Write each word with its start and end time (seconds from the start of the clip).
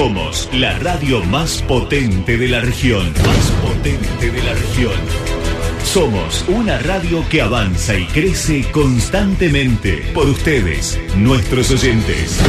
Somos 0.00 0.48
la 0.54 0.72
radio 0.78 1.22
más 1.24 1.60
potente 1.60 2.38
de 2.38 2.48
la 2.48 2.62
región. 2.62 3.12
Más 3.22 3.50
potente 3.62 4.30
de 4.30 4.42
la 4.42 4.54
región. 4.54 4.94
Somos 5.84 6.42
una 6.48 6.78
radio 6.78 7.22
que 7.28 7.42
avanza 7.42 7.98
y 7.98 8.06
crece 8.06 8.64
constantemente 8.70 10.10
por 10.14 10.26
ustedes, 10.26 10.98
nuestros 11.18 11.70
oyentes. 11.70 12.40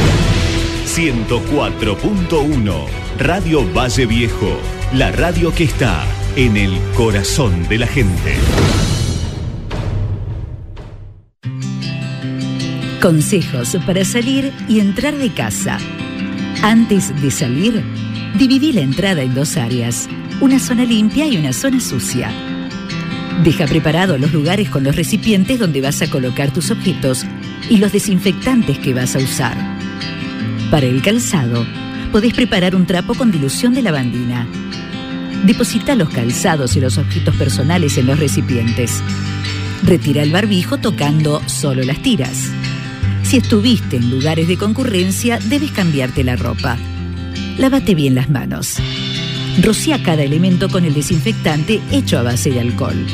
104.1 0.86 2.86
Radio 3.18 3.70
Valle 3.74 4.06
Viejo, 4.06 4.58
la 4.94 5.12
radio 5.12 5.54
que 5.54 5.64
está 5.64 6.06
en 6.36 6.56
el 6.56 6.80
corazón 6.96 7.68
de 7.68 7.80
la 7.80 7.86
gente. 7.86 8.34
Consejos 13.02 13.76
para 13.84 14.06
salir 14.06 14.54
y 14.70 14.80
entrar 14.80 15.18
de 15.18 15.28
casa. 15.34 15.78
Antes 16.62 17.20
de 17.20 17.32
salir, 17.32 17.82
dividí 18.38 18.72
la 18.72 18.82
entrada 18.82 19.22
en 19.22 19.34
dos 19.34 19.56
áreas, 19.56 20.08
una 20.40 20.60
zona 20.60 20.84
limpia 20.84 21.26
y 21.26 21.36
una 21.36 21.52
zona 21.52 21.80
sucia. 21.80 22.30
Deja 23.42 23.66
preparados 23.66 24.20
los 24.20 24.32
lugares 24.32 24.70
con 24.70 24.84
los 24.84 24.94
recipientes 24.94 25.58
donde 25.58 25.80
vas 25.80 26.00
a 26.02 26.08
colocar 26.08 26.52
tus 26.52 26.70
objetos 26.70 27.26
y 27.68 27.78
los 27.78 27.90
desinfectantes 27.90 28.78
que 28.78 28.94
vas 28.94 29.16
a 29.16 29.18
usar. 29.18 29.56
Para 30.70 30.86
el 30.86 31.02
calzado, 31.02 31.66
podés 32.12 32.32
preparar 32.32 32.76
un 32.76 32.86
trapo 32.86 33.14
con 33.14 33.32
dilución 33.32 33.74
de 33.74 33.82
lavandina. 33.82 34.46
Deposita 35.44 35.96
los 35.96 36.10
calzados 36.10 36.76
y 36.76 36.80
los 36.80 36.96
objetos 36.96 37.34
personales 37.34 37.98
en 37.98 38.06
los 38.06 38.20
recipientes. 38.20 39.02
Retira 39.82 40.22
el 40.22 40.30
barbijo 40.30 40.78
tocando 40.78 41.42
solo 41.46 41.82
las 41.82 42.00
tiras. 42.02 42.52
Si 43.32 43.38
estuviste 43.38 43.96
en 43.96 44.10
lugares 44.10 44.46
de 44.46 44.58
concurrencia, 44.58 45.38
debes 45.38 45.70
cambiarte 45.70 46.22
la 46.22 46.36
ropa. 46.36 46.76
Lávate 47.56 47.94
bien 47.94 48.14
las 48.14 48.28
manos. 48.28 48.76
Rocía 49.62 50.02
cada 50.02 50.22
elemento 50.22 50.68
con 50.68 50.84
el 50.84 50.92
desinfectante 50.92 51.80
hecho 51.90 52.18
a 52.18 52.22
base 52.24 52.50
de 52.50 52.60
alcohol. 52.60 53.06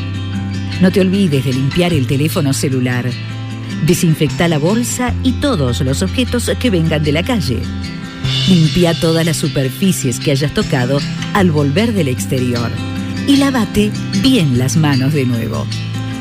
No 0.81 0.91
te 0.91 1.03
olvides 1.03 1.45
de 1.45 1.53
limpiar 1.53 1.93
el 1.93 2.09
teléfono 2.09 2.53
celular. 2.53 3.09
Desinfecta 3.87 4.49
la 4.49 4.59
bolsa 4.59 5.15
y 5.23 5.35
todos 5.35 5.83
los 5.83 6.03
objetos 6.03 6.51
que 6.59 6.71
vengan 6.71 7.05
de 7.05 7.13
la 7.13 7.23
calle. 7.23 7.61
Limpia 8.49 8.99
todas 8.99 9.25
las 9.25 9.37
superficies 9.37 10.19
que 10.19 10.33
hayas 10.33 10.53
tocado 10.53 10.99
al 11.33 11.53
volver 11.53 11.93
del 11.93 12.09
exterior. 12.09 12.73
Y 13.29 13.37
lávate 13.37 13.93
bien 14.21 14.59
las 14.59 14.77
manos 14.77 15.13
de 15.13 15.27
nuevo. 15.27 15.65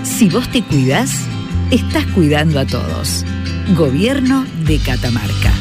Si 0.04 0.30
vos 0.30 0.48
te 0.52 0.62
cuidas, 0.62 1.24
estás 1.72 2.06
cuidando 2.14 2.60
a 2.60 2.66
todos. 2.68 3.26
Gobierno 3.76 4.46
de 4.66 4.80
Catamarca. 4.80 5.52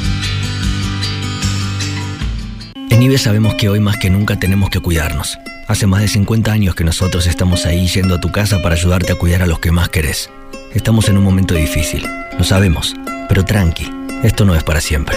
En 2.88 3.02
IBE 3.02 3.18
sabemos 3.18 3.54
que 3.54 3.68
hoy 3.68 3.80
más 3.80 3.96
que 3.96 4.10
nunca 4.10 4.38
tenemos 4.38 4.70
que 4.70 4.78
cuidarnos. 4.78 5.36
Hace 5.66 5.88
más 5.88 6.02
de 6.02 6.08
50 6.08 6.52
años 6.52 6.76
que 6.76 6.84
nosotros 6.84 7.26
estamos 7.26 7.66
ahí 7.66 7.88
yendo 7.88 8.14
a 8.14 8.20
tu 8.20 8.30
casa 8.30 8.62
para 8.62 8.76
ayudarte 8.76 9.12
a 9.12 9.16
cuidar 9.16 9.42
a 9.42 9.48
los 9.48 9.58
que 9.58 9.72
más 9.72 9.88
querés. 9.88 10.30
Estamos 10.72 11.08
en 11.08 11.18
un 11.18 11.24
momento 11.24 11.54
difícil, 11.54 12.06
lo 12.38 12.44
sabemos, 12.44 12.94
pero 13.28 13.44
tranqui, 13.44 13.90
esto 14.22 14.44
no 14.44 14.54
es 14.54 14.62
para 14.62 14.80
siempre. 14.80 15.16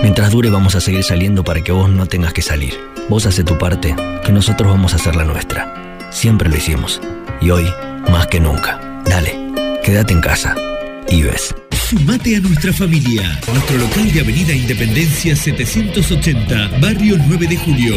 Mientras 0.00 0.30
dure 0.30 0.48
vamos 0.48 0.76
a 0.76 0.80
seguir 0.80 1.02
saliendo 1.02 1.42
para 1.42 1.62
que 1.62 1.72
vos 1.72 1.90
no 1.90 2.06
tengas 2.06 2.32
que 2.32 2.42
salir. 2.42 2.74
Vos 3.08 3.26
hace 3.26 3.42
tu 3.42 3.58
parte, 3.58 3.96
que 4.24 4.30
nosotros 4.30 4.70
vamos 4.70 4.92
a 4.92 4.96
hacer 4.96 5.16
la 5.16 5.24
nuestra. 5.24 5.98
Siempre 6.10 6.48
lo 6.48 6.56
hicimos. 6.56 7.00
Y 7.40 7.50
hoy, 7.50 7.66
más 8.08 8.28
que 8.28 8.38
nunca. 8.38 8.80
Dale, 9.06 9.36
quédate 9.82 10.12
en 10.12 10.20
casa. 10.20 10.54
IBES. 11.10 11.54
Sumate 11.88 12.36
a 12.36 12.40
nuestra 12.40 12.70
familia. 12.70 13.40
Nuestro 13.50 13.78
local 13.78 14.12
de 14.12 14.20
Avenida 14.20 14.52
Independencia 14.52 15.34
780, 15.34 16.78
Barrio 16.82 17.16
9 17.26 17.46
de 17.46 17.56
Julio. 17.56 17.94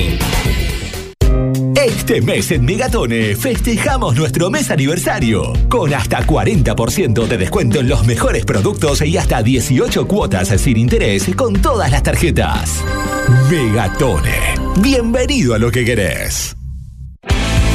Este 1.75 2.21
mes 2.21 2.51
en 2.51 2.63
Megatone 2.63 3.35
festejamos 3.35 4.15
nuestro 4.15 4.49
mes 4.49 4.71
aniversario 4.71 5.51
con 5.67 5.93
hasta 5.93 6.25
40% 6.25 7.27
de 7.27 7.37
descuento 7.37 7.81
en 7.81 7.89
los 7.89 8.05
mejores 8.05 8.45
productos 8.45 9.01
y 9.01 9.17
hasta 9.17 9.43
18 9.43 10.07
cuotas 10.07 10.47
sin 10.61 10.77
interés 10.77 11.29
con 11.35 11.61
todas 11.61 11.91
las 11.91 12.01
tarjetas. 12.01 12.81
Megatone. 13.49 14.55
Bienvenido 14.79 15.53
a 15.53 15.59
lo 15.59 15.69
que 15.69 15.83
querés. 15.83 16.55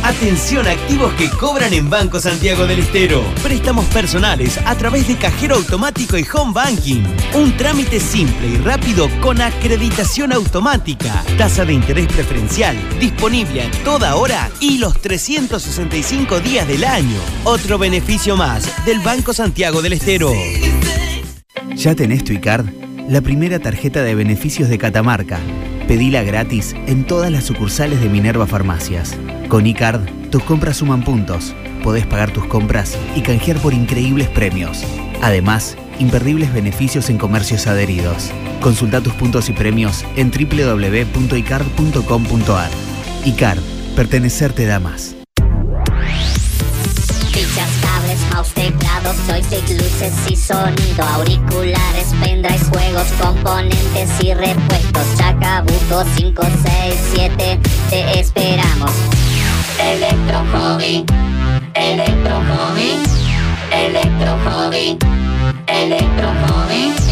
Atención 0.06 0.68
activos 0.68 1.12
que 1.14 1.28
cobran 1.28 1.72
en 1.72 1.90
Banco 1.90 2.20
Santiago 2.20 2.64
del 2.64 2.78
Estero. 2.78 3.24
Préstamos 3.42 3.84
personales 3.86 4.56
a 4.64 4.76
través 4.76 5.08
de 5.08 5.16
cajero 5.16 5.56
automático 5.56 6.16
y 6.16 6.24
home 6.32 6.52
banking. 6.52 7.02
Un 7.34 7.56
trámite 7.56 7.98
simple 7.98 8.46
y 8.46 8.56
rápido 8.58 9.08
con 9.20 9.40
acreditación 9.40 10.32
automática. 10.32 11.24
Tasa 11.36 11.64
de 11.64 11.72
interés 11.72 12.06
preferencial. 12.06 12.76
Disponible 13.00 13.62
a 13.62 13.70
toda 13.82 14.14
hora 14.14 14.48
y 14.60 14.78
los 14.78 14.96
365 15.00 16.38
días 16.38 16.68
del 16.68 16.84
año. 16.84 17.18
Otro 17.42 17.76
beneficio 17.76 18.36
más 18.36 18.86
del 18.86 19.00
Banco 19.00 19.32
Santiago 19.32 19.82
del 19.82 19.94
Estero. 19.94 20.30
¿Ya 21.74 21.96
tenés 21.96 22.22
tu 22.22 22.32
iCard? 22.32 22.66
La 23.08 23.22
primera 23.22 23.58
tarjeta 23.58 24.04
de 24.04 24.14
beneficios 24.14 24.68
de 24.68 24.78
Catamarca. 24.78 25.40
Pedila 25.88 26.22
gratis 26.22 26.76
en 26.86 27.04
todas 27.04 27.32
las 27.32 27.42
sucursales 27.42 28.00
de 28.00 28.08
Minerva 28.08 28.46
Farmacias. 28.46 29.16
Con 29.48 29.66
iCard, 29.66 30.00
tus 30.30 30.42
compras 30.42 30.78
suman 30.78 31.02
puntos. 31.02 31.54
Podés 31.84 32.04
pagar 32.04 32.32
tus 32.32 32.46
compras 32.46 32.98
y 33.14 33.20
canjear 33.20 33.58
por 33.58 33.74
increíbles 33.74 34.28
premios. 34.28 34.82
Además, 35.22 35.76
imperdibles 36.00 36.52
beneficios 36.52 37.08
en 37.10 37.18
comercios 37.18 37.68
adheridos. 37.68 38.32
Consulta 38.60 39.00
tus 39.00 39.12
puntos 39.14 39.48
y 39.48 39.52
premios 39.52 40.04
en 40.16 40.32
www.icard.com.ar. 40.32 42.70
iCard, 43.24 43.60
pertenecer 43.94 44.52
te 44.52 44.66
da 44.66 44.80
más. 44.80 45.14
Fichas, 47.32 47.70
cables, 47.82 48.18
mouse, 48.32 48.52
teclados, 48.52 49.16
joystick, 49.28 49.68
luces 49.80 50.12
y 50.28 50.34
sonido, 50.34 51.04
auriculares, 51.04 52.08
pendrives, 52.20 52.64
juegos, 52.68 53.06
componentes 53.20 54.10
y 54.24 54.34
repuestos. 54.34 55.06
Chacabuco 55.16 56.04
567, 56.16 57.60
te 57.90 58.18
esperamos. 58.18 58.90
Electro 59.78 60.38
Hobby, 64.44 64.98
Electro 65.69 66.28
Hobby. 66.47 67.05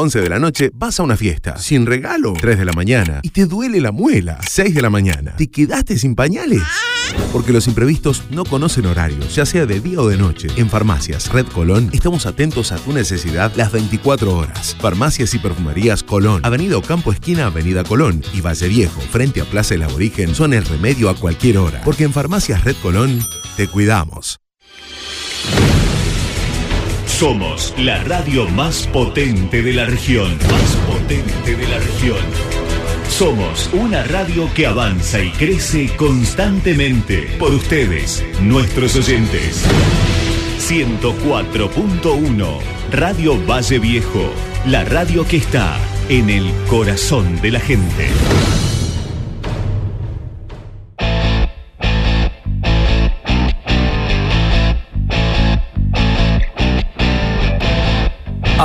11 0.00 0.20
de 0.20 0.28
la 0.28 0.38
noche 0.38 0.70
vas 0.72 1.00
a 1.00 1.02
una 1.02 1.16
fiesta, 1.16 1.56
sin 1.58 1.84
regalo, 1.84 2.32
3 2.34 2.56
de 2.56 2.64
la 2.64 2.72
mañana, 2.72 3.18
y 3.24 3.30
te 3.30 3.46
duele 3.46 3.80
la 3.80 3.90
muela, 3.90 4.38
6 4.48 4.72
de 4.72 4.80
la 4.80 4.90
mañana, 4.90 5.34
¿te 5.36 5.50
quedaste 5.50 5.98
sin 5.98 6.14
pañales? 6.14 6.62
Porque 7.32 7.52
los 7.52 7.66
imprevistos 7.66 8.22
no 8.30 8.44
conocen 8.44 8.86
horarios, 8.86 9.34
ya 9.34 9.44
sea 9.44 9.66
de 9.66 9.80
día 9.80 10.00
o 10.00 10.06
de 10.06 10.16
noche. 10.16 10.46
En 10.54 10.70
Farmacias 10.70 11.32
Red 11.32 11.46
Colón 11.46 11.90
estamos 11.92 12.26
atentos 12.26 12.70
a 12.70 12.76
tu 12.76 12.92
necesidad 12.92 13.52
las 13.56 13.72
24 13.72 14.36
horas. 14.36 14.76
Farmacias 14.80 15.34
y 15.34 15.40
perfumerías 15.40 16.04
Colón, 16.04 16.42
Avenida 16.44 16.76
Ocampo 16.76 17.10
esquina 17.10 17.46
Avenida 17.46 17.82
Colón 17.82 18.22
y 18.32 18.40
Valle 18.40 18.68
Viejo, 18.68 19.00
frente 19.00 19.40
a 19.40 19.46
Plaza 19.46 19.74
El 19.74 19.82
Aborigen, 19.82 20.32
son 20.32 20.54
el 20.54 20.64
remedio 20.64 21.10
a 21.10 21.16
cualquier 21.16 21.58
hora. 21.58 21.80
Porque 21.84 22.04
en 22.04 22.12
Farmacias 22.12 22.62
Red 22.62 22.76
Colón 22.82 23.18
te 23.56 23.66
cuidamos. 23.66 24.38
Somos 27.18 27.74
la 27.76 28.02
radio 28.04 28.48
más 28.50 28.86
potente 28.86 29.60
de 29.60 29.72
la 29.72 29.86
región. 29.86 30.38
Más 30.48 30.76
potente 30.86 31.56
de 31.56 31.66
la 31.66 31.80
región. 31.80 32.20
Somos 33.08 33.68
una 33.72 34.04
radio 34.04 34.48
que 34.54 34.68
avanza 34.68 35.20
y 35.20 35.32
crece 35.32 35.88
constantemente 35.96 37.22
por 37.40 37.52
ustedes, 37.52 38.24
nuestros 38.40 38.94
oyentes. 38.94 39.64
104.1 40.60 42.60
Radio 42.92 43.44
Valle 43.44 43.80
Viejo, 43.80 44.32
la 44.64 44.84
radio 44.84 45.26
que 45.26 45.38
está 45.38 45.76
en 46.08 46.30
el 46.30 46.52
corazón 46.68 47.40
de 47.40 47.50
la 47.50 47.58
gente. 47.58 48.10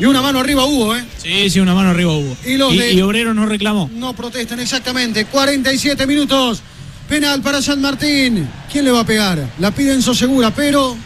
Y 0.00 0.04
una 0.04 0.22
mano 0.22 0.38
arriba 0.38 0.64
hubo, 0.64 0.94
¿eh? 0.96 1.04
Sí, 1.20 1.50
sí, 1.50 1.58
una 1.58 1.74
mano 1.74 1.90
arriba 1.90 2.12
hubo. 2.12 2.36
Y 2.46 2.56
los 2.56 2.76
de- 2.76 2.92
y 2.92 3.00
Obrero 3.02 3.34
no 3.34 3.46
reclamó. 3.46 3.90
No 3.92 4.14
protestan 4.14 4.60
exactamente. 4.60 5.24
47 5.26 6.06
minutos. 6.06 6.62
Penal 7.08 7.40
para 7.42 7.60
San 7.62 7.80
Martín. 7.80 8.48
¿Quién 8.70 8.84
le 8.84 8.90
va 8.92 9.00
a 9.00 9.04
pegar? 9.06 9.44
La 9.58 9.70
pide 9.72 9.94
Enzo 9.94 10.14
Segura, 10.14 10.54
pero 10.54 10.96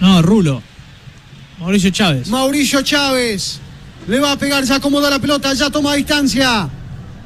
No, 0.00 0.20
Rulo. 0.20 0.60
Mauricio 1.60 1.90
Chávez. 1.90 2.28
Mauricio 2.28 2.82
Chávez 2.82 3.60
le 4.08 4.18
va 4.20 4.32
a 4.32 4.36
pegar, 4.38 4.64
ya 4.64 4.74
acomoda 4.74 5.08
la 5.08 5.18
pelota, 5.20 5.54
ya 5.54 5.70
toma 5.70 5.94
distancia. 5.94 6.68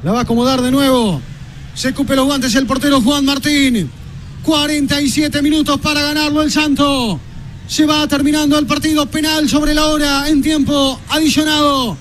La 0.03 0.11
va 0.13 0.19
a 0.19 0.21
acomodar 0.21 0.61
de 0.61 0.71
nuevo. 0.71 1.21
Se 1.73 1.93
cupe 1.93 2.15
los 2.15 2.25
guantes 2.25 2.55
el 2.55 2.65
portero 2.65 3.01
Juan 3.01 3.25
Martín. 3.25 3.89
47 4.43 5.41
minutos 5.41 5.79
para 5.81 6.01
ganarlo 6.01 6.41
el 6.43 6.51
Santo. 6.51 7.19
Se 7.69 7.85
va 7.85 8.07
terminando 8.07 8.57
el 8.57 8.65
partido 8.65 9.05
penal 9.05 9.47
sobre 9.47 9.75
la 9.75 9.85
hora 9.85 10.27
en 10.27 10.41
tiempo 10.41 10.99
adicionado. 11.07 11.95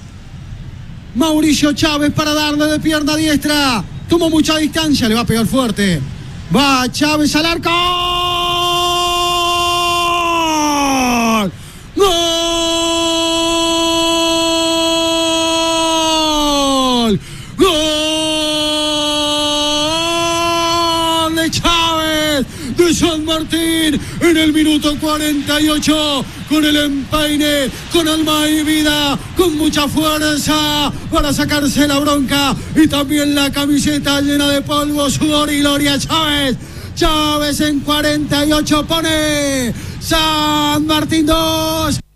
Mauricio 1.14 1.74
Chávez 1.74 2.10
para 2.14 2.32
darle 2.32 2.64
de 2.64 2.80
pierna 2.80 3.14
diestra. 3.14 3.84
Tomó 4.08 4.30
mucha 4.30 4.56
distancia, 4.56 5.06
le 5.10 5.14
va 5.14 5.20
a 5.20 5.26
pegar 5.26 5.46
fuerte. 5.46 6.00
Va 6.56 6.90
Chávez 6.90 7.36
al 7.36 7.44
arco. 7.44 7.68
¡Gol! 11.96 12.37
El 24.38 24.52
minuto 24.52 24.94
48 25.00 26.24
con 26.48 26.64
el 26.64 26.76
empaine, 26.76 27.70
con 27.92 28.06
alma 28.06 28.48
y 28.48 28.62
vida, 28.62 29.18
con 29.36 29.56
mucha 29.56 29.88
fuerza 29.88 30.92
para 31.10 31.32
sacarse 31.32 31.86
la 31.88 31.98
bronca 31.98 32.54
y 32.74 32.86
también 32.86 33.34
la 33.34 33.50
camiseta 33.50 34.20
llena 34.20 34.48
de 34.48 34.62
polvo, 34.62 35.10
sudor 35.10 35.50
y 35.52 35.60
gloria 35.60 35.98
Chávez. 35.98 36.56
Chávez 36.94 37.60
en 37.60 37.80
48 37.80 38.86
pone 38.86 39.74
San 40.00 40.86
Martín 40.86 41.26
2. 41.26 42.07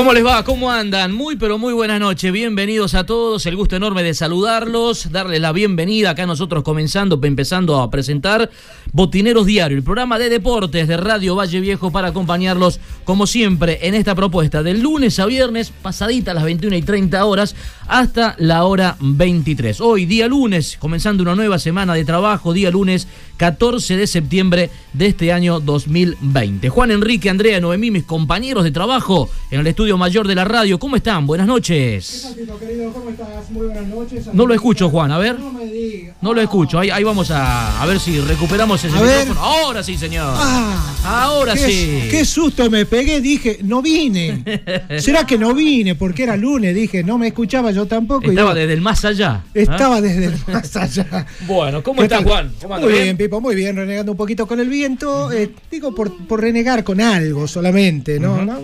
¿Cómo 0.00 0.14
les 0.14 0.24
va? 0.24 0.42
¿Cómo 0.44 0.70
andan? 0.70 1.12
Muy 1.12 1.36
pero 1.36 1.58
muy 1.58 1.74
buenas 1.74 2.00
noches. 2.00 2.32
Bienvenidos 2.32 2.94
a 2.94 3.04
todos. 3.04 3.44
El 3.44 3.54
gusto 3.54 3.76
enorme 3.76 4.02
de 4.02 4.14
saludarlos, 4.14 5.12
darles 5.12 5.42
la 5.42 5.52
bienvenida 5.52 6.08
acá 6.08 6.24
nosotros 6.24 6.64
comenzando, 6.64 7.20
empezando 7.22 7.78
a 7.78 7.90
presentar 7.90 8.48
Botineros 8.92 9.44
Diario, 9.44 9.76
el 9.76 9.84
programa 9.84 10.18
de 10.18 10.30
deportes 10.30 10.88
de 10.88 10.96
Radio 10.96 11.36
Valle 11.36 11.60
Viejo 11.60 11.92
para 11.92 12.08
acompañarlos 12.08 12.80
como 13.04 13.26
siempre 13.26 13.78
en 13.82 13.94
esta 13.94 14.14
propuesta 14.14 14.62
del 14.62 14.80
lunes 14.80 15.18
a 15.18 15.26
viernes, 15.26 15.70
pasadita 15.70 16.30
a 16.30 16.34
las 16.34 16.44
21 16.44 16.76
y 16.76 16.82
30 16.82 17.22
horas 17.22 17.54
hasta 17.90 18.36
la 18.38 18.64
hora 18.64 18.96
23. 19.00 19.80
Hoy 19.80 20.06
día 20.06 20.28
lunes, 20.28 20.76
comenzando 20.78 21.24
una 21.24 21.34
nueva 21.34 21.58
semana 21.58 21.92
de 21.94 22.04
trabajo, 22.04 22.52
día 22.52 22.70
lunes 22.70 23.08
14 23.36 23.96
de 23.96 24.06
septiembre 24.06 24.70
de 24.92 25.06
este 25.06 25.32
año 25.32 25.58
2020. 25.58 26.68
Juan 26.68 26.92
Enrique, 26.92 27.28
Andrea, 27.28 27.60
Noemí, 27.60 27.90
mis 27.90 28.04
compañeros 28.04 28.62
de 28.62 28.70
trabajo 28.70 29.28
en 29.50 29.60
el 29.60 29.66
estudio 29.66 29.98
mayor 29.98 30.28
de 30.28 30.36
la 30.36 30.44
radio, 30.44 30.78
¿cómo 30.78 30.94
están? 30.94 31.26
Buenas 31.26 31.48
noches. 31.48 32.32
querido? 32.60 32.92
¿Cómo 32.92 33.10
estás? 33.10 33.50
Muy 33.50 33.66
buenas 33.66 33.86
noches. 33.88 34.26
No 34.32 34.46
lo 34.46 34.54
escucho, 34.54 34.88
Juan, 34.88 35.10
a 35.10 35.18
ver. 35.18 35.40
No 35.40 35.50
me 35.52 35.64
digas. 35.66 36.14
No 36.20 36.32
lo 36.32 36.40
escucho, 36.40 36.78
ahí, 36.78 36.90
ahí 36.90 37.02
vamos 37.02 37.32
a, 37.32 37.82
a 37.82 37.86
ver 37.86 37.98
si 37.98 38.20
recuperamos 38.20 38.84
ese 38.84 38.96
A 38.96 39.00
ver. 39.02 39.26
micrófono. 39.26 39.40
Ahora 39.40 39.82
sí, 39.82 39.98
señor. 39.98 40.32
Ah, 40.36 40.94
Ahora 41.04 41.54
qué, 41.54 41.60
sí. 41.60 42.08
Qué 42.10 42.24
susto 42.24 42.70
me 42.70 42.86
pegué, 42.86 43.20
dije, 43.20 43.58
no 43.64 43.82
vine. 43.82 44.44
¿Será 45.00 45.26
que 45.26 45.38
no 45.38 45.54
vine? 45.54 45.96
Porque 45.96 46.22
era 46.22 46.36
lunes, 46.36 46.72
dije, 46.72 47.02
no 47.02 47.18
me 47.18 47.28
escuchaba 47.28 47.72
yo 47.72 47.79
tampoco. 47.86 48.26
y 48.26 48.30
Estaba 48.30 48.50
yo 48.50 48.54
desde 48.60 48.72
el 48.74 48.80
más 48.80 49.04
allá. 49.04 49.42
¿ah? 49.44 49.50
Estaba 49.54 50.00
desde 50.00 50.26
el 50.26 50.34
más 50.46 50.76
allá. 50.76 51.26
Bueno, 51.46 51.82
¿cómo 51.82 51.98
¿Qué 52.00 52.04
está 52.04 52.16
tal? 52.18 52.24
Juan? 52.26 52.52
Muy 52.80 52.92
¿Bien? 52.92 53.02
bien, 53.04 53.16
Pipo, 53.16 53.40
muy 53.40 53.54
bien, 53.54 53.76
renegando 53.76 54.12
un 54.12 54.18
poquito 54.18 54.46
con 54.46 54.60
el 54.60 54.68
viento. 54.68 55.30
eh, 55.32 55.50
digo, 55.70 55.94
por, 55.94 56.16
por 56.26 56.40
renegar 56.40 56.84
con 56.84 57.00
algo 57.00 57.46
solamente, 57.48 58.18
¿no? 58.20 58.44
No, 58.44 58.58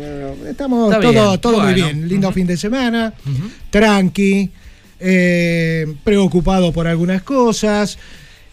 Estamos 0.49 0.93
Está 0.93 1.01
todo, 1.03 1.29
bien, 1.31 1.41
todo 1.41 1.61
muy 1.61 1.75
bien. 1.75 2.09
Lindo 2.09 2.31
fin 2.33 2.47
de 2.47 2.57
semana, 2.57 3.13
tranqui, 3.71 4.50
eh, 5.00 5.87
preocupado 6.05 6.73
por 6.73 6.87
algunas 6.87 7.23
cosas. 7.23 7.99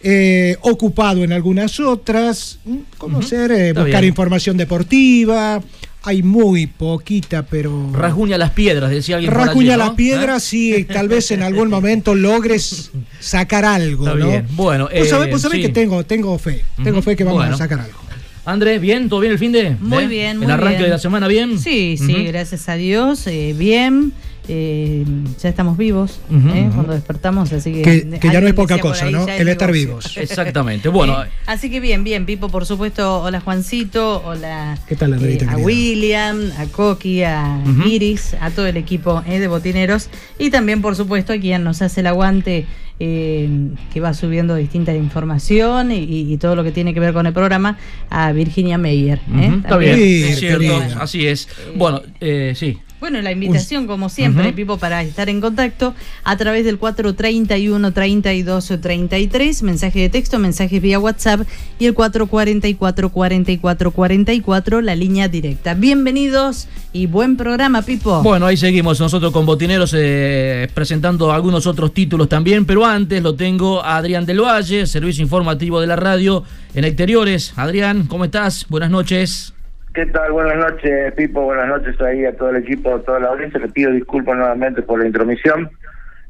eh, 0.06 0.56
ocupado 0.60 1.24
en 1.24 1.32
algunas 1.32 1.80
otras, 1.80 2.58
eh, 2.66 3.68
Está 3.68 3.80
buscar 3.82 4.00
bien. 4.02 4.04
información 4.04 4.56
deportiva, 4.58 5.62
hay 6.04 6.22
muy 6.22 6.66
poquita, 6.66 7.44
pero... 7.44 7.90
Rasguña 7.92 8.36
las 8.38 8.50
piedras, 8.50 8.90
decía 8.90 9.16
alguien. 9.16 9.32
Rasguña 9.32 9.76
¿no? 9.76 9.84
las 9.84 9.90
piedras, 9.94 10.42
sí, 10.42 10.84
tal 10.84 11.08
vez 11.08 11.30
en 11.30 11.42
algún 11.42 11.68
momento 11.70 12.14
logres 12.14 12.90
sacar 13.20 13.64
algo, 13.64 14.06
Está 14.06 14.18
¿no? 14.18 14.28
bien. 14.28 14.46
Bueno, 14.50 14.88
vos 14.94 15.08
sabés, 15.08 15.28
eh, 15.28 15.30
vos 15.30 15.40
sabés 15.40 15.56
sí. 15.56 15.62
que 15.66 15.68
tengo, 15.72 16.04
tengo 16.04 16.38
fe, 16.38 16.64
tengo 16.82 17.00
fe 17.02 17.16
que 17.16 17.24
vamos 17.24 17.38
Bueno. 17.40 17.54
a 17.54 17.58
sacar 17.58 17.80
algo. 17.80 17.98
Andrés, 18.46 18.78
¿bien? 18.80 19.08
¿Todo 19.08 19.20
bien 19.20 19.32
el 19.32 19.38
fin 19.38 19.52
de? 19.52 19.76
Muy 19.80 20.04
¿Eh? 20.04 20.06
bien, 20.06 20.36
muy 20.36 20.44
¿El 20.44 20.52
arranque 20.52 20.76
bien. 20.76 20.82
de 20.84 20.90
la 20.90 20.98
semana 20.98 21.26
bien? 21.28 21.58
Sí, 21.58 21.96
sí, 21.96 22.24
gracias 22.24 22.68
a 22.68 22.74
Dios, 22.74 23.26
eh, 23.26 23.54
bien. 23.56 24.12
Eh, 24.48 25.04
ya 25.42 25.48
estamos 25.48 25.76
vivos 25.76 26.20
eh, 26.30 26.70
cuando 26.74 26.92
despertamos, 26.92 27.52
así 27.52 27.72
que... 27.72 27.82
Que, 27.82 28.18
que 28.20 28.30
ya 28.30 28.40
no 28.40 28.46
es 28.48 28.54
poca 28.54 28.78
cosa, 28.78 29.06
ahí, 29.06 29.12
¿no? 29.12 29.26
El 29.26 29.48
estar 29.48 29.70
vivos. 29.72 30.16
Exactamente. 30.16 30.88
Bueno, 30.88 31.22
Eh, 31.24 31.28
así 31.46 31.70
que 31.70 31.80
bien, 31.80 32.04
bien, 32.04 32.26
Pipo, 32.26 32.48
por 32.48 32.66
supuesto, 32.66 33.22
hola 33.22 33.40
Juancito, 33.40 34.22
hola 34.24 34.78
¿Qué 34.88 34.96
tal, 34.96 35.14
eh, 35.22 35.38
a? 35.48 35.56
William, 35.56 36.50
a 36.58 36.66
Coqui, 36.66 37.22
a. 37.22 37.58
Iris, 37.86 38.34
a 38.40 38.50
todo 38.50 38.66
el 38.66 38.76
equipo 38.76 39.22
eh, 39.26 39.38
de 39.38 39.48
botineros 39.48 40.08
y 40.38 40.50
también, 40.50 40.82
por 40.82 40.96
supuesto, 40.96 41.32
a 41.32 41.38
quien 41.38 41.64
nos 41.64 41.80
hace 41.82 42.00
el 42.00 42.06
aguante, 42.08 42.66
eh, 43.00 43.48
que 43.92 44.00
va 44.00 44.14
subiendo 44.14 44.54
distinta 44.54 44.94
información 44.94 45.90
y, 45.90 45.98
y- 45.98 46.32
y 46.32 46.36
todo 46.38 46.54
lo 46.54 46.62
que 46.62 46.70
tiene 46.70 46.94
que 46.94 47.00
ver 47.00 47.12
con 47.12 47.26
el 47.26 47.32
programa, 47.32 47.76
a 48.10 48.30
Virginia 48.32 48.78
Meyer. 48.78 49.20
eh, 49.34 49.52
está 49.62 49.76
bien. 49.76 49.96
Sí, 49.96 50.24
es 50.24 50.38
cierto, 50.38 50.82
así 51.00 51.26
es. 51.26 51.48
Bueno, 51.76 52.02
eh, 52.20 52.52
sí. 52.56 52.78
Bueno, 53.04 53.20
la 53.20 53.32
invitación, 53.32 53.86
como 53.86 54.08
siempre. 54.08 54.54
Pipo, 54.54 54.78
para 54.78 55.02
estar 55.02 55.28
en 55.28 55.42
contacto 55.42 55.94
a 56.24 56.38
través 56.38 56.64
del 56.64 56.78
431 56.78 57.92
32 57.92 58.72
33, 58.80 59.62
mensaje 59.62 60.00
de 60.00 60.08
texto, 60.08 60.38
mensajes 60.38 60.80
vía 60.80 60.98
WhatsApp 60.98 61.46
y 61.78 61.84
el 61.84 61.92
444 61.92 63.10
44 63.10 63.90
44, 63.90 64.80
la 64.80 64.96
línea 64.96 65.28
directa. 65.28 65.74
Bienvenidos 65.74 66.66
y 66.94 67.04
buen 67.04 67.36
programa, 67.36 67.82
Pipo. 67.82 68.22
Bueno, 68.22 68.46
ahí 68.46 68.56
seguimos 68.56 68.98
nosotros 68.98 69.32
con 69.32 69.44
Botineros 69.44 69.94
eh, 69.94 70.70
presentando 70.72 71.30
algunos 71.30 71.66
otros 71.66 71.92
títulos 71.92 72.30
también, 72.30 72.64
pero 72.64 72.86
antes 72.86 73.22
lo 73.22 73.34
tengo 73.34 73.84
a 73.84 73.98
Adrián 73.98 74.24
del 74.24 74.40
Valle, 74.40 74.86
servicio 74.86 75.22
informativo 75.22 75.78
de 75.78 75.88
la 75.88 75.96
radio 75.96 76.42
en 76.74 76.84
exteriores. 76.84 77.52
Adrián, 77.56 78.06
¿cómo 78.06 78.24
estás? 78.24 78.64
Buenas 78.70 78.88
noches. 78.88 79.53
¿Qué 79.94 80.06
tal? 80.06 80.32
Buenas 80.32 80.56
noches, 80.56 81.12
Pipo. 81.14 81.42
Buenas 81.42 81.68
noches 81.68 82.00
ahí 82.00 82.24
a 82.24 82.36
todo 82.36 82.50
el 82.50 82.56
equipo, 82.56 82.96
a 82.96 83.02
toda 83.02 83.20
la 83.20 83.28
audiencia. 83.28 83.60
Le 83.60 83.68
pido 83.68 83.92
disculpas 83.92 84.36
nuevamente 84.36 84.82
por 84.82 84.98
la 84.98 85.06
intromisión. 85.06 85.70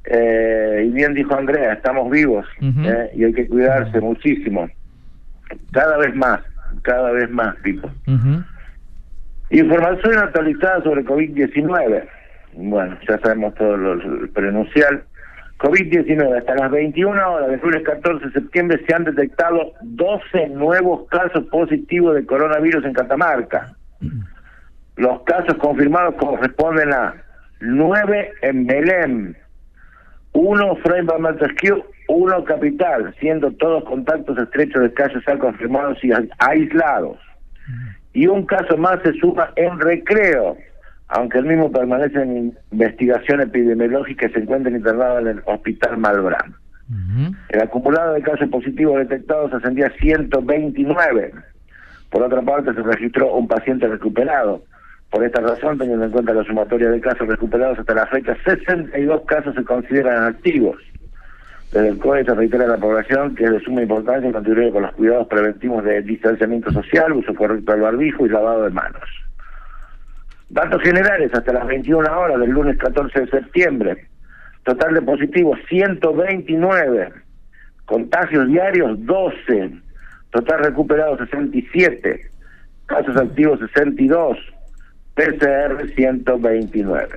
Eh, 0.04 0.84
y 0.86 0.90
bien 0.90 1.14
dijo 1.14 1.34
Andrea, 1.34 1.72
estamos 1.72 2.10
vivos 2.10 2.46
eh, 2.60 3.10
y 3.14 3.24
hay 3.24 3.32
que 3.32 3.48
cuidarse 3.48 3.98
muchísimo. 4.02 4.68
Cada 5.72 5.96
vez 5.96 6.14
más, 6.14 6.40
cada 6.82 7.10
vez 7.12 7.30
más, 7.30 7.56
Pipo. 7.62 7.90
Ujú. 8.06 8.44
Información 9.48 10.18
actualizada 10.18 10.82
sobre 10.82 11.02
COVID-19. 11.02 12.04
Bueno, 12.56 12.98
ya 13.08 13.18
sabemos 13.20 13.54
todo 13.54 13.78
lo, 13.78 13.92
el 13.94 14.28
prenuncial. 14.28 15.04
COVID-19, 15.58 16.38
hasta 16.38 16.54
las 16.56 16.70
21 16.70 17.30
horas 17.30 17.48
del 17.48 17.60
lunes 17.60 17.82
14 17.84 18.26
de 18.26 18.32
septiembre 18.32 18.84
se 18.86 18.94
han 18.94 19.04
detectado 19.04 19.72
12 19.82 20.48
nuevos 20.48 21.08
casos 21.08 21.44
positivos 21.46 22.14
de 22.14 22.26
coronavirus 22.26 22.84
en 22.84 22.92
Catamarca. 22.92 23.74
Los 24.96 25.22
casos 25.22 25.54
confirmados 25.58 26.14
corresponden 26.16 26.92
a 26.92 27.14
9 27.60 28.32
en 28.42 28.66
Belén, 28.66 29.36
1 30.32 30.76
Fray 30.76 31.02
Montesquieu, 31.02 31.84
1 32.08 32.44
Capital, 32.44 33.14
siendo 33.20 33.50
todos 33.52 33.84
contactos 33.84 34.36
estrechos 34.38 34.82
de 34.82 34.92
casos 34.92 35.22
ya 35.26 35.38
confirmados 35.38 36.02
y 36.02 36.10
aislados. 36.38 37.18
Y 38.12 38.26
un 38.26 38.44
caso 38.44 38.76
más 38.76 39.00
se 39.02 39.12
suma 39.14 39.50
en 39.56 39.78
Recreo, 39.80 40.56
aunque 41.08 41.38
el 41.38 41.44
mismo 41.44 41.70
permanece 41.70 42.22
en 42.22 42.56
investigación 42.72 43.40
epidemiológica 43.40 44.26
y 44.26 44.32
se 44.32 44.40
encuentra 44.40 44.70
internado 44.70 45.18
en 45.20 45.26
el 45.28 45.42
Hospital 45.46 45.98
Malbrán. 45.98 46.54
El 47.48 47.62
acumulado 47.62 48.14
de 48.14 48.22
casos 48.22 48.48
positivos 48.48 48.98
detectados 48.98 49.52
ascendía 49.52 49.86
a 49.86 49.90
129. 49.90 51.32
Por 52.10 52.22
otra 52.22 52.42
parte, 52.42 52.74
se 52.74 52.82
registró 52.82 53.34
un 53.34 53.48
paciente 53.48 53.88
recuperado. 53.88 54.62
Por 55.10 55.24
esta 55.24 55.40
razón, 55.40 55.78
teniendo 55.78 56.04
en 56.04 56.10
cuenta 56.10 56.34
la 56.34 56.44
sumatoria 56.44 56.90
de 56.90 57.00
casos 57.00 57.26
recuperados 57.26 57.78
hasta 57.78 57.94
la 57.94 58.06
fecha, 58.06 58.36
62 58.44 59.22
casos 59.26 59.54
se 59.54 59.64
consideran 59.64 60.24
activos. 60.24 60.76
Desde 61.72 61.88
el 61.88 61.98
COE 61.98 62.24
se 62.24 62.34
reitera 62.34 62.64
a 62.64 62.68
la 62.68 62.76
población 62.76 63.34
que 63.34 63.44
es 63.44 63.50
de 63.50 63.60
suma 63.60 63.82
importancia 63.82 64.30
contribuir 64.32 64.72
con 64.72 64.82
los 64.82 64.92
cuidados 64.92 65.26
preventivos 65.26 65.84
de 65.84 66.02
distanciamiento 66.02 66.70
social, 66.72 67.12
uso 67.12 67.34
correcto 67.34 67.72
del 67.72 67.80
barbijo 67.80 68.26
y 68.26 68.28
lavado 68.28 68.64
de 68.64 68.70
manos. 68.70 69.23
Datos 70.54 70.82
generales 70.82 71.34
hasta 71.34 71.52
las 71.52 71.66
21 71.66 72.16
horas 72.16 72.38
del 72.38 72.50
lunes 72.50 72.78
14 72.78 73.22
de 73.22 73.26
septiembre. 73.26 74.06
Total 74.62 74.94
de 74.94 75.02
positivos 75.02 75.58
129. 75.68 77.12
Contagios 77.86 78.46
diarios 78.46 79.04
12. 79.04 79.72
Total 80.30 80.60
recuperados 80.60 81.18
67. 81.28 82.30
Casos 82.86 83.16
activos 83.16 83.58
62. 83.58 84.38
PCR 85.16 85.88
129. 85.96 87.08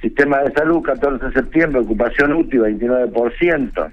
Sistema 0.00 0.38
de 0.44 0.52
salud 0.52 0.80
14 0.82 1.26
de 1.26 1.32
septiembre. 1.32 1.80
Ocupación 1.80 2.34
útil 2.34 2.60
29%. 2.60 3.92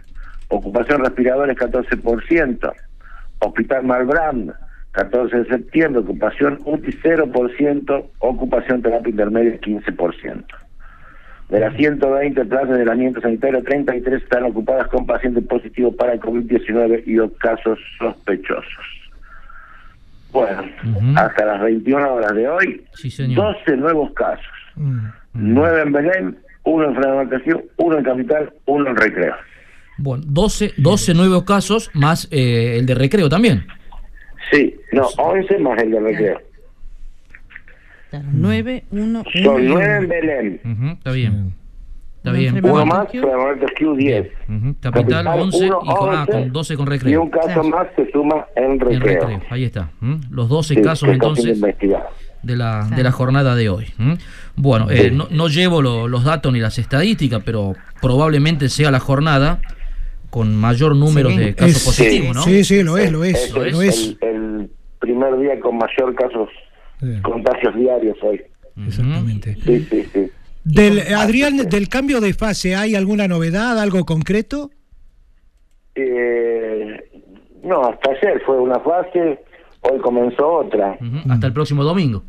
Ocupación 0.50 1.04
respiradores 1.04 1.58
14%. 1.58 2.74
Hospital 3.40 3.84
Malbrand 3.86 4.54
14 4.96 5.38
de 5.38 5.46
septiembre, 5.46 6.02
ocupación 6.02 6.60
UTI 6.64 6.92
0%, 7.04 8.06
ocupación 8.20 8.82
terapia 8.82 9.10
intermedia 9.10 9.60
15%. 9.60 10.44
De 11.50 11.60
las 11.60 11.76
120 11.76 12.46
plazas 12.46 12.70
de 12.70 12.80
aislamiento 12.80 13.22
sanitario, 13.22 13.62
33 13.62 14.24
están 14.24 14.46
ocupadas 14.46 14.88
con 14.88 15.06
pacientes 15.06 15.46
positivos 15.46 15.94
para 15.96 16.14
el 16.14 16.20
COVID-19 16.20 17.04
y 17.06 17.16
dos 17.16 17.32
casos 17.40 17.78
sospechosos. 18.00 18.86
Bueno, 20.32 20.64
hasta 21.16 21.46
las 21.46 21.62
21 21.62 22.14
horas 22.14 22.34
de 22.34 22.48
hoy, 22.48 22.84
12 23.36 23.78
nuevos 23.78 24.12
casos. 24.14 24.46
9 25.34 25.82
en 25.82 25.92
Belén, 25.92 26.38
uno 26.64 26.90
en 26.90 26.96
Fragmentación, 26.96 27.64
uno 27.78 27.98
en 27.98 28.04
Capital, 28.04 28.54
uno 28.66 28.90
en 28.90 28.96
Recreo. 28.96 29.36
Bueno, 29.98 30.24
12, 30.28 30.74
12 30.78 31.14
nuevos 31.14 31.44
casos 31.44 31.90
más 31.94 32.28
eh, 32.32 32.78
el 32.80 32.86
de 32.86 32.96
recreo 32.96 33.30
también. 33.30 33.66
Sí, 34.52 34.76
no, 34.92 35.08
11 35.18 35.58
más 35.60 35.82
el 35.82 35.92
de 35.92 36.00
recreo. 36.00 36.42
9, 38.32 38.84
1, 38.92 39.24
Son 39.44 39.66
9 39.68 39.98
en 39.98 40.08
Belén. 40.08 40.62
Ujú, 40.64 40.88
está 40.94 41.12
bien. 41.12 41.54
Está 42.18 42.32
bien. 42.32 42.66
Uno 42.66 42.86
más, 42.86 43.08
Fragmentación 43.10 43.94
Q 43.94 43.96
10. 43.98 44.28
Ujú, 44.50 44.76
Capital 44.80 45.28
11 45.28 45.66
y 45.66 45.70
con, 45.70 46.16
ah, 46.16 46.26
con 46.30 46.52
12 46.52 46.76
con 46.78 46.88
Y 46.88 46.90
recreo. 46.90 47.22
un 47.22 47.30
caso 47.30 47.64
más 47.64 47.88
se 47.96 48.10
suma 48.12 48.46
en 48.56 48.64
En 48.72 48.80
recreo. 48.80 49.20
recreo, 49.28 49.42
ahí 49.50 49.64
está. 49.66 49.90
¿m? 50.02 50.20
Los 50.32 50.50
12 50.50 50.76
Sí, 50.76 50.82
casos 50.82 51.10
entonces 51.10 51.60
de 52.42 52.56
la, 52.56 52.88
de 52.96 53.04
la 53.04 53.12
jornada 53.12 53.56
de 53.56 53.70
hoy. 53.70 53.88
¿m? 54.00 54.18
Bueno, 54.56 54.90
eh, 54.90 55.12
no, 55.12 55.28
no 55.30 55.50
llevo 55.50 55.82
lo- 55.82 56.08
los 56.08 56.24
datos 56.24 56.52
ni 56.54 56.60
las 56.60 56.80
estadísticas, 56.80 57.44
pero 57.46 57.74
probablemente 58.02 58.70
sea 58.70 58.90
la 58.92 59.00
jornada 59.00 59.60
con 60.36 60.54
mayor 60.54 60.94
número 60.98 61.30
Sí. 61.30 61.38
de 61.38 61.56
casos 61.56 61.78
Es- 61.78 61.86
positivos, 61.86 62.36
¿no? 62.36 62.42
Sí, 62.44 62.66
sí, 62.66 62.84
lo 62.84 62.98
es, 62.98 63.10
lo 63.10 63.24
es. 63.24 63.36
Es, 63.42 63.56
el- 63.56 63.72
Lo 63.72 63.82
es. 63.82 64.18
El, 64.20 64.28
el 64.36 64.70
primer 65.00 65.40
día 65.40 65.58
con 65.62 65.78
mayor 65.78 66.14
casos, 66.14 66.50
contagios 67.24 67.74
diarios 67.74 68.18
hoy. 68.22 68.42
Exactamente. 68.86 69.56
Sí, 69.64 69.88
sí, 69.90 70.06
sí. 70.12 70.28
Del, 70.66 71.00
Adrián, 71.16 71.56
del 71.70 71.88
cambio 71.88 72.20
de 72.20 72.34
fase, 72.34 72.76
¿hay 72.76 72.96
alguna 72.96 73.30
novedad, 73.30 73.80
algo 73.80 74.04
concreto? 74.06 74.72
Eh, 75.96 77.10
no, 77.64 77.86
hasta 77.88 78.12
ayer 78.12 78.42
fue 78.46 78.60
una 78.60 78.80
fase, 78.82 79.40
hoy 79.90 80.00
comenzó 80.02 80.50
otra. 80.50 80.98
Hasta 81.30 81.48
el 81.48 81.54
próximo 81.54 81.86
domingo. 81.86 82.24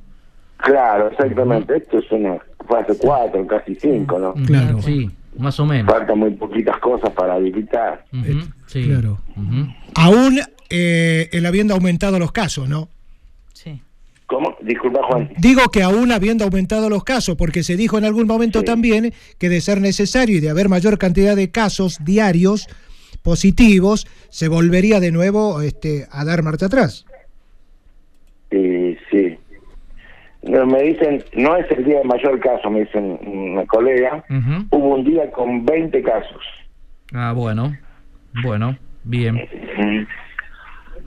Claro, 0.59 1.09
exactamente. 1.11 1.77
Esto 1.77 1.99
es 1.99 2.13
una 2.13 2.39
fase 2.69 2.97
4, 3.01 3.45
casi 3.49 3.75
5, 3.75 4.17
¿no? 4.21 4.31
Ujú, 4.31 4.83
Sí, 4.83 5.11
más 5.39 5.59
o 5.61 5.67
menos. 5.67 5.93
Faltan 5.93 6.19
muy 6.19 6.31
poquitas 6.33 6.79
cosas 6.79 7.11
para 7.11 7.35
habilitar. 7.35 8.05
Ujú, 8.13 8.41
sí. 8.67 8.85
Claro. 8.85 9.19
Ujú. 9.37 9.67
Aún 9.95 10.41
eh, 10.71 11.29
el 11.33 11.47
habiendo 11.47 11.75
aumentado 11.75 12.19
los 12.19 12.33
casos, 12.33 12.69
¿no? 12.69 12.89
¿Cómo? 14.27 14.57
Disculpa, 14.61 15.01
Juan. 15.05 15.31
Digo 15.39 15.69
que 15.71 15.83
aún 15.83 16.11
habiendo 16.11 16.45
aumentado 16.45 16.91
los 16.91 17.05
casos, 17.05 17.37
porque 17.37 17.63
se 17.63 17.77
dijo 17.77 17.97
en 17.97 18.05
algún 18.05 18.27
momento 18.27 18.65
también 18.65 19.15
que 19.39 19.49
de 19.49 19.61
ser 19.61 19.81
necesario 19.81 20.39
y 20.39 20.41
de 20.41 20.51
haber 20.51 20.69
mayor 20.69 20.99
cantidad 20.99 21.37
de 21.37 21.51
casos 21.51 21.99
diarios 22.05 22.67
positivos, 23.23 24.07
se 24.29 24.49
volvería 24.49 24.99
de 24.99 25.13
nuevo 25.13 25.61
este, 25.61 26.07
a 26.11 26.25
dar 26.25 26.43
marcha 26.43 26.67
atrás. 26.67 27.07
Sí, 28.51 28.59
sí. 28.59 28.86
No, 30.49 30.67
me 30.67 30.83
dicen, 30.83 31.25
no 31.35 31.57
es 31.57 31.71
el 31.71 31.85
día 31.85 31.99
de 31.99 32.05
mayor 32.05 32.39
caso, 32.41 32.71
me 32.71 32.81
dicen 32.81 33.19
una 33.27 33.65
colega. 33.67 34.25
Hubo 34.71 34.95
un 34.97 35.05
día 35.05 35.31
con 35.31 35.65
20 35.65 36.03
casos. 36.03 36.43
Ah, 37.13 37.33
bueno. 37.35 37.77
Bueno, 38.43 38.77
bien. 39.05 39.37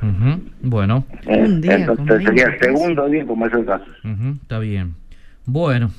Ujú, 0.01 0.41
Bueno. 0.61 1.05
Eh, 1.27 1.59
Entonces 1.63 2.23
sería 2.23 2.45
el 2.45 2.59
segundo 2.59 3.07
día 3.07 3.25
con 3.25 3.39
mayor 3.39 3.65
casos. 3.65 3.89
Ujú, 4.03 4.37
Está 4.41 4.59
bien. 4.59 4.95
Bueno, 5.45 5.89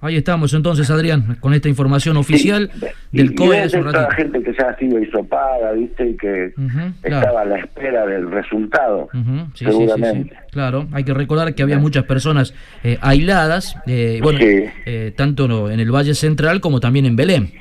ahí 0.00 0.16
estamos 0.16 0.52
entonces, 0.54 0.90
Adrián, 0.90 1.36
con 1.40 1.54
esta 1.54 1.68
información 1.68 2.16
oficial 2.16 2.70
del 3.12 3.32
y 3.32 3.34
COE 3.34 3.58
hace 3.60 3.70
ser 3.70 3.86
un 3.86 3.92
toda 3.92 4.10
gente 4.14 4.42
que 4.42 4.52
ya 4.58 4.68
ha 4.68 4.76
sido 4.78 4.98
hisopada, 5.00 5.72
¿viste? 5.72 6.10
Y 6.10 6.16
que 6.16 6.52
Ujú, 6.56 6.78
estaba 7.02 7.20
claro. 7.22 7.38
a 7.38 7.44
la 7.44 7.58
espera 7.58 8.06
del 8.06 8.30
resultado. 8.30 9.08
Ujú, 9.12 9.36
sí, 9.54 9.64
sí, 9.64 9.64
sí, 9.64 9.70
seguramente. 9.72 10.34
sí. 10.34 10.40
Claro, 10.52 10.86
hay 10.92 11.04
que 11.04 11.14
recordar 11.14 11.54
que 11.54 11.62
había 11.62 11.78
muchas 11.78 12.04
personas 12.04 12.54
eh, 12.84 12.98
aisladas, 13.00 13.76
eh, 13.86 14.20
bueno, 14.22 14.38
Sí. 14.38 14.64
eh, 14.86 15.12
tanto 15.16 15.70
en 15.70 15.80
el 15.80 15.90
Valle 15.90 16.14
Central 16.14 16.60
como 16.60 16.80
también 16.80 17.06
en 17.06 17.16
Belén. 17.16 17.52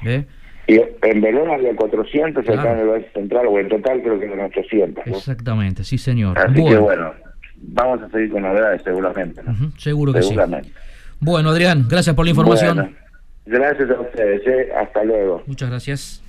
Y 0.67 0.75
en 0.77 1.21
Belén 1.21 1.47
había 1.49 1.75
400, 1.75 2.43
y 2.43 2.47
acá 2.49 2.61
Claro. 2.63 2.73
en 2.73 2.79
el 2.79 2.87
Valle 2.87 3.09
Central, 3.13 3.45
o 3.47 3.59
en 3.59 3.69
total 3.69 4.01
creo 4.01 4.19
que 4.19 4.25
eran 4.25 4.39
800. 4.41 5.05
¿no? 5.05 5.15
Exactamente, 5.17 5.83
sí, 5.83 5.97
señor. 5.99 6.37
Así 6.39 6.55
que 6.55 6.61
Bueno, 6.61 6.81
bueno, 6.81 7.13
vamos 7.57 8.01
a 8.01 8.09
seguir 8.09 8.31
con 8.31 8.41
novedades 8.41 8.81
seguramente. 8.83 9.43
¿no? 9.43 9.51
ujú, 9.51 9.71
seguro 9.77 10.11
que 10.13 10.23
sí. 10.23 10.35
Bueno, 11.19 11.50
Adrián, 11.50 11.86
gracias 11.89 12.15
por 12.15 12.25
la 12.25 12.31
información. 12.31 12.75
Bueno, 12.75 12.95
gracias 13.45 13.89
a 13.89 14.01
ustedes, 14.01 14.41
¿eh? 14.48 14.69
hasta 14.75 15.03
luego. 15.03 15.43
Muchas 15.45 15.69
gracias. 15.69 16.22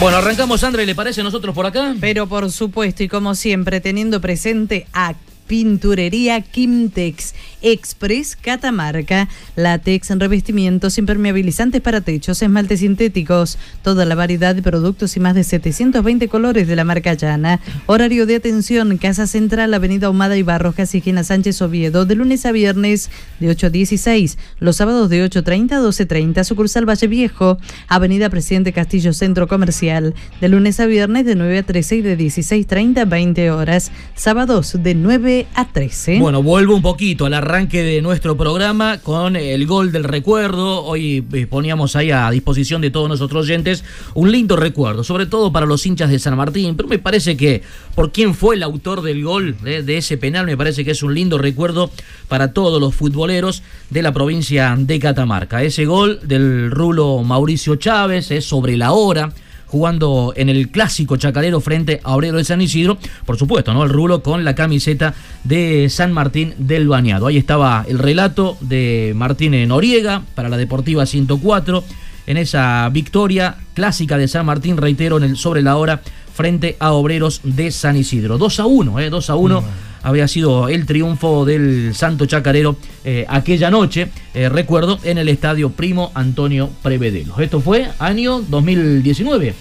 Bueno, 0.00 0.18
arrancamos, 0.18 0.62
André, 0.64 0.84
¿le 0.84 0.94
parece 0.94 1.20
a 1.22 1.24
nosotros 1.24 1.54
por 1.54 1.64
acá? 1.66 1.94
Pero 2.00 2.26
por 2.26 2.50
supuesto, 2.50 3.02
y 3.02 3.08
como 3.08 3.34
siempre, 3.34 3.80
teniendo 3.80 4.20
presente 4.20 4.86
a 4.92 5.14
Pinturería 5.46 6.40
Quimtex 6.40 7.34
Express 7.62 8.36
Catamarca, 8.36 9.28
látex, 9.56 10.10
revestimientos 10.10 10.98
impermeabilizantes 10.98 11.80
para 11.80 12.02
techos, 12.02 12.42
esmaltes 12.42 12.80
sintéticos, 12.80 13.58
toda 13.82 14.04
la 14.04 14.14
variedad 14.14 14.54
de 14.54 14.62
productos 14.62 15.16
y 15.16 15.20
más 15.20 15.34
de 15.34 15.44
720 15.44 16.28
colores 16.28 16.68
de 16.68 16.76
la 16.76 16.84
marca 16.84 17.14
Llana. 17.14 17.60
Horario 17.86 18.26
de 18.26 18.36
atención, 18.36 18.98
Casa 18.98 19.26
Central, 19.26 19.72
Avenida 19.72 20.10
Humada 20.10 20.36
y 20.36 20.42
Barros, 20.42 20.74
Casijena 20.74 21.24
Sánchez 21.24 21.62
Oviedo, 21.62 22.04
de 22.04 22.14
lunes 22.14 22.44
a 22.44 22.52
viernes 22.52 23.10
de 23.40 23.48
8 23.48 23.68
a 23.68 23.70
16, 23.70 24.38
los 24.60 24.76
sábados 24.76 25.08
de 25.08 25.24
8.30 25.24 25.72
a 25.72 25.80
12.30, 25.80 26.44
sucursal 26.44 26.88
Valle 26.88 27.06
Viejo, 27.06 27.58
Avenida 27.88 28.28
Presidente 28.30 28.72
Castillo 28.72 29.12
Centro 29.12 29.48
Comercial, 29.48 30.14
de 30.40 30.48
lunes 30.48 30.80
a 30.80 30.86
viernes 30.86 31.24
de 31.24 31.34
9 31.34 31.58
a 31.58 31.62
13 31.62 31.96
y 31.96 32.02
de 32.02 32.18
16.30 32.18 32.98
a 32.98 33.04
20 33.06 33.50
horas, 33.50 33.90
sábados 34.14 34.76
de 34.82 34.94
9 34.94 35.33
a 35.54 35.66
13. 35.66 36.18
Bueno, 36.18 36.42
vuelvo 36.42 36.74
un 36.74 36.82
poquito 36.82 37.26
al 37.26 37.34
arranque 37.34 37.82
de 37.82 38.02
nuestro 38.02 38.36
programa 38.36 38.98
con 38.98 39.36
el 39.36 39.66
gol 39.66 39.92
del 39.92 40.04
recuerdo. 40.04 40.84
Hoy 40.84 41.24
eh, 41.32 41.46
poníamos 41.46 41.96
ahí 41.96 42.10
a 42.10 42.30
disposición 42.30 42.80
de 42.80 42.90
todos 42.90 43.08
nuestros 43.08 43.32
oyentes 43.32 43.84
un 44.14 44.30
lindo 44.30 44.56
recuerdo, 44.56 45.04
sobre 45.04 45.26
todo 45.26 45.52
para 45.52 45.66
los 45.66 45.84
hinchas 45.86 46.10
de 46.10 46.18
San 46.18 46.36
Martín. 46.36 46.76
Pero 46.76 46.88
me 46.88 46.98
parece 46.98 47.36
que 47.36 47.62
por 47.94 48.12
quién 48.12 48.34
fue 48.34 48.56
el 48.56 48.62
autor 48.62 49.02
del 49.02 49.24
gol 49.24 49.56
eh, 49.64 49.82
de 49.82 49.96
ese 49.96 50.16
penal, 50.16 50.46
me 50.46 50.56
parece 50.56 50.84
que 50.84 50.92
es 50.92 51.02
un 51.02 51.14
lindo 51.14 51.38
recuerdo 51.38 51.90
para 52.28 52.52
todos 52.52 52.80
los 52.80 52.94
futboleros 52.94 53.62
de 53.90 54.02
la 54.02 54.12
provincia 54.12 54.74
de 54.78 54.98
Catamarca. 54.98 55.62
Ese 55.62 55.84
gol 55.84 56.20
del 56.22 56.70
rulo 56.70 57.22
Mauricio 57.24 57.76
Chávez 57.76 58.30
es 58.30 58.44
sobre 58.44 58.76
la 58.76 58.92
hora 58.92 59.32
jugando 59.74 60.32
en 60.36 60.48
el 60.48 60.68
clásico 60.68 61.16
chacarero 61.16 61.60
frente 61.60 62.00
a 62.04 62.14
Obrero 62.14 62.36
de 62.36 62.44
San 62.44 62.60
Isidro, 62.60 62.96
por 63.26 63.36
supuesto, 63.36 63.74
¿no? 63.74 63.82
El 63.82 63.90
rulo 63.90 64.22
con 64.22 64.44
la 64.44 64.54
camiseta 64.54 65.14
de 65.42 65.88
San 65.90 66.12
Martín 66.12 66.54
del 66.58 66.86
Bañado. 66.86 67.26
Ahí 67.26 67.38
estaba 67.38 67.84
el 67.88 67.98
relato 67.98 68.56
de 68.60 69.14
Martín 69.16 69.66
Noriega 69.66 70.22
para 70.36 70.48
la 70.48 70.56
Deportiva 70.58 71.06
104 71.06 71.82
en 72.28 72.36
esa 72.36 72.88
victoria 72.92 73.56
clásica 73.74 74.16
de 74.16 74.28
San 74.28 74.46
Martín, 74.46 74.76
reitero, 74.76 75.16
en 75.16 75.24
el 75.24 75.36
sobre 75.36 75.60
la 75.60 75.76
hora 75.76 76.02
frente 76.32 76.76
a 76.78 76.92
Obreros 76.92 77.40
de 77.42 77.72
San 77.72 77.96
Isidro. 77.96 78.38
2 78.38 78.60
a 78.60 78.66
1, 78.66 79.00
¿eh? 79.00 79.10
2 79.10 79.30
a 79.30 79.34
1 79.34 79.64
había 80.04 80.28
sido 80.28 80.68
el 80.68 80.86
triunfo 80.86 81.44
del 81.44 81.92
Santo 81.94 82.26
Chacarero 82.26 82.76
eh, 83.04 83.24
aquella 83.28 83.70
noche, 83.70 84.08
eh, 84.34 84.48
recuerdo, 84.48 85.00
en 85.02 85.18
el 85.18 85.28
estadio 85.28 85.70
Primo 85.70 86.12
Antonio 86.14 86.70
Prevedelos. 86.82 87.40
Esto 87.40 87.60
fue 87.60 87.88
año 87.98 88.40
2019. 88.40 89.54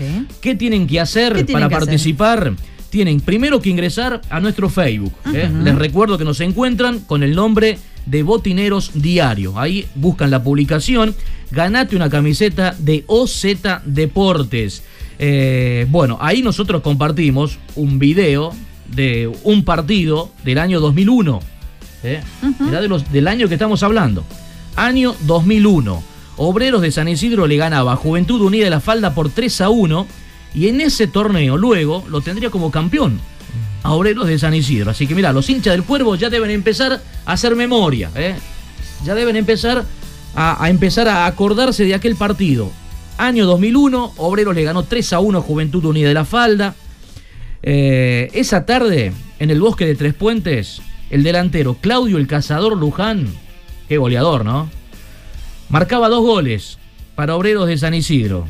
¿qué 0.42 0.56
tienen 0.56 0.88
que 0.88 1.00
hacer 1.00 1.34
¿Qué 1.34 1.44
tienen 1.44 1.70
para 1.70 1.86
que 1.86 1.96
hacer? 1.96 2.54
Tienen 2.96 3.20
primero 3.20 3.60
que 3.62 3.70
ingresar 3.70 4.22
a 4.30 4.40
nuestro 4.40 4.70
Facebook. 4.70 5.12
¿eh? 5.34 5.52
Les 5.64 5.76
recuerdo 5.76 6.18
que 6.18 6.24
nos 6.24 6.40
encuentran 6.40 7.02
con 7.02 7.24
el 7.24 7.36
nombre 7.36 7.78
de 8.06 8.24
Botineros 8.24 8.92
Diario. 8.94 9.60
Ahí 9.60 9.86
buscan 9.96 10.32
la 10.32 10.42
publicación. 10.42 11.14
Ganate 11.52 11.98
una 11.98 12.10
camiseta 12.10 12.74
de 12.80 13.04
OZ 13.08 13.48
Deportes. 13.84 14.82
Eh, 15.20 15.86
bueno, 15.90 16.18
ahí 16.22 16.42
nosotros 16.42 16.82
compartimos 16.82 17.60
un 17.76 18.00
video 18.00 18.54
de 18.88 19.30
un 19.44 19.66
partido 19.66 20.32
del 20.46 20.60
año 20.60 20.80
2001. 20.80 21.42
¿eh? 22.06 22.22
De 22.72 22.88
los, 22.88 23.12
del 23.12 23.28
año 23.28 23.50
que 23.50 23.56
estamos 23.56 23.84
hablando. 23.84 24.24
Año 24.78 25.18
2001. 25.28 26.02
Obreros 26.38 26.82
de 26.82 26.92
San 26.92 27.10
Isidro 27.10 27.46
le 27.46 27.58
ganaba 27.58 27.92
a 27.92 27.98
Juventud 27.98 28.40
Unida 28.40 28.64
de 28.64 28.70
la 28.70 28.80
Falda 28.80 29.14
por 29.14 29.30
3 29.30 29.60
a 29.60 29.70
1 29.70 30.08
y 30.56 30.70
en 30.70 30.82
ese 30.82 31.08
torneo 31.08 31.58
luego 31.58 32.04
lo 32.10 32.22
tendría 32.22 32.50
como 32.50 32.72
campeón 32.72 33.20
a 33.84 33.92
Obreros 33.92 34.28
de 34.28 34.40
San 34.40 34.56
Isidro. 34.56 34.92
Así 34.92 35.06
que 35.06 35.14
mira, 35.14 35.32
los 35.32 35.50
hinchas 35.50 35.74
del 35.74 35.84
Cuervo 35.84 36.16
ya 36.16 36.30
deben 36.30 36.50
empezar 36.50 37.04
a 37.26 37.32
hacer 37.32 37.56
memoria. 37.56 38.10
¿eh? 38.16 38.36
Ya 39.04 39.14
deben 39.14 39.36
empezar 39.36 39.86
a, 40.36 40.70
empezar 40.70 41.08
a 41.08 41.28
acordarse 41.28 41.84
de 41.84 41.94
aquel 41.94 42.16
partido. 42.16 42.72
Año 43.18 43.46
2001, 43.46 44.14
Obreros 44.18 44.56
le 44.56 44.64
ganó 44.64 44.84
3 44.84 45.14
a 45.14 45.20
1 45.20 45.38
a 45.38 45.42
Juventud 45.42 45.86
Unida 45.86 46.08
de 46.08 46.14
la 46.14 46.26
Falda. 46.26 46.74
Eh, 47.62 48.30
esa 48.34 48.66
tarde, 48.66 49.14
en 49.40 49.52
el 49.52 49.62
bosque 49.62 49.86
de 49.86 49.96
Tres 49.96 50.14
Puentes, 50.14 50.82
el 51.10 51.24
delantero 51.24 51.76
Claudio 51.80 52.18
el 52.18 52.28
Cazador 52.28 52.78
Luján, 52.78 53.28
qué 53.88 53.98
goleador, 53.98 54.44
¿no? 54.46 54.70
Marcaba 55.70 56.10
dos 56.10 56.22
goles 56.22 56.78
para 57.16 57.36
Obreros 57.36 57.68
de 57.68 57.78
San 57.78 57.94
Isidro. 57.94 58.48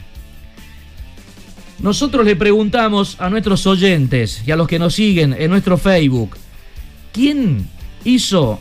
Nosotros 1.79 2.25
le 2.25 2.35
preguntamos 2.35 3.17
a 3.19 3.29
nuestros 3.29 3.67
oyentes 3.67 4.43
y 4.45 4.51
a 4.51 4.55
los 4.55 4.67
que 4.67 4.79
nos 4.79 4.95
siguen 4.95 5.35
en 5.37 5.51
nuestro 5.51 5.77
Facebook, 5.77 6.37
¿quién 7.11 7.67
hizo 8.05 8.59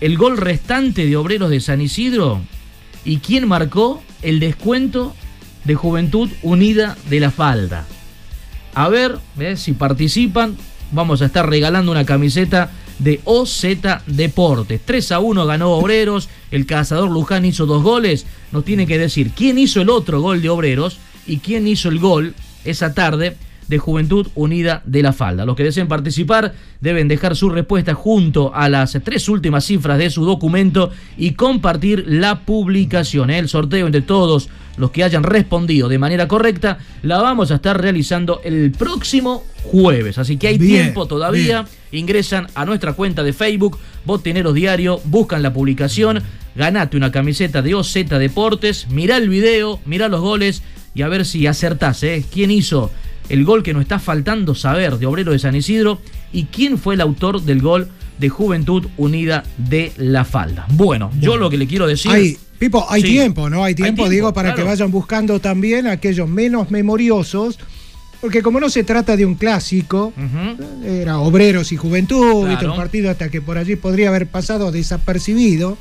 el 0.00 0.16
gol 0.16 0.36
restante 0.36 1.04
de 1.04 1.16
Obreros 1.16 1.50
de 1.50 1.60
San 1.60 1.80
Isidro? 1.80 2.40
¿Y 3.04 3.18
quién 3.18 3.48
marcó 3.48 4.02
el 4.22 4.38
descuento 4.38 5.14
de 5.64 5.74
Juventud 5.74 6.30
Unida 6.42 6.96
de 7.10 7.20
la 7.20 7.30
Falda? 7.30 7.86
A 8.74 8.88
ver, 8.88 9.18
si 9.56 9.72
participan, 9.72 10.56
vamos 10.92 11.22
a 11.22 11.26
estar 11.26 11.48
regalando 11.48 11.90
una 11.90 12.06
camiseta 12.06 12.70
de 13.00 13.20
OZ 13.24 13.66
Deportes. 14.06 14.80
3 14.84 15.12
a 15.12 15.18
1 15.18 15.46
ganó 15.46 15.72
Obreros, 15.72 16.28
el 16.52 16.66
cazador 16.66 17.10
Luján 17.10 17.44
hizo 17.44 17.66
dos 17.66 17.82
goles. 17.82 18.26
Nos 18.52 18.64
tiene 18.64 18.86
que 18.86 18.98
decir 18.98 19.32
quién 19.34 19.58
hizo 19.58 19.80
el 19.80 19.90
otro 19.90 20.20
gol 20.20 20.40
de 20.40 20.48
Obreros 20.48 20.98
y 21.26 21.38
quién 21.38 21.66
hizo 21.66 21.88
el 21.88 21.98
gol 21.98 22.34
esa 22.64 22.94
tarde 22.94 23.36
de 23.68 23.78
Juventud 23.78 24.28
Unida 24.34 24.82
de 24.84 25.02
la 25.02 25.12
Falda. 25.12 25.44
Los 25.44 25.56
que 25.56 25.64
deseen 25.64 25.88
participar 25.88 26.54
deben 26.80 27.08
dejar 27.08 27.36
su 27.36 27.48
respuesta 27.48 27.94
junto 27.94 28.54
a 28.54 28.68
las 28.68 28.98
tres 29.04 29.28
últimas 29.28 29.64
cifras 29.64 29.98
de 29.98 30.10
su 30.10 30.24
documento 30.24 30.90
y 31.16 31.32
compartir 31.32 32.04
la 32.06 32.40
publicación. 32.40 33.30
El 33.30 33.48
sorteo 33.48 33.86
entre 33.86 34.02
todos 34.02 34.48
los 34.76 34.90
que 34.90 35.04
hayan 35.04 35.22
respondido 35.22 35.88
de 35.88 35.98
manera 35.98 36.26
correcta 36.26 36.78
la 37.02 37.22
vamos 37.22 37.50
a 37.50 37.56
estar 37.56 37.80
realizando 37.80 38.40
el 38.44 38.72
próximo 38.72 39.44
jueves. 39.62 40.18
Así 40.18 40.36
que 40.36 40.48
hay 40.48 40.58
Bien, 40.58 40.82
tiempo 40.82 41.06
todavía. 41.06 41.64
Ingresan 41.92 42.48
a 42.56 42.64
nuestra 42.64 42.94
cuenta 42.94 43.22
de 43.22 43.32
Facebook, 43.32 43.78
Botineros 44.04 44.54
Diario, 44.54 45.00
buscan 45.04 45.44
la 45.44 45.52
publicación, 45.52 46.22
ganate 46.56 46.96
una 46.96 47.12
camiseta 47.12 47.62
de 47.62 47.76
OZ 47.76 47.94
Deportes, 47.94 48.88
mirá 48.90 49.16
el 49.16 49.28
video, 49.28 49.78
mirá 49.86 50.08
los 50.08 50.20
goles 50.20 50.64
y 50.94 51.02
a 51.02 51.08
ver 51.08 51.24
si 51.26 51.46
acertás, 51.46 52.02
¿eh? 52.02 52.24
¿Quién 52.32 52.50
hizo 52.50 52.90
el 53.28 53.44
gol 53.44 53.62
que 53.62 53.72
nos 53.72 53.82
está 53.82 53.98
faltando 53.98 54.54
saber 54.54 54.98
de 54.98 55.06
Obrero 55.06 55.32
de 55.32 55.38
San 55.38 55.56
Isidro 55.56 56.00
y 56.32 56.44
quién 56.44 56.78
fue 56.78 56.94
el 56.94 57.00
autor 57.00 57.42
del 57.42 57.60
gol 57.60 57.88
de 58.18 58.28
Juventud 58.28 58.86
Unida 58.96 59.44
de 59.56 59.92
la 59.96 60.24
Falda? 60.24 60.66
Bueno, 60.70 61.10
yo 61.20 61.36
lo 61.36 61.50
que 61.50 61.56
le 61.56 61.66
quiero 61.66 61.86
decir... 61.86 62.10
Hay, 62.12 62.38
Pipo, 62.58 62.86
hay 62.88 63.02
Sí. 63.02 63.08
tiempo, 63.08 63.50
¿no? 63.50 63.64
Hay 63.64 63.74
tiempo, 63.74 64.02
tiempo, 64.04 64.08
digo, 64.10 64.32
para 64.32 64.50
claro. 64.50 64.62
que 64.62 64.68
vayan 64.68 64.90
buscando 64.92 65.40
también 65.40 65.88
aquellos 65.88 66.28
menos 66.28 66.70
memoriosos, 66.70 67.58
porque 68.20 68.42
como 68.42 68.60
no 68.60 68.70
se 68.70 68.84
trata 68.84 69.16
de 69.16 69.26
un 69.26 69.34
clásico, 69.34 70.12
era 70.86 71.18
Obreros 71.18 71.72
y 71.72 71.76
Juventud, 71.76 72.46
un 72.48 72.76
partido 72.76 73.10
hasta 73.10 73.28
que 73.28 73.42
por 73.42 73.58
allí 73.58 73.74
podría 73.76 74.08
haber 74.08 74.28
pasado 74.28 74.70
desapercibido, 74.70 75.76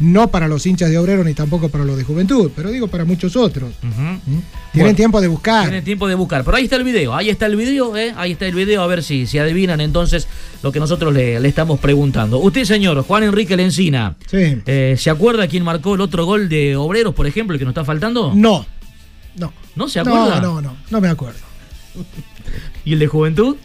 no 0.00 0.28
para 0.30 0.48
los 0.48 0.66
hinchas 0.66 0.90
de 0.90 0.98
Obreros 0.98 1.24
ni 1.24 1.34
tampoco 1.34 1.68
para 1.68 1.84
los 1.84 1.96
de 1.96 2.04
Juventud, 2.04 2.50
pero 2.56 2.70
digo 2.70 2.88
para 2.88 3.04
muchos 3.04 3.36
otros. 3.36 3.70
¿Mm? 3.82 3.92
Tienen 3.92 4.42
Bueno, 4.74 4.94
tiempo 4.96 5.20
de 5.20 5.28
buscar. 5.28 5.64
Tienen 5.64 5.84
tiempo 5.84 6.08
de 6.08 6.14
buscar. 6.14 6.42
Pero 6.44 6.56
ahí 6.56 6.64
está 6.64 6.76
el 6.76 6.84
video, 6.84 7.14
ahí 7.14 7.28
está 7.28 7.46
el 7.46 7.56
video, 7.56 7.96
¿eh? 7.96 8.12
ahí 8.16 8.32
está 8.32 8.46
el 8.46 8.54
video, 8.54 8.82
a 8.82 8.86
ver 8.86 9.02
si, 9.02 9.26
si 9.26 9.38
adivinan 9.38 9.80
entonces 9.80 10.26
lo 10.62 10.72
que 10.72 10.80
nosotros 10.80 11.12
le, 11.12 11.38
le 11.40 11.48
estamos 11.48 11.78
preguntando. 11.80 12.38
Usted, 12.38 12.64
señor, 12.64 13.02
Juan 13.04 13.24
Enrique 13.24 13.56
Lencina, 13.56 14.16
Sí. 14.30 14.58
eh, 14.66 14.96
¿se 14.98 15.10
acuerda 15.10 15.46
quién 15.48 15.64
marcó 15.64 15.94
el 15.94 16.00
otro 16.00 16.24
gol 16.24 16.48
de 16.48 16.76
Obreros, 16.76 17.14
por 17.14 17.26
ejemplo, 17.26 17.54
el 17.54 17.58
que 17.58 17.64
nos 17.64 17.72
está 17.72 17.84
faltando? 17.84 18.32
No, 18.34 18.64
no. 19.36 19.52
¿No 19.76 19.88
se 19.88 20.00
acuerda? 20.00 20.40
No, 20.40 20.60
no, 20.60 20.62
no, 20.62 20.76
no 20.90 21.00
me 21.00 21.08
acuerdo. 21.08 21.38
¿Y 22.84 22.94
el 22.94 22.98
de 22.98 23.06
Juventud? 23.06 23.56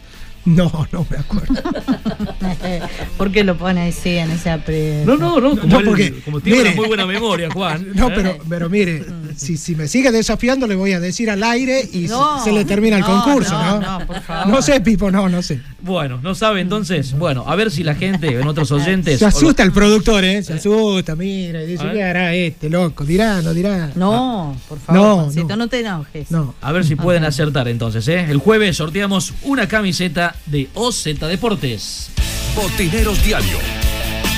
No, 0.46 0.70
no 0.92 1.06
me 1.10 1.16
acuerdo. 1.18 1.54
¿Por 3.18 3.32
qué 3.32 3.44
lo 3.44 3.56
pone 3.56 3.88
así 3.88 4.10
en 4.16 4.30
ese 4.30 4.50
aprieto? 4.50 5.16
No, 5.16 5.40
no, 5.40 5.40
no, 5.40 5.60
como, 5.60 5.66
No, 5.72 5.80
él- 5.80 5.84
porque, 5.86 6.20
como 6.24 6.40
tiene 6.40 6.58
mire. 6.58 6.70
una 6.70 6.76
muy 6.76 6.88
buena 6.88 7.06
memoria, 7.06 7.48
Juan. 7.50 7.86
No, 7.94 8.08
¿eh? 8.08 8.12
pero, 8.14 8.38
pero 8.48 8.70
mire, 8.70 9.04
si, 9.36 9.56
si 9.56 9.74
me 9.74 9.88
sigue 9.88 10.12
desafiando, 10.12 10.66
le 10.68 10.74
voy 10.76 10.92
a 10.92 11.00
decir 11.00 11.30
al 11.30 11.42
aire 11.42 11.80
y 11.92 12.02
se- 12.06 12.14
No, 12.14 12.42
se, 12.44 12.52
le 12.52 12.64
termina 12.64 12.96
el 12.96 13.02
no, 13.02 13.08
concurso, 13.24 13.52
no, 13.52 13.80
¿no? 13.80 13.98
no, 14.00 14.06
por 14.06 14.20
favor. 14.20 14.46
No 14.54 14.62
sé, 14.62 14.80
Pipo, 14.80 15.10
no, 15.10 15.28
no 15.28 15.42
sé. 15.42 15.60
Bueno, 15.80 16.20
no 16.22 16.34
sabe 16.36 16.60
entonces. 16.60 17.12
Bueno, 17.18 17.44
a 17.46 17.56
ver 17.56 17.70
si 17.72 17.82
la 17.82 17.96
gente, 17.96 18.28
en 18.28 18.46
otros 18.46 18.70
oyentes. 18.72 19.18
Se 19.18 19.26
asusta 19.26 19.64
el 19.64 19.72
productor, 19.72 20.24
¿eh? 20.24 20.42
Se 20.44 20.52
asusta, 20.54 21.16
mira, 21.16 21.62
y 21.62 21.66
dice. 21.66 21.84
¿qué 21.92 22.02
hará 22.04 22.34
este, 22.34 22.70
loco? 22.70 23.04
Dirá, 23.04 23.42
no 23.42 23.52
dirá. 23.52 23.90
No, 23.96 24.56
por 24.68 24.78
favor, 24.78 25.02
No, 25.02 25.16
Juancito, 25.22 25.48
no. 25.48 25.56
no. 25.56 25.68
te 25.68 25.80
enojes. 25.80 26.30
No. 26.30 26.54
A 26.60 26.70
ver 26.72 26.84
si 26.84 26.94
pueden 26.94 27.24
acertar 27.24 27.66
entonces, 27.66 28.06
¿eh? 28.08 28.26
El 28.28 28.38
jueves 28.38 28.76
sorteamos 28.76 29.32
una 29.42 29.66
camiseta 29.66 30.35
de 30.46 30.68
OZ 30.74 31.04
Deportes. 31.18 32.10
Botineros 32.54 33.24
Diario. 33.24 33.58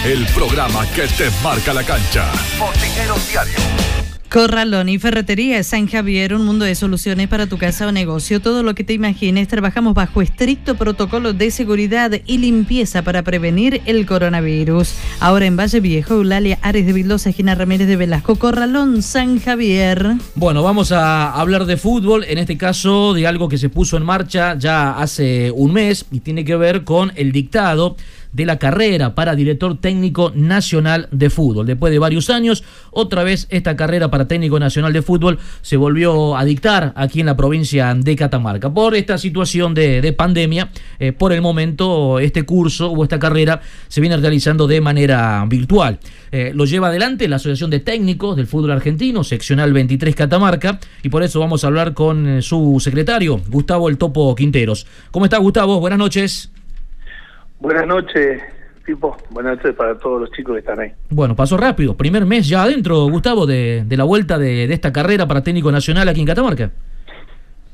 El 0.04 0.26
programa 0.26 0.86
que 0.92 1.06
te 1.08 1.30
marca 1.42 1.74
la 1.74 1.84
cancha. 1.84 2.30
Botineros 2.58 3.28
Diario. 3.28 4.07
Corralón 4.30 4.90
y 4.90 4.98
Ferretería 4.98 5.62
San 5.62 5.86
Javier, 5.86 6.34
un 6.34 6.44
mundo 6.44 6.66
de 6.66 6.74
soluciones 6.74 7.28
para 7.28 7.46
tu 7.46 7.56
casa 7.56 7.86
o 7.86 7.92
negocio. 7.92 8.40
Todo 8.40 8.62
lo 8.62 8.74
que 8.74 8.84
te 8.84 8.92
imagines, 8.92 9.48
trabajamos 9.48 9.94
bajo 9.94 10.20
estricto 10.20 10.74
protocolo 10.74 11.32
de 11.32 11.50
seguridad 11.50 12.12
y 12.26 12.36
limpieza 12.36 13.00
para 13.00 13.22
prevenir 13.22 13.80
el 13.86 14.04
coronavirus. 14.04 14.92
Ahora 15.20 15.46
en 15.46 15.56
Valle 15.56 15.80
Viejo, 15.80 16.14
Eulalia 16.14 16.58
Ares 16.60 16.84
de 16.84 16.92
Vildosa, 16.92 17.32
Gina 17.32 17.54
Ramírez 17.54 17.88
de 17.88 17.96
Velasco, 17.96 18.36
Corralón 18.36 19.02
San 19.02 19.40
Javier. 19.40 20.16
Bueno, 20.34 20.62
vamos 20.62 20.92
a 20.92 21.32
hablar 21.32 21.64
de 21.64 21.78
fútbol, 21.78 22.24
en 22.24 22.36
este 22.36 22.58
caso 22.58 23.14
de 23.14 23.26
algo 23.26 23.48
que 23.48 23.56
se 23.56 23.70
puso 23.70 23.96
en 23.96 24.04
marcha 24.04 24.58
ya 24.58 24.90
hace 24.90 25.50
un 25.52 25.72
mes 25.72 26.04
y 26.12 26.20
tiene 26.20 26.44
que 26.44 26.56
ver 26.56 26.84
con 26.84 27.12
el 27.16 27.32
dictado 27.32 27.96
de 28.32 28.46
la 28.46 28.58
carrera 28.58 29.14
para 29.14 29.34
director 29.34 29.78
técnico 29.78 30.32
nacional 30.34 31.08
de 31.10 31.30
fútbol. 31.30 31.66
Después 31.66 31.92
de 31.92 31.98
varios 31.98 32.30
años, 32.30 32.64
otra 32.90 33.22
vez 33.22 33.46
esta 33.50 33.76
carrera 33.76 34.10
para 34.10 34.28
técnico 34.28 34.58
nacional 34.58 34.92
de 34.92 35.02
fútbol 35.02 35.38
se 35.62 35.76
volvió 35.76 36.36
a 36.36 36.44
dictar 36.44 36.92
aquí 36.96 37.20
en 37.20 37.26
la 37.26 37.36
provincia 37.36 37.94
de 37.94 38.16
Catamarca. 38.16 38.72
Por 38.72 38.94
esta 38.94 39.18
situación 39.18 39.74
de, 39.74 40.14
pandemia, 40.16 40.70
eh, 40.98 41.12
por 41.12 41.32
el 41.32 41.42
momento 41.42 42.18
este 42.18 42.42
curso 42.44 42.90
o 42.90 43.02
esta 43.02 43.18
carrera 43.18 43.60
se 43.88 44.00
viene 44.00 44.16
realizando 44.16 44.66
de 44.66 44.80
manera 44.80 45.44
virtual. 45.48 45.98
Eh, 46.30 46.52
lo 46.54 46.64
lleva 46.64 46.88
adelante 46.88 47.28
la 47.28 47.36
Asociación 47.36 47.70
de 47.70 47.80
Técnicos 47.80 48.36
del 48.36 48.46
Fútbol 48.46 48.72
Argentino, 48.72 49.24
seccional 49.24 49.72
23 49.72 50.14
Catamarca, 50.14 50.80
y 51.02 51.08
por 51.08 51.22
eso 51.22 51.40
vamos 51.40 51.64
a 51.64 51.68
hablar 51.68 51.94
con 51.94 52.26
eh, 52.26 52.42
su 52.42 52.78
secretario, 52.80 53.40
Gustavo 53.48 53.88
El 53.88 53.98
Topo 53.98 54.34
Quinteros. 54.34 54.86
¿Cómo 55.10 55.24
está 55.24 55.38
Gustavo? 55.38 55.80
Buenas 55.80 55.98
noches. 55.98 56.50
Buenas 57.60 57.86
noches, 57.86 58.42
tipo. 58.86 59.16
Buenas 59.30 59.56
noches 59.56 59.74
para 59.74 59.98
todos 59.98 60.20
los 60.20 60.30
chicos 60.32 60.54
que 60.54 60.60
están 60.60 60.80
ahí. 60.80 60.92
Bueno, 61.10 61.34
pasó 61.34 61.56
rápido. 61.56 61.96
Primer 61.96 62.24
mes 62.24 62.48
ya 62.48 62.62
adentro, 62.62 63.08
Gustavo, 63.08 63.46
de, 63.46 63.84
la 63.88 64.04
vuelta 64.04 64.38
de, 64.38 64.64
esta 64.72 64.92
carrera 64.92 65.26
para 65.26 65.42
técnico 65.42 65.72
nacional 65.72 66.08
aquí 66.08 66.20
en 66.20 66.26
Catamarca. 66.26 66.70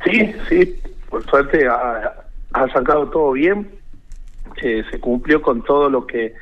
Sí, 0.04 0.34
sí. 0.48 0.80
Por 1.08 1.24
suerte 1.26 1.66
ha, 1.68 2.24
sacado 2.72 3.08
todo 3.10 3.32
bien. 3.32 3.68
Se, 4.60 4.84
se 4.84 5.00
cumplió 5.00 5.42
con 5.42 5.62
todo 5.62 5.90
lo 5.90 6.06
que 6.06 6.34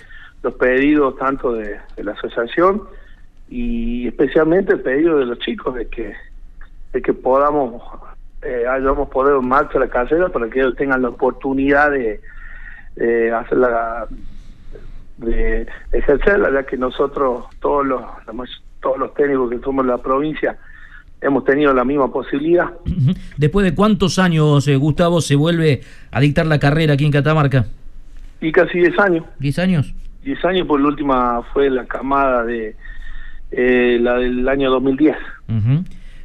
los 0.43 0.55
pedidos 0.55 1.17
tanto 1.17 1.53
de, 1.53 1.79
la 1.97 2.13
asociación 2.13 2.83
y 3.49 4.09
especialmente 4.09 4.73
el 4.73 4.81
pedido 4.81 5.19
de 5.19 5.27
los 5.27 5.39
chicos 5.39 5.75
de 5.75 5.87
que 5.89 6.13
de 6.93 7.01
que 7.01 7.13
podamos 7.13 7.83
eh, 8.43 8.65
hayamos 8.69 9.09
poder 9.09 9.37
en 9.37 9.47
marcha 9.47 9.79
la 9.79 9.89
carrera 9.89 10.29
para 10.29 10.49
que 10.51 10.61
ellos 10.61 10.75
tengan 10.77 11.03
la 11.03 11.11
oportunidad 11.11 11.91
de 11.91 12.21
eh, 12.97 13.31
hacerla, 13.35 14.07
de 15.19 15.67
ejercerla, 15.93 16.51
ya 16.53 16.67
que 16.67 16.77
nosotros, 16.77 17.47
todos 17.61 17.87
los, 17.87 18.03
todos 18.81 18.99
los 18.99 19.15
técnicos 19.15 19.51
que 19.51 19.59
somos 19.61 19.85
de 19.85 19.93
la 19.93 19.99
provincia, 19.99 20.57
hemos 21.21 21.45
tenido 21.45 21.73
la 21.73 21.85
misma 21.85 22.13
posibilidad. 22.13 22.71
Después 23.37 23.65
de 23.65 23.75
cuántos 23.75 24.19
años, 24.19 24.67
eh, 24.69 24.77
Gustavo, 24.77 25.21
se 25.21 25.37
vuelve 25.37 25.81
a 26.11 26.21
dictar 26.21 26.47
la 26.47 26.59
carrera 26.59 26.95
aquí 26.95 27.05
en 27.05 27.13
Catamarca? 27.13 27.67
Y 28.41 28.51
casi 28.51 28.79
10 28.79 28.99
años. 28.99 29.25
¿10 29.41 29.59
años? 29.63 29.95
10 30.25 30.45
años, 30.45 30.67
por 30.67 30.81
la 30.81 30.89
última 30.89 31.43
fue 31.53 31.71
la 31.71 31.87
camada 31.87 32.45
de 32.45 32.75
eh, 33.53 33.99
la 34.01 34.15
del 34.15 34.49
año 34.49 34.71
2010. 34.71 35.17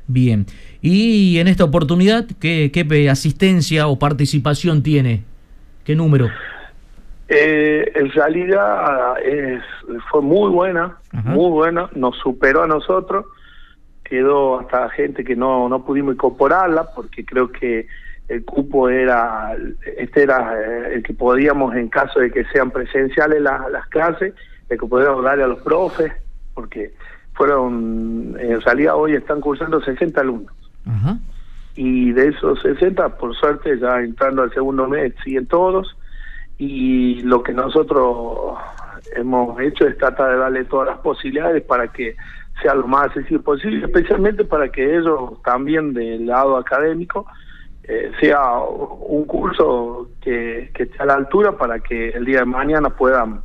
Bien. 0.07 0.45
Y 0.81 1.37
en 1.37 1.47
esta 1.47 1.63
oportunidad, 1.63 2.25
¿qué, 2.39 2.71
¿qué 2.73 3.09
asistencia 3.09 3.87
o 3.87 3.99
participación 3.99 4.81
tiene? 4.81 5.23
¿Qué 5.83 5.95
número? 5.95 6.29
Eh, 7.29 7.91
en 7.93 8.09
realidad 8.11 9.19
es, 9.21 9.61
fue 10.09 10.21
muy 10.21 10.49
buena, 10.49 10.97
muy 11.11 11.49
buena, 11.51 11.89
nos 11.93 12.15
superó 12.17 12.63
a 12.63 12.67
nosotros, 12.67 13.25
quedó 14.03 14.59
hasta 14.59 14.89
gente 14.89 15.25
que 15.25 15.35
no, 15.35 15.67
no 15.67 15.83
pudimos 15.83 16.13
incorporarla 16.13 16.85
porque 16.95 17.25
creo 17.25 17.51
que 17.51 17.87
el 18.29 18.45
cupo 18.45 18.87
era, 18.87 19.55
este 19.97 20.23
era 20.23 20.53
eh, 20.57 20.95
el 20.95 21.03
que 21.03 21.13
podíamos 21.13 21.75
en 21.75 21.89
caso 21.89 22.19
de 22.19 22.31
que 22.31 22.45
sean 22.45 22.71
presenciales 22.71 23.41
las 23.41 23.87
clases, 23.89 24.33
el 24.69 24.79
que 24.79 24.85
podíamos 24.85 25.23
darle 25.23 25.43
a 25.43 25.47
los 25.47 25.59
profes, 25.59 26.13
porque 26.53 26.93
fueron, 27.33 28.37
en 28.39 28.61
realidad 28.61 28.95
hoy 28.95 29.15
están 29.15 29.41
cursando 29.41 29.81
60 29.81 30.21
alumnos. 30.21 30.53
Y 31.75 32.11
de 32.13 32.29
esos 32.29 32.61
60, 32.61 33.17
por 33.17 33.35
suerte, 33.35 33.77
ya 33.77 33.99
entrando 33.99 34.41
al 34.41 34.53
segundo 34.53 34.87
mes, 34.87 35.13
siguen 35.23 35.45
todos 35.45 35.96
y 36.57 37.21
lo 37.21 37.43
que 37.43 37.53
nosotros 37.53 38.57
hemos 39.15 39.59
hecho 39.61 39.87
es 39.87 39.97
tratar 39.97 40.31
de 40.31 40.37
darle 40.37 40.65
todas 40.65 40.87
las 40.87 40.97
posibilidades 40.99 41.63
para 41.63 41.87
que 41.91 42.15
sea 42.61 42.73
lo 42.73 42.87
más 42.87 43.07
accesible 43.07 43.39
posible, 43.39 43.85
especialmente 43.85 44.43
para 44.43 44.69
que 44.69 44.97
ellos 44.97 45.41
también 45.43 45.93
del 45.93 46.25
lado 46.25 46.57
académico 46.57 47.27
eh, 47.83 48.11
sea 48.19 48.59
un 48.59 49.25
curso 49.25 50.09
que, 50.21 50.71
que, 50.73 50.83
esté 50.83 51.03
a 51.03 51.05
la 51.05 51.15
altura 51.15 51.53
para 51.53 51.79
que 51.79 52.09
el 52.09 52.25
día 52.25 52.39
de 52.39 52.45
mañana 52.45 52.89
puedan 52.89 53.41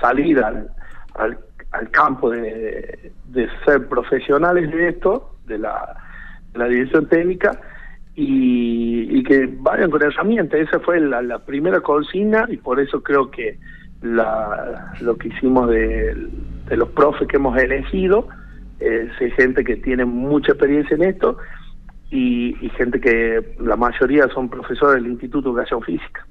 salir 0.00 0.38
al, 0.42 0.70
al, 1.14 1.90
campo 1.90 2.30
de, 2.30 3.12
de, 3.26 3.48
ser 3.64 3.88
profesionales 3.88 4.70
de 4.70 4.88
esto, 4.90 5.34
de 5.46 5.58
la, 5.58 5.96
de 6.52 6.58
la 6.58 6.66
dirección 6.66 7.08
técnica, 7.08 7.60
y, 8.22 9.22
que 9.24 9.48
vayan 9.60 9.90
con 9.90 10.02
herramientas. 10.02 10.60
Esa 10.60 10.80
fue 10.80 11.00
la, 11.00 11.38
primera 11.38 11.80
consigna 11.80 12.46
y 12.50 12.56
por 12.56 12.80
eso 12.80 13.02
creo 13.02 13.30
que 13.30 13.58
la, 14.02 14.92
lo 15.00 15.16
que 15.16 15.28
hicimos 15.28 15.70
de, 15.70 16.28
los 16.70 16.88
profes 16.90 17.28
que 17.28 17.36
hemos 17.36 17.56
elegido 17.58 18.28
es 18.78 19.10
gente 19.36 19.62
que 19.62 19.76
tiene 19.76 20.04
mucha 20.04 20.52
experiencia 20.52 20.96
en 20.96 21.02
esto 21.02 21.36
y, 22.10 22.54
gente 22.76 23.00
que 23.00 23.56
la 23.60 23.76
mayoría 23.76 24.26
son 24.34 24.48
profesores 24.48 25.02
del 25.02 25.12
Instituto 25.12 25.48
de 25.48 25.54
Educación 25.54 25.82
Física. 25.82 26.26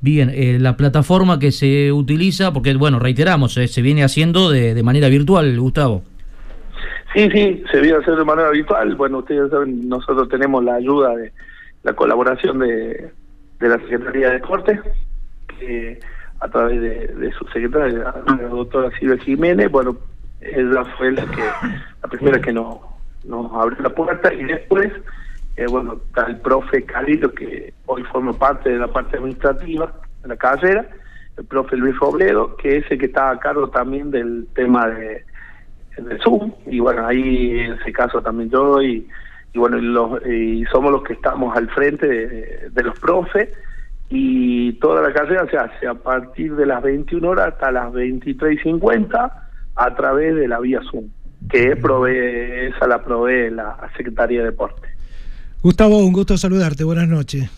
Bien, 0.00 0.30
eh, 0.30 0.58
la 0.58 0.76
plataforma 0.76 1.38
que 1.38 1.52
se 1.52 1.92
utiliza, 1.92 2.52
porque 2.52 2.74
bueno, 2.74 2.98
reiteramos, 2.98 3.56
eh, 3.56 3.68
se 3.68 3.82
viene 3.82 4.02
haciendo 4.02 4.50
de, 4.50 4.74
de 4.74 4.82
manera 4.82 5.08
virtual, 5.08 5.58
Gustavo. 5.60 6.02
Sí, 7.14 7.30
sí, 7.30 7.64
se 7.70 7.80
viene 7.80 7.96
a 7.96 8.00
hacer 8.00 8.16
de 8.16 8.24
manera 8.24 8.48
habitual. 8.48 8.94
Bueno, 8.96 9.18
ustedes 9.18 9.50
saben, 9.50 9.88
nosotros 9.88 10.28
tenemos 10.28 10.64
la 10.64 10.76
ayuda 10.76 11.14
de 11.14 11.32
la 11.82 11.92
colaboración 11.92 12.60
de, 12.60 13.10
de 13.60 13.68
la 13.68 13.78
Secretaría 13.78 14.28
de 14.28 14.34
Deportes, 14.34 14.80
que 15.58 16.00
a 16.40 16.48
través 16.48 16.80
de, 16.80 17.32
su 17.38 17.44
secretaria, 17.46 18.14
la 18.26 18.48
doctora 18.48 18.90
Silvia 18.98 19.16
Jiménez, 19.18 19.70
bueno, 19.70 19.96
ella 20.40 20.84
fue 20.98 21.12
la 21.12 21.24
que 21.26 21.42
la 22.02 22.08
primera 22.08 22.40
que 22.40 22.52
nos, 22.52 22.78
nos 23.24 23.52
abrió 23.52 23.80
la 23.80 23.90
puerta 23.90 24.34
y 24.34 24.44
después, 24.44 24.92
eh, 25.56 25.66
bueno, 25.68 26.00
está 26.08 26.26
el 26.26 26.38
profe 26.38 26.82
Calito, 26.84 27.32
que 27.32 27.72
hoy 27.86 28.02
forma 28.04 28.32
parte 28.32 28.70
de 28.70 28.78
la 28.78 28.88
parte 28.88 29.16
administrativa 29.16 29.92
de 30.22 30.28
la 30.28 30.36
carrera, 30.36 30.88
el 31.36 31.44
profe 31.44 31.76
Luis 31.76 31.96
Robledo, 31.98 32.56
que 32.56 32.78
es 32.78 32.90
el 32.90 32.98
que 32.98 33.06
está 33.06 33.30
a 33.30 33.38
cargo 33.38 33.68
también 33.68 34.10
del 34.10 34.48
tema 34.54 34.88
de 34.88 35.24
en 35.96 36.10
el 36.10 36.20
Zoom 36.20 36.52
y 36.66 36.80
bueno 36.80 37.06
ahí 37.06 37.60
en 37.60 37.72
ese 37.74 37.92
caso 37.92 38.20
también 38.20 38.50
yo 38.50 38.80
y, 38.82 39.06
y 39.52 39.58
bueno 39.58 40.18
y, 40.26 40.64
somos 40.72 40.92
los 40.92 41.02
que 41.02 41.14
estamos 41.14 41.56
al 41.56 41.68
frente 41.70 42.06
de, 42.06 42.82
los 42.82 42.98
profes 42.98 43.50
y 44.08 44.72
toda 44.74 45.02
la 45.02 45.12
carrera 45.12 45.46
se 45.50 45.56
hace 45.56 45.86
a 45.86 45.94
partir 45.94 46.54
de 46.56 46.66
las 46.66 46.82
21 46.82 47.28
horas 47.28 47.54
hasta 47.54 47.72
las 47.72 47.92
23 47.92 48.58
y 48.58 48.62
50 48.62 49.48
a 49.74 49.94
través 49.94 50.34
de 50.36 50.48
la 50.48 50.60
vía 50.60 50.80
Zoom 50.90 51.08
que 51.50 51.76
provee, 51.76 52.68
esa 52.68 52.86
la 52.86 53.02
provee 53.02 53.50
la 53.50 53.76
Secretaría 53.96 54.40
de 54.40 54.46
Deporte. 54.46 54.88
Gustavo, 55.62 55.98
un 55.98 56.12
gusto 56.12 56.36
saludarte, 56.36 56.84
buenas 56.84 57.08
noches. 57.08 57.50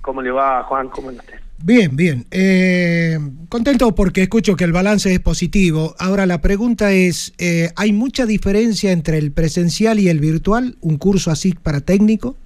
¿Cómo 0.00 0.22
le 0.22 0.30
va, 0.30 0.62
Juan? 0.64 0.88
¿Cómo 0.88 1.10
estás? 1.10 1.43
Bien, 1.62 1.96
bien. 1.96 2.24
Eh, 2.30 3.18
contento 3.48 3.94
porque 3.94 4.22
escucho 4.22 4.56
que 4.56 4.64
el 4.64 4.72
balance 4.72 5.12
es 5.12 5.20
positivo. 5.20 5.94
Ahora 5.98 6.26
la 6.26 6.40
pregunta 6.40 6.92
es, 6.92 7.32
eh, 7.38 7.70
¿hay 7.76 7.92
mucha 7.92 8.26
diferencia 8.26 8.92
entre 8.92 9.18
el 9.18 9.32
presencial 9.32 9.98
y 9.98 10.08
el 10.08 10.20
virtual? 10.20 10.76
¿Un 10.80 10.98
curso 10.98 11.30
así 11.30 11.54
para 11.54 11.80
técnico? 11.80 12.36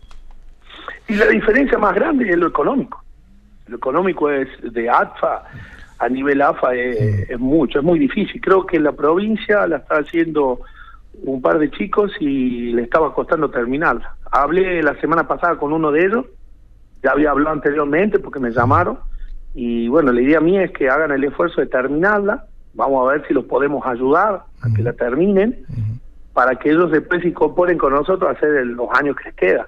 Y 1.08 1.14
la 1.14 1.26
diferencia 1.26 1.78
más 1.78 1.94
grande 1.94 2.28
es 2.30 2.36
lo 2.36 2.48
económico. 2.48 3.02
Lo 3.66 3.76
económico 3.76 4.30
es 4.30 4.48
de 4.72 4.88
AFA, 4.88 5.42
a 5.98 6.08
nivel 6.08 6.40
AFA 6.40 6.74
es, 6.74 7.30
es 7.30 7.38
mucho, 7.38 7.80
es 7.80 7.84
muy 7.84 7.98
difícil. 7.98 8.40
Creo 8.40 8.66
que 8.66 8.78
la 8.78 8.92
provincia 8.92 9.66
la 9.66 9.78
está 9.78 9.96
haciendo 9.96 10.60
un 11.22 11.42
par 11.42 11.58
de 11.58 11.70
chicos 11.70 12.12
y 12.20 12.72
le 12.72 12.82
estaba 12.82 13.12
costando 13.14 13.50
terminarla. 13.50 14.14
Hablé 14.30 14.82
la 14.82 14.98
semana 15.00 15.26
pasada 15.26 15.56
con 15.56 15.72
uno 15.72 15.90
de 15.90 16.04
ellos 16.04 16.26
ya 17.02 17.12
había 17.12 17.30
hablado 17.30 17.54
anteriormente 17.54 18.18
porque 18.18 18.40
me 18.40 18.50
llamaron 18.50 18.98
y 19.54 19.88
bueno, 19.88 20.12
la 20.12 20.20
idea 20.20 20.40
mía 20.40 20.64
es 20.64 20.72
que 20.72 20.88
hagan 20.88 21.10
el 21.10 21.24
esfuerzo 21.24 21.60
de 21.60 21.66
terminarla, 21.66 22.44
vamos 22.74 23.04
a 23.04 23.12
ver 23.12 23.26
si 23.26 23.34
los 23.34 23.44
podemos 23.44 23.84
ayudar 23.86 24.42
a 24.60 24.74
que 24.74 24.82
la 24.82 24.92
terminen 24.92 25.64
para 26.32 26.54
que 26.56 26.70
ellos 26.70 26.92
después 26.92 27.22
se 27.22 27.28
incorporen 27.28 27.78
con 27.78 27.92
nosotros 27.92 28.30
a 28.30 28.34
hacer 28.34 28.64
los 28.66 28.88
años 28.92 29.16
que 29.16 29.24
les 29.24 29.34
queda. 29.34 29.66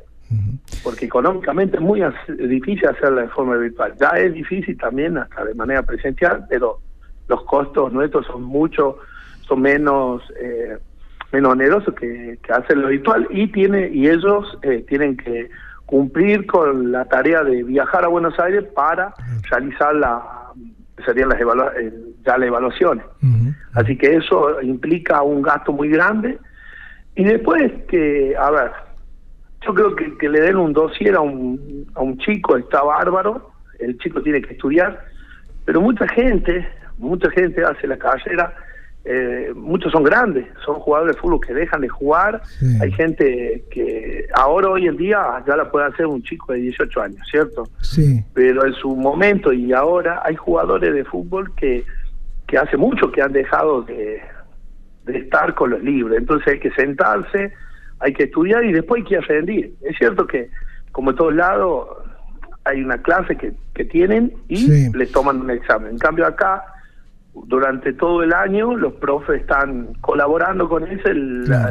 Porque 0.85 1.07
económicamente 1.07 1.77
es 1.77 1.83
muy 1.83 2.01
difícil 2.39 2.87
hacerla 2.87 3.23
de 3.23 3.29
forma 3.29 3.57
virtual. 3.57 3.95
Ya 4.01 4.11
es 4.11 4.33
difícil 4.33 4.79
también 4.79 5.19
hasta 5.19 5.45
de 5.45 5.55
manera 5.55 5.83
presencial, 5.83 6.47
pero 6.49 6.79
los 7.27 7.43
costos 7.43 7.93
nuestros 7.93 8.27
son 8.27 8.45
mucho, 8.45 8.99
son 9.49 9.63
menos, 9.63 10.23
eh, 10.41 10.79
menos 11.33 11.53
oneroso 11.53 11.93
que, 11.93 12.39
que 12.41 12.53
hacer 12.53 12.77
lo 12.77 12.87
habitual 12.87 13.27
y 13.31 13.49
tiene 13.49 13.89
y 13.89 14.09
ellos 14.09 14.57
eh, 14.63 14.85
tienen 14.89 15.17
que 15.17 15.51
cumplir 15.91 16.47
con 16.47 16.93
la 16.93 17.05
tarea 17.05 17.43
de 17.43 17.65
viajar 17.65 18.05
a 18.05 18.09
Buenos 18.09 18.39
Aires 18.39 18.65
para 18.75 19.13
realizar 19.51 19.93
la 19.97 20.23
serían 21.05 21.31
las 21.31 21.41
evalua- 21.41 21.73
eh, 21.81 21.93
ya 22.25 22.39
las 22.39 22.47
evaluaciones. 22.47 23.05
Así 23.75 23.97
que 23.99 24.15
eso 24.17 24.61
implica 24.63 25.23
un 25.23 25.43
gasto 25.43 25.73
muy 25.73 25.89
grande. 25.89 26.39
Y 27.17 27.25
después 27.25 27.73
que 27.89 28.37
a 28.39 28.51
ver 28.51 28.71
yo 29.67 29.75
creo 29.75 29.95
que, 29.97 30.17
que 30.17 30.29
le 30.29 30.41
den 30.41 30.57
un 30.57 30.73
dossier 30.73 31.15
a 31.17 31.21
un, 31.21 31.87
a 31.95 32.01
un 32.03 32.17
chico 32.19 32.57
está 32.57 32.83
bárbaro, 32.83 33.51
el 33.79 33.99
chico 33.99 34.23
tiene 34.23 34.41
que 34.41 34.55
estudiar, 34.55 35.01
pero 35.67 35.81
mucha 35.81 36.07
gente, 36.09 36.67
mucha 36.99 37.29
gente 37.31 37.63
hace 37.65 37.87
la 37.87 37.99
carrera, 37.99 38.55
eh, 39.13 39.53
muchos 39.57 39.91
son 39.91 40.05
grandes, 40.05 40.47
son 40.65 40.77
jugadores 40.77 41.17
de 41.17 41.21
fútbol 41.21 41.41
que 41.45 41.53
dejan 41.53 41.81
de 41.81 41.89
jugar, 41.89 42.41
hay 42.81 42.93
gente 42.93 43.65
que 43.69 44.29
ahora 44.35 44.69
hoy 44.69 44.87
en 44.87 44.97
día 44.97 45.43
ya 45.49 45.57
la 45.57 45.69
puede 45.69 45.87
hacer 45.87 46.07
un 46.07 46.23
chico 46.23 46.53
de 46.53 46.61
18 46.61 47.03
años, 47.03 47.19
¿cierto? 47.29 47.65
Sí. 47.81 48.23
Pero 48.35 48.65
en 48.65 48.73
su 48.75 48.95
momento 48.95 49.53
y 49.53 49.73
ahora 49.73 50.23
hay 50.25 50.37
jugadores 50.37 50.95
de 50.95 51.05
fútbol 51.05 51.53
que, 51.57 51.85
que 52.47 52.57
hace 52.57 52.77
mucho 52.77 53.11
que 53.11 53.21
han 53.21 53.33
dejado 53.33 53.83
de, 53.83 54.23
de 55.07 55.19
estar 55.19 55.57
con 55.57 55.71
los 55.71 55.83
libros, 55.83 56.17
entonces 56.17 56.47
hay 56.47 56.61
que 56.61 56.71
sentarse, 56.71 57.53
hay 57.99 58.13
que 58.13 58.25
estudiar 58.25 58.65
y 58.65 58.73
después 58.73 59.03
hay 59.03 59.09
que 59.09 59.21
rendir. 59.23 59.75
Es 59.83 59.97
cierto 59.99 60.25
que, 60.25 60.51
como 60.93 61.11
en 61.11 61.17
todos 61.17 61.35
lados, 61.35 61.89
hay 62.63 62.81
una 62.81 62.99
clase 62.99 63.37
que, 63.37 63.55
que 63.75 63.85
tienen 63.87 64.33
y 64.47 64.89
les 64.97 65.11
toman 65.11 65.41
un 65.41 65.51
examen. 65.51 65.91
En 65.91 65.99
cambio 65.99 66.27
acá, 66.29 66.63
durante 67.35 67.93
todo 67.93 68.23
el 68.23 68.33
año, 68.33 68.77
los 68.77 68.95
profes 68.95 69.41
están 69.43 69.89
colaborando 70.01 70.69
con 70.69 70.87
eso, 70.87 71.09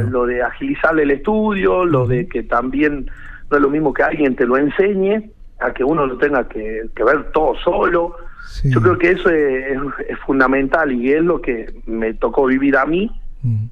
lo 0.10 0.26
de 0.26 0.41
agilizar 0.41 0.98
el 1.00 1.12
estudio, 1.12 1.86
lo 1.86 2.08
de 2.08 2.28
que 2.28 2.43
también 2.43 3.10
no 3.52 3.58
es 3.58 3.62
lo 3.63 3.69
mismo 3.69 3.93
que 3.93 4.04
alguien 4.04 4.36
te 4.36 4.45
lo 4.45 4.58
enseñe, 4.58 5.30
a 5.60 5.74
que 5.74 5.84
uno 5.84 6.06
lo 6.06 6.17
tenga 6.17 6.48
que, 6.48 6.84
que 6.95 7.04
ver 7.04 7.32
todo 7.32 7.56
solo. 7.56 8.15
Yo 8.63 8.82
creo 8.82 8.98
que 8.98 9.12
eso 9.12 9.30
es, 9.30 9.72
es- 9.72 10.08
es 10.10 10.19
fundamental 10.19 10.91
y 10.91 11.12
es 11.12 11.22
lo 11.24 11.41
que 11.41 11.67
me 11.86 12.13
tocó 12.13 12.45
vivir 12.45 12.78
a 12.78 12.86
mí 12.86 13.12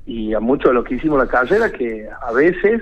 y 0.06 0.34
a 0.34 0.40
muchos 0.40 0.70
de 0.72 0.76
los 0.76 0.86
que 0.86 0.96
hicimos 0.96 1.18
la 1.20 1.28
carrera, 1.28 1.70
que 1.72 2.08
a 2.22 2.32
veces 2.32 2.82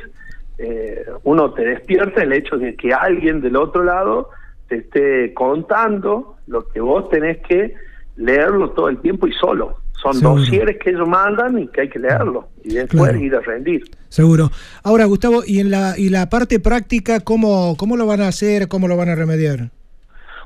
eh, 0.58 1.04
uno 1.24 1.52
te 1.54 1.64
despierta 1.66 2.22
el 2.24 2.32
hecho 2.34 2.58
de 2.58 2.76
que 2.76 2.94
alguien 2.94 3.42
del 3.42 3.56
otro 3.56 3.84
lado 3.84 4.30
te 4.68 4.78
esté 4.78 5.34
contando 5.34 6.38
lo 6.48 6.68
que 6.70 6.80
vos 6.82 7.10
tenés 7.10 7.38
que 7.48 7.74
leerlo 8.16 8.72
todo 8.72 8.90
el 8.90 8.98
tiempo 9.00 9.28
y 9.28 9.34
solo. 9.34 9.78
Son 10.02 10.14
Seguro. 10.14 10.40
dosieres 10.42 10.78
que 10.78 10.92
ellos 10.92 11.08
mandan 11.08 11.58
y 11.58 11.68
que 11.68 11.82
hay 11.82 11.90
que 11.90 12.00
leerlo 12.00 12.50
y 12.64 12.74
después 12.76 13.04
Claro. 13.12 13.18
ir 13.20 13.36
a 13.36 13.40
rendir. 13.40 13.84
Seguro. 14.10 14.52
Ahora, 14.84 15.06
Gustavo, 15.06 15.42
¿y 15.46 15.60
en 15.60 15.72
la, 15.72 15.96
y 15.98 16.10
la 16.10 16.30
parte 16.30 16.60
práctica 16.60 17.22
cómo, 17.22 17.76
cómo 17.78 17.98
lo 17.98 18.06
van 18.06 18.22
a 18.22 18.28
hacer? 18.28 18.68
¿Cómo 18.68 18.88
lo 18.88 18.98
van 18.98 19.10
a 19.10 19.16
remediar? 19.16 19.70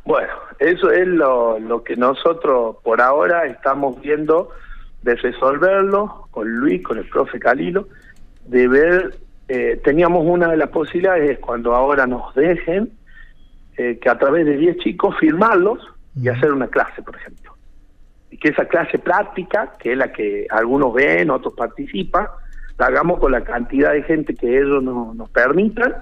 Bueno, 0.05 0.31
eso 0.59 0.91
es 0.91 1.07
lo, 1.07 1.59
lo 1.59 1.83
que 1.83 1.95
nosotros 1.95 2.77
por 2.83 3.01
ahora 3.01 3.45
estamos 3.47 3.99
viendo 4.01 4.49
de 5.03 5.15
resolverlo 5.15 6.27
con 6.31 6.47
Luis, 6.49 6.81
con 6.83 6.97
el 6.97 7.07
profe 7.09 7.39
Calilo, 7.39 7.87
de 8.47 8.67
ver, 8.67 9.15
eh, 9.47 9.79
teníamos 9.83 10.23
una 10.25 10.49
de 10.49 10.57
las 10.57 10.69
posibilidades 10.69 11.31
es 11.31 11.39
cuando 11.39 11.75
ahora 11.75 12.07
nos 12.07 12.33
dejen, 12.35 12.91
eh, 13.77 13.97
que 14.01 14.09
a 14.09 14.17
través 14.17 14.45
de 14.45 14.57
10 14.57 14.77
chicos 14.77 15.15
firmarlos 15.19 15.79
y 16.19 16.27
hacer 16.27 16.51
una 16.51 16.67
clase, 16.67 17.01
por 17.01 17.15
ejemplo. 17.15 17.38
Que 18.39 18.49
esa 18.49 18.65
clase 18.65 18.99
práctica, 18.99 19.73
que 19.79 19.91
es 19.93 19.97
la 19.97 20.11
que 20.11 20.45
algunos 20.49 20.93
ven, 20.93 21.29
otros 21.29 21.53
participan, 21.55 22.27
la 22.77 22.85
hagamos 22.87 23.19
con 23.19 23.31
la 23.31 23.41
cantidad 23.41 23.91
de 23.93 24.03
gente 24.03 24.35
que 24.35 24.57
ellos 24.59 24.81
no- 24.83 25.13
nos 25.13 25.29
permitan 25.29 25.95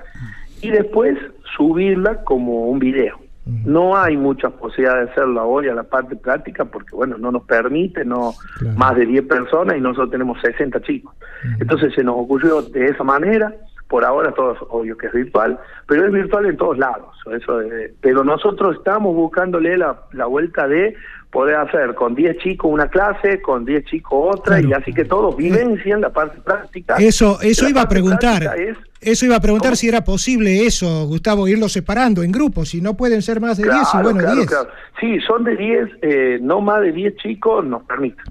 y 0.62 0.70
después 0.70 1.18
subirla 1.56 2.24
como 2.24 2.66
un 2.68 2.80
video. 2.80 3.18
No 3.66 3.96
hay 3.96 4.18
muchas 4.18 4.52
posibilidades 4.54 5.06
de 5.06 5.12
hacerlo 5.14 5.48
hoy 5.48 5.70
a 5.70 5.74
la 5.74 5.84
parte 5.84 6.18
práctica 6.18 6.66
porque, 6.66 6.94
bueno, 6.94 7.18
no 7.18 7.32
nos 7.32 7.44
permite, 7.44 8.04
no 8.04 8.34
más 8.76 8.96
de 8.98 9.06
10 9.06 9.24
personas 9.26 9.78
y 9.78 9.80
nosotros 9.82 10.12
tenemos 10.12 10.38
60 10.42 10.82
chicos. 10.82 11.16
Entonces 11.62 11.94
se 11.94 12.04
nos 12.04 12.16
ocurrió 12.18 12.62
de 12.62 12.88
esa 12.88 13.06
manera, 13.06 13.54
por 13.88 14.04
ahora 14.04 14.34
todo 14.34 14.52
es 14.52 14.60
obvio 14.68 14.98
que 14.98 15.08
es 15.08 15.14
virtual, 15.14 15.58
pero 15.88 16.06
es 16.06 16.12
virtual 16.12 16.46
en 16.48 16.58
todos 16.58 16.78
lados. 16.78 17.16
Eso 17.32 17.60
de- 17.60 17.94
pero 18.02 18.26
nosotros 18.26 18.76
estamos 18.76 19.16
buscándole 19.16 19.78
la, 19.78 19.98
la 20.12 20.26
vuelta 20.26 20.68
de 20.68 20.94
poder 21.32 21.56
hacer 21.56 21.94
con 21.96 22.16
10 22.16 22.38
chicos 22.38 22.72
una 22.72 22.88
clase, 22.90 23.42
con 23.42 23.66
10 23.66 23.86
chicos 23.86 24.38
otra, 24.38 24.62
y 24.62 24.72
así 24.74 24.94
que 24.94 25.06
todos 25.06 25.36
vivencian 25.36 26.02
la 26.02 26.10
parte 26.10 26.40
práctica. 26.42 26.96
Eso, 26.96 27.40
eso 27.42 27.68
iba 27.68 27.82
a 27.82 27.90
preguntar. 27.90 28.44
es 28.58 28.78
Eso 29.02 29.26
iba 29.26 29.36
a 29.36 29.40
preguntar 29.40 29.76
si 29.76 29.88
era 29.90 30.04
posible 30.04 30.66
eso, 30.66 31.06
Gustavo, 31.06 31.48
irlo 31.48 31.70
separando 31.70 32.24
en 32.24 32.32
grupos, 32.32 32.70
si 32.70 32.82
no 32.82 32.96
pueden 32.96 33.22
ser 33.22 33.42
más 33.42 33.58
de 33.58 33.64
10 33.64 33.76
y 33.76 33.92
Claro, 33.92 34.04
bueno, 34.04 34.20
claro, 34.20 34.36
10. 34.36 34.48
claro. 34.48 34.70
Sí, 35.00 35.20
son 35.22 35.44
de 35.44 35.56
10, 35.56 35.90
eh, 36.02 36.40
no 36.42 36.62
más 36.62 36.82
de 36.82 36.92
10 36.92 37.16
chicos 37.18 37.66
nos 37.66 37.84
permiten. 37.84 38.26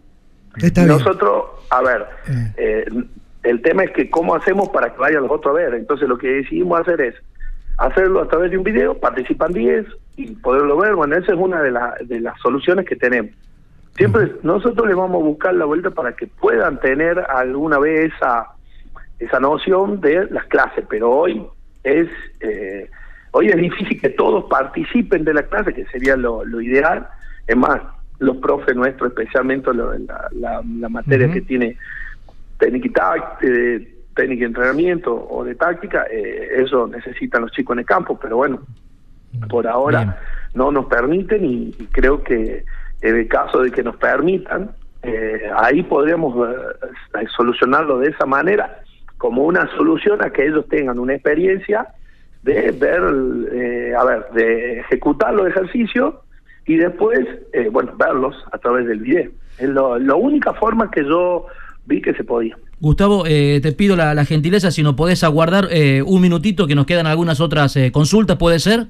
Está 0.57 0.85
bien. 0.85 0.97
Nosotros, 0.97 1.45
a 1.71 1.83
ver, 1.83 2.07
eh, 2.57 2.87
el 3.43 3.63
tema 3.63 3.85
es 3.85 3.91
que 3.93 4.11
cómo 4.11 4.35
hacemos 4.35 4.71
para 4.71 4.93
que 4.93 4.99
vayan 4.99 5.23
los 5.23 5.31
otros 5.31 5.55
a 5.55 5.59
ver. 5.59 5.75
Entonces 5.75 6.09
lo 6.09 6.19
que 6.19 6.29
decidimos 6.29 6.81
hacer 6.81 7.01
es 7.01 7.15
hacerlo 7.79 8.23
a 8.23 8.29
través 8.29 8.51
de 8.51 8.59
un 8.59 8.65
video, 8.65 8.99
participan 8.99 9.53
10 9.53 9.87
y 10.17 10.33
poderlo 10.37 10.77
ver. 10.79 10.95
Bueno, 10.95 11.17
esa 11.17 11.33
es 11.33 11.39
una 11.39 11.61
de, 11.63 11.71
la- 11.71 11.95
de 12.01 12.21
las 12.21 12.39
soluciones 12.41 12.87
que 12.87 12.97
tenemos. 12.97 13.33
Siempre 13.97 14.33
nosotros 14.43 14.87
les 14.87 14.97
vamos 14.97 15.23
a 15.23 15.25
buscar 15.25 15.55
la 15.55 15.65
vuelta 15.65 15.91
para 15.91 16.13
que 16.15 16.27
puedan 16.27 16.79
tener 16.81 17.19
alguna 17.19 17.79
vez 17.79 18.13
esa, 18.15 18.49
esa 19.19 19.41
noción 19.41 20.01
de 20.01 20.27
las 20.31 20.45
clases, 20.47 20.85
pero 20.89 21.11
hoy 21.11 21.47
es 21.83 22.09
eh, 22.41 22.91
hoy 23.31 23.49
es 23.49 23.57
difícil 23.57 24.01
que 24.01 24.11
todos 24.11 24.45
participen 24.51 25.25
de 25.25 25.33
la 25.35 25.43
clase, 25.45 25.73
que 25.73 25.87
sería 25.87 26.17
lo, 26.17 26.45
lo 26.45 26.61
ideal. 26.61 27.07
Es 27.47 27.57
más, 27.57 27.81
los 28.19 28.37
profes 28.39 28.75
nuestros, 28.77 29.11
especialmente 29.11 29.73
lo- 29.73 29.93
la, 29.99 30.29
la, 30.33 30.63
la 30.79 30.89
materia 30.89 31.31
que 31.31 31.41
tiene 31.43 31.77
táct- 32.59 33.39
eh, 33.43 33.95
técnica 34.17 34.43
y 34.43 34.47
entrenamiento 34.47 35.15
o 35.31 35.45
de 35.45 35.55
táctica, 35.55 36.07
eh, 36.11 36.49
eso 36.65 36.89
necesitan 36.89 37.43
los 37.43 37.53
chicos 37.53 37.75
en 37.75 37.81
el 37.81 37.87
campo, 37.87 38.19
pero 38.21 38.39
bueno, 38.39 38.61
por 39.49 39.67
ahora 39.69 40.19
no 40.55 40.73
nos 40.73 40.87
permiten 40.87 41.45
y, 41.45 41.75
y 41.79 41.87
creo 41.93 42.23
que 42.25 42.65
en 43.03 43.15
el 43.17 43.29
caso 43.29 43.61
de 43.63 43.71
que 43.71 43.83
nos 43.85 43.97
permitan, 43.97 44.71
eh, 45.03 45.49
ahí 45.57 45.83
podríamos 45.83 46.49
eh, 46.49 47.27
solucionarlo 47.37 47.99
de 47.99 48.09
esa 48.09 48.27
manera, 48.27 48.81
como 49.19 49.45
una 49.45 49.69
solución 49.77 50.23
a 50.25 50.31
que 50.31 50.47
ellos 50.47 50.67
tengan 50.69 50.99
una 50.99 51.15
experiencia 51.15 51.87
de 52.43 52.71
ver, 52.73 53.03
eh, 53.53 53.95
a 53.97 54.05
ver, 54.05 54.27
de 54.35 54.81
ejecutar 54.81 55.35
los 55.35 55.47
ejercicios 55.49 56.15
y 56.67 56.77
después, 56.77 57.21
eh, 57.53 57.69
bueno, 57.71 57.93
verlos 57.97 58.35
a 58.53 58.59
través 58.59 58.87
del 58.87 59.01
video. 59.01 59.31
Es 59.59 59.69
lo- 59.69 59.99
la 59.99 60.15
única 60.15 60.53
forma 60.55 60.91
que 60.91 61.05
yo 61.05 61.47
vi 61.87 62.01
que 62.03 62.13
se 62.15 62.25
podía. 62.25 62.57
Gustavo, 62.81 63.25
eh, 63.27 63.61
te 63.63 63.73
pido 63.73 63.97
la, 63.97 64.13
la 64.15 64.25
gentileza 64.25 64.71
si 64.71 64.83
nos 64.83 64.95
podés 64.95 65.25
aguardar 65.25 65.69
eh, 65.71 66.03
un 66.03 66.21
minutito 66.21 66.67
que 66.67 66.75
nos 66.75 66.87
quedan 66.87 67.07
algunas 67.07 67.41
otras 67.41 67.75
eh, 67.77 67.91
consultas, 67.93 68.37
¿puede 68.37 68.59
ser? 68.59 68.87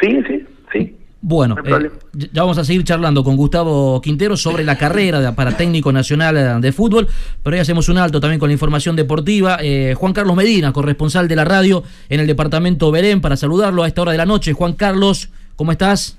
Sí, 0.00 0.18
sí, 0.26 0.44
sí. 0.72 0.96
Bueno, 1.22 1.54
No 1.62 1.76
eh, 1.76 1.90
ya 2.32 2.40
vamos 2.42 2.56
a 2.56 2.64
seguir 2.64 2.82
charlando 2.82 3.22
con 3.22 3.36
Gustavo 3.36 4.00
Quintero 4.00 4.38
sobre 4.38 4.64
la 4.64 4.78
carrera 4.78 5.20
de- 5.20 5.32
para 5.34 5.54
técnico 5.54 5.92
nacional 5.92 6.62
de 6.62 6.72
fútbol, 6.72 7.08
pero 7.42 7.54
hoy 7.56 7.60
hacemos 7.60 7.90
un 7.90 7.98
alto 7.98 8.20
también 8.20 8.40
con 8.40 8.48
la 8.48 8.54
información 8.54 8.96
deportiva. 8.96 9.58
Eh, 9.60 9.92
Juan 9.98 10.14
Carlos 10.14 10.34
Medina, 10.34 10.72
corresponsal 10.72 11.28
de 11.28 11.36
la 11.36 11.44
radio 11.44 11.82
en 12.08 12.20
el 12.20 12.26
departamento 12.26 12.90
Belén, 12.90 13.20
para 13.20 13.36
saludarlo 13.36 13.82
a 13.82 13.86
esta 13.88 14.00
hora 14.00 14.12
de 14.12 14.18
la 14.18 14.24
noche. 14.24 14.54
Juan 14.54 14.72
Carlos, 14.72 15.28
¿cómo 15.56 15.72
estás? 15.72 16.16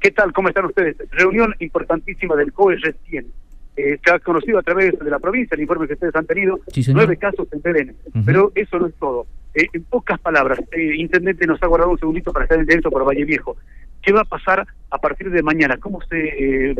¿Qué 0.00 0.10
tal? 0.10 0.32
¿Cómo 0.32 0.48
están 0.48 0.64
ustedes? 0.64 0.96
Reunión 1.12 1.54
importantísima 1.60 2.34
del 2.34 2.52
COE 2.52 2.76
recién. 2.82 3.26
Eh, 3.76 3.98
se 4.02 4.10
ha 4.10 4.18
conocido 4.20 4.58
a 4.58 4.62
través 4.62 4.98
de 4.98 5.10
la 5.10 5.18
provincia 5.18 5.54
el 5.54 5.60
informe 5.60 5.86
que 5.86 5.94
ustedes 5.94 6.14
han 6.16 6.26
tenido, 6.26 6.58
Sí, 6.68 6.82
nueve 6.94 7.16
casos 7.16 7.46
en 7.52 7.60
Belén. 7.60 7.96
Pero 8.24 8.52
eso 8.54 8.78
no 8.78 8.86
es 8.86 8.94
todo. 8.94 9.26
Eh, 9.56 9.68
en 9.72 9.84
pocas 9.84 10.20
palabras, 10.20 10.58
eh, 10.72 10.96
Intendente 10.96 11.46
nos 11.46 11.62
ha 11.62 11.66
guardado 11.66 11.90
un 11.90 11.98
segundito 11.98 12.30
para 12.30 12.44
estar 12.44 12.58
en 12.58 12.66
directo 12.66 12.90
por 12.90 13.06
Valle 13.06 13.24
Viejo. 13.24 13.56
¿Qué 14.02 14.12
va 14.12 14.20
a 14.20 14.24
pasar 14.24 14.66
a 14.90 14.98
partir 14.98 15.30
de 15.30 15.42
mañana? 15.42 15.78
¿Cómo 15.78 15.98
se, 16.02 16.70
eh, 16.70 16.74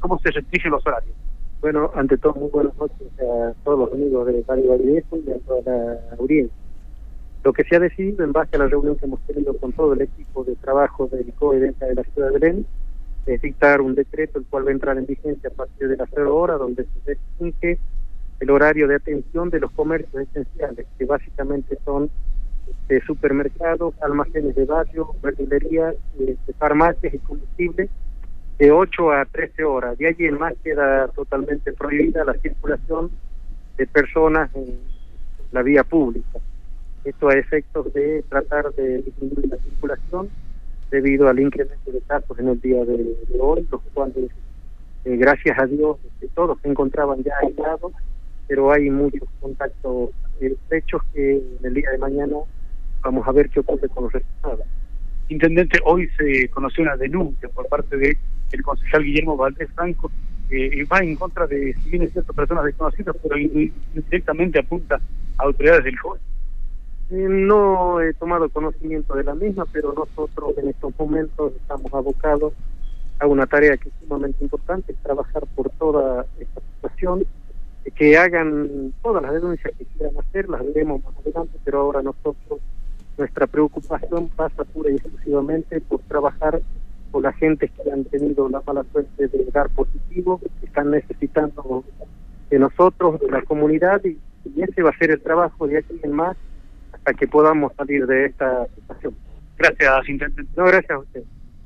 cómo 0.00 0.18
se 0.18 0.32
restringen 0.32 0.72
los 0.72 0.84
horarios? 0.84 1.14
Bueno, 1.60 1.92
ante 1.94 2.18
todo, 2.18 2.34
muy 2.34 2.50
buenas 2.50 2.76
noches 2.76 3.06
a 3.20 3.52
todos 3.64 3.78
los 3.78 3.92
amigos 3.92 4.26
de 4.26 4.44
Radio 4.46 4.70
Vallejo 4.70 5.18
y 5.24 5.30
a 5.30 5.38
toda 5.38 5.62
la 5.64 6.16
audiencia. 6.18 6.56
Lo 7.44 7.52
que 7.52 7.62
se 7.62 7.76
ha 7.76 7.80
decidido 7.80 8.24
en 8.24 8.32
base 8.32 8.56
a 8.56 8.58
la 8.58 8.66
reunión 8.66 8.96
que 8.96 9.06
hemos 9.06 9.20
tenido 9.20 9.56
con 9.56 9.72
todo 9.72 9.92
el 9.92 10.02
equipo 10.02 10.42
de 10.42 10.56
trabajo 10.56 11.06
del 11.06 11.32
COE 11.34 11.60
dentro 11.60 11.86
de 11.86 11.94
la 11.94 12.02
ciudad 12.02 12.32
de 12.32 12.38
Belén 12.40 12.66
dictar 13.26 13.80
un 13.80 13.94
decreto 13.94 14.38
el 14.38 14.46
cual 14.46 14.66
va 14.66 14.70
a 14.70 14.72
entrar 14.72 14.98
en 14.98 15.06
vigencia 15.06 15.50
a 15.50 15.52
partir 15.52 15.88
de 15.88 15.96
las 15.96 16.08
0 16.14 16.34
horas, 16.34 16.58
donde 16.58 16.84
se 16.84 16.90
restringe 17.04 17.78
el 18.40 18.50
horario 18.50 18.86
de 18.86 18.96
atención 18.96 19.50
de 19.50 19.60
los 19.60 19.70
comercios 19.72 20.28
esenciales, 20.28 20.86
que 20.98 21.04
básicamente 21.04 21.78
son 21.84 22.10
este, 22.68 23.00
supermercados, 23.06 23.94
almacenes 24.02 24.54
de 24.54 24.64
barrio, 24.64 25.14
verdulerías, 25.22 25.96
este, 26.18 26.52
farmacias 26.54 27.14
y 27.14 27.18
combustibles, 27.18 27.90
de 28.58 28.70
8 28.70 29.12
a 29.12 29.24
13 29.24 29.64
horas. 29.64 29.98
De 29.98 30.08
allí 30.08 30.26
en 30.26 30.38
más 30.38 30.54
queda 30.62 31.08
totalmente 31.08 31.72
prohibida 31.72 32.24
la 32.24 32.34
circulación 32.34 33.10
de 33.76 33.86
personas 33.86 34.50
en 34.54 34.78
la 35.52 35.62
vía 35.62 35.84
pública. 35.84 36.38
Esto 37.04 37.28
a 37.28 37.34
efectos 37.34 37.92
de 37.92 38.24
tratar 38.28 38.72
de 38.74 39.02
disminuir 39.02 39.48
la 39.48 39.58
circulación 39.58 40.28
debido 40.90 41.28
al 41.28 41.40
incremento 41.40 41.90
de 41.90 42.00
casos 42.02 42.38
en 42.38 42.48
el 42.48 42.60
día 42.60 42.84
de, 42.84 43.16
hoy, 43.40 43.66
los 43.70 43.80
cuales, 43.94 44.30
eh, 45.04 45.16
gracias 45.16 45.58
a 45.58 45.66
Dios, 45.66 45.98
este, 46.04 46.28
todos 46.34 46.58
se 46.62 46.68
encontraban 46.68 47.22
ya 47.22 47.32
aislados, 47.42 47.92
pero 48.48 48.70
hay 48.70 48.88
muchos 48.90 49.28
contactos 49.40 50.10
eh, 50.40 50.54
hechos 50.70 51.02
que 51.12 51.36
en 51.36 51.64
el 51.64 51.74
día 51.74 51.90
de 51.90 51.98
mañana 51.98 52.36
vamos 53.02 53.26
a 53.26 53.32
ver 53.32 53.48
qué 53.50 53.60
ocurre 53.60 53.88
con 53.88 54.04
los 54.04 54.12
resultados. 54.12 54.66
Intendente, 55.28 55.78
hoy 55.84 56.08
se 56.16 56.48
conoció 56.50 56.84
una 56.84 56.96
denuncia 56.96 57.48
por 57.48 57.66
parte 57.68 57.96
de 57.96 58.16
el 58.52 58.62
concejal 58.62 59.02
Guillermo 59.02 59.36
Valdés 59.36 59.68
Franco 59.74 60.10
que 60.48 60.84
va 60.90 61.00
en 61.00 61.16
contra 61.16 61.48
de, 61.48 61.74
si 61.82 61.90
bien 61.90 62.04
es 62.04 62.12
cierto, 62.12 62.32
personas 62.32 62.64
desconocidas, 62.64 63.16
pero 63.20 63.36
in- 63.36 63.72
directamente 63.92 64.60
apunta 64.60 65.00
a 65.38 65.42
autoridades 65.42 65.82
del 65.82 65.98
joven. 65.98 66.20
No 67.08 68.00
he 68.00 68.12
tomado 68.14 68.48
conocimiento 68.48 69.14
de 69.14 69.22
la 69.22 69.34
misma, 69.34 69.64
pero 69.72 69.92
nosotros 69.92 70.58
en 70.58 70.68
estos 70.68 70.92
momentos 70.98 71.52
estamos 71.54 71.94
abocados 71.94 72.52
a 73.20 73.26
una 73.28 73.46
tarea 73.46 73.76
que 73.76 73.90
es 73.90 73.94
sumamente 74.00 74.42
importante, 74.42 74.92
es 74.92 74.98
trabajar 74.98 75.44
por 75.54 75.70
toda 75.70 76.26
esta 76.40 76.60
situación, 76.74 77.24
que 77.94 78.18
hagan 78.18 78.92
todas 79.02 79.22
las 79.22 79.34
denuncias 79.34 79.72
que 79.78 79.84
quieran 79.84 80.18
hacer, 80.18 80.48
las 80.48 80.66
veremos 80.66 81.02
más 81.04 81.14
adelante, 81.18 81.56
pero 81.64 81.80
ahora 81.80 82.02
nosotros, 82.02 82.60
nuestra 83.16 83.46
preocupación 83.46 84.28
pasa 84.30 84.64
pura 84.64 84.90
y 84.90 84.96
exclusivamente 84.96 85.80
por 85.80 86.00
trabajar 86.00 86.60
con 87.12 87.22
la 87.22 87.32
gente 87.32 87.68
que 87.68 87.90
han 87.90 88.04
tenido 88.04 88.48
la 88.48 88.60
mala 88.66 88.84
suerte 88.90 89.28
de 89.28 89.44
dar 89.52 89.70
positivo, 89.70 90.40
que 90.60 90.66
están 90.66 90.90
necesitando 90.90 91.84
de 92.50 92.58
nosotros, 92.58 93.20
de 93.20 93.30
la 93.30 93.42
comunidad, 93.42 94.04
y, 94.04 94.18
y 94.44 94.62
ese 94.62 94.82
va 94.82 94.90
a 94.90 94.98
ser 94.98 95.12
el 95.12 95.20
trabajo 95.20 95.68
de 95.68 95.78
aquí 95.78 96.00
en 96.02 96.10
más 96.10 96.36
hasta 97.06 97.18
que 97.18 97.28
podamos 97.28 97.72
salir 97.76 98.04
de 98.06 98.26
esta 98.26 98.66
situación. 98.74 99.14
Gracias, 99.58 100.08
intendente. 100.08 100.52
No, 100.56 100.64
gracias 100.64 100.90
a 100.90 100.98
usted. 100.98 101.22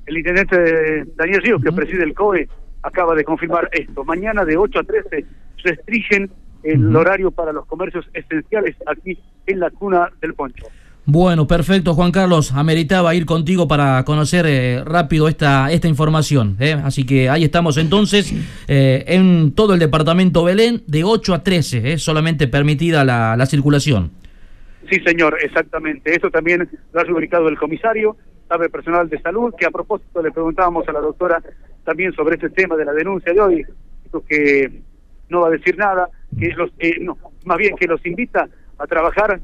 El 0.07 0.19
intendente 0.19 1.05
Daniel 1.17 1.43
Ríos, 1.43 1.63
que 1.63 1.73
preside 1.73 2.03
el 2.05 2.15
COE, 2.15 2.49
acaba 2.83 3.15
de 3.15 3.25
confirmar 3.25 3.69
esto. 3.73 4.05
Mañana 4.05 4.45
de 4.45 4.57
8 4.57 4.79
a 4.79 4.83
13 4.83 5.25
restringen 5.65 6.31
el 6.63 6.95
horario 6.95 7.31
para 7.31 7.53
los 7.53 7.65
comercios 7.67 8.07
esenciales 8.13 8.77
aquí 8.87 9.19
en 9.47 9.61
la 9.61 9.71
cuna 9.71 10.11
del 10.21 10.35
Poncho. 10.35 10.67
Bueno, 11.07 11.47
perfecto, 11.47 11.95
Juan 11.95 12.13
Carlos. 12.13 12.53
Ameritaba 12.53 13.15
ir 13.15 13.25
contigo 13.25 13.67
para 13.67 14.05
conocer 14.05 14.45
eh, 14.47 14.85
rápido 14.85 15.27
esta, 15.27 15.73
esta 15.73 15.89
información. 15.89 16.57
¿eh? 16.61 16.73
Así 16.85 17.05
que 17.05 17.31
ahí 17.31 17.45
estamos 17.45 17.79
entonces 17.79 18.33
eh, 18.69 19.05
en 19.07 19.53
todo 19.53 19.73
el 19.73 19.81
departamento 19.81 20.45
Belén, 20.45 20.83
de 20.87 21.03
8 21.03 21.35
a 21.35 21.43
13, 21.43 21.93
¿eh? 21.93 21.99
solamente 21.99 22.47
permitida 22.47 23.05
la, 23.05 23.37
la 23.37 23.47
circulación. 23.47 24.20
Sí, 24.91 24.99
señor, 25.07 25.39
exactamente. 25.41 26.13
Esto 26.13 26.31
también 26.31 26.69
lo 26.93 27.01
ha 27.01 27.05
rubricado 27.05 27.49
el 27.49 27.57
comisario, 27.57 28.17
sabe 28.49 28.69
personal 28.69 29.09
de 29.09 29.21
salud, 29.21 29.55
que 29.57 29.65
a 29.65 29.71
propósito 29.71 30.21
le 30.21 30.33
preguntábamos 30.33 30.87
a 30.89 30.93
la 30.93 31.01
doctora 31.01 31.41
también 31.85 32.13
sobre 32.13 32.35
este 32.35 32.51
tema 32.51 32.77
de 32.77 32.85
la 32.85 32.93
denuncia 32.93 33.33
de 33.33 33.41
hoy, 33.41 33.67
que 34.29 34.83
no 35.29 35.43
va 35.43 35.47
a 35.47 35.53
decir 35.53 35.79
nada, 35.79 36.09
que 36.37 36.49
los, 36.49 36.73
eh, 36.81 36.97
no, 37.01 37.17
más 37.45 37.57
bien 37.57 37.77
que 37.77 37.87
los 37.87 38.05
invita 38.05 38.49
a 38.79 38.87
trabajar 38.89 39.41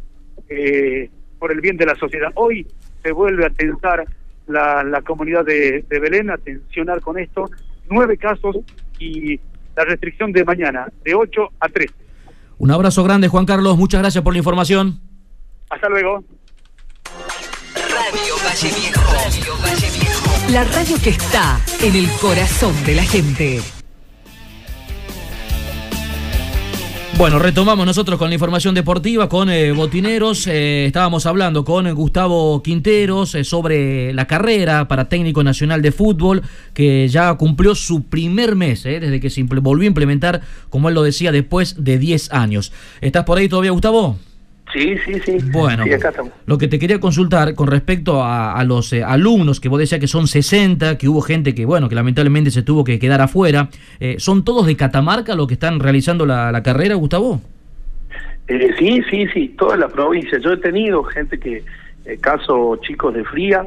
eh, 0.49 1.09
por 1.39 1.53
el 1.53 1.61
bien 1.61 1.77
de 1.77 1.87
la 1.87 1.95
sociedad. 1.95 2.33
Hoy 2.35 2.67
se 3.05 3.13
vuelve 3.13 3.47
a 3.47 3.51
tensar 3.51 4.05
la, 4.49 4.83
la 4.83 5.03
comunidad 5.03 5.45
de, 5.45 5.85
de 5.89 6.01
Belén, 6.01 6.31
a 6.31 6.39
tensionar 6.39 7.01
con 7.01 7.21
esto, 7.21 7.49
nueve 7.89 8.17
casos 8.17 8.57
y 8.99 9.39
la 9.77 9.85
restricción 9.85 10.33
de 10.33 10.45
mañana, 10.45 10.89
de 11.05 11.15
8 11.15 11.49
a 11.61 11.69
13. 11.69 11.95
Un 12.59 12.71
abrazo 12.73 13.05
grande, 13.05 13.29
Juan 13.29 13.47
Carlos. 13.47 13.77
Muchas 13.77 14.01
gracias 14.01 14.25
por 14.25 14.33
la 14.33 14.39
información. 14.39 15.06
Hasta 15.71 15.89
luego. 15.89 16.25
Radio 17.75 18.35
Valle 18.45 18.75
Viejo. 18.75 19.01
Radio 19.13 19.55
Valle 19.63 19.91
Viejo. 19.99 20.53
La 20.53 20.65
radio 20.65 20.97
que 21.03 21.11
está 21.11 21.61
en 21.83 21.97
el 21.97 22.09
corazón 22.21 22.73
de 22.85 22.95
la 22.95 23.03
gente. 23.03 23.61
Bueno, 27.19 27.39
retomamos 27.39 27.87
nosotros 27.87 28.19
con 28.19 28.29
la 28.29 28.35
información 28.35 28.75
deportiva, 28.75 29.27
con 29.27 29.49
eh, 29.49 29.73
Botineros. 29.73 30.47
Eh, 30.49 30.85
estábamos 30.85 31.25
hablando 31.25 31.65
con 31.65 31.87
eh, 31.87 31.93
Gustavo 31.93 32.63
Quinteros 32.63 33.35
eh, 33.35 33.43
sobre 33.43 34.13
la 34.13 34.27
carrera 34.27 34.87
para 34.87 35.09
técnico 35.09 35.43
nacional 35.43 35.81
de 35.81 35.93
fútbol, 35.93 36.43
que 36.75 37.09
ya 37.09 37.33
cumplió 37.35 37.75
su 37.75 38.05
primer 38.05 38.55
mes, 38.55 38.85
eh, 38.85 39.01
desde 39.01 39.19
que 39.19 39.31
se 39.31 39.43
volvió 39.45 39.85
a 39.85 39.87
implementar, 39.87 40.43
como 40.69 40.91
él 40.91 40.95
lo 40.95 41.03
decía, 41.03 41.33
después 41.33 41.83
de 41.83 41.99
10 41.99 42.33
años. 42.33 42.71
¿Estás 43.01 43.25
por 43.25 43.39
ahí 43.39 43.49
todavía, 43.49 43.71
Gustavo? 43.71 44.19
Sí, 44.77 44.95
sí, 45.07 45.21
sí. 45.21 45.39
Bueno, 45.53 45.85
Sí, 45.85 45.93
acá 45.95 46.11
estamos. 46.11 46.33
lo 46.45 46.59
que 46.59 46.69
te 46.69 46.79
quería 46.79 47.01
consultar 47.01 47.55
con 47.55 47.67
respecto 47.67 48.23
a, 48.23 48.53
a 48.53 48.63
los 48.65 48.93
eh, 48.93 49.03
alumnos, 49.03 49.59
que 49.59 49.71
vos 49.71 49.79
decías 49.79 50.01
que 50.01 50.07
son 50.07 50.27
60, 50.27 50.99
que 50.99 51.09
hubo 51.09 51.23
gente 51.23 51.55
que, 51.55 51.65
bueno, 51.65 51.89
que 51.89 51.95
lamentablemente 51.95 52.51
se 52.51 52.63
tuvo 52.63 52.85
que 52.85 52.99
quedar 52.99 53.23
afuera, 53.23 53.71
eh, 54.01 54.17
¿son 54.19 54.45
todos 54.45 54.67
de 54.67 54.77
Catamarca 54.77 55.35
los 55.35 55.47
que 55.47 55.55
están 55.55 55.81
realizando 55.81 56.27
la, 56.27 56.53
la 56.53 56.63
carrera, 56.63 56.95
Gustavo? 56.95 57.41
Eh, 58.49 58.75
sí, 58.79 59.03
sí, 59.11 59.27
sí, 59.33 59.55
toda 59.57 59.79
la 59.79 59.89
provincia. 59.89 60.39
Yo 60.39 60.53
he 60.53 60.59
tenido 60.59 61.03
gente 61.05 61.39
que, 61.41 61.65
eh, 62.05 62.19
caso 62.21 62.77
chicos 62.83 63.15
de 63.15 63.25
Frías, 63.25 63.67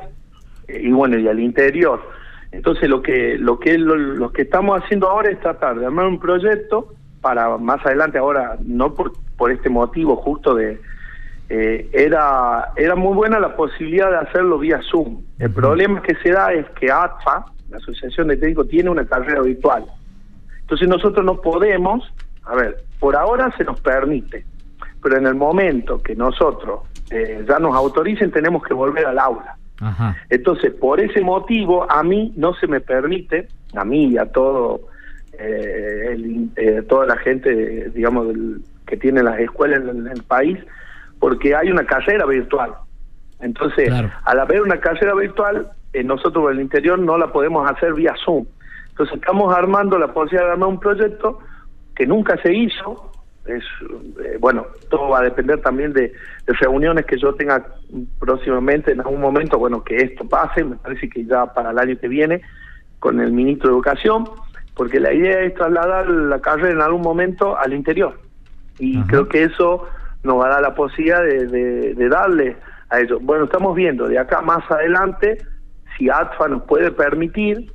y 0.67 0.91
bueno, 0.91 1.17
y 1.17 1.27
al 1.27 1.39
interior. 1.39 1.99
Entonces 2.51 2.87
lo 2.87 3.01
que 3.01 3.35
lo 3.39 3.59
que 3.59 3.79
lo, 3.79 3.95
lo 3.95 4.31
que 4.31 4.43
estamos 4.43 4.79
haciendo 4.79 5.09
ahora 5.09 5.31
es 5.31 5.39
tratar 5.39 5.79
de 5.79 5.85
armar 5.87 6.05
un 6.05 6.19
proyecto 6.19 6.93
para 7.21 7.57
más 7.57 7.83
adelante, 7.85 8.17
ahora 8.19 8.57
no 8.63 8.93
por, 8.93 9.13
por 9.37 9.51
este 9.51 9.69
motivo 9.69 10.15
justo 10.15 10.53
de... 10.53 10.79
eh, 11.49 11.89
era, 11.93 12.69
era 12.75 12.95
muy 12.95 13.15
buena 13.15 13.39
la 13.39 13.55
posibilidad 13.55 14.09
de 14.11 14.17
hacerlo 14.17 14.59
vía 14.59 14.79
Zoom. 14.89 15.21
El 15.39 15.51
problema 15.51 16.01
que 16.01 16.15
se 16.15 16.31
da 16.31 16.53
es 16.53 16.65
que 16.79 16.91
ATFA, 16.91 17.45
la 17.69 17.77
Asociación 17.77 18.27
de 18.27 18.37
Técnicos, 18.37 18.67
tiene 18.67 18.89
una 18.89 19.05
carrera 19.05 19.41
virtual. 19.41 19.85
Entonces 20.61 20.87
nosotros 20.87 21.25
no 21.25 21.41
podemos, 21.41 22.11
a 22.43 22.55
ver, 22.55 22.77
por 22.99 23.15
ahora 23.15 23.51
se 23.57 23.63
nos 23.63 23.79
permite, 23.79 24.45
pero 25.01 25.17
en 25.17 25.25
el 25.25 25.35
momento 25.35 26.01
que 26.01 26.15
nosotros 26.15 26.81
eh, 27.09 27.43
ya 27.47 27.57
nos 27.57 27.75
autoricen 27.75 28.29
tenemos 28.31 28.61
que 28.63 28.73
volver 28.75 29.05
al 29.07 29.17
aula. 29.17 29.55
Ajá. 29.81 30.15
Entonces, 30.29 30.71
por 30.73 30.99
ese 30.99 31.21
motivo, 31.21 31.89
a 31.89 32.03
mí 32.03 32.33
no 32.35 32.53
se 32.53 32.67
me 32.67 32.81
permite, 32.81 33.47
a 33.75 33.83
mí 33.85 34.07
y 34.09 34.17
a 34.17 34.25
todo, 34.25 34.81
eh, 35.39 36.09
el- 36.11 36.49
eh, 36.57 36.83
toda 36.87 37.05
la 37.07 37.17
gente, 37.17 37.89
digamos, 37.91 38.27
del- 38.27 38.61
que 38.85 38.97
tiene 38.97 39.23
las 39.23 39.39
escuelas 39.39 39.79
en 39.81 39.89
el, 39.89 39.97
en 40.07 40.07
el 40.11 40.23
país, 40.23 40.59
porque 41.19 41.55
hay 41.55 41.69
una 41.69 41.85
carrera 41.85 42.25
virtual. 42.25 42.73
Entonces, 43.39 43.91
al 44.23 44.39
haber 44.39 44.61
una 44.61 44.79
carrera 44.79 45.13
virtual, 45.15 45.69
eh, 45.93 46.03
nosotros 46.03 46.45
en 46.45 46.57
el 46.57 46.61
interior 46.61 46.99
no 46.99 47.17
la 47.17 47.31
podemos 47.31 47.69
hacer 47.69 47.93
vía 47.93 48.13
Zoom. 48.23 48.45
Entonces, 48.89 49.15
estamos 49.15 49.55
armando 49.55 49.97
la 49.97 50.13
posibilidad 50.13 50.47
de 50.47 50.51
armar 50.51 50.69
un 50.69 50.79
proyecto 50.79 51.39
que 51.95 52.05
nunca 52.05 52.37
se 52.41 52.53
hizo. 52.53 53.11
Es, 53.45 53.63
eh, 54.23 54.37
bueno, 54.39 54.67
todo 54.89 55.09
va 55.09 55.19
a 55.19 55.23
depender 55.23 55.61
también 55.61 55.93
de, 55.93 56.11
de 56.45 56.53
reuniones 56.59 57.05
que 57.05 57.17
yo 57.17 57.33
tenga 57.33 57.65
próximamente, 58.19 58.91
en 58.91 58.99
algún 58.99 59.21
momento, 59.21 59.57
bueno, 59.57 59.83
que 59.83 59.95
esto 59.97 60.27
pase, 60.27 60.63
me 60.63 60.75
parece 60.75 61.09
que 61.09 61.25
ya 61.25 61.45
para 61.47 61.71
el 61.71 61.79
año 61.79 61.97
que 61.97 62.07
viene, 62.07 62.41
con 62.99 63.21
el 63.21 63.31
ministro 63.31 63.69
de 63.69 63.75
Educación, 63.75 64.25
porque 64.75 64.99
la 64.99 65.13
idea 65.13 65.41
es 65.41 65.53
trasladar 65.55 66.09
la 66.09 66.39
carrera 66.39 66.71
en 66.71 66.81
algún 66.81 67.01
momento 67.01 67.57
al 67.57 67.73
interior. 67.73 68.19
Y 68.77 69.01
creo 69.03 69.27
que 69.27 69.43
eso 69.43 69.87
nos 70.23 70.39
va 70.39 70.47
a 70.47 70.49
dar 70.49 70.61
la 70.61 70.75
posibilidad 70.75 71.21
de, 71.23 71.47
de- 71.47 71.93
de 71.95 72.09
darle 72.09 72.57
a 72.89 72.99
ellos. 72.99 73.19
Bueno, 73.21 73.45
estamos 73.45 73.75
viendo 73.75 74.07
de 74.07 74.17
acá 74.19 74.41
más 74.41 74.69
adelante 74.69 75.37
si 75.97 76.09
ATFA 76.09 76.47
nos 76.47 76.63
puede 76.63 76.91
permitir 76.91 77.71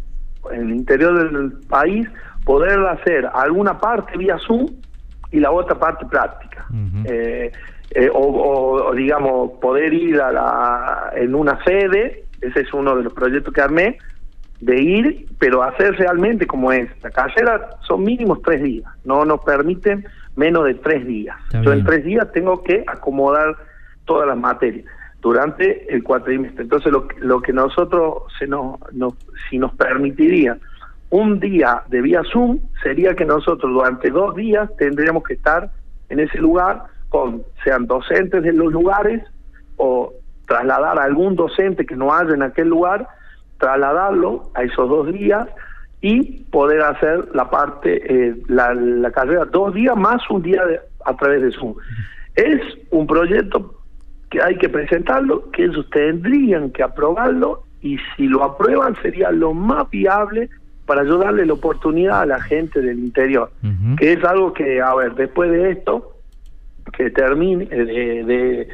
en 0.51 0.61
el 0.63 0.71
interior 0.73 1.31
del 1.33 1.53
país 1.69 2.09
poder 2.45 2.79
hacer 2.87 3.29
alguna 3.33 3.79
parte 3.79 4.17
vía 4.19 4.37
Zoom 4.47 4.67
y 5.31 5.41
la 5.41 5.51
otra 5.51 5.79
parte 5.79 6.05
práctica. 6.07 6.67
Eh, 7.07 7.53
eh, 7.91 8.11
o, 8.13 8.19
o- 8.19 8.87
o, 8.89 8.95
digamos 8.95 9.53
poder 9.61 9.93
ir 9.95 10.21
a 10.21 10.33
la, 10.33 11.13
en 11.15 11.35
una 11.35 11.63
sede, 11.65 12.25
ese 12.41 12.61
es 12.61 12.75
uno 12.75 12.97
de 12.97 13.05
los 13.05 13.13
proyectos 13.13 13.53
que 13.55 13.61
armé, 13.61 13.99
de 14.61 14.81
ir, 14.83 15.27
pero 15.39 15.63
hacer 15.63 15.95
realmente 15.97 16.47
como 16.47 16.73
es. 16.73 16.89
La 17.03 17.11
carrera 17.11 17.71
son 17.87 18.03
mínimos 18.03 18.41
tres 18.43 18.63
días, 18.63 18.91
no 19.05 19.25
nos 19.25 19.41
permiten 19.41 20.05
menos 20.37 20.65
de 20.65 20.75
tres 20.75 21.07
días. 21.07 21.37
Yo 21.63 21.73
en 21.73 21.85
tres 21.85 22.05
días 22.05 22.31
tengo 22.33 22.63
que 22.63 22.85
acomodar 22.87 23.57
todas 24.05 24.27
las 24.27 24.37
materias 24.37 24.87
durante 25.21 25.93
el 25.95 26.03
cuatrimestre. 26.03 26.65
Entonces 26.65 26.93
lo, 26.93 27.07
que- 27.09 27.21
lo 27.21 27.41
que 27.41 27.53
nosotros 27.53 28.25
se 28.39 28.47
nos, 28.47 28.79
nos- 28.93 29.15
si 29.49 29.59
nos 29.59 29.73
permitiría 29.75 30.59
un 31.11 31.39
día 31.41 31.83
de 31.89 32.03
vía 32.03 32.23
Zoom 32.33 32.59
sería 32.83 33.15
que 33.15 33.25
nosotros 33.25 33.73
durante 33.73 34.11
dos 34.11 34.35
días 34.35 34.69
tendríamos 34.77 35.23
que 35.23 35.35
estar 35.35 35.71
en 36.09 36.21
ese 36.21 36.39
lugar 36.39 36.83
con 37.09 37.45
sean 37.63 37.87
docentes 37.87 38.43
de 38.43 38.53
los 38.53 38.73
lugares 38.73 39.23
o 39.77 40.13
trasladar 40.47 40.99
a 40.99 41.05
algún 41.05 41.37
docente 41.37 41.87
que 41.87 41.97
no 41.97 42.13
haya 42.13 42.35
en 42.35 42.43
aquel 42.43 42.69
lugar, 42.69 43.09
trasladarlo 43.59 44.51
a 44.55 44.63
esos 44.65 44.89
dos 44.89 45.11
días 45.13 45.49
y 46.07 46.45
poder 46.51 46.83
hacer 46.83 47.29
la 47.35 47.49
parte, 47.49 48.03
eh, 48.07 48.37
la, 48.49 48.75
la 48.75 49.11
carrera. 49.11 49.47
Dos 49.47 49.73
días 49.73 49.97
más 49.97 50.21
un 50.29 50.43
día 50.43 50.63
de- 50.67 50.79
a 51.07 51.17
través 51.17 51.41
de 51.41 51.51
Zoom. 51.51 51.75
Es 52.37 52.61
un 52.91 53.07
proyecto 53.07 53.81
que 54.29 54.43
hay 54.43 54.57
que 54.59 54.69
presentarlo, 54.69 55.51
que 55.51 55.65
ellos 55.65 55.89
tendrían 55.91 56.71
que 56.73 56.83
aprobarlo 56.83 57.63
y 57.81 57.97
si 58.17 58.27
lo 58.27 58.45
aprueban 58.45 58.95
sería 59.01 59.31
lo 59.31 59.55
más 59.55 59.89
viable 59.89 60.51
para 60.85 61.05
yo 61.05 61.17
darle 61.17 61.47
la 61.47 61.55
oportunidad 61.55 62.21
a 62.21 62.27
la 62.27 62.41
gente 62.43 62.83
del 62.83 62.99
interior, 62.99 63.51
que 63.97 64.13
es 64.13 64.23
algo 64.25 64.53
que, 64.53 64.83
a 64.83 64.95
ver, 64.95 65.15
después 65.15 65.51
de 65.51 65.71
esto, 65.71 66.19
que 66.95 67.09
termine 67.11 67.67
eh, 67.71 67.85
de, 67.87 68.25
de, 68.25 68.69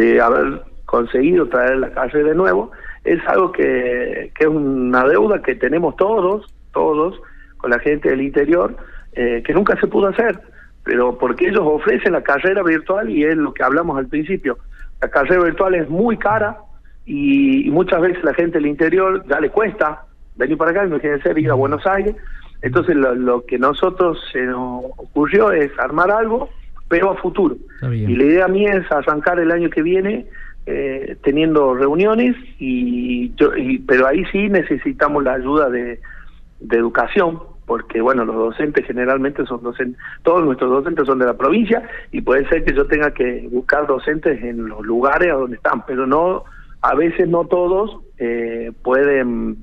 de 0.00 0.20
haber 0.20 0.62
conseguido 0.86 1.48
traer 1.48 1.78
la 1.78 1.90
calle 1.90 2.22
de 2.22 2.34
nuevo, 2.36 2.70
es 3.02 3.18
algo 3.26 3.50
que, 3.50 4.30
que 4.36 4.44
es 4.44 4.48
una 4.50 5.04
deuda 5.08 5.42
que 5.42 5.56
tenemos 5.56 5.96
todos, 5.96 6.46
todos, 6.72 7.20
con 7.56 7.70
la 7.70 7.78
gente 7.78 8.10
del 8.10 8.22
interior, 8.22 8.76
eh, 9.12 9.42
que 9.44 9.52
nunca 9.52 9.78
se 9.80 9.86
pudo 9.86 10.08
hacer, 10.08 10.40
pero 10.84 11.18
porque 11.18 11.48
ellos 11.48 11.62
ofrecen 11.64 12.12
la 12.12 12.22
carrera 12.22 12.62
virtual 12.62 13.10
y 13.10 13.24
es 13.24 13.36
lo 13.36 13.52
que 13.52 13.62
hablamos 13.62 13.98
al 13.98 14.06
principio. 14.06 14.58
La 15.00 15.08
carrera 15.08 15.44
virtual 15.44 15.74
es 15.74 15.88
muy 15.88 16.16
cara 16.16 16.58
y, 17.04 17.66
y 17.66 17.70
muchas 17.70 18.00
veces 18.00 18.22
la 18.24 18.34
gente 18.34 18.58
del 18.58 18.66
interior 18.66 19.24
ya 19.28 19.40
le 19.40 19.50
cuesta 19.50 20.02
venir 20.36 20.56
para 20.56 20.70
acá, 20.70 20.86
imagínense 20.86 21.38
ir 21.38 21.50
a 21.50 21.54
Buenos 21.54 21.86
Aires. 21.86 22.14
Entonces 22.62 22.96
lo, 22.96 23.14
lo 23.14 23.44
que 23.44 23.58
nosotros 23.58 24.18
se 24.32 24.42
nos 24.42 24.84
ocurrió 24.96 25.52
es 25.52 25.70
armar 25.78 26.10
algo, 26.10 26.48
pero 26.88 27.10
a 27.10 27.16
futuro. 27.16 27.56
Y 27.82 28.16
la 28.16 28.24
idea 28.24 28.48
mía 28.48 28.72
es 28.72 28.90
arrancar 28.90 29.38
el 29.38 29.50
año 29.50 29.70
que 29.70 29.82
viene 29.82 30.26
eh, 30.66 31.16
teniendo 31.22 31.74
reuniones, 31.74 32.36
y, 32.58 33.34
yo, 33.36 33.56
y 33.56 33.78
pero 33.78 34.06
ahí 34.06 34.24
sí 34.32 34.48
necesitamos 34.48 35.24
la 35.24 35.34
ayuda 35.34 35.70
de, 35.70 36.00
de 36.60 36.76
educación, 36.76 37.38
porque 37.66 38.00
bueno, 38.00 38.24
los 38.24 38.34
docentes 38.34 38.86
generalmente 38.86 39.44
son 39.46 39.62
docentes, 39.62 40.00
todos 40.22 40.44
nuestros 40.44 40.70
docentes 40.70 41.06
son 41.06 41.18
de 41.18 41.26
la 41.26 41.36
provincia 41.36 41.82
y 42.10 42.22
puede 42.22 42.48
ser 42.48 42.64
que 42.64 42.74
yo 42.74 42.86
tenga 42.86 43.12
que 43.12 43.48
buscar 43.50 43.86
docentes 43.86 44.42
en 44.42 44.68
los 44.68 44.84
lugares 44.84 45.30
a 45.30 45.36
donde 45.36 45.56
están, 45.56 45.84
pero 45.86 46.06
no, 46.06 46.44
a 46.80 46.94
veces 46.94 47.28
no 47.28 47.44
todos 47.46 47.98
eh, 48.18 48.72
pueden, 48.82 49.58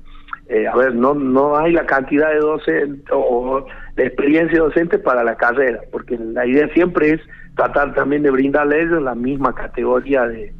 eh, 0.48 0.66
a 0.66 0.76
ver, 0.76 0.94
no 0.94 1.14
no 1.14 1.56
hay 1.56 1.72
la 1.72 1.84
cantidad 1.86 2.30
de 2.30 2.38
docentes 2.38 3.04
o 3.12 3.66
de 3.96 4.06
experiencia 4.06 4.58
docente 4.58 4.98
para 4.98 5.24
la 5.24 5.36
carrera, 5.36 5.80
porque 5.90 6.16
la 6.16 6.46
idea 6.46 6.68
siempre 6.74 7.14
es 7.14 7.20
tratar 7.56 7.94
también 7.94 8.22
de 8.22 8.30
brindarle 8.30 8.76
a 8.76 8.82
ellos 8.82 9.02
la 9.02 9.14
misma 9.14 9.54
categoría 9.54 10.26
de, 10.26 10.52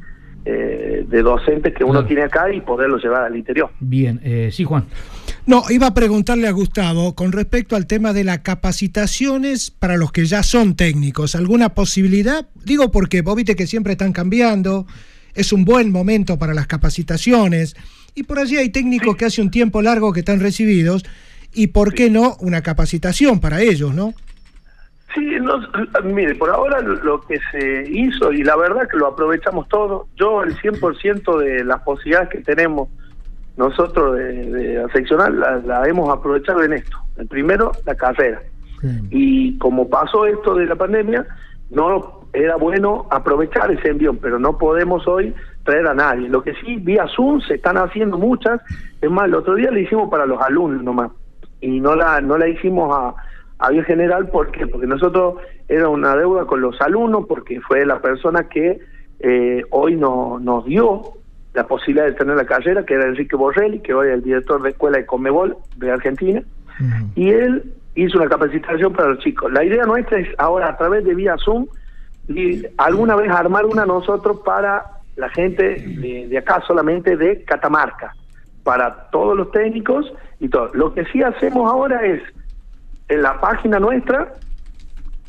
eh, 0.49 1.05
de 1.07 1.21
docentes 1.21 1.73
que 1.73 1.83
uno 1.83 2.05
tiene 2.05 2.23
acá 2.23 2.49
y 2.51 2.61
poderlo 2.61 2.97
llevar 2.97 3.23
al 3.23 3.35
interior. 3.35 3.69
Bien, 3.81 4.19
eh, 4.23 4.49
sí, 4.51 4.63
Juan. 4.63 4.85
No, 5.47 5.63
iba 5.69 5.87
a 5.87 5.93
preguntarle 5.93 6.49
a 6.49 6.51
Gustavo 6.51 7.15
con 7.15 7.31
respecto 7.31 7.77
al 7.77 7.87
tema 7.87 8.11
de 8.11 8.25
las 8.25 8.39
capacitaciones 8.39 9.71
para 9.71 9.95
los 9.95 10.11
que 10.11 10.25
ya 10.25 10.43
son 10.43 10.75
técnicos. 10.75 11.35
¿Alguna 11.35 11.69
posibilidad? 11.69 12.49
Digo 12.65 12.91
porque 12.91 13.21
vos 13.21 13.37
viste 13.37 13.55
que 13.55 13.65
siempre 13.65 13.93
están 13.93 14.11
cambiando, 14.11 14.87
es 15.35 15.53
un 15.53 15.63
buen 15.63 15.89
momento 15.89 16.37
para 16.37 16.53
las 16.53 16.67
capacitaciones 16.67 17.77
y 18.13 18.23
por 18.23 18.39
allí 18.39 18.57
hay 18.57 18.71
técnicos 18.71 19.15
que 19.15 19.23
hace 19.23 19.41
un 19.41 19.49
tiempo 19.49 19.81
largo 19.81 20.11
que 20.11 20.19
están 20.19 20.41
recibidos 20.41 21.05
y 21.53 21.67
por 21.67 21.93
qué 21.93 22.09
no 22.09 22.35
una 22.41 22.61
capacitación 22.61 23.39
para 23.39 23.61
ellos, 23.61 23.93
¿no? 23.95 24.13
Sí, 25.15 25.25
no, 25.41 25.61
mire, 26.03 26.35
por 26.35 26.49
ahora 26.49 26.81
lo 26.81 27.21
que 27.21 27.39
se 27.51 27.89
hizo, 27.89 28.33
y 28.33 28.43
la 28.43 28.57
verdad 28.57 28.85
que 28.91 28.97
lo 28.97 29.07
aprovechamos 29.07 29.69
todo, 29.69 30.09
yo 30.17 30.43
el 30.43 30.57
100% 30.57 31.39
de 31.39 31.63
las 31.63 31.81
posibilidades 31.83 32.27
que 32.27 32.39
tenemos 32.39 32.89
nosotros 33.57 34.15
de, 34.15 34.51
de 34.51 34.83
afeccionar 34.83 35.31
la, 35.33 35.57
la 35.57 35.87
hemos 35.87 36.09
aprovechado 36.09 36.63
en 36.63 36.73
esto. 36.73 36.97
El 37.17 37.27
primero, 37.27 37.71
la 37.85 37.95
carrera. 37.95 38.41
Y 39.09 39.57
como 39.57 39.89
pasó 39.89 40.27
esto 40.27 40.53
de 40.53 40.67
la 40.67 40.75
pandemia, 40.75 41.25
no 41.71 42.21
era 42.33 42.55
bueno 42.57 43.07
aprovechar 43.09 43.71
ese 43.71 43.89
envión, 43.89 44.19
pero 44.21 44.37
no 44.37 44.57
podemos 44.57 45.07
hoy 45.07 45.33
traer 45.63 45.87
a 45.87 45.95
nadie. 45.95 46.29
Lo 46.29 46.43
que 46.43 46.53
sí, 46.53 46.75
vía 46.77 47.07
Zoom 47.15 47.41
se 47.41 47.55
están 47.55 47.77
haciendo 47.77 48.19
muchas. 48.19 48.61
Es 49.01 49.09
más, 49.09 49.25
el 49.25 49.33
otro 49.33 49.55
día 49.55 49.71
le 49.71 49.81
hicimos 49.81 50.09
para 50.11 50.27
los 50.27 50.39
alumnos 50.41 50.83
nomás. 50.83 51.11
Y 51.59 51.79
no 51.79 51.95
la, 51.95 52.21
no 52.21 52.37
la 52.37 52.47
hicimos 52.47 52.95
a, 52.95 53.15
a 53.57 53.69
bien 53.71 53.83
general, 53.85 54.29
¿por 54.29 54.51
qué? 54.51 54.67
Porque 54.67 54.85
nosotros 54.85 55.35
era 55.67 55.89
una 55.89 56.15
deuda 56.15 56.45
con 56.45 56.61
los 56.61 56.79
alumnos, 56.81 57.25
porque 57.27 57.59
fue 57.61 57.83
la 57.85 57.99
persona 57.99 58.47
que 58.47 58.79
eh, 59.19 59.63
hoy 59.71 59.95
no, 59.95 60.39
nos 60.39 60.65
dio 60.65 61.01
la 61.57 61.65
posibilidad 61.65 62.05
de 62.05 62.13
tener 62.13 62.37
la 62.37 62.45
carrera, 62.45 62.85
que 62.85 62.93
era 62.93 63.07
Enrique 63.07 63.35
Borrelli, 63.35 63.79
que 63.79 63.91
hoy 63.91 64.09
es 64.09 64.13
el 64.13 64.21
director 64.21 64.61
de 64.61 64.69
escuela 64.69 64.99
de 64.99 65.07
Comebol 65.07 65.57
de 65.77 65.91
Argentina, 65.91 66.43
y 67.15 67.29
él 67.31 67.73
hizo 67.95 68.19
una 68.19 68.29
capacitación 68.29 68.93
para 68.93 69.09
los 69.09 69.19
chicos. 69.19 69.51
La 69.51 69.63
idea 69.63 69.83
nuestra 69.85 70.19
es 70.19 70.27
ahora 70.37 70.69
a 70.69 70.77
través 70.77 71.03
de 71.03 71.15
vía 71.15 71.35
Zoom, 71.43 71.65
y 72.27 72.63
alguna 72.77 73.15
vez 73.15 73.31
armar 73.31 73.65
una 73.65 73.87
nosotros 73.87 74.41
para 74.45 74.85
la 75.15 75.29
gente 75.29 75.63
de, 75.99 76.27
de 76.27 76.37
acá 76.37 76.61
solamente 76.67 77.17
de 77.17 77.43
Catamarca, 77.43 78.13
para 78.63 79.09
todos 79.09 79.35
los 79.35 79.49
técnicos 79.49 80.13
y 80.39 80.49
todo. 80.49 80.69
Lo 80.75 80.93
que 80.93 81.05
sí 81.05 81.23
hacemos 81.23 81.71
ahora 81.71 82.05
es 82.05 82.21
en 83.09 83.23
la 83.23 83.41
página 83.41 83.79
nuestra 83.79 84.33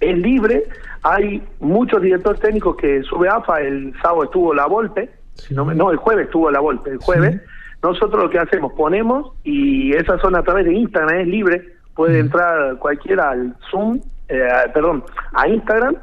es 0.00 0.18
libre, 0.18 0.64
hay 1.02 1.42
muchos 1.60 2.02
directores 2.02 2.38
técnicos 2.42 2.76
que 2.76 3.02
sube 3.04 3.30
AFA, 3.30 3.62
el 3.62 3.94
sábado 4.02 4.24
estuvo 4.24 4.52
la 4.52 4.66
Volpe, 4.66 5.08
no, 5.50 5.64
me- 5.64 5.74
no, 5.74 5.90
el 5.90 5.96
jueves 5.96 6.26
estuvo 6.26 6.50
la 6.50 6.60
Volpe, 6.60 6.90
el 6.90 6.98
jueves. 6.98 7.40
Nosotros 7.82 8.22
lo 8.24 8.30
que 8.30 8.38
hacemos, 8.38 8.72
ponemos 8.72 9.32
y 9.44 9.92
esa 9.94 10.18
zona 10.18 10.40
a 10.40 10.42
través 10.42 10.64
de 10.66 10.74
Instagram 10.74 11.20
es 11.20 11.28
libre, 11.28 11.68
puede 11.94 12.18
entrar 12.18 12.76
cualquiera 12.78 13.30
al 13.30 13.54
Zoom, 13.70 14.00
eh, 14.28 14.48
perdón, 14.74 15.04
a 15.32 15.48
Instagram 15.48 15.94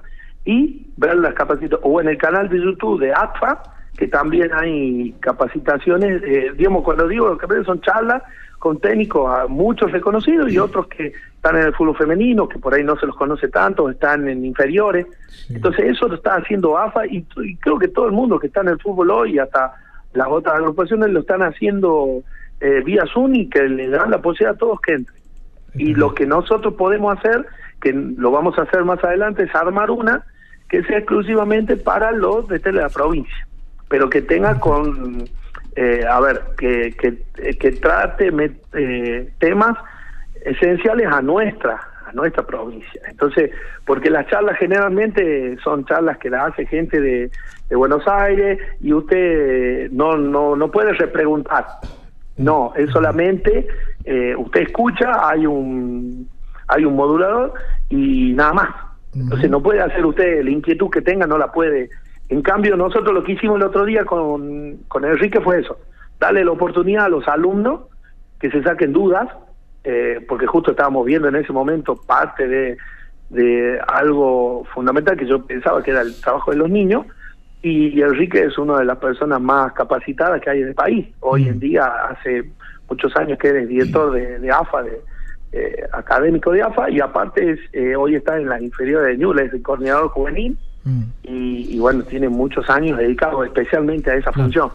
y 0.46 0.88
ver 0.98 1.16
las 1.18 1.34
capacitaciones, 1.34 1.80
o 1.84 2.00
en 2.02 2.08
el 2.08 2.18
canal 2.18 2.48
de 2.50 2.60
YouTube 2.62 3.00
de 3.02 3.12
AFA, 3.12 3.62
que 3.98 4.08
también 4.08 4.52
hay 4.54 5.14
capacitaciones, 5.20 6.22
eh, 6.24 6.52
digamos, 6.58 6.84
cuando 6.84 7.08
digo 7.08 7.38
que 7.38 7.64
son 7.64 7.82
charlas 7.82 8.24
con 8.60 8.80
técnicos, 8.80 9.30
a 9.38 9.48
muchos 9.48 9.92
reconocidos 9.92 10.52
y 10.52 10.58
otros 10.58 10.88
que 10.88 11.12
están 11.46 11.62
en 11.62 11.68
el 11.68 11.76
fútbol 11.76 11.96
femenino, 11.96 12.50
que 12.50 12.58
por 12.58 12.74
ahí 12.74 12.84
no 12.84 12.98
se 12.98 13.06
los 13.06 13.16
conoce 13.16 13.50
tanto, 13.50 13.88
están 13.88 14.28
en 14.28 14.43
inferiores. 14.43 15.06
Entonces 15.48 15.86
eso 15.91 16.08
lo 16.08 16.16
está 16.16 16.38
haciendo 16.38 16.76
AFA 16.76 17.06
y, 17.06 17.24
y 17.43 17.56
creo 17.58 17.78
que 17.78 17.88
todo 17.88 18.08
el 18.08 18.14
mundo 18.14 18.39
que 18.39 18.48
está 18.48 18.62
en 18.62 18.70
el 18.70 18.80
fútbol 18.80 19.12
hoy, 19.12 19.38
hasta 19.38 19.76
las 20.14 20.28
otras 20.28 20.56
agrupaciones, 20.56 21.12
lo 21.12 21.20
están 21.20 21.43
haciendo 21.43 22.24
eh, 22.62 22.82
vía 22.84 23.04
Zoom 23.14 23.36
y 23.36 23.48
que 23.48 23.62
le 23.62 23.89
dan 23.89 24.10
la 24.10 24.22
posibilidad 24.24 24.56
a 24.56 24.58
todos 24.58 24.82
que 24.82 24.93
entren. 24.93 25.22
Y 25.76 25.93
lo 25.93 26.16
que 26.16 26.26
nosotros 26.26 26.74
podemos 26.74 27.16
hacer, 27.16 27.46
que 27.80 27.93
lo 27.93 28.32
vamos 28.32 28.58
a 28.58 28.64
hacer 28.64 28.84
más 28.84 29.04
adelante, 29.04 29.43
es 29.43 29.54
armar 29.54 29.91
una 29.91 30.24
que 30.68 30.82
sea 30.86 30.98
exclusivamente 30.98 31.78
para 31.78 32.12
los 32.12 32.48
de 32.48 32.58
de 32.58 32.72
la 32.72 32.89
provincia, 32.89 33.48
pero 33.88 34.10
que 34.10 34.24
tenga 34.24 34.60
con, 34.60 35.26
eh, 35.76 36.04
a 36.10 36.20
ver, 36.22 36.41
que, 36.58 36.96
que, 37.00 37.22
eh, 37.38 37.56
que 37.56 37.72
trate 37.74 38.32
met- 38.34 38.58
eh, 38.74 39.30
temas 39.38 39.78
esenciales 40.46 41.08
a 41.08 41.22
nuestra 41.22 41.80
a 42.06 42.12
nuestra 42.14 42.43
provincia. 42.43 43.02
Entonces, 43.10 43.50
porque 43.84 44.12
las 44.12 44.28
charlas 44.28 44.58
generalmente 44.60 45.58
son 45.64 45.86
charlas 45.86 46.20
que 46.20 46.30
las 46.30 46.52
hace 46.52 46.66
gente 46.68 47.02
de, 47.02 47.32
Buenos 47.72 48.08
Aires 48.08 48.60
y 48.80 48.93
usted 48.93 49.89
no 49.91 50.16
no 50.18 50.56
no 50.56 50.70
puede 50.70 50.93
repreguntar. 50.93 51.66
No, 52.38 52.74
es 52.76 52.91
solamente 52.91 53.68
eh, 54.04 54.36
usted 54.38 54.62
escucha, 54.62 55.28
hay 55.28 55.48
un 55.48 56.30
hay 56.68 56.86
un 56.86 56.96
modulador 56.96 57.54
y 57.89 58.34
nada 58.34 58.54
más. 58.54 58.70
Entonces 59.16 59.50
no 59.50 59.64
puede 59.64 59.82
hacer 59.82 60.06
usted 60.06 60.43
la 60.43 60.52
inquietud 60.52 60.89
que 60.91 61.02
tenga, 61.02 61.26
no 61.26 61.38
la 61.38 61.52
puede. 61.52 61.89
En 62.30 62.41
cambio, 62.41 62.76
nosotros 62.76 63.14
lo 63.14 63.24
que 63.24 63.34
hicimos 63.34 63.58
el 63.58 63.64
otro 63.64 63.86
día 63.86 64.04
con, 64.04 64.78
con 64.88 65.06
Enrique 65.06 65.39
fue 65.41 65.60
eso, 65.60 65.78
darle 66.20 66.43
la 66.43 66.52
oportunidad 66.52 67.06
a 67.06 67.10
los 67.10 67.28
alumnos 67.28 67.82
que 68.39 68.52
se 68.52 68.62
saquen 68.64 68.93
dudas, 68.93 69.30
eh, 69.86 70.26
porque 70.28 70.48
justo 70.48 70.72
estábamos 70.72 71.06
viendo 71.06 71.28
en 71.28 71.36
ese 71.36 71.54
momento 71.54 71.96
parte 71.96 72.48
de, 72.48 72.78
de 73.30 73.80
algo 73.88 74.66
fundamental 74.74 75.16
que 75.16 75.28
yo 75.28 75.46
pensaba 75.46 75.82
que 75.82 75.92
era 75.92 76.02
el 76.02 76.20
trabajo 76.20 76.52
de 76.52 76.58
los 76.58 76.70
niños, 76.70 77.06
y, 77.62 77.98
y 77.98 78.02
Enrique 78.02 78.44
es 78.44 78.58
una 78.58 78.80
de 78.80 78.86
las 78.86 78.98
personas 78.98 79.40
más 79.42 79.74
capacitadas 79.74 80.42
que 80.42 80.50
hay 80.50 80.62
en 80.62 80.68
el 80.68 80.76
país. 80.76 81.08
Hoy 81.22 81.48
en 81.48 81.60
día, 81.60 81.86
hace 81.86 82.52
muchos 82.90 83.16
años 83.16 83.40
que 83.40 83.48
eres 83.48 83.68
director 83.68 84.12
de, 84.12 84.38
de 84.40 84.52
AFA, 84.52 84.84
de, 84.84 85.02
eh, 85.52 85.84
académico 85.94 86.52
de 86.52 86.62
AFA, 86.62 86.90
y 86.90 87.00
aparte 87.00 87.52
es, 87.52 87.60
eh, 87.74 87.96
hoy 87.96 88.16
está 88.16 88.38
en 88.38 88.50
la 88.50 88.62
inferior 88.62 89.06
de 89.06 89.18
Ñuble, 89.18 89.46
es 89.46 89.54
el 89.54 89.64
coordinador 89.64 90.10
juvenil, 90.10 90.58
y, 91.24 91.76
y 91.76 91.80
bueno, 91.80 92.04
tiene 92.04 92.30
muchos 92.30 92.70
años 92.70 93.00
dedicados 93.00 93.44
especialmente 93.48 94.12
a 94.12 94.16
esa 94.18 94.32
función. 94.32 94.70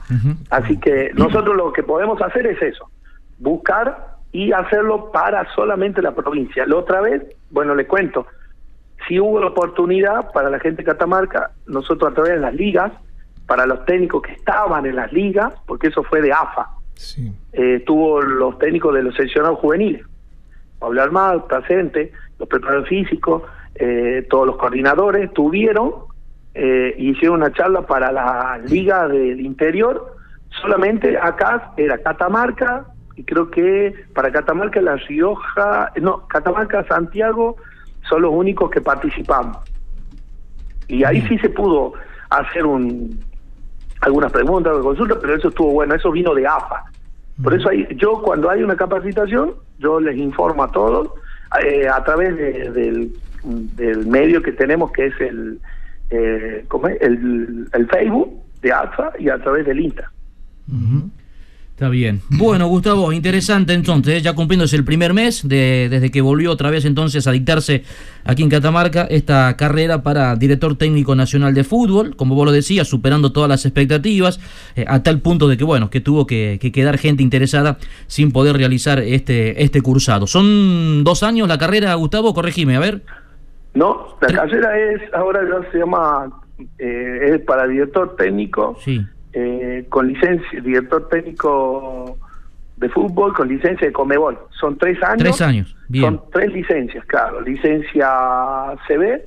Así 0.50 0.76
que 0.80 1.12
nosotros 1.14 1.56
lo 1.56 1.72
que 1.72 1.84
podemos 1.84 2.20
hacer 2.20 2.48
es 2.48 2.60
eso, 2.60 2.90
buscar 3.38 4.09
y 4.32 4.52
hacerlo 4.52 5.10
para 5.12 5.52
solamente 5.54 6.02
la 6.02 6.14
provincia. 6.14 6.64
La 6.66 6.76
otra 6.76 7.00
vez, 7.00 7.22
bueno, 7.50 7.74
le 7.74 7.86
cuento, 7.86 8.26
si 9.08 9.18
hubo 9.18 9.40
la 9.40 9.48
oportunidad 9.48 10.30
para 10.32 10.50
la 10.50 10.60
gente 10.60 10.82
de 10.82 10.90
Catamarca, 10.90 11.50
nosotros 11.66 12.12
a 12.12 12.14
través 12.14 12.32
de 12.34 12.40
las 12.40 12.54
ligas, 12.54 12.92
para 13.46 13.66
los 13.66 13.84
técnicos 13.84 14.22
que 14.22 14.32
estaban 14.32 14.86
en 14.86 14.96
las 14.96 15.12
ligas, 15.12 15.52
porque 15.66 15.88
eso 15.88 16.04
fue 16.04 16.22
de 16.22 16.32
AFA, 16.32 16.68
eh, 17.52 17.82
tuvo 17.84 18.20
los 18.20 18.58
técnicos 18.58 18.94
de 18.94 19.02
los 19.02 19.14
seleccionados 19.16 19.58
juveniles. 19.58 20.06
Pablo 20.78 21.02
Armado, 21.02 21.46
presente, 21.46 22.12
los 22.38 22.48
preparadores 22.48 22.88
físicos, 22.88 23.42
eh, 23.74 24.26
todos 24.30 24.46
los 24.46 24.56
coordinadores, 24.56 25.32
tuvieron 25.32 26.10
eh, 26.54 26.94
hicieron 26.98 27.36
una 27.36 27.52
charla 27.52 27.86
para 27.86 28.10
la 28.10 28.58
liga 28.66 29.06
del 29.06 29.40
interior, 29.40 30.16
solamente 30.60 31.16
acá 31.16 31.72
era 31.76 31.98
Catamarca, 31.98 32.86
y 33.20 33.24
creo 33.24 33.50
que 33.50 33.94
para 34.14 34.32
Catamarca, 34.32 34.80
La 34.80 34.96
Rioja, 34.96 35.92
no, 36.00 36.26
Catamarca, 36.26 36.82
Santiago, 36.84 37.56
son 38.08 38.22
los 38.22 38.32
únicos 38.32 38.70
que 38.70 38.80
participamos. 38.80 39.58
Y 40.88 41.04
ahí 41.04 41.20
sí 41.28 41.36
se 41.38 41.50
pudo 41.50 41.92
hacer 42.30 42.64
un 42.64 43.20
algunas 44.00 44.32
preguntas, 44.32 44.72
consultas, 44.82 45.18
pero 45.20 45.34
eso 45.34 45.48
estuvo 45.48 45.72
bueno, 45.72 45.94
eso 45.94 46.10
vino 46.10 46.34
de 46.34 46.46
AFA. 46.46 46.84
Por 47.42 47.52
eso 47.52 47.68
hay, 47.68 47.86
yo 47.96 48.22
cuando 48.22 48.48
hay 48.48 48.62
una 48.62 48.74
capacitación, 48.74 49.52
yo 49.78 50.00
les 50.00 50.16
informo 50.16 50.64
a 50.64 50.72
todos 50.72 51.10
eh, 51.62 51.86
a 51.86 52.02
través 52.02 52.34
de- 52.38 52.70
del, 52.70 53.12
del 53.76 54.06
medio 54.06 54.40
que 54.42 54.52
tenemos, 54.52 54.90
que 54.92 55.06
es 55.08 55.20
el, 55.20 55.60
eh, 56.08 56.64
¿cómo 56.68 56.88
es? 56.88 56.96
el, 57.02 57.68
el 57.74 57.86
Facebook 57.88 58.30
de 58.62 58.72
AFA 58.72 59.12
y 59.18 59.28
a 59.28 59.36
través 59.38 59.66
del 59.66 59.80
Insta. 59.80 60.10
Está 61.80 61.88
bien. 61.88 62.20
Bueno, 62.28 62.66
Gustavo, 62.66 63.10
interesante 63.10 63.72
entonces, 63.72 64.18
¿eh? 64.18 64.20
ya 64.20 64.34
cumpliéndose 64.34 64.76
el 64.76 64.84
primer 64.84 65.14
mes 65.14 65.48
de, 65.48 65.88
desde 65.90 66.10
que 66.10 66.20
volvió 66.20 66.52
otra 66.52 66.68
vez 66.70 66.84
entonces 66.84 67.26
a 67.26 67.32
dictarse 67.32 67.84
aquí 68.22 68.42
en 68.42 68.50
Catamarca 68.50 69.06
esta 69.08 69.56
carrera 69.56 70.02
para 70.02 70.36
director 70.36 70.76
técnico 70.76 71.14
nacional 71.14 71.54
de 71.54 71.64
fútbol, 71.64 72.16
como 72.16 72.34
vos 72.34 72.44
lo 72.44 72.52
decías, 72.52 72.86
superando 72.86 73.32
todas 73.32 73.48
las 73.48 73.64
expectativas, 73.64 74.40
eh, 74.76 74.84
a 74.86 75.02
tal 75.02 75.20
punto 75.20 75.48
de 75.48 75.56
que, 75.56 75.64
bueno, 75.64 75.88
que 75.88 76.02
tuvo 76.02 76.26
que, 76.26 76.58
que 76.60 76.70
quedar 76.70 76.98
gente 76.98 77.22
interesada 77.22 77.78
sin 78.08 78.30
poder 78.30 78.58
realizar 78.58 78.98
este, 78.98 79.62
este 79.62 79.80
cursado. 79.80 80.26
¿Son 80.26 81.02
dos 81.02 81.22
años 81.22 81.48
la 81.48 81.56
carrera, 81.56 81.94
Gustavo? 81.94 82.34
Corregime, 82.34 82.76
a 82.76 82.80
ver. 82.80 83.00
No, 83.72 84.18
la 84.20 84.28
carrera 84.28 84.78
es, 84.78 85.00
ahora 85.14 85.40
ya 85.48 85.72
se 85.72 85.78
llama, 85.78 86.30
eh, 86.78 87.36
es 87.36 87.40
para 87.46 87.66
director 87.66 88.16
técnico, 88.16 88.76
Sí. 88.84 89.00
Eh, 89.32 89.86
con 89.88 90.08
licencia, 90.08 90.60
director 90.60 91.08
técnico 91.08 92.18
de 92.76 92.88
fútbol 92.88 93.34
con 93.34 93.48
licencia 93.48 93.86
de 93.86 93.92
Comebol. 93.92 94.38
Son 94.58 94.76
tres 94.78 95.00
años. 95.02 95.22
Tres 95.22 95.40
años, 95.42 95.76
bien. 95.88 96.04
Son 96.04 96.22
tres 96.32 96.52
licencias, 96.52 97.04
claro. 97.06 97.40
Licencia 97.42 98.08
CB, 98.88 99.20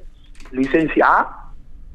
licencia 0.51 1.05
A, 1.07 1.51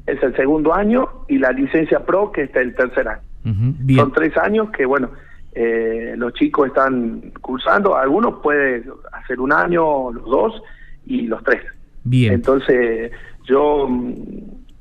es 0.07 0.21
el 0.23 0.35
segundo 0.35 0.73
año, 0.73 1.07
y 1.27 1.37
la 1.37 1.51
licencia 1.51 1.99
Pro, 2.05 2.31
que 2.31 2.43
es 2.43 2.55
el 2.55 2.73
tercer 2.75 3.07
año. 3.07 3.21
Bien. 3.43 3.99
Son 3.99 4.11
tres 4.13 4.37
años 4.37 4.69
que, 4.71 4.85
bueno, 4.85 5.09
eh, 5.53 6.13
los 6.17 6.33
chicos 6.33 6.67
están 6.67 7.31
cursando. 7.41 7.95
Algunos 7.95 8.41
pueden 8.41 8.85
hacer 9.11 9.39
un 9.39 9.51
año, 9.51 10.11
los 10.11 10.25
dos 10.25 10.61
y 11.05 11.27
los 11.27 11.43
tres. 11.43 11.61
Bien. 12.03 12.33
Entonces, 12.33 13.11
yo 13.45 13.87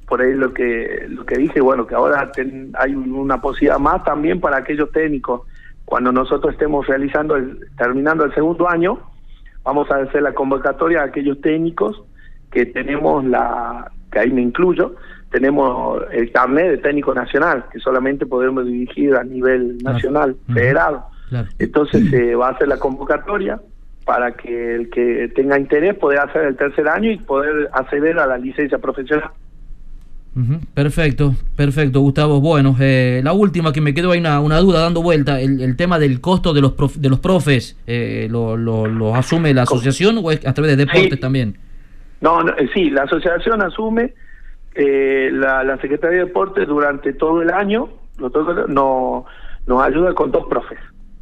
por 0.08 0.22
ahí 0.22 0.34
lo 0.34 0.52
que 0.54 1.06
lo 1.08 1.24
que 1.26 1.36
dije, 1.36 1.60
bueno, 1.60 1.86
que 1.86 1.94
ahora 1.94 2.30
ten- 2.32 2.72
hay 2.78 2.94
un- 2.94 3.12
una 3.12 3.40
posibilidad 3.40 3.78
más 3.78 4.02
también 4.04 4.40
para 4.40 4.56
aquellos 4.58 4.90
técnicos. 4.90 5.42
Cuando 5.84 6.12
nosotros 6.12 6.52
estemos 6.54 6.86
realizando, 6.86 7.36
el, 7.36 7.58
terminando 7.76 8.24
el 8.24 8.34
segundo 8.34 8.68
año, 8.68 8.98
vamos 9.64 9.90
a 9.90 9.96
hacer 9.96 10.22
la 10.22 10.32
convocatoria 10.32 11.00
a 11.02 11.04
aquellos 11.04 11.40
técnicos 11.40 12.02
que 12.50 12.66
tenemos 12.66 13.24
la, 13.24 13.90
que 14.10 14.18
ahí 14.20 14.30
me 14.30 14.40
incluyo, 14.42 14.94
tenemos 15.30 16.02
el 16.12 16.32
carnet 16.32 16.70
de 16.70 16.78
técnico 16.78 17.12
nacional, 17.14 17.64
que 17.70 17.78
solamente 17.78 18.24
podemos 18.24 18.64
dirigir 18.64 19.14
a 19.14 19.24
nivel 19.24 19.76
nacional, 19.82 20.36
federado. 20.54 21.04
Claro. 21.28 21.48
Entonces 21.58 22.08
se 22.08 22.34
va 22.34 22.48
a 22.48 22.50
hacer 22.52 22.68
la 22.68 22.78
convocatoria 22.78 23.60
para 24.06 24.32
que 24.32 24.74
el 24.74 24.88
que 24.88 25.30
tenga 25.34 25.58
interés 25.58 25.94
pueda 25.96 26.22
hacer 26.22 26.46
el 26.46 26.56
tercer 26.56 26.88
año 26.88 27.10
y 27.10 27.18
poder 27.18 27.68
acceder 27.74 28.18
a 28.18 28.26
la 28.26 28.38
licencia 28.38 28.78
profesional. 28.78 29.28
Perfecto, 30.74 31.34
perfecto, 31.56 32.00
Gustavo. 32.00 32.40
Bueno, 32.40 32.76
eh, 32.78 33.20
la 33.24 33.32
última 33.32 33.72
que 33.72 33.80
me 33.80 33.92
quedó 33.92 34.12
hay 34.12 34.20
una, 34.20 34.40
una 34.40 34.58
duda 34.60 34.80
dando 34.82 35.02
vuelta, 35.02 35.40
el, 35.40 35.60
el 35.60 35.76
tema 35.76 35.98
del 35.98 36.20
costo 36.20 36.52
de 36.52 36.60
los 36.60 36.72
prof- 36.72 36.96
de 36.96 37.08
los 37.08 37.18
profes, 37.18 37.76
eh, 37.86 38.28
lo, 38.30 38.56
lo, 38.56 38.86
lo 38.86 39.14
asume 39.16 39.52
la 39.52 39.62
asociación 39.62 40.18
o 40.22 40.30
es 40.30 40.46
a 40.46 40.54
través 40.54 40.76
de 40.76 40.84
deportes 40.84 41.18
también? 41.18 41.56
No, 42.20 42.42
no, 42.44 42.52
eh, 42.56 42.68
sí, 42.72 42.90
la 42.90 43.02
asociación 43.02 43.62
asume 43.62 44.14
eh, 44.74 45.30
la, 45.32 45.64
la 45.64 45.76
Secretaría 45.80 46.18
de 46.20 46.24
Deportes 46.26 46.68
durante 46.68 47.12
todo 47.14 47.42
el 47.42 47.50
año, 47.50 47.88
nosotros 48.18 48.68
no, 48.68 49.24
nos 49.66 49.82
ayuda 49.82 50.14
con 50.14 50.30
dos 50.30 50.46
profes. 50.48 50.78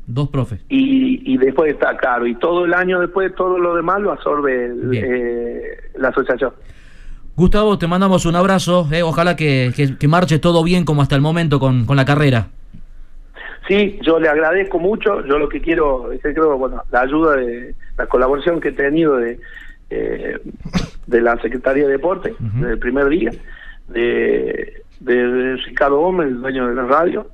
Dos 0.09 0.29
profes. 0.29 0.61
Y, 0.69 1.33
y 1.33 1.37
después 1.39 1.73
está 1.73 1.97
claro, 1.97 2.27
y 2.27 2.35
todo 2.37 2.65
el 2.67 2.75
año 2.75 3.01
después 3.01 3.35
todo 3.35 3.59
lo 3.59 3.75
demás 3.75 4.01
lo 4.03 4.13
absorbe 4.13 4.67
el- 4.67 4.91
eh, 4.95 5.63
la 5.99 6.09
asociación. 6.09 6.53
Gustavo, 7.37 7.79
te 7.79 7.87
mandamos 7.87 8.25
un 8.27 8.35
abrazo, 8.37 8.89
eh, 8.93 9.03
ojalá 9.03 9.37
que, 9.37 9.71
que- 9.77 9.97
que 9.99 10.09
marche 10.09 10.39
todo 10.39 10.65
bien 10.65 10.85
como 10.85 11.03
hasta 11.03 11.15
el 11.17 11.21
momento 11.21 11.61
con, 11.61 11.85
con 11.85 11.97
la 11.97 12.05
carrera. 12.05 12.49
Sí, 13.69 13.99
yo 14.03 14.19
le 14.19 14.29
agradezco 14.29 14.79
mucho. 14.79 15.25
Yo 15.27 15.39
lo 15.39 15.49
que 15.49 15.61
quiero 15.61 16.13
es 16.13 16.23
que 16.23 16.33
creo, 16.33 16.57
bueno, 16.57 16.83
la 16.93 17.01
ayuda 17.03 17.37
de 17.37 17.75
la 17.99 18.07
colaboración 18.07 18.61
que 18.61 18.69
he 18.69 18.73
tenido 18.73 19.17
de 19.17 19.39
eh, 19.91 20.39
de 21.07 21.21
la 21.21 21.37
Secretaría 21.41 21.85
de 21.87 21.93
Deporte 21.93 22.35
desde 22.41 22.73
el 22.73 22.79
primer 22.79 23.09
día, 23.09 23.31
de, 23.89 24.83
de 24.99 25.57
Ricardo 25.67 25.99
Gómez, 25.99 26.27
el 26.29 26.41
dueño 26.41 26.67
de 26.69 26.75
la 26.75 26.87
radio, 26.87 27.29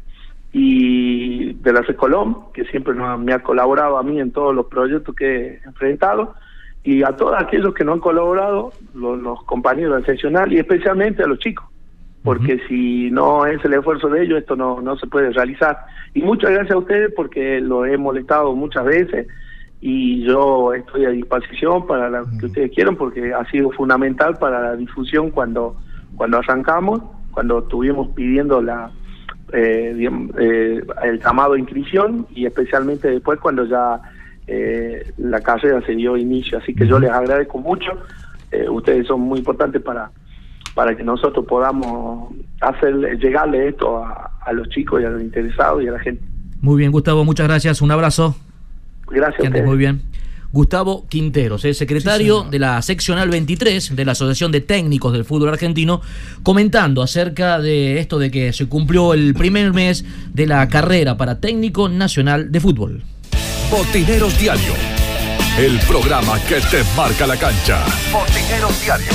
y 0.52 1.54
de 1.54 1.72
la 1.72 1.80
Recolom, 1.80 2.52
que 2.52 2.64
siempre 2.66 2.94
nos- 2.94 3.18
me 3.20 3.32
ha 3.32 3.38
colaborado 3.42 3.96
a 3.96 4.02
mí 4.02 4.20
en 4.20 4.32
todos 4.32 4.54
los 4.54 4.66
proyectos 4.66 5.14
que 5.14 5.46
he 5.46 5.60
enfrentado, 5.64 6.34
y 6.84 7.02
a 7.02 7.16
todos 7.16 7.34
aquellos 7.40 7.74
que 7.74 7.84
no 7.84 7.92
han 7.92 8.00
colaborado, 8.00 8.72
los, 8.94 9.18
los 9.20 9.42
compañeros 9.44 9.96
del 9.96 10.06
seccional 10.06 10.52
y 10.52 10.58
especialmente 10.58 11.22
a 11.22 11.26
los 11.26 11.38
chicos 11.38 11.66
porque 12.22 12.60
si 12.68 13.10
no 13.10 13.46
es 13.46 13.64
el 13.64 13.74
esfuerzo 13.74 14.08
de 14.08 14.22
ellos, 14.22 14.38
esto 14.38 14.54
no, 14.54 14.80
no 14.80 14.96
se 14.96 15.06
puede 15.06 15.30
realizar. 15.30 15.78
Y 16.14 16.22
muchas 16.22 16.52
gracias 16.52 16.72
a 16.72 16.78
ustedes 16.78 17.12
porque 17.14 17.60
lo 17.60 17.84
he 17.84 17.96
molestado 17.98 18.54
muchas 18.54 18.84
veces 18.84 19.26
y 19.80 20.24
yo 20.24 20.72
estoy 20.72 21.04
a 21.04 21.10
disposición 21.10 21.86
para 21.86 22.08
lo 22.08 22.24
que 22.38 22.46
ustedes 22.46 22.70
quieran 22.70 22.94
porque 22.94 23.34
ha 23.34 23.44
sido 23.50 23.70
fundamental 23.72 24.38
para 24.38 24.60
la 24.60 24.76
difusión 24.76 25.30
cuando, 25.30 25.76
cuando 26.16 26.38
arrancamos, 26.38 27.02
cuando 27.32 27.58
estuvimos 27.58 28.08
pidiendo 28.14 28.62
la 28.62 28.92
eh, 29.52 30.08
eh, 30.38 30.82
el 31.02 31.20
llamado 31.20 31.54
a 31.54 31.58
inscripción 31.58 32.26
y 32.34 32.46
especialmente 32.46 33.10
después 33.10 33.40
cuando 33.40 33.66
ya 33.66 34.00
eh, 34.46 35.12
la 35.18 35.40
carrera 35.40 35.84
se 35.86 35.94
dio 35.94 36.16
inicio. 36.16 36.58
Así 36.58 36.74
que 36.74 36.86
yo 36.86 36.98
les 36.98 37.10
agradezco 37.10 37.58
mucho, 37.58 37.90
eh, 38.50 38.68
ustedes 38.68 39.06
son 39.06 39.20
muy 39.20 39.38
importantes 39.38 39.82
para 39.82 40.10
para 40.74 40.96
que 40.96 41.04
nosotros 41.04 41.44
podamos 41.46 42.32
hacer 42.62 42.94
llegarle 43.18 43.68
esto 43.68 44.02
a, 44.02 44.30
a 44.40 44.52
los 44.54 44.68
chicos 44.70 45.02
y 45.02 45.04
a 45.04 45.10
los 45.10 45.20
interesados 45.20 45.82
y 45.82 45.88
a 45.88 45.92
la 45.92 45.98
gente. 45.98 46.22
Muy 46.62 46.78
bien, 46.78 46.90
Gustavo, 46.92 47.24
muchas 47.24 47.46
gracias, 47.46 47.82
un 47.82 47.90
abrazo. 47.90 48.36
Gracias. 49.08 49.52
Que 49.52 49.62
muy 49.62 49.76
bien. 49.76 50.00
Gustavo 50.52 51.06
Quinteros, 51.08 51.64
es 51.64 51.78
secretario 51.78 52.44
de 52.44 52.58
la 52.58 52.82
seccional 52.82 53.30
23 53.30 53.96
de 53.96 54.04
la 54.04 54.12
Asociación 54.12 54.52
de 54.52 54.60
Técnicos 54.60 55.14
del 55.14 55.24
Fútbol 55.24 55.48
Argentino, 55.48 56.02
comentando 56.42 57.00
acerca 57.00 57.58
de 57.58 57.98
esto 57.98 58.18
de 58.18 58.30
que 58.30 58.52
se 58.52 58.68
cumplió 58.68 59.14
el 59.14 59.32
primer 59.32 59.72
mes 59.72 60.04
de 60.34 60.46
la 60.46 60.68
carrera 60.68 61.16
para 61.16 61.40
técnico 61.40 61.88
nacional 61.88 62.52
de 62.52 62.60
fútbol. 62.60 63.02
Botineros 63.72 64.38
Diario. 64.38 64.74
El 65.58 65.78
programa 65.88 66.38
que 66.46 66.56
te 66.56 66.84
marca 66.94 67.26
la 67.26 67.38
cancha. 67.38 67.82
Botineros 68.12 68.82
Diario. 68.82 69.06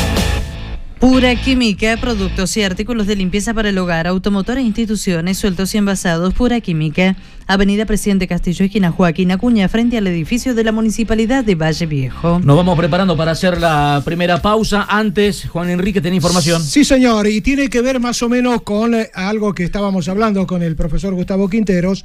Pura 0.99 1.35
Química, 1.35 1.95
productos 2.01 2.57
y 2.57 2.63
artículos 2.63 3.05
de 3.05 3.15
limpieza 3.15 3.53
para 3.53 3.69
el 3.69 3.77
hogar, 3.77 4.07
automotores, 4.07 4.65
instituciones, 4.65 5.37
sueltos 5.37 5.75
y 5.75 5.77
envasados. 5.77 6.33
Pura 6.33 6.59
Química, 6.59 7.15
Avenida 7.45 7.85
Presidente 7.85 8.27
Castillo, 8.27 8.65
esquina 8.65 8.91
Joaquín 8.91 9.31
Acuña, 9.31 9.69
frente 9.69 9.95
al 9.99 10.07
edificio 10.07 10.55
de 10.55 10.63
la 10.63 10.71
Municipalidad 10.71 11.43
de 11.43 11.53
Valle 11.53 11.85
Viejo. 11.85 12.39
Nos 12.39 12.57
vamos 12.57 12.75
preparando 12.79 13.15
para 13.15 13.33
hacer 13.33 13.61
la 13.61 14.01
primera 14.03 14.41
pausa. 14.41 14.87
Antes, 14.89 15.47
Juan 15.47 15.69
Enrique 15.69 16.01
tiene 16.01 16.15
información. 16.15 16.63
Sí, 16.63 16.83
señor, 16.83 17.27
y 17.27 17.41
tiene 17.41 17.69
que 17.69 17.81
ver 17.81 17.99
más 17.99 18.23
o 18.23 18.27
menos 18.27 18.63
con 18.63 18.95
eh, 18.95 19.11
algo 19.13 19.53
que 19.53 19.63
estábamos 19.63 20.09
hablando 20.09 20.47
con 20.47 20.63
el 20.63 20.75
profesor 20.75 21.13
Gustavo 21.13 21.47
Quinteros, 21.47 22.03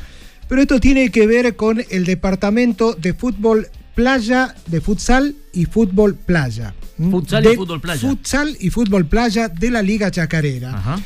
pero 0.48 0.62
esto 0.62 0.80
tiene 0.80 1.10
que 1.10 1.26
ver 1.26 1.56
con 1.56 1.82
el 1.90 2.04
departamento 2.04 2.94
de 2.94 3.14
fútbol 3.14 3.68
playa, 3.94 4.54
de 4.66 4.80
futsal 4.80 5.34
y 5.52 5.64
fútbol 5.66 6.14
playa. 6.14 6.74
¿m? 6.98 7.10
Futsal 7.10 7.44
y 7.52 7.56
fútbol 7.56 7.80
playa. 7.80 8.00
Futsal 8.08 8.56
y 8.60 8.70
fútbol 8.70 9.06
playa 9.06 9.48
de 9.48 9.70
la 9.70 9.82
Liga 9.82 10.10
Chacarera. 10.10 11.00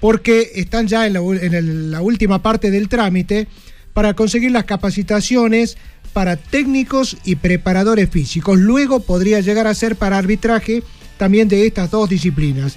Porque 0.00 0.52
están 0.54 0.86
ya 0.86 1.06
en, 1.06 1.14
la, 1.14 1.22
u- 1.22 1.32
en 1.34 1.54
el- 1.54 1.90
la 1.90 2.00
última 2.02 2.40
parte 2.42 2.70
del 2.70 2.88
trámite 2.88 3.48
para 3.92 4.14
conseguir 4.14 4.52
las 4.52 4.64
capacitaciones 4.64 5.76
para 6.12 6.36
técnicos 6.36 7.16
y 7.24 7.36
preparadores 7.36 8.08
físicos. 8.08 8.58
Luego 8.58 9.00
podría 9.00 9.40
llegar 9.40 9.66
a 9.66 9.74
ser 9.74 9.96
para 9.96 10.18
arbitraje 10.18 10.82
también 11.16 11.48
de 11.48 11.66
estas 11.66 11.90
dos 11.90 12.08
disciplinas. 12.08 12.76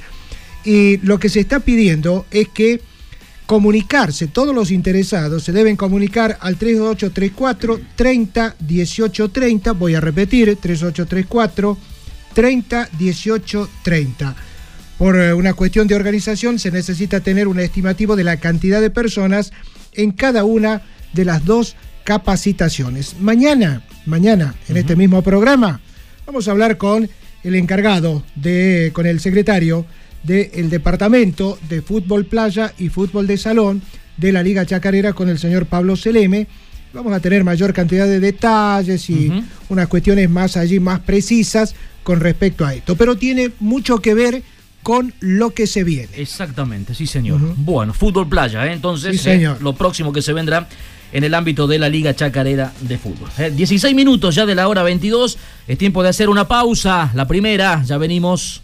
Y 0.66 0.98
lo 0.98 1.20
que 1.20 1.30
se 1.30 1.40
está 1.40 1.60
pidiendo 1.60 2.26
es 2.32 2.48
que 2.50 2.82
comunicarse, 3.52 4.28
todos 4.28 4.56
los 4.56 4.72
interesados 4.72 5.44
se 5.44 5.52
deben 5.52 5.76
comunicar 5.76 6.38
al 6.40 6.56
3834 6.56 7.82
30 7.98 8.56
18 8.62 9.30
30, 9.30 9.74
voy 9.74 9.94
a 9.94 10.00
repetir, 10.00 10.56
3834 10.56 11.78
30 12.34 12.90
18 12.98 13.70
30. 13.84 14.36
Por 14.98 15.20
eh, 15.20 15.34
una 15.34 15.54
cuestión 15.54 15.86
de 15.86 15.96
organización 15.96 16.60
se 16.60 16.72
necesita 16.72 17.20
tener 17.20 17.50
un 17.50 17.60
estimativo 17.60 18.16
de 18.16 18.24
la 18.24 18.38
cantidad 18.38 18.80
de 18.80 18.90
personas 18.90 19.52
en 19.92 20.14
cada 20.14 20.46
una 20.46 20.84
de 21.12 21.26
las 21.26 21.44
dos 21.44 21.76
capacitaciones. 22.06 23.18
Mañana, 23.20 23.82
mañana, 24.06 24.56
en 24.70 24.78
este 24.78 24.96
mismo 24.96 25.24
programa, 25.24 25.82
vamos 26.26 26.48
a 26.48 26.52
hablar 26.52 26.78
con 26.78 27.10
el 27.44 27.56
encargado 27.56 28.24
de, 28.36 28.92
con 28.94 29.06
el 29.06 29.20
secretario 29.20 29.86
del 30.24 30.70
Departamento 30.70 31.58
de 31.70 31.82
Fútbol 31.82 32.26
Playa 32.26 32.74
y 32.78 32.90
Fútbol 32.90 33.28
de 33.28 33.38
Salón 33.38 33.82
de 34.18 34.32
la 34.32 34.44
Liga 34.44 34.66
Chacarera 34.66 35.14
con 35.14 35.30
el 35.30 35.40
señor 35.40 35.66
Pablo 35.66 35.96
Seleme. 35.96 36.48
Vamos 36.94 37.14
a 37.14 37.20
tener 37.20 37.44
mayor 37.44 37.74
cantidad 37.74 38.06
de 38.06 38.20
detalles 38.20 39.10
y 39.10 39.32
unas 39.70 39.88
cuestiones 39.88 40.30
más 40.30 40.58
allí, 40.58 40.80
más 40.80 41.00
precisas 41.00 41.74
con 42.04 42.20
respecto 42.20 42.66
a 42.66 42.74
esto. 42.74 42.96
Pero 42.96 43.16
tiene 43.16 43.52
mucho 43.60 44.00
que 44.00 44.14
ver 44.14 44.44
con 44.84 45.14
lo 45.20 45.52
que 45.52 45.68
se 45.68 45.84
viene. 45.84 46.10
Exactamente, 46.18 46.94
sí 46.94 47.08
señor. 47.08 47.40
Bueno, 47.56 47.94
fútbol 47.94 48.28
playa, 48.28 48.66
¿eh? 48.68 48.74
entonces 48.74 49.22
Sí, 49.22 49.30
eh, 49.30 49.34
señor. 49.34 49.62
lo 49.62 49.74
próximo 49.74 50.12
que 50.12 50.22
se 50.22 50.34
vendrá 50.34 50.68
en 51.14 51.24
el 51.24 51.34
ámbito 51.34 51.68
de 51.68 51.78
la 51.78 51.88
Liga 51.90 52.16
Chacarera 52.16 52.74
de 52.82 52.98
Fútbol. 52.98 53.30
Eh, 53.38 53.52
16 53.56 53.94
minutos 53.96 54.34
ya 54.36 54.46
de 54.46 54.56
la 54.56 54.68
hora 54.68 54.82
22, 54.84 55.38
es 55.68 55.78
tiempo 55.78 56.04
de 56.04 56.10
hacer 56.10 56.30
una 56.30 56.48
pausa, 56.48 57.12
la 57.14 57.28
primera, 57.28 57.84
ya 57.86 57.98
venimos. 57.98 58.64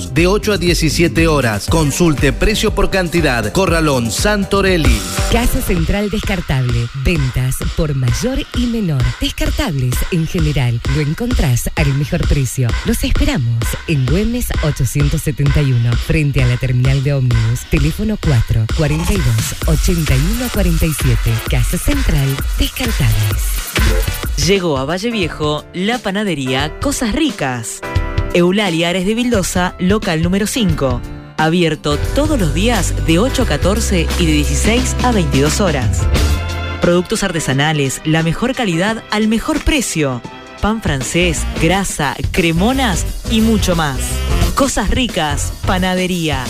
de 0.09 0.27
8 0.27 0.53
a 0.53 0.57
17 0.57 1.27
horas. 1.27 1.67
Consulte 1.69 2.33
precio 2.33 2.73
por 2.73 2.89
cantidad. 2.89 3.51
Corralón 3.51 4.11
Santorelli. 4.11 4.99
Casa 5.31 5.61
Central 5.61 6.09
Descartable. 6.09 6.87
Ventas 7.03 7.57
por 7.77 7.95
mayor 7.95 8.39
y 8.55 8.65
menor. 8.67 9.01
Descartables 9.19 9.95
en 10.11 10.27
general. 10.27 10.79
Lo 10.95 11.01
encontrás 11.01 11.69
al 11.75 11.93
mejor 11.95 12.27
precio. 12.27 12.67
Los 12.85 13.03
esperamos 13.03 13.63
en 13.87 14.05
Güemes 14.05 14.47
871, 14.63 15.91
frente 15.95 16.43
a 16.43 16.47
la 16.47 16.57
terminal 16.57 17.03
de 17.03 17.13
ómnibus. 17.13 17.61
Teléfono 17.69 18.17
4 18.21 18.65
42 18.77 19.25
81 19.67 20.49
47. 20.53 21.33
Casa 21.49 21.77
Central 21.77 22.27
Descartables. 22.57 23.61
Llegó 24.45 24.77
a 24.77 24.85
Valle 24.85 25.11
Viejo 25.11 25.65
la 25.73 25.99
panadería 25.99 26.79
Cosas 26.79 27.13
Ricas. 27.13 27.81
Eulalia 28.33 28.87
Ares 28.87 29.05
de 29.05 29.13
Vildosa, 29.13 29.75
local 29.77 30.21
número 30.21 30.47
5. 30.47 31.01
Abierto 31.37 31.97
todos 32.15 32.39
los 32.39 32.53
días 32.53 32.93
de 33.05 33.19
8 33.19 33.43
a 33.43 33.45
14 33.45 34.07
y 34.19 34.25
de 34.25 34.31
16 34.31 34.95
a 35.03 35.11
22 35.11 35.59
horas. 35.59 36.01
Productos 36.81 37.23
artesanales, 37.23 38.01
la 38.05 38.23
mejor 38.23 38.55
calidad 38.55 39.03
al 39.11 39.27
mejor 39.27 39.61
precio. 39.61 40.21
Pan 40.61 40.81
francés, 40.81 41.43
grasa, 41.61 42.15
cremonas 42.31 43.05
y 43.29 43.41
mucho 43.41 43.75
más. 43.75 43.99
Cosas 44.55 44.89
ricas, 44.91 45.51
panadería. 45.67 46.45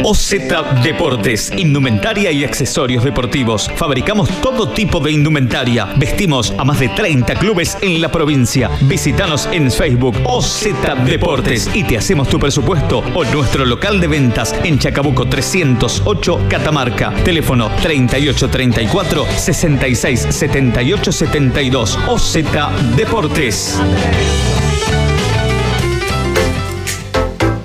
OZ 0.03 0.35
Deportes, 0.83 1.53
indumentaria 1.55 2.31
y 2.31 2.43
accesorios 2.43 3.05
deportivos. 3.05 3.71
Fabricamos 3.77 4.27
todo 4.41 4.67
tipo 4.69 4.99
de 4.99 5.11
indumentaria. 5.11 5.85
Vestimos 5.97 6.53
a 6.57 6.65
más 6.65 6.81
de 6.81 6.89
30 6.89 7.35
clubes 7.35 7.77
en 7.81 8.01
la 8.01 8.11
provincia. 8.11 8.69
Visítanos 8.81 9.47
en 9.53 9.71
Facebook 9.71 10.17
OZ 10.25 10.67
Deportes 11.05 11.69
y 11.73 11.85
te 11.85 12.08
hacemos 12.09 12.27
tu 12.27 12.39
presupuesto 12.39 13.03
o 13.13 13.23
nuestro 13.23 13.63
local 13.65 14.01
de 14.01 14.07
ventas 14.07 14.55
en 14.63 14.79
Chacabuco 14.79 15.27
308 15.27 16.47
Catamarca. 16.49 17.13
Teléfono 17.23 17.69
3834 17.83 19.27
66 19.37 20.27
78 20.31 21.11
72 21.11 21.99
OZ 22.07 22.37
Deportes. 22.95 23.79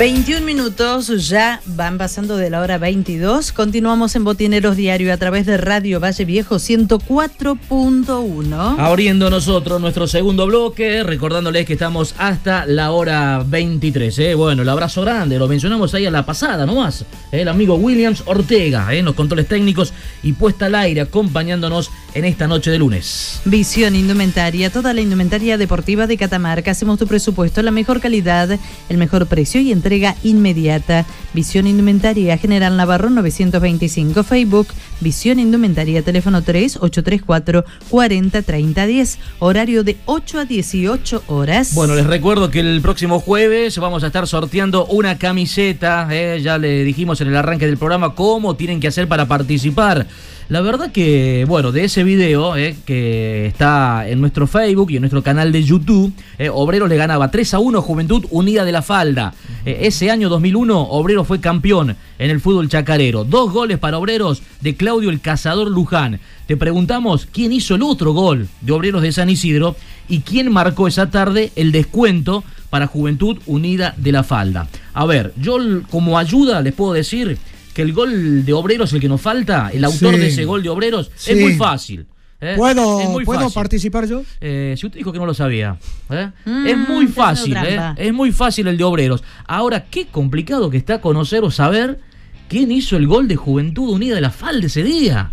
21 0.00 0.39
minutos, 0.60 1.28
ya 1.30 1.62
van 1.64 1.96
pasando 1.96 2.36
de 2.36 2.50
la 2.50 2.60
hora 2.60 2.76
22. 2.76 3.52
Continuamos 3.52 4.14
en 4.14 4.24
Botineros 4.24 4.76
Diario 4.76 5.10
a 5.10 5.16
través 5.16 5.46
de 5.46 5.56
Radio 5.56 6.00
Valle 6.00 6.26
Viejo 6.26 6.56
104.1. 6.56 8.78
Abriendo 8.78 9.30
nosotros 9.30 9.80
nuestro 9.80 10.06
segundo 10.06 10.44
bloque, 10.44 11.02
recordándoles 11.02 11.64
que 11.64 11.72
estamos 11.72 12.14
hasta 12.18 12.66
la 12.66 12.90
hora 12.90 13.42
23. 13.46 14.18
¿eh? 14.18 14.34
Bueno, 14.34 14.60
el 14.60 14.68
abrazo 14.68 15.00
grande, 15.00 15.38
lo 15.38 15.48
mencionamos 15.48 15.94
ahí 15.94 16.04
a 16.04 16.10
la 16.10 16.26
pasada 16.26 16.66
nomás. 16.66 17.06
¿eh? 17.32 17.40
El 17.40 17.48
amigo 17.48 17.76
Williams 17.76 18.22
Ortega, 18.26 18.92
¿eh? 18.92 18.98
en 18.98 19.06
los 19.06 19.14
controles 19.14 19.48
técnicos 19.48 19.94
y 20.22 20.34
puesta 20.34 20.66
al 20.66 20.74
aire, 20.74 21.00
acompañándonos 21.00 21.90
en 22.12 22.26
esta 22.26 22.46
noche 22.46 22.70
de 22.70 22.78
lunes. 22.78 23.40
Visión 23.46 23.96
Indumentaria, 23.96 24.68
toda 24.68 24.92
la 24.92 25.00
indumentaria 25.00 25.56
deportiva 25.56 26.06
de 26.06 26.18
Catamarca. 26.18 26.72
Hacemos 26.72 26.98
tu 26.98 27.06
presupuesto, 27.06 27.62
la 27.62 27.70
mejor 27.70 28.00
calidad, 28.00 28.58
el 28.90 28.98
mejor 28.98 29.26
precio 29.26 29.62
y 29.62 29.72
entrega 29.72 30.16
inmediata. 30.22 30.49
imediata 30.50 31.04
Visión 31.32 31.66
Indumentaria, 31.66 32.36
General 32.38 32.76
Navarro 32.76 33.08
925, 33.10 34.22
Facebook, 34.24 34.68
Visión 35.00 35.38
Indumentaria, 35.38 36.02
teléfono 36.02 36.42
3 36.42 36.78
834 36.80 37.64
40 37.88 38.42
30 38.42 38.86
10, 38.86 39.18
horario 39.38 39.84
de 39.84 39.96
8 40.06 40.40
a 40.40 40.44
18 40.44 41.24
horas. 41.28 41.74
Bueno, 41.74 41.94
les 41.94 42.06
recuerdo 42.06 42.50
que 42.50 42.60
el 42.60 42.80
próximo 42.80 43.20
jueves 43.20 43.78
vamos 43.78 44.02
a 44.02 44.08
estar 44.08 44.26
sorteando 44.26 44.86
una 44.86 45.18
camiseta. 45.18 46.08
¿eh? 46.10 46.40
Ya 46.42 46.58
le 46.58 46.84
dijimos 46.84 47.20
en 47.20 47.28
el 47.28 47.36
arranque 47.36 47.66
del 47.66 47.78
programa 47.78 48.14
cómo 48.14 48.56
tienen 48.56 48.80
que 48.80 48.88
hacer 48.88 49.06
para 49.06 49.26
participar. 49.26 50.06
La 50.50 50.62
verdad 50.62 50.90
que, 50.90 51.44
bueno, 51.46 51.70
de 51.70 51.84
ese 51.84 52.02
video 52.02 52.56
eh, 52.56 52.74
que 52.84 53.46
está 53.46 54.08
en 54.08 54.20
nuestro 54.20 54.48
Facebook 54.48 54.90
y 54.90 54.96
en 54.96 55.02
nuestro 55.02 55.22
canal 55.22 55.52
de 55.52 55.62
YouTube, 55.62 56.12
eh, 56.40 56.50
Obrero 56.52 56.88
le 56.88 56.96
ganaba 56.96 57.30
3 57.30 57.54
a 57.54 57.60
1 57.60 57.80
Juventud 57.80 58.26
Unida 58.30 58.64
de 58.64 58.72
la 58.72 58.82
Falda. 58.82 59.32
Eh, 59.64 59.82
ese 59.82 60.10
año 60.10 60.28
2001, 60.28 60.88
Obrero 61.20 61.24
fue 61.24 61.40
campeón 61.40 61.96
en 62.18 62.30
el 62.30 62.40
fútbol 62.40 62.68
chacarero. 62.68 63.24
Dos 63.24 63.52
goles 63.52 63.78
para 63.78 63.98
Obreros 63.98 64.42
de 64.60 64.74
Claudio 64.74 65.10
el 65.10 65.20
Cazador 65.20 65.70
Luján. 65.70 66.18
Te 66.46 66.56
preguntamos 66.56 67.26
quién 67.30 67.52
hizo 67.52 67.74
el 67.74 67.82
otro 67.82 68.12
gol 68.12 68.48
de 68.60 68.72
Obreros 68.72 69.02
de 69.02 69.12
San 69.12 69.28
Isidro 69.30 69.76
y 70.08 70.20
quién 70.20 70.50
marcó 70.50 70.88
esa 70.88 71.10
tarde 71.10 71.52
el 71.56 71.72
descuento 71.72 72.42
para 72.70 72.86
Juventud 72.86 73.38
Unida 73.46 73.94
de 73.98 74.12
la 74.12 74.22
Falda. 74.24 74.68
A 74.94 75.04
ver, 75.06 75.32
yo 75.36 75.58
como 75.90 76.18
ayuda 76.18 76.60
les 76.62 76.72
puedo 76.72 76.92
decir 76.94 77.36
que 77.74 77.82
el 77.82 77.92
gol 77.92 78.44
de 78.44 78.52
Obreros, 78.52 78.92
el 78.92 79.00
que 79.00 79.08
nos 79.08 79.20
falta, 79.20 79.70
el 79.72 79.84
autor 79.84 80.14
Sí. 80.14 80.20
de 80.20 80.28
ese 80.28 80.44
gol 80.44 80.62
de 80.62 80.68
Obreros, 80.70 81.10
Sí. 81.16 81.32
es 81.32 81.40
muy 81.40 81.54
fácil. 81.54 82.06
¿Eh? 82.40 82.54
¿Puedo, 82.56 83.00
Es 83.00 83.08
muy 83.08 83.24
¿puedo 83.24 83.40
fácil. 83.40 83.54
participar 83.54 84.06
yo? 84.06 84.22
Eh, 84.40 84.74
si 84.78 84.86
usted 84.86 84.98
dijo 84.98 85.12
que 85.12 85.18
no 85.18 85.26
lo 85.26 85.34
sabía. 85.34 85.76
¿eh? 86.10 86.30
Mm, 86.44 86.66
es 86.66 86.76
muy 86.88 87.06
fácil, 87.06 87.56
¿eh? 87.56 87.78
es 87.96 88.12
muy 88.12 88.32
fácil 88.32 88.66
el 88.68 88.76
de 88.76 88.84
Obreros. 88.84 89.22
Ahora, 89.46 89.84
qué 89.90 90.06
complicado 90.06 90.70
que 90.70 90.76
está 90.76 91.00
conocer 91.00 91.42
o 91.44 91.50
saber 91.50 92.00
quién 92.48 92.72
hizo 92.72 92.96
el 92.96 93.06
gol 93.06 93.28
de 93.28 93.36
Juventud 93.36 93.90
Unida 93.90 94.16
de 94.16 94.20
la 94.20 94.30
Falda 94.30 94.66
ese 94.66 94.82
día. 94.82 95.30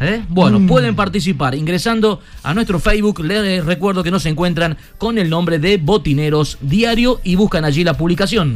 ¿eh? 0.00 0.22
Bueno, 0.28 0.60
Mm. 0.60 0.66
pueden 0.68 0.94
participar 0.94 1.54
ingresando 1.56 2.20
a 2.44 2.54
nuestro 2.54 2.78
Facebook. 2.78 3.20
Les 3.24 3.64
recuerdo 3.64 4.04
que 4.04 4.10
nos 4.12 4.24
encuentran 4.26 4.76
con 4.96 5.18
el 5.18 5.28
nombre 5.30 5.58
de 5.58 5.78
Botineros 5.78 6.58
Diario 6.60 7.20
y 7.24 7.34
buscan 7.34 7.64
allí 7.64 7.82
la 7.82 7.94
publicación. 7.94 8.54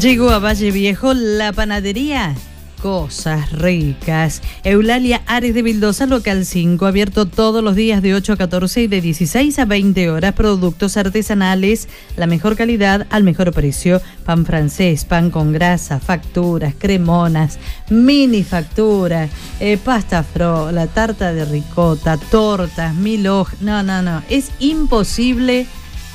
Llegó 0.00 0.30
a 0.30 0.38
Valle 0.38 0.70
Viejo 0.70 1.12
la 1.12 1.52
panadería. 1.52 2.34
Cosas 2.82 3.52
ricas. 3.52 4.40
Eulalia 4.64 5.20
Ares 5.26 5.54
de 5.54 5.60
Vildosa, 5.60 6.06
local 6.06 6.46
5, 6.46 6.86
abierto 6.86 7.26
todos 7.26 7.62
los 7.62 7.76
días 7.76 8.00
de 8.00 8.14
8 8.14 8.32
a 8.32 8.36
14 8.36 8.82
y 8.82 8.86
de 8.86 9.02
16 9.02 9.58
a 9.58 9.64
20 9.66 10.10
horas. 10.10 10.32
Productos 10.32 10.96
artesanales, 10.96 11.88
la 12.16 12.26
mejor 12.26 12.56
calidad 12.56 13.06
al 13.10 13.22
mejor 13.22 13.52
precio. 13.52 14.00
Pan 14.24 14.46
francés, 14.46 15.04
pan 15.04 15.30
con 15.30 15.52
grasa, 15.52 16.00
facturas, 16.00 16.74
cremonas, 16.78 17.58
mini 17.90 18.44
factura, 18.44 19.28
eh, 19.60 19.76
pasta 19.76 20.22
frola, 20.22 20.86
tarta 20.86 21.34
de 21.34 21.44
ricota, 21.44 22.16
tortas, 22.16 22.94
mil 22.94 23.26
hojas. 23.26 23.60
No, 23.60 23.82
no, 23.82 24.00
no. 24.00 24.22
Es 24.30 24.50
imposible 24.58 25.66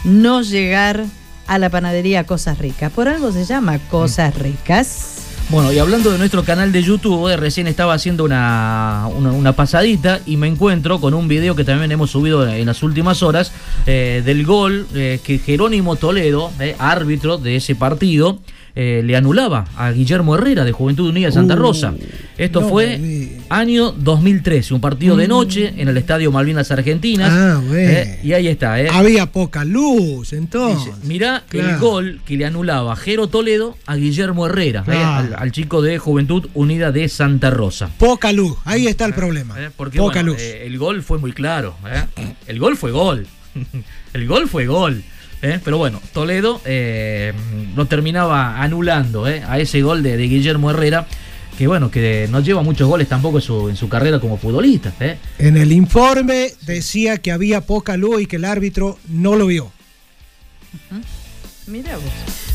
no 0.03 0.41
llegar 0.41 1.05
a 1.47 1.59
la 1.59 1.69
panadería 1.69 2.23
Cosas 2.23 2.57
Ricas. 2.57 2.91
Por 2.91 3.07
algo 3.07 3.31
se 3.31 3.45
llama 3.45 3.77
Cosas 3.89 4.35
Ricas. 4.35 5.14
Bueno, 5.49 5.71
y 5.71 5.77
hablando 5.77 6.11
de 6.11 6.17
nuestro 6.17 6.43
canal 6.43 6.71
de 6.71 6.81
YouTube, 6.81 7.35
recién 7.35 7.67
estaba 7.67 7.93
haciendo 7.93 8.23
una, 8.23 9.07
una, 9.15 9.31
una 9.31 9.53
pasadita 9.53 10.19
y 10.25 10.37
me 10.37 10.47
encuentro 10.47 10.99
con 10.99 11.13
un 11.13 11.27
video 11.27 11.55
que 11.55 11.63
también 11.63 11.91
hemos 11.91 12.09
subido 12.09 12.47
en 12.47 12.65
las 12.65 12.81
últimas 12.81 13.21
horas 13.21 13.51
eh, 13.85 14.23
del 14.25 14.43
gol 14.43 14.87
eh, 14.95 15.19
que 15.23 15.37
Jerónimo 15.37 15.97
Toledo, 15.97 16.51
eh, 16.59 16.75
árbitro 16.79 17.37
de 17.37 17.57
ese 17.57 17.75
partido, 17.75 18.39
eh, 18.75 19.01
le 19.05 19.15
anulaba 19.15 19.65
a 19.77 19.91
Guillermo 19.91 20.35
Herrera 20.35 20.65
de 20.65 20.71
Juventud 20.73 21.09
Unida 21.09 21.27
de 21.27 21.31
Santa 21.33 21.53
Uh, 21.55 21.57
Rosa. 21.57 21.93
Esto 22.37 22.59
no 22.61 22.69
fue 22.69 23.29
año 23.49 23.91
2013, 23.93 24.73
un 24.73 24.81
partido 24.81 25.15
de 25.15 25.25
Mm. 25.27 25.29
noche 25.29 25.73
en 25.77 25.87
el 25.87 25.95
Estadio 25.97 26.31
Malvinas 26.31 26.69
Argentinas. 26.71 27.31
Ah, 27.31 27.61
bueno. 27.65 27.77
eh, 27.89 28.19
y 28.23 28.33
ahí 28.33 28.47
está, 28.47 28.81
¿eh? 28.81 28.89
Había 28.91 29.27
poca 29.31 29.63
luz, 29.63 30.33
entonces. 30.33 30.93
Mirá 31.03 31.43
el 31.53 31.77
gol 31.77 32.19
que 32.25 32.35
le 32.35 32.45
anulaba 32.45 32.95
Jero 32.97 33.27
Toledo 33.27 33.77
a 33.85 33.95
Guillermo 33.95 34.45
Herrera, 34.47 34.81
¿eh? 34.81 34.83
Claro. 34.85 35.35
al, 35.35 35.35
al 35.37 35.51
chico 35.53 35.81
de 35.81 35.97
Juventud 35.97 36.49
Unida 36.53 36.91
de 36.91 37.07
Santa 37.07 37.49
Rosa. 37.51 37.89
Poca 37.97 38.33
luz, 38.33 38.57
ahí 38.65 38.87
está 38.87 39.05
el 39.05 39.13
problema. 39.13 39.55
Porque 39.77 39.97
poca 39.99 40.15
bueno, 40.15 40.31
luz. 40.33 40.41
el 40.41 40.77
gol 40.77 41.01
fue 41.01 41.17
muy 41.17 41.31
claro. 41.31 41.75
El 42.47 42.59
gol 42.59 42.75
fue 42.75 42.91
gol. 42.91 43.25
el 44.13 44.27
gol 44.27 44.49
fue 44.49 44.65
gol. 44.65 45.01
¿Eh? 45.45 45.59
Pero 45.63 45.77
bueno, 45.77 46.01
Toledo 46.13 46.61
eh, 46.65 47.33
lo 47.75 47.85
terminaba 47.85 48.61
anulando 48.61 49.27
¿eh? 49.27 49.43
a 49.47 49.59
ese 49.59 49.81
gol 49.81 50.03
de, 50.03 50.17
de 50.17 50.27
Guillermo 50.27 50.71
Herrera. 50.71 51.07
Que 51.57 51.67
bueno, 51.67 51.89
que 51.89 52.27
no 52.29 52.41
lleva 52.41 52.63
muchos 52.63 52.85
goles 52.85 53.07
tampoco 53.07 53.37
en 53.37 53.41
su, 53.41 53.69
en 53.69 53.77
su 53.77 53.87
carrera 53.87 54.19
como 54.19 54.37
futbolista. 54.37 54.93
¿eh? 54.99 55.17
En 55.37 55.55
el 55.55 55.71
informe 55.71 56.51
decía 56.63 57.17
que 57.17 57.31
había 57.31 57.61
poca 57.61 57.95
luz 57.95 58.23
y 58.23 58.25
que 58.25 58.35
el 58.35 58.43
árbitro 58.43 58.99
no 59.07 59.37
lo 59.37 59.45
vio. 59.45 59.71
Mira 61.67 61.95
vos. 61.95 62.03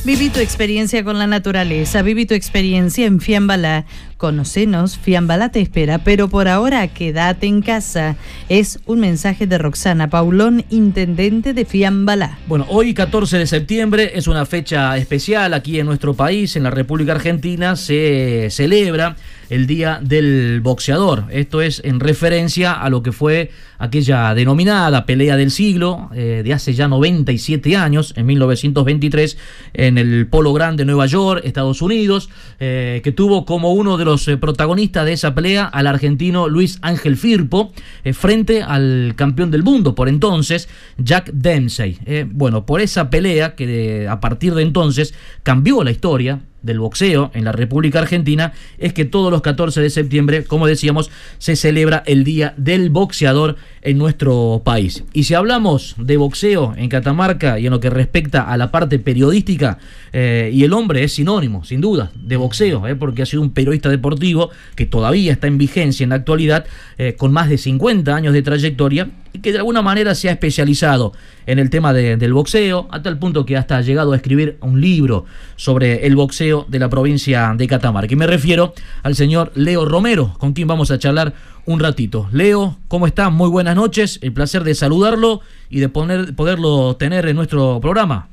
Viví 0.05 0.29
tu 0.29 0.39
experiencia 0.41 1.03
con 1.03 1.19
la 1.19 1.27
naturaleza, 1.27 2.03
viví 2.03 2.27
tu 2.27 2.35
experiencia 2.35 3.07
en 3.07 3.21
Fiambalá. 3.21 3.87
Conocenos, 4.21 4.99
Fiambala 4.99 5.51
te 5.51 5.63
espera, 5.63 6.05
pero 6.05 6.29
por 6.29 6.47
ahora 6.47 6.87
quédate 6.89 7.47
en 7.47 7.63
casa. 7.63 8.17
Es 8.51 8.79
un 8.85 9.01
mensaje 9.01 9.47
de 9.47 9.57
Roxana 9.57 10.11
Paulón, 10.11 10.67
intendente 10.69 11.55
de 11.55 11.65
Fiambalá. 11.65 12.39
Bueno, 12.47 12.67
hoy 12.69 12.93
14 12.93 13.39
de 13.39 13.47
septiembre 13.47 14.13
es 14.15 14.27
una 14.27 14.45
fecha 14.45 14.95
especial 14.99 15.55
aquí 15.55 15.81
en 15.81 15.87
nuestro 15.87 16.13
país, 16.13 16.55
en 16.57 16.65
la 16.65 16.71
República 16.71 17.13
Argentina, 17.13 17.77
se 17.77 18.49
celebra 18.51 19.17
el 19.49 19.67
Día 19.67 20.01
del 20.03 20.61
Boxeador. 20.63 21.25
Esto 21.31 21.61
es 21.61 21.81
en 21.85 21.99
referencia 21.99 22.73
a 22.73 22.89
lo 22.89 23.03
que 23.03 23.13
fue 23.13 23.51
aquella 23.79 24.35
denominada 24.35 25.07
pelea 25.07 25.37
del 25.37 25.51
siglo 25.51 26.11
eh, 26.15 26.43
de 26.45 26.53
hace 26.53 26.73
ya 26.75 26.87
97 26.87 27.77
años, 27.77 28.15
en 28.17 28.27
1923, 28.27 29.39
en 29.75 29.99
el 29.99 30.29
Polo 30.29 30.53
Grande, 30.53 30.85
Nueva 30.85 31.07
York, 31.07 31.43
Estados 31.45 31.83
Unidos, 31.83 32.31
eh, 32.61 33.01
que 33.03 33.11
tuvo 33.11 33.45
como 33.45 33.73
uno 33.73 33.97
de 33.97 34.05
los 34.05 34.10
eh, 34.11 34.37
protagonistas 34.37 35.05
de 35.05 35.13
esa 35.13 35.35
pelea 35.35 35.65
al 35.65 35.87
argentino 35.87 36.49
Luis 36.49 36.79
Ángel 36.83 37.17
Firpo, 37.17 37.73
eh, 38.03 38.13
frente 38.13 38.63
al 38.63 39.15
campeón 39.17 39.51
del 39.51 39.63
mundo 39.63 39.95
por 39.95 40.09
entonces, 40.09 40.69
Jack 40.99 41.31
Dempsey. 41.33 41.99
Eh, 42.07 42.27
bueno, 42.29 42.67
por 42.67 42.81
esa 42.81 43.09
pelea 43.11 43.55
que 43.55 44.09
a 44.09 44.21
partir 44.21 44.55
de 44.55 44.63
entonces 44.63 45.15
cambió 45.43 45.85
la 45.85 45.93
historia 45.93 46.41
del 46.63 46.81
boxeo 46.81 47.31
en 47.35 47.45
la 47.45 47.53
República 47.53 48.01
Argentina 48.01 48.53
es 48.79 48.93
que 48.93 49.05
todos 49.05 49.31
los 49.31 49.43
14 49.43 49.81
de 49.81 49.91
septiembre, 49.91 50.45
como 50.45 50.67
decíamos, 50.67 51.11
se 51.39 51.57
celebra 51.57 52.03
el 52.07 52.25
Día 52.25 52.55
del 52.57 52.91
Boxeador 52.91 53.57
en 53.83 53.99
nuestro 53.99 54.63
país. 54.65 55.05
Y 55.13 55.25
si 55.25 55.35
hablamos 55.35 55.95
de 55.99 56.17
boxeo 56.17 56.75
en 56.77 56.89
Catamarca 56.89 57.59
y 57.59 57.67
en 57.67 57.73
lo 57.73 57.81
que 57.81 57.91
respecta 57.91 58.43
a 58.43 58.57
la 58.57 58.71
parte 58.71 58.99
periodística, 58.99 59.79
eh, 60.13 60.51
y 60.53 60.65
el 60.65 60.73
hombre 60.73 61.05
es 61.05 61.15
sinónimo, 61.15 61.65
sin 61.65 61.81
duda, 61.81 62.11
de 62.15 62.37
boxeo, 62.37 62.87
eh, 62.87 62.97
porque 62.97 63.23
ha 63.23 63.27
sido 63.27 63.43
un 63.43 63.53
periodista 63.53 63.89
deportivo 63.89 64.51
que 64.75 64.87
todavía 64.87 65.33
está 65.33 65.47
en 65.47 65.59
vigencia 65.59 66.05
en 66.05 66.11
la 66.11 66.17
actualidad, 66.17 66.67
eh, 66.99 67.15
con 67.17 67.33
más 67.33 67.49
de 67.49 67.59
50 67.59 68.15
años 68.15 68.35
de 68.35 68.43
trayectoria 68.43 69.09
y 69.33 69.41
que 69.41 69.53
de 69.53 69.59
alguna 69.59 69.83
manera 69.83 70.15
se 70.15 70.29
ha 70.29 70.33
especializado 70.33 71.13
en 71.47 71.59
el 71.59 71.71
tema 71.71 71.93
de- 71.93 72.17
del 72.17 72.33
boxeo, 72.33 72.89
a 72.91 73.03
tal 73.03 73.19
punto 73.19 73.45
que 73.47 73.57
hasta 73.57 73.77
ha 73.77 73.81
llegado 73.81 74.13
a 74.13 74.17
escribir 74.17 74.57
un 74.61 74.81
libro 74.81 75.25
sobre 75.57 76.07
el 76.07 76.17
boxeo 76.17 76.65
de 76.69 76.79
la 76.79 76.89
provincia 76.89 77.53
de 77.57 77.67
Catamarca. 77.67 78.13
Y 78.13 78.17
me 78.17 78.27
refiero 78.27 78.75
al 79.03 79.15
señor 79.15 79.53
Leo 79.55 79.85
Romero, 79.85 80.35
con 80.39 80.53
quien 80.53 80.69
vamos 80.69 80.91
a 80.91 80.99
charlar 80.99 81.33
un 81.67 81.79
ratito. 81.81 82.29
Leo, 82.33 82.77
¿cómo 82.89 83.07
está? 83.07 83.31
Muy 83.31 83.49
buenas 83.49 83.77
noches, 83.77 84.19
el 84.23 84.33
placer 84.33 84.65
de 84.65 84.75
saludarlo 84.75 85.41
y 85.69 85.81
de 85.81 85.89
poner, 85.89 86.35
poderlo 86.35 86.97
tener 86.97 87.27
en 87.27 87.37
nuestro 87.37 87.79
programa. 87.81 88.29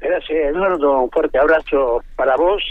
Gracias, 0.00 0.38
Eduardo. 0.54 1.02
Un 1.02 1.10
fuerte 1.10 1.38
abrazo 1.38 2.02
para 2.16 2.36
vos 2.36 2.62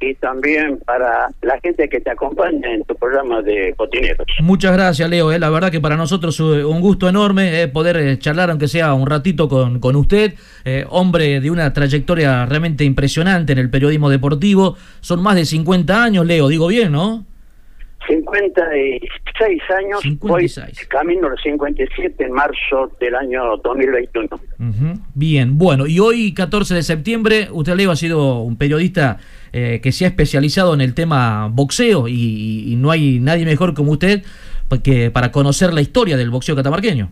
y 0.00 0.14
también 0.14 0.78
para 0.84 1.28
la 1.42 1.58
gente 1.60 1.88
que 1.88 2.00
te 2.00 2.10
acompaña 2.10 2.72
en 2.72 2.84
tu 2.84 2.94
programa 2.94 3.40
de 3.42 3.74
Cotineros. 3.76 4.26
Muchas 4.42 4.72
gracias, 4.72 5.08
Leo. 5.08 5.32
eh. 5.32 5.38
La 5.38 5.48
verdad 5.50 5.70
que 5.70 5.80
para 5.80 5.96
nosotros 5.96 6.34
es 6.34 6.64
un 6.64 6.80
gusto 6.80 7.08
enorme 7.08 7.62
eh, 7.62 7.68
poder 7.68 7.96
eh, 7.96 8.18
charlar, 8.18 8.50
aunque 8.50 8.68
sea 8.68 8.92
un 8.94 9.06
ratito, 9.06 9.48
con, 9.48 9.80
con 9.80 9.96
usted. 9.96 10.34
Eh, 10.64 10.84
hombre 10.90 11.40
de 11.40 11.50
una 11.50 11.72
trayectoria 11.72 12.44
realmente 12.46 12.84
impresionante 12.84 13.52
en 13.52 13.58
el 13.58 13.70
periodismo 13.70 14.10
deportivo. 14.10 14.76
Son 15.00 15.22
más 15.22 15.34
de 15.34 15.44
50 15.46 16.02
años, 16.02 16.26
Leo. 16.26 16.48
Digo 16.48 16.66
bien, 16.66 16.92
¿no? 16.92 17.24
56 18.06 19.62
años, 19.76 20.00
voy 20.20 20.50
camino 20.88 21.26
a 21.26 21.30
los 21.30 21.42
57 21.42 22.24
en 22.24 22.32
marzo 22.32 22.90
del 23.00 23.14
año 23.14 23.56
2021. 23.64 24.28
Ujú. 24.32 25.00
Bien, 25.14 25.58
bueno, 25.58 25.86
y 25.86 25.98
hoy 25.98 26.32
14 26.32 26.74
de 26.74 26.82
septiembre, 26.82 27.48
usted 27.50 27.74
Leo 27.74 27.90
ha 27.90 27.96
sido 27.96 28.40
un 28.42 28.56
periodista 28.56 29.18
eh, 29.56 29.80
que 29.82 29.90
se 29.90 30.04
ha 30.04 30.08
especializado 30.08 30.74
en 30.74 30.82
el 30.82 30.92
tema 30.92 31.48
boxeo 31.50 32.08
y, 32.08 32.64
y 32.70 32.76
no 32.76 32.90
hay 32.90 33.20
nadie 33.20 33.46
mejor 33.46 33.72
como 33.72 33.92
usted 33.92 34.22
que 34.82 35.10
para 35.10 35.32
conocer 35.32 35.72
la 35.72 35.80
historia 35.80 36.16
del 36.16 36.30
boxeo 36.30 36.54
catamarqueño. 36.56 37.10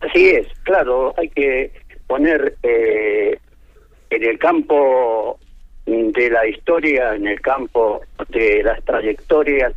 Así 0.00 0.28
es, 0.28 0.46
claro, 0.64 1.14
hay 1.16 1.28
que 1.28 1.70
poner 2.06 2.56
eh, 2.62 3.38
en 4.10 4.24
el 4.24 4.38
campo 4.38 5.38
de 5.86 6.30
la 6.30 6.46
historia, 6.46 7.14
en 7.14 7.26
el 7.26 7.40
campo 7.40 8.00
de 8.30 8.62
las 8.62 8.82
trayectorias 8.84 9.72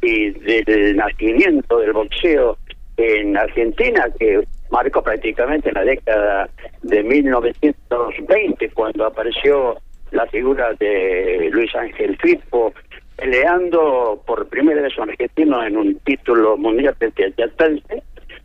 y 0.00 0.30
del 0.30 0.96
nacimiento 0.96 1.78
del 1.78 1.92
boxeo 1.92 2.56
en 2.96 3.36
Argentina, 3.36 4.06
que 4.18 4.44
marcó 4.70 5.02
prácticamente 5.02 5.68
en 5.68 5.74
la 5.74 5.84
década 5.84 6.48
de 6.82 7.02
1920, 7.02 8.70
cuando 8.70 9.06
apareció 9.06 9.78
la 10.14 10.26
figura 10.26 10.72
de 10.78 11.48
Luis 11.52 11.74
Ángel 11.74 12.16
Firpo, 12.18 12.72
peleando 13.16 14.22
por 14.26 14.46
primera 14.48 14.82
vez 14.82 14.96
un 14.98 15.10
argentino 15.10 15.64
en 15.64 15.76
un 15.76 15.94
título 16.00 16.56
mundial 16.56 16.96
a 17.00 17.06
Yatense. 17.36 18.02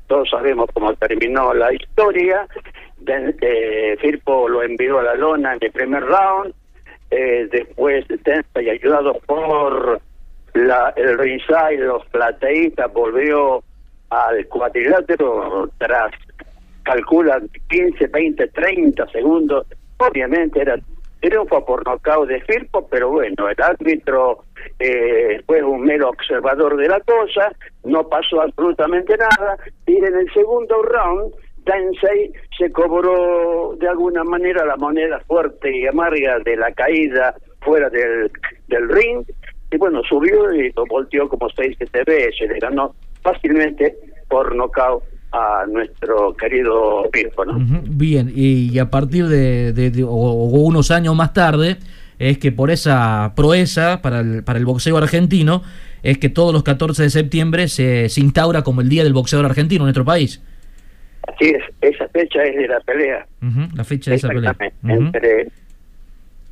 Todos 0.08 0.30
sabemos 0.30 0.70
cómo 0.74 0.94
terminó 0.96 1.54
la 1.54 1.72
historia. 1.74 2.48
De- 2.98 3.36
eh, 3.42 3.98
Firpo 4.02 4.50
lo 4.50 4.64
envió 4.64 5.00
a 5.00 5.04
la 5.04 5.16
lona 5.16 5.54
en 5.54 5.60
el 5.62 5.72
primer 5.72 6.04
round. 6.04 6.54
Eh, 7.12 7.48
después, 7.52 8.06
Tensei, 8.24 8.70
ayudado 8.70 9.14
por 9.26 10.00
la, 10.54 10.94
el 10.96 11.18
ringside, 11.18 11.78
los 11.80 12.06
plateístas, 12.08 12.92
volvió 12.94 13.64
al 14.10 14.46
cuadrilátero 14.48 15.70
tras, 15.78 16.12
calcula, 16.84 17.40
15, 17.70 18.08
20, 18.08 18.48
30 18.48 19.08
segundos. 19.10 19.68
Obviamente 19.98 20.62
era 20.62 20.78
triunfo 21.20 21.66
por 21.66 21.86
nocaut 21.86 22.28
de 22.28 22.42
Firpo, 22.42 22.88
pero 22.90 23.10
bueno, 23.10 23.50
el 23.50 23.62
árbitro 23.62 24.44
eh, 24.80 25.42
fue 25.46 25.62
un 25.64 25.82
mero 25.82 26.10
observador 26.10 26.78
de 26.78 26.88
la 26.88 27.00
cosa, 27.02 27.52
no 27.84 28.08
pasó 28.08 28.42
absolutamente 28.42 29.16
nada, 29.18 29.58
y 29.86 29.98
en 29.98 30.16
el 30.16 30.32
segundo 30.34 30.82
round, 30.84 31.34
Tensei 31.66 32.32
se 32.58 32.72
cobró 32.72 33.76
de 33.78 33.88
alguna 33.88 34.24
manera 34.24 34.66
la 34.66 34.78
moneda 34.78 35.20
fuerte 35.28 35.76
y 35.76 35.86
amarga 35.86 36.40
de 36.40 36.56
la 36.56 36.72
caída 36.72 37.36
fuera 37.62 37.90
del, 37.90 38.32
del 38.68 38.90
ring, 38.90 39.24
y 39.72 39.78
bueno, 39.78 40.02
subió 40.04 40.52
y 40.54 40.72
lo 40.72 40.86
volteó 40.86 41.28
como 41.28 41.50
6 41.50 41.76
7 41.78 42.04
veces, 42.06 42.50
le 42.50 42.60
ganó 42.60 42.96
fácilmente 43.22 43.96
por 44.30 44.56
nocaut 44.56 45.04
a 45.32 45.66
nuestro 45.72 46.36
querido 46.36 47.08
Firpo, 47.14 47.46
¿no? 47.46 47.58
Bien, 47.84 48.32
y, 48.36 48.72
y 48.72 48.80
a 48.80 48.90
partir 48.90 49.28
de, 49.28 49.74
de- 49.74 49.92
de- 49.92 50.04
o, 50.04 50.10
o 50.10 50.46
unos 50.62 50.90
años 50.92 51.16
más 51.16 51.34
tarde, 51.34 51.78
es 52.18 52.38
que 52.40 52.52
por 52.52 52.72
esa 52.72 53.34
proeza 53.36 54.02
para 54.02 54.22
el, 54.22 54.44
para 54.44 54.58
el 54.60 54.66
boxeo 54.66 54.98
argentino, 54.98 55.62
es 56.04 56.18
que 56.18 56.30
todos 56.30 56.52
los 56.54 56.64
14 56.64 57.04
de 57.04 57.10
septiembre 57.10 57.68
se, 57.68 58.10
se 58.10 58.22
instaura 58.22 58.62
como 58.64 58.82
el 58.82 58.90
Día 58.90 59.04
del 59.04 59.14
Boxeador 59.14 59.46
Argentino 59.46 59.84
en 59.84 59.88
nuestro 59.88 60.06
país. 60.06 60.42
Así 61.28 61.50
es, 61.50 61.64
esa 61.82 62.08
fecha 62.10 62.42
es 62.44 62.56
de 62.56 62.68
la 62.68 62.80
pelea. 62.80 63.26
La 63.76 63.84
fecha 63.84 64.12
de 64.12 64.18
esa 64.18 64.30
pelea. 64.30 64.56
Ujú, 64.84 64.92
entre, 64.94 65.48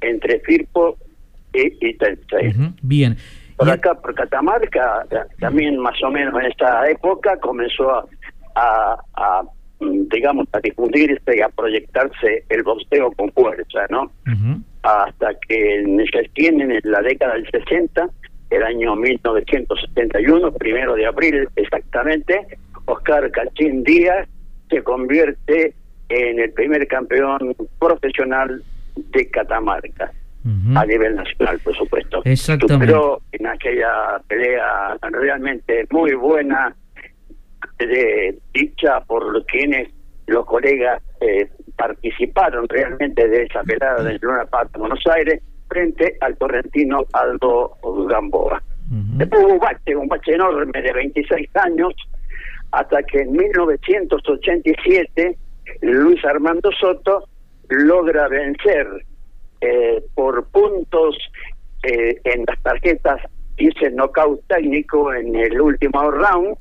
entre 0.02 0.40
Firpo 0.42 0.98
y, 1.54 1.74
y 1.90 1.94
Tensei. 1.96 2.54
Bien. 2.82 3.18
Por 3.56 3.70
acá, 3.72 3.96
por 3.96 4.14
Catamarca, 4.14 5.06
ta- 5.10 5.26
también 5.40 5.78
más 5.80 5.96
o 6.04 6.12
menos 6.12 6.40
en 6.40 6.46
esta 6.52 6.88
época 6.90 7.38
comenzó 7.40 7.90
a, 7.90 8.06
a- 8.58 8.98
a, 9.16 9.44
digamos, 9.80 10.48
a 10.54 10.60
difundirse 10.60 11.38
y 11.38 11.42
a 11.42 11.50
proyectarse 11.50 12.44
el 12.50 12.64
boxeo 12.64 13.12
con 13.12 13.32
fuerza, 13.32 13.86
¿no? 13.90 14.12
Hasta 14.84 15.34
que 15.48 15.80
en- 15.80 16.04
se 16.12 16.30
tienen 16.34 16.72
en 16.72 16.82
la 16.84 17.02
década 17.02 17.34
del 17.36 17.48
60, 17.52 18.10
el 18.50 18.64
año 18.64 18.96
1971, 18.96 20.52
primero 20.54 20.96
de 20.96 21.06
abril 21.06 21.48
exactamente, 21.56 22.48
Oscar 22.86 23.30
Cachín 23.32 23.84
Díaz 23.84 24.28
se 24.70 24.82
convierte 24.84 25.74
en 26.10 26.40
el 26.40 26.52
primer 26.54 26.88
campeón 26.88 27.54
profesional 27.80 28.64
de 28.96 29.30
Catamarca 29.30 30.12
a 30.78 30.86
nivel 30.86 31.16
nacional, 31.16 31.60
por 31.60 31.76
supuesto. 31.76 32.22
Exactamente. 32.24 32.86
Superó 32.86 33.22
en 33.34 33.48
aquella 33.48 34.22
pelea 34.30 34.98
realmente 35.12 35.86
muy 35.92 36.14
buena, 36.14 36.74
de, 37.78 38.38
dicha 38.54 39.02
por 39.02 39.46
quienes 39.46 39.90
los 40.28 40.46
colegas 40.46 41.02
eh, 41.22 41.50
participaron 41.76 42.68
realmente 42.68 43.28
de 43.28 43.44
esa 43.44 43.64
pelea 43.64 43.96
de 43.96 44.20
Luna 44.20 44.46
Park 44.46 44.72
de 44.74 44.80
Buenos 44.80 45.06
Aires 45.08 45.42
frente 45.70 46.18
al 46.22 46.38
torrentino 46.38 47.04
Aldo 47.14 47.78
Gamboa. 48.08 48.62
Después 48.90 49.44
hubo 49.44 49.54
un 49.54 49.60
bache, 49.60 49.96
un 49.96 50.08
bache 50.08 50.34
enorme 50.34 50.82
de 50.82 50.94
26 50.94 51.50
años, 51.58 51.94
hasta 52.72 53.04
que 53.04 53.20
en 53.20 53.34
1987 53.34 55.38
Luis 55.82 56.24
Armando 56.24 56.72
Soto 56.72 57.28
logra 57.70 58.30
vencer 58.30 58.88
eh, 59.60 60.02
por 60.14 60.46
puntos 60.48 61.18
eh, 61.84 62.18
en 62.24 62.46
las 62.48 62.62
tarjetas, 62.62 63.22
dice 63.58 63.92
knockout 63.92 64.42
técnico 64.48 65.14
en 65.14 65.36
el 65.36 65.60
último 65.60 66.10
round, 66.12 66.56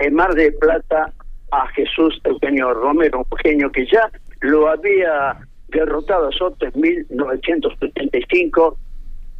en 0.00 0.14
Mar 0.14 0.34
de 0.34 0.50
Plata 0.52 1.12
a 1.52 1.66
Jesús 1.68 2.20
Eugenio 2.24 2.74
Romero, 2.74 3.18
un 3.18 3.38
genio 3.38 3.70
que 3.70 3.86
ya 3.86 4.10
lo 4.40 4.68
había 4.68 5.36
derrotado 5.68 6.28
a 6.28 6.32
Soto 6.32 6.66
en 6.66 6.72
1975 6.80 8.76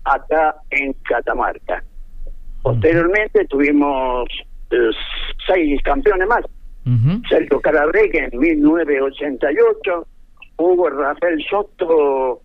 acá 0.05 0.55
en 0.71 0.93
Catamarca. 1.05 1.83
Posteriormente 2.63 3.45
tuvimos 3.47 4.29
eh, 4.71 4.91
seis 5.47 5.83
campeones 5.83 6.29
más. 6.29 6.45
Sergio 7.29 7.61
Calabreque 7.61 8.31
en 8.33 8.39
1988, 8.39 10.07
Hugo 10.57 10.89
Rafael 10.91 11.45
Soto 11.49 12.41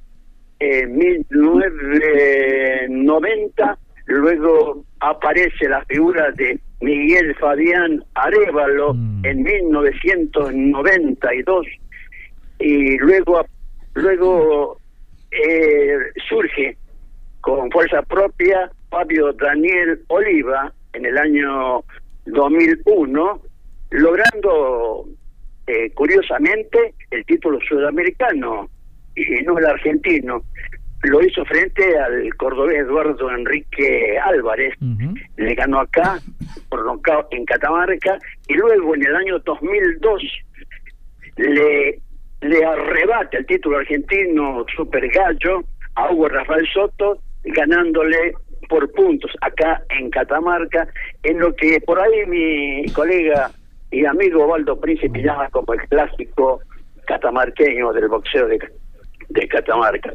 en 0.59 0.97
1990, 0.97 3.77
luego 4.05 4.85
aparece 4.99 5.67
la 5.67 5.83
figura 5.85 6.29
de 6.31 6.59
Miguel 6.81 7.33
Fabián 7.35 8.03
Arevalo 8.15 8.95
en 9.23 9.43
1992 9.43 11.67
y 12.59 12.97
luego 12.97 13.45
luego 13.93 14.79
eh, 15.31 15.97
surge 16.27 16.77
con 17.41 17.69
fuerza 17.71 18.01
propia 18.03 18.71
Fabio 18.89 19.33
Daniel 19.33 20.01
Oliva 20.07 20.73
en 20.93 21.05
el 21.05 21.17
año 21.17 21.83
2001 22.25 23.41
logrando 23.91 25.07
eh, 25.67 25.91
curiosamente 25.93 26.93
el 27.11 27.25
título 27.25 27.59
sudamericano 27.67 28.69
y 29.15 29.43
no 29.43 29.57
el 29.57 29.65
argentino 29.65 30.43
lo 31.05 31.23
hizo 31.23 31.43
frente 31.45 31.97
al 31.99 32.33
cordobés 32.35 32.79
Eduardo 32.79 33.31
Enrique 33.31 34.17
Álvarez 34.19 34.73
le 35.37 35.55
ganó 35.55 35.79
acá 35.79 36.19
por 36.69 36.85
nocaut 36.85 37.27
en 37.31 37.45
Catamarca 37.45 38.17
y 38.47 38.53
luego 38.53 38.95
en 38.95 39.05
el 39.05 39.15
año 39.15 39.39
2002 39.39 40.23
le 41.37 41.99
le 42.41 42.63
arrebata 42.63 43.37
el 43.37 43.45
título 43.45 43.77
argentino 43.77 44.65
Super 44.75 45.07
Gallo 45.09 45.63
a 45.95 46.11
Hugo 46.11 46.29
Rafael 46.29 46.67
Soto, 46.73 47.19
ganándole 47.43 48.33
por 48.69 48.91
puntos 48.91 49.31
acá 49.41 49.81
en 49.89 50.09
Catamarca, 50.09 50.87
en 51.23 51.39
lo 51.39 51.55
que 51.55 51.79
por 51.81 51.99
ahí 51.99 52.25
mi 52.27 52.85
colega 52.93 53.51
y 53.91 54.05
amigo 54.05 54.45
Waldo 54.45 54.79
Príncipe 54.79 55.21
llama 55.21 55.49
como 55.49 55.73
el 55.73 55.81
clásico 55.87 56.59
catamarqueño 57.05 57.93
del 57.93 58.07
boxeo 58.07 58.47
de, 58.47 58.59
de 59.29 59.47
Catamarca. 59.47 60.13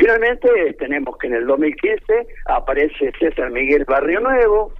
Finalmente 0.00 0.48
tenemos 0.78 1.18
que 1.18 1.26
en 1.26 1.34
el 1.34 1.46
2015 1.46 2.26
aparece 2.46 3.12
César 3.18 3.50
Miguel 3.50 3.84
Barrio 3.84 4.20
Nuevo, 4.20 4.72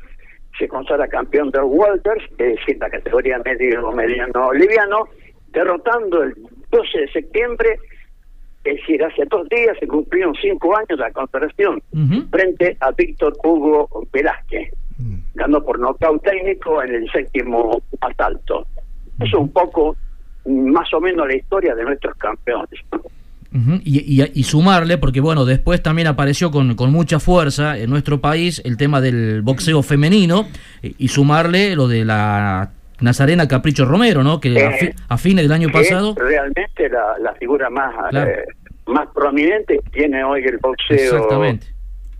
se 0.59 0.66
consagra 0.66 1.07
campeón 1.09 1.51
de 1.51 1.61
Walters, 1.61 2.25
es 2.39 2.57
decir, 2.57 2.79
la 2.81 2.89
categoría 2.89 3.39
medio 3.45 3.93
mediano 3.93 4.51
liviano, 4.55 5.09
derrotando 5.49 6.23
el 6.23 6.35
12 6.71 6.99
de 7.01 7.12
septiembre, 7.12 7.79
es 8.64 8.77
decir, 8.77 9.05
hace 9.05 9.27
dos 9.27 9.47
días 9.51 9.77
se 9.79 9.87
cumplieron 9.87 10.35
cinco 10.41 10.75
años 10.75 10.89
de 10.89 10.97
la 10.97 11.11
consagración 11.11 11.83
frente 12.31 12.79
a 12.81 12.91
Víctor 12.93 13.35
Hugo 13.45 14.07
Velázquez. 14.11 14.73
Ganó 15.35 15.62
por 15.62 15.79
nocaut 15.79 16.23
técnico 16.23 16.83
en 16.83 16.95
el 16.95 17.11
séptimo 17.11 17.83
asalto. 18.01 18.66
Eso 19.18 19.25
es 19.27 19.35
un 19.35 19.53
poco, 19.53 19.97
más 20.47 20.93
o 20.95 21.01
menos, 21.01 21.29
la 21.29 21.37
historia 21.37 21.75
de 21.75 21.85
nuestros 21.85 22.16
campeones. 22.16 22.81
Ujú, 23.53 23.81
y, 23.85 24.23
y- 24.23 24.31
y 24.33 24.43
sumarle, 24.45 24.97
porque 24.99 25.21
bueno, 25.21 25.45
después 25.45 25.83
también 25.83 26.07
apareció 26.09 26.51
con, 26.53 26.75
con 26.77 26.93
mucha 26.93 27.19
fuerza 27.19 27.77
en 27.79 27.91
nuestro 27.91 28.21
país 28.21 28.63
el 28.65 28.77
tema 28.77 29.01
del 29.01 29.43
boxeo 29.43 29.83
femenino 29.83 30.47
y, 30.83 30.95
y 30.99 31.09
sumarle 31.09 31.75
lo 31.75 31.89
de 31.89 32.05
la 32.05 32.71
Nazarena 33.01 33.49
Capricho 33.49 33.85
Romero, 33.87 34.23
¿no? 34.23 34.41
Que 34.41 34.65
a, 34.65 34.71
fi- 34.73 34.91
a 35.09 35.19
fines 35.19 35.45
del 35.45 35.53
año 35.53 35.67
que 35.69 35.73
pasado... 35.75 36.11
es 36.11 36.17
realmente 36.17 36.89
la, 36.91 37.19
la 37.21 37.33
figura 37.35 37.69
más 37.71 37.93
Claro. 38.11 38.31
eh, 38.31 38.45
más 38.87 39.09
prominente 39.15 39.79
que 39.85 39.91
tiene 39.91 40.23
hoy 40.23 40.43
el 40.45 40.59
boxeo 40.59 40.97
Exactamente. 40.97 41.67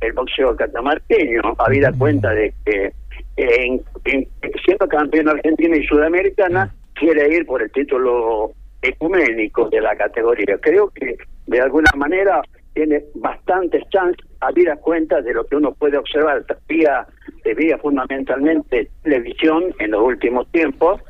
el 0.01 0.13
boxeo 0.13 0.57
catamarqueño 0.57 1.43
habida 1.59 1.93
cuenta 1.93 2.31
de 2.31 2.53
que 2.65 2.93
en, 3.37 3.81
en- 4.05 4.29
siendo 4.65 4.89
campeón 4.89 5.29
argentina 5.29 5.77
y 5.77 5.85
sudamericana 5.87 6.73
quiere 6.95 7.35
ir 7.37 7.47
por 7.47 7.63
el 7.63 7.71
título 7.71 8.53
ecuménico 8.83 9.69
de 9.69 9.81
la 9.81 9.97
categoría 9.97 10.59
creo 10.61 10.91
que 10.91 11.17
de 11.47 11.61
alguna 11.61 11.91
manera 11.97 12.43
tiene 12.73 13.05
bastantes 13.15 13.83
chances 13.91 14.25
habida 14.41 14.77
cuenta 14.77 15.21
de 15.21 15.35
lo 15.35 15.45
que 15.45 15.57
uno 15.57 15.73
puede 15.75 15.99
observar 15.99 16.45
vía 16.69 17.07
vía 17.57 17.79
fundamentalmente 17.79 18.91
televisión 19.03 19.65
en 19.79 19.91
los 19.91 20.03
últimos 20.03 20.51
tiempos 20.53 21.01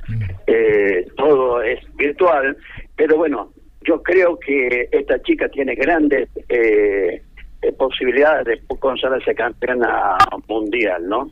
eh, 0.46 1.06
todo 1.16 1.62
es 1.62 1.78
virtual 1.96 2.56
pero 2.96 3.16
bueno 3.16 3.52
yo 3.82 4.02
creo 4.02 4.38
que 4.38 4.88
esta 4.90 5.20
chica 5.22 5.48
tiene 5.48 5.74
grandes 5.74 6.28
eh, 6.48 7.22
eh, 7.62 7.72
posibilidades 7.72 8.46
de 8.46 8.76
consagrarse 8.78 9.34
campeona 9.34 10.16
mundial, 10.48 11.08
¿no? 11.08 11.30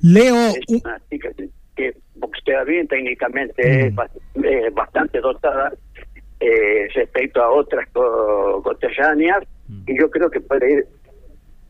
Leo, 0.00 0.34
Es 0.36 0.82
una 0.82 1.00
chica 1.10 1.30
que, 1.36 1.48
que 1.78 1.94
boxea 2.16 2.64
bien 2.64 2.88
técnicamente, 2.88 3.62
es 3.86 3.94
ba- 3.94 4.10
eh, 4.42 4.68
bastante 4.72 5.20
dotada 5.20 5.72
eh, 6.40 6.88
respecto 6.94 7.40
a 7.42 7.50
otras 7.50 7.88
co- 7.92 8.60
cotellanas 8.64 9.44
y 9.86 9.98
yo 9.98 10.10
creo 10.10 10.28
que 10.30 10.40
puede 10.40 10.72
ir 10.72 10.86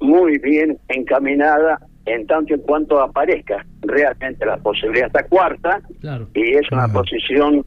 muy 0.00 0.38
bien 0.38 0.78
encaminada 0.88 1.78
en 2.06 2.26
tanto 2.26 2.54
en 2.54 2.60
cuanto 2.62 3.00
aparezca 3.00 3.64
realmente 3.82 4.46
la 4.46 4.56
posibilidad. 4.56 5.08
Esta 5.08 5.24
cuarta 5.24 5.80
y 6.34 6.54
es 6.54 6.70
una 6.72 6.86
posición 6.92 7.66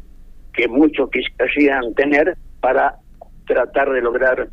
que 0.53 0.67
muchos 0.67 1.09
quisieran 1.11 1.93
tener 1.93 2.35
para 2.59 2.95
tratar 3.45 3.91
de 3.91 4.01
lograr 4.01 4.47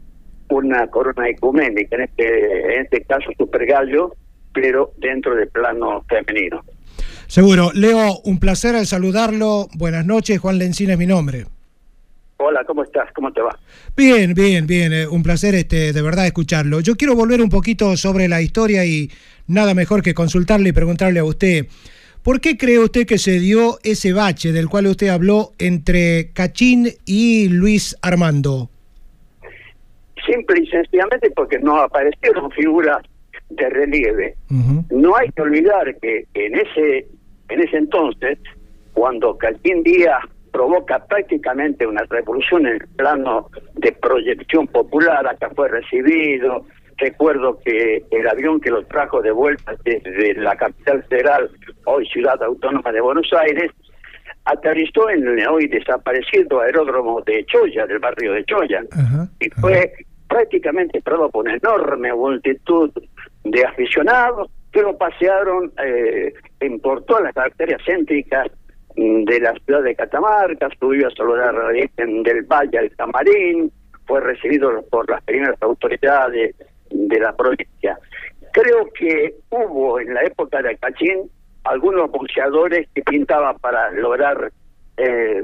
una 0.50 0.86
corona 0.88 1.28
ecuménica, 1.28 1.96
en 1.96 2.02
este, 2.02 2.74
en 2.74 2.82
este 2.82 3.02
caso 3.04 3.30
Super 3.38 3.64
Gallo, 3.66 4.14
pero 4.52 4.92
dentro 4.96 5.34
del 5.34 5.48
plano 5.48 6.04
femenino. 6.08 6.62
Seguro. 7.28 7.70
Leo, 7.74 8.18
un 8.24 8.40
placer 8.40 8.74
al 8.74 8.86
saludarlo. 8.86 9.68
Buenas 9.74 10.04
noches, 10.04 10.40
Juan 10.40 10.58
Lencina 10.58 10.94
es 10.94 10.98
mi 10.98 11.06
nombre. 11.06 11.46
Hola, 12.38 12.64
¿cómo 12.64 12.84
estás? 12.84 13.12
¿Cómo 13.14 13.32
te 13.32 13.40
va? 13.40 13.58
Bien, 13.96 14.32
bien, 14.32 14.66
bien. 14.66 14.92
eh, 14.92 15.06
un 15.06 15.22
placer 15.22 15.54
este, 15.54 15.92
de 15.92 16.02
verdad 16.02 16.26
escucharlo. 16.26 16.80
Yo 16.80 16.96
quiero 16.96 17.16
volver 17.16 17.42
un 17.42 17.48
poquito 17.48 17.96
sobre 17.96 18.28
la 18.28 18.40
historia 18.40 18.84
y 18.84 19.10
nada 19.48 19.74
mejor 19.74 20.02
que 20.02 20.14
consultarle 20.14 20.68
y 20.68 20.72
preguntarle 20.72 21.18
a 21.20 21.24
usted. 21.24 21.66
¿Por 22.22 22.40
qué 22.40 22.56
cree 22.56 22.78
usted 22.78 23.06
que 23.06 23.18
se 23.18 23.40
dio 23.40 23.78
ese 23.82 24.12
bache 24.12 24.52
del 24.52 24.68
cual 24.68 24.86
usted 24.86 25.08
habló 25.08 25.52
entre 25.58 26.30
Cachín 26.32 26.88
y 27.06 27.48
Luis 27.48 27.96
Armando? 28.02 28.70
Simple 30.26 30.62
y 30.62 30.66
sencillamente 30.66 31.30
porque 31.30 31.58
no 31.58 31.80
aparecieron 31.80 32.50
figuras 32.52 32.98
de 33.48 33.68
relieve. 33.70 34.36
No 34.90 35.16
hay 35.16 35.30
que 35.30 35.42
olvidar 35.42 35.96
que 36.00 36.26
en 36.34 36.54
ese 36.54 37.06
en 37.48 37.60
ese 37.60 37.76
entonces, 37.76 38.38
cuando 38.92 39.36
Calvin 39.38 39.82
Díaz 39.82 40.24
provoca 40.52 41.04
prácticamente 41.06 41.86
una 41.86 42.02
revolución 42.04 42.66
en 42.66 42.74
el 42.74 42.88
plano 42.96 43.48
de 43.74 43.92
proyección 43.92 44.66
popular, 44.66 45.26
acá 45.26 45.50
fue 45.54 45.68
recibido, 45.68 46.66
recuerdo 46.96 47.58
que 47.64 48.02
el 48.10 48.28
avión 48.28 48.60
que 48.60 48.70
lo 48.70 48.84
trajo 48.86 49.22
de 49.22 49.30
vuelta 49.30 49.74
desde 49.84 50.34
la 50.34 50.56
capital 50.56 51.02
federal, 51.04 51.50
hoy 51.84 52.06
ciudad 52.06 52.42
autónoma 52.42 52.90
de 52.92 53.00
Buenos 53.00 53.30
Aires, 53.32 53.70
aterrizó 54.44 55.10
en 55.10 55.26
el 55.26 55.46
hoy 55.48 55.68
desaparecido 55.68 56.60
aeródromo 56.60 57.20
de 57.22 57.44
Choya, 57.46 57.86
del 57.86 57.98
barrio 57.98 58.32
de 58.32 58.44
Choya, 58.44 58.82
y 59.40 59.50
fue 59.50 59.92
prácticamente 60.28 60.98
esperado 60.98 61.30
por 61.30 61.44
una 61.44 61.56
enorme 61.56 62.12
multitud 62.14 62.90
de 63.44 63.64
aficionados 63.64 64.50
que 64.72 64.82
lo 64.82 64.96
pasearon 64.96 65.72
eh, 65.84 66.32
por 66.82 67.04
todas 67.04 67.24
las 67.24 67.36
arterias 67.36 67.80
céntricas 67.84 68.46
de 68.96 69.40
la 69.40 69.54
ciudad 69.64 69.82
de 69.82 69.94
Catamarca, 69.94 70.68
subió 70.80 71.06
a 71.06 71.10
saludar 71.10 71.54
del 71.72 72.42
Valle 72.42 72.78
al 72.78 72.90
Camarín, 72.96 73.70
fue 74.06 74.20
recibido 74.20 74.82
por 74.90 75.08
las 75.08 75.22
primeras 75.22 75.60
autoridades 75.62 76.56
de 76.90 77.20
la 77.20 77.34
provincia. 77.36 77.98
Creo 78.52 78.88
que 78.98 79.34
hubo 79.50 80.00
en 80.00 80.14
la 80.14 80.22
época 80.22 80.62
de 80.62 80.76
Cachín 80.78 81.30
algunos 81.64 82.10
boxeadores 82.10 82.88
que 82.94 83.02
pintaban 83.02 83.56
para 83.58 83.90
lograr, 83.92 84.50
eh, 84.96 85.42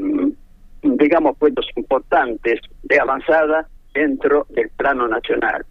digamos, 0.83 1.37
puestos 1.37 1.69
importantes 1.77 2.61
de 2.83 2.99
avanzada 2.99 3.69
dentro 3.93 4.47
del 4.51 4.71
plano 4.71 5.07
nacional. 5.07 5.65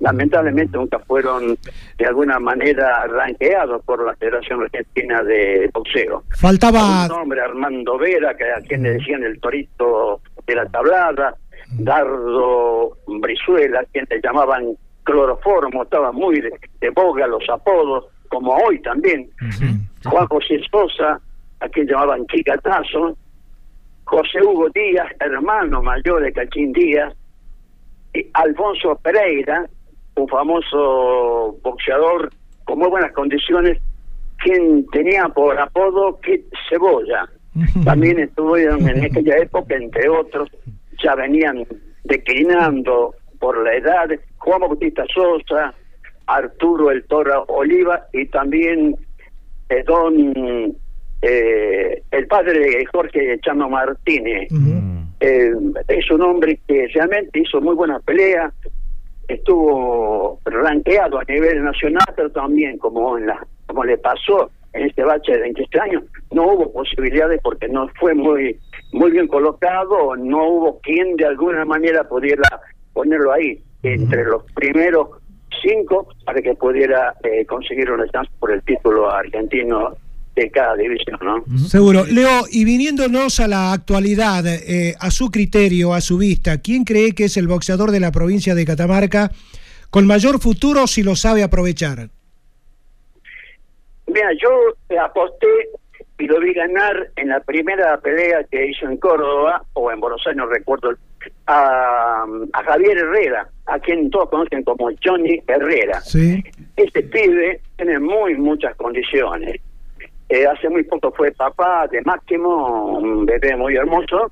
Lamentablemente 0.00 0.76
nunca 0.78 0.98
fueron 1.00 1.56
de 1.98 2.06
alguna 2.06 2.38
manera 2.38 3.06
ranqueados 3.06 3.84
por 3.84 4.04
la 4.04 4.14
Federación 4.16 4.62
Argentina 4.62 5.22
de 5.22 5.70
Boxeo. 5.72 6.24
Faltaba- 6.40 7.02
Un 7.02 7.08
nombre, 7.18 7.40
Armando 7.42 7.98
Vera, 7.98 8.34
que 8.34 8.44
a 8.50 8.60
quien 8.66 8.82
le 8.82 8.94
decían 8.94 9.22
el 9.22 9.38
torito 9.40 10.20
de 10.46 10.54
la 10.54 10.66
tablada, 10.66 11.36
Dardo 11.78 12.96
Brizuela, 13.06 13.80
a 13.80 13.84
quien 13.92 14.06
le 14.10 14.20
llamaban 14.22 14.74
cloroformo, 15.04 15.82
estaba 15.82 16.12
muy 16.12 16.40
de, 16.40 16.50
de 16.80 16.90
boga 16.90 17.26
los 17.26 17.46
apodos, 17.50 18.06
como 18.28 18.54
hoy 18.56 18.80
también. 18.82 19.28
Juan 20.04 20.26
José 20.28 20.60
Sosa, 20.70 21.20
a 21.60 21.68
quien 21.68 21.86
llamaban 21.86 22.26
Chicatazo, 22.26 23.16
José 24.04 24.42
Hugo 24.42 24.68
Díaz, 24.70 25.08
hermano 25.20 25.82
mayor 25.82 26.22
de 26.22 26.32
Cachín 26.32 26.72
Díaz, 26.72 27.14
y 28.14 28.26
Alfonso 28.34 28.96
Pereira, 29.02 29.68
un 30.20 30.28
famoso 30.28 31.58
boxeador 31.62 32.30
con 32.64 32.78
muy 32.78 32.88
buenas 32.88 33.12
condiciones, 33.12 33.78
quien 34.38 34.86
tenía 34.88 35.28
por 35.28 35.58
apodo 35.58 36.18
Kid 36.20 36.42
Cebolla. 36.68 37.28
También 37.84 38.18
estuvieron 38.20 38.88
en 38.88 39.04
aquella 39.04 39.38
época, 39.38 39.74
entre 39.74 40.08
otros, 40.08 40.48
ya 41.02 41.14
venían 41.14 41.66
declinando 42.04 43.14
por 43.38 43.62
la 43.64 43.74
edad 43.74 44.08
Juan 44.38 44.60
Bautista 44.60 45.04
Sosa, 45.12 45.74
Arturo 46.26 46.90
El 46.90 47.04
Toro 47.04 47.44
Oliva 47.48 48.06
y 48.12 48.26
también 48.26 48.96
eh, 49.68 49.82
don 49.84 50.76
eh, 51.22 52.02
el 52.10 52.26
padre 52.26 52.58
de 52.58 52.86
Jorge 52.86 53.38
Chano 53.40 53.68
Martínez. 53.68 54.48
Eh, 55.20 55.52
es 55.88 56.10
un 56.10 56.22
hombre 56.22 56.60
que 56.66 56.88
realmente 56.94 57.40
hizo 57.40 57.60
muy 57.60 57.74
buena 57.74 57.98
pelea, 58.00 58.52
estuvo 59.34 60.40
ranqueado 60.44 61.18
a 61.18 61.24
nivel 61.24 61.64
nacional, 61.64 62.06
pero 62.16 62.30
también 62.30 62.78
como 62.78 63.16
en 63.18 63.26
la 63.26 63.46
como 63.66 63.84
le 63.84 63.98
pasó 63.98 64.50
en 64.72 64.86
este 64.86 65.04
bache 65.04 65.32
de 65.32 65.40
23 65.40 65.82
años, 65.82 66.04
no 66.32 66.44
hubo 66.44 66.72
posibilidades 66.72 67.40
porque 67.42 67.68
no 67.68 67.88
fue 68.00 68.14
muy 68.14 68.58
muy 68.92 69.10
bien 69.10 69.28
colocado, 69.28 70.16
no 70.16 70.48
hubo 70.48 70.80
quien 70.80 71.16
de 71.16 71.26
alguna 71.26 71.64
manera 71.64 72.04
pudiera 72.04 72.48
ponerlo 72.92 73.32
ahí 73.32 73.62
entre 73.82 74.24
los 74.24 74.44
primeros 74.52 75.08
cinco 75.62 76.08
para 76.24 76.40
que 76.40 76.54
pudiera 76.54 77.14
eh, 77.24 77.44
conseguir 77.46 77.90
una 77.90 78.06
chance 78.08 78.30
por 78.38 78.50
el 78.50 78.62
título 78.62 79.10
argentino 79.10 79.96
de 80.40 80.50
cada 80.50 80.76
división, 80.76 81.18
¿no? 81.22 81.44
Seguro. 81.68 82.04
Leo, 82.04 82.44
y 82.50 82.64
viniéndonos 82.64 83.40
a 83.40 83.48
la 83.48 83.72
actualidad, 83.72 84.44
eh, 84.46 84.94
a 84.98 85.10
su 85.10 85.30
criterio, 85.30 85.94
a 85.94 86.00
su 86.00 86.18
vista, 86.18 86.58
¿quién 86.58 86.84
cree 86.84 87.12
que 87.12 87.24
es 87.24 87.36
el 87.36 87.46
boxeador 87.46 87.90
de 87.90 88.00
la 88.00 88.12
provincia 88.12 88.54
de 88.54 88.64
Catamarca 88.64 89.30
con 89.90 90.06
mayor 90.06 90.40
futuro 90.40 90.86
si 90.86 91.02
lo 91.02 91.16
sabe 91.16 91.42
aprovechar? 91.42 92.08
Mira, 94.06 94.30
yo 94.42 94.50
aposté 95.00 95.46
y 96.18 96.26
lo 96.26 96.38
vi 96.40 96.52
ganar 96.52 97.10
en 97.16 97.28
la 97.28 97.40
primera 97.40 97.98
pelea 97.98 98.44
que 98.50 98.66
hizo 98.66 98.86
en 98.86 98.96
Córdoba, 98.98 99.64
o 99.72 99.90
en 99.90 100.00
Buenos 100.00 100.20
Aires, 100.26 100.36
no 100.36 100.46
recuerdo, 100.46 100.94
a, 101.46 102.24
a 102.52 102.64
Javier 102.64 102.98
Herrera, 102.98 103.48
a 103.66 103.78
quien 103.78 104.10
todos 104.10 104.28
conocen 104.28 104.62
como 104.64 104.90
Johnny 105.02 105.40
Herrera. 105.46 106.00
Sí. 106.00 106.42
Este 106.76 107.02
pibe 107.04 107.60
tiene 107.76 107.98
muy 107.98 108.34
muchas 108.36 108.74
condiciones. 108.76 109.60
Eh, 110.30 110.46
hace 110.46 110.68
muy 110.68 110.84
poco 110.84 111.10
fue 111.10 111.32
papá 111.32 111.88
de 111.88 112.00
Máximo, 112.02 112.98
un 112.98 113.26
bebé 113.26 113.56
muy 113.56 113.74
hermoso. 113.74 114.30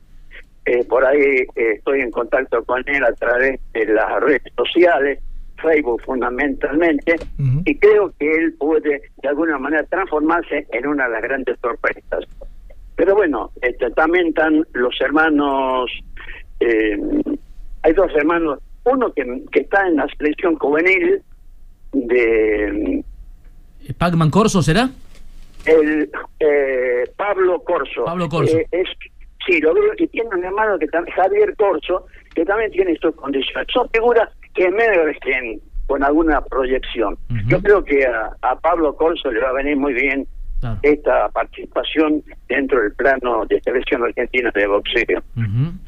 Eh, 0.65 0.85
por 0.85 1.05
ahí 1.05 1.19
eh, 1.57 1.73
estoy 1.77 2.03
en 2.03 2.13
contacto 2.13 2.63
con 2.65 2.89
él 2.89 3.03
a 3.03 3.13
través 3.15 3.61
de 3.73 3.87
las 3.87 4.21
redes 4.21 4.43
sociales, 4.57 5.19
Facebook 5.61 6.01
fundamentalmente, 6.05 7.17
y 7.65 7.75
creo 7.79 8.13
que 8.17 8.31
él 8.31 8.55
puede 8.61 9.03
de 9.23 9.29
alguna 9.29 9.59
manera 9.59 9.83
transformarse 9.85 10.69
en 10.71 10.87
una 10.87 11.07
de 11.09 11.15
las 11.15 11.23
grandes 11.23 11.59
sorpresas. 11.61 12.25
Pero 12.95 13.17
bueno, 13.17 13.51
este, 13.61 13.91
también 13.91 14.29
están 14.29 14.65
los 14.75 15.01
hermanos, 15.01 15.91
eh, 16.61 16.97
hay 17.83 17.93
dos 17.93 18.13
hermanos, 18.15 18.61
uno 18.85 19.13
que, 19.15 19.25
que 19.51 19.61
está 19.61 19.89
en 19.89 19.97
la 19.97 20.07
selección 20.17 20.55
juvenil 20.57 21.23
de 21.93 23.03
¿Pacman 23.97 24.31
Corso 24.31 24.63
será? 24.63 24.91
El 25.69 26.11
eh, 26.41 27.05
Pablo 27.17 27.61
Corso. 27.63 28.05
Pablo 28.05 28.29
Corso. 28.29 28.57
Eh, 28.57 28.67
es, 28.71 28.89
sí, 29.47 29.61
lo 29.61 29.75
veo, 29.75 29.93
y 29.97 30.07
tiene 30.09 30.29
un 30.35 30.45
hermano 30.45 30.79
que 30.79 30.87
también, 30.89 31.17
Javier 31.17 31.55
Corso, 31.57 32.07
que 32.35 32.45
también 32.45 32.71
tiene 32.71 32.97
sus 32.97 33.15
condiciones. 33.15 33.67
Son 33.73 33.89
figuras 33.91 34.29
que 34.55 34.65
emergen 34.65 35.61
con 35.87 36.03
alguna 36.03 36.41
proyección. 36.43 37.17
Yo 37.47 37.63
creo 37.63 37.83
que 37.83 38.07
a, 38.07 38.31
a 38.43 38.57
Pablo 38.61 38.95
Corso 38.95 39.31
le 39.31 39.41
va 39.41 39.49
a 39.49 39.55
venir 39.55 39.77
muy 39.77 39.95
bien 39.95 40.27
esta 40.83 41.29
participación 41.29 42.23
dentro 42.49 42.83
del 42.83 42.93
plano 42.93 43.47
de 43.47 43.61
selección 43.63 44.03
argentina 44.03 44.51
de 44.55 44.67
boxeo. 44.67 45.23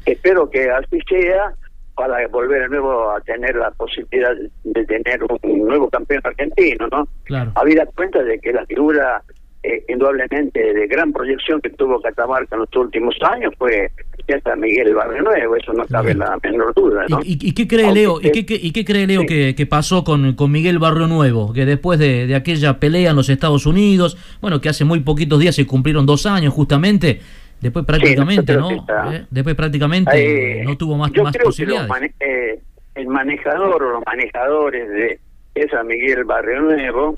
Espero 0.05 0.49
que 0.49 0.69
así 0.69 0.99
sea 1.07 1.53
para 1.95 2.25
volver 2.29 2.61
de 2.61 2.69
nuevo 2.69 3.11
a 3.11 3.19
tener 3.21 3.55
la 3.55 3.69
posibilidad 3.71 4.33
de 4.63 4.85
tener 4.85 5.23
un 5.23 5.67
nuevo 5.67 5.89
campeón 5.89 6.21
argentino, 6.23 6.87
¿no? 6.89 7.07
Claro. 7.25 7.51
Habida 7.55 7.85
cuenta 7.85 8.23
de 8.23 8.39
que 8.39 8.53
la 8.53 8.65
figura 8.65 9.21
eh, 9.63 9.83
indudablemente 9.89 10.73
de 10.73 10.87
gran 10.87 11.13
proyección 11.13 11.61
que 11.61 11.69
tuvo 11.69 12.01
Catamarca 12.01 12.55
en 12.55 12.61
los 12.61 12.75
últimos 12.75 13.15
años 13.21 13.53
fue 13.57 13.91
César 14.27 14.57
Miguel 14.57 14.93
Barrio 14.95 15.21
Nuevo, 15.21 15.55
eso 15.55 15.73
no 15.73 15.85
cabe 15.85 16.13
la 16.15 16.37
menor 16.41 16.73
duda, 16.73 17.05
¿no? 17.09 17.19
¿Y, 17.23 17.37
y 17.41 17.53
qué 17.53 17.67
cree 17.67 17.91
Leo? 17.91 18.19
¿Y 18.21 18.31
qué, 18.31 18.45
qué- 18.45 18.59
y 18.61 18.71
qué 18.71 18.83
cree 18.85 19.05
Leo 19.05 19.25
que, 19.27 19.53
que 19.55 19.65
pasó 19.65 20.03
con, 20.03 20.33
con 20.33 20.51
Miguel 20.51 20.79
Barrio 20.79 21.07
Nuevo? 21.07 21.53
Que 21.53 21.65
después 21.65 21.99
de, 21.99 22.25
de 22.27 22.35
aquella 22.35 22.79
pelea 22.79 23.11
en 23.11 23.15
los 23.17 23.29
Estados 23.29 23.65
Unidos, 23.65 24.17
bueno, 24.41 24.61
que 24.61 24.69
hace 24.69 24.83
muy 24.85 25.01
poquitos 25.01 25.39
días 25.39 25.55
se 25.55 25.67
cumplieron 25.67 26.05
dos 26.05 26.25
años 26.25 26.53
justamente, 26.53 27.19
después 27.59 27.85
prácticamente, 27.85 28.55
¿no? 28.55 28.71
Eh, 29.11 29.25
Después 29.29 29.55
prácticamente 29.55 30.61
Eh, 30.61 30.63
no 30.63 30.75
tuvo 30.77 30.97
más, 30.97 31.11
Yo 31.11 31.23
más 31.23 31.33
creo 31.33 31.41
que 31.43 31.45
los 31.47 31.55
posibilidades. 31.55 31.89
mane- 31.89 32.13
eh, 32.19 32.59
el 32.95 33.07
manejador 33.07 33.83
o 33.83 33.91
los 33.93 34.03
manejadores 34.05 34.89
de 34.89 35.19
esa 35.55 35.83
Miguel 35.83 36.23
Barrio 36.23 36.61
Nuevo, 36.61 37.17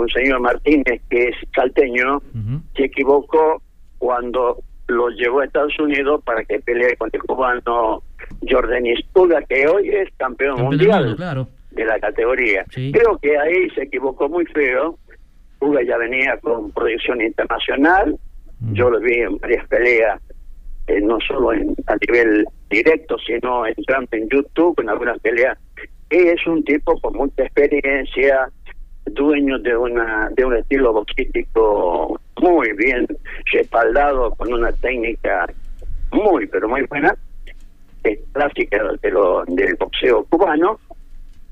un 0.00 0.10
señor 0.10 0.40
Martínez 0.40 1.00
que 1.08 1.28
es 1.28 1.36
salteño, 1.54 2.22
se 2.74 2.84
equivocó 2.84 3.62
cuando 3.98 4.62
lo 4.90 5.08
llevó 5.10 5.40
a 5.40 5.44
Estados 5.44 5.78
Unidos 5.78 6.22
para 6.24 6.44
que 6.44 6.58
pelee 6.60 6.96
con 6.96 7.10
el 7.12 7.22
cubano 7.22 8.02
Jordan 8.48 8.86
Ispuga, 8.86 9.42
que 9.42 9.66
hoy 9.66 9.88
es 9.88 10.08
campeón, 10.16 10.62
mundial 10.62 11.04
mundo, 11.04 11.16
claro. 11.16 11.48
de 11.70 11.84
la 11.84 11.98
categoría. 12.00 12.64
Creo 12.72 13.18
que 13.20 13.38
ahí 13.38 13.70
se 13.70 13.82
equivocó 13.82 14.28
muy 14.28 14.44
feo. 14.46 14.98
Puga 15.58 15.82
ya 15.82 15.96
venía 15.98 16.38
con 16.38 16.70
proyección 16.72 17.20
internacional. 17.20 18.16
Yo 18.72 18.90
lo 18.90 19.00
vi 19.00 19.14
en 19.14 19.38
varias 19.38 19.66
peleas, 19.68 20.20
eh, 20.86 21.00
no 21.00 21.18
solo 21.26 21.52
en, 21.52 21.74
a 21.86 21.96
nivel 22.06 22.46
directo, 22.68 23.16
sino 23.18 23.66
entrando 23.66 24.08
en 24.12 24.28
YouTube, 24.28 24.78
en 24.80 24.90
algunas 24.90 25.18
peleas. 25.20 25.58
Es 26.10 26.46
un 26.46 26.62
tipo 26.64 26.98
con 27.00 27.14
mucha 27.14 27.44
experiencia, 27.44 28.48
dueño 29.06 29.58
de 29.58 29.76
una 29.76 30.28
de 30.30 30.44
un 30.44 30.56
estilo 30.56 30.92
boxístico 30.92 32.20
muy 32.40 32.72
bien 32.76 33.06
respaldado, 33.52 34.30
con 34.32 34.52
una 34.52 34.72
técnica 34.72 35.46
muy, 36.12 36.46
pero 36.46 36.68
muy 36.68 36.82
buena, 36.82 37.14
es 38.04 38.18
clásica 38.32 38.82
de 39.02 39.10
lo, 39.10 39.44
del 39.46 39.74
boxeo 39.76 40.24
cubano 40.24 40.78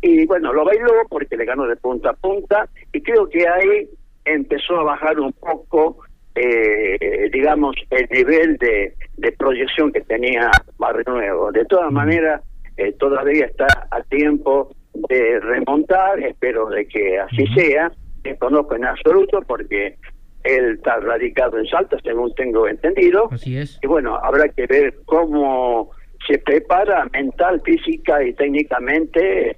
y 0.00 0.26
bueno, 0.26 0.52
lo 0.52 0.64
bailó 0.64 0.92
porque 1.08 1.36
le 1.36 1.44
ganó 1.44 1.66
de 1.66 1.76
punta 1.76 2.10
a 2.10 2.14
punta 2.14 2.68
y 2.92 3.02
creo 3.02 3.28
que 3.28 3.46
ahí 3.48 3.88
empezó 4.24 4.80
a 4.80 4.84
bajar 4.84 5.18
un 5.18 5.32
poco, 5.32 5.98
eh, 6.34 7.28
digamos, 7.32 7.74
el 7.90 8.08
nivel 8.10 8.56
de, 8.58 8.94
de 9.16 9.32
proyección 9.32 9.92
que 9.92 10.02
tenía 10.02 10.50
Barrio 10.78 11.04
Nuevo. 11.08 11.50
De 11.50 11.64
todas 11.64 11.90
maneras, 11.90 12.42
eh, 12.76 12.92
todavía 12.92 13.46
está 13.46 13.66
a 13.90 14.02
tiempo 14.02 14.70
de 15.08 15.40
remontar, 15.40 16.18
espero 16.20 16.68
de 16.68 16.86
que 16.86 17.18
así 17.18 17.46
sea, 17.54 17.92
desconozco 18.22 18.76
en 18.76 18.84
absoluto 18.84 19.40
porque 19.46 19.96
él 20.44 20.74
está 20.76 20.96
radicado 21.00 21.58
en 21.58 21.66
Salta, 21.66 21.96
según 22.02 22.34
tengo 22.34 22.68
entendido. 22.68 23.28
Así 23.30 23.56
es. 23.56 23.78
Y 23.82 23.86
bueno, 23.86 24.16
habrá 24.22 24.48
que 24.48 24.66
ver 24.66 24.94
cómo 25.04 25.90
se 26.26 26.38
prepara 26.38 27.06
mental, 27.12 27.60
física 27.64 28.22
y 28.22 28.32
técnicamente 28.34 29.56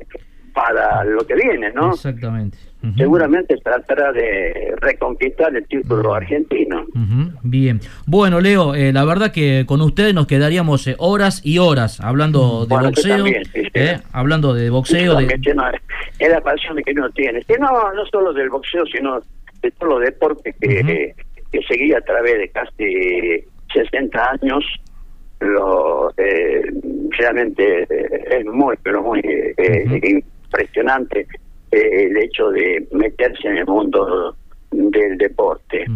para 0.52 1.04
lo 1.04 1.20
que 1.26 1.34
viene, 1.34 1.72
¿no? 1.72 1.90
Exactamente. 1.90 2.58
Seguramente 2.96 3.56
tratará 3.58 4.10
de 4.12 4.74
reconquistar 4.80 5.54
el 5.54 5.66
título 5.66 6.14
argentino. 6.14 6.86
Bien. 7.42 7.80
Bueno, 8.06 8.40
Leo, 8.40 8.74
eh, 8.74 8.92
la 8.92 9.04
verdad 9.04 9.32
que 9.32 9.64
con 9.66 9.82
ustedes 9.82 10.14
nos 10.14 10.26
quedaríamos 10.26 10.86
eh, 10.86 10.94
horas 10.98 11.42
y 11.44 11.58
horas 11.58 12.00
hablando 12.00 12.62
de 12.64 12.74
Bueno, 12.74 12.88
boxeo, 12.88 13.16
también, 13.16 13.44
sí, 13.44 13.62
sí. 13.64 13.70
eh, 13.74 13.98
hablando 14.12 14.54
de 14.54 14.70
boxeo, 14.70 15.14
de, 15.16 15.54
no, 15.54 15.64
es 16.18 16.30
la 16.30 16.40
pasión 16.40 16.76
que 16.82 16.92
uno 16.92 17.10
tiene. 17.10 17.42
Que 17.42 17.58
no, 17.58 17.92
no 17.92 18.06
solo 18.06 18.32
del 18.32 18.48
boxeo, 18.48 18.86
sino 18.86 19.20
de 19.60 19.70
todos 19.72 19.94
los 19.94 20.00
deportes 20.00 20.54
que, 20.58 21.14
que 21.52 21.60
seguí 21.68 21.92
a 21.92 22.00
través 22.00 22.38
de 22.38 22.48
casi 22.48 23.44
60 23.74 24.30
años. 24.30 24.64
Lo, 25.40 26.10
eh, 26.18 26.62
realmente 27.18 27.86
es 28.30 28.44
muy, 28.46 28.76
pero 28.82 29.02
muy 29.02 29.20
eh, 29.20 30.22
impresionante 30.46 31.26
eh, 31.72 32.06
el 32.06 32.16
hecho 32.16 32.50
de 32.50 32.86
meterse 32.92 33.48
en 33.48 33.58
el 33.58 33.66
mundo 33.66 34.36
del 34.70 35.18
deporte. 35.18 35.86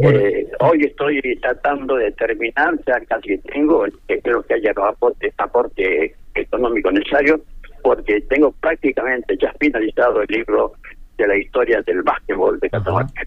Eh, 0.00 0.46
hoy 0.60 0.84
estoy 0.84 1.20
tratando 1.40 1.96
de 1.96 2.12
terminar, 2.12 2.78
ya 2.86 3.00
casi 3.06 3.38
tengo, 3.38 3.86
espero 4.06 4.42
que 4.42 4.54
haya 4.54 4.72
los 4.76 4.84
aportes, 4.84 5.34
aporte 5.38 6.14
económico 6.34 6.90
necesario, 6.92 7.40
porque 7.82 8.20
tengo 8.22 8.52
prácticamente 8.52 9.36
ya 9.40 9.52
finalizado 9.58 10.22
el 10.22 10.28
libro 10.28 10.72
de 11.18 11.26
la 11.26 11.36
historia 11.36 11.82
del 11.82 12.02
básquetbol 12.02 12.58
de 12.60 12.70
Catamarca. 12.70 13.22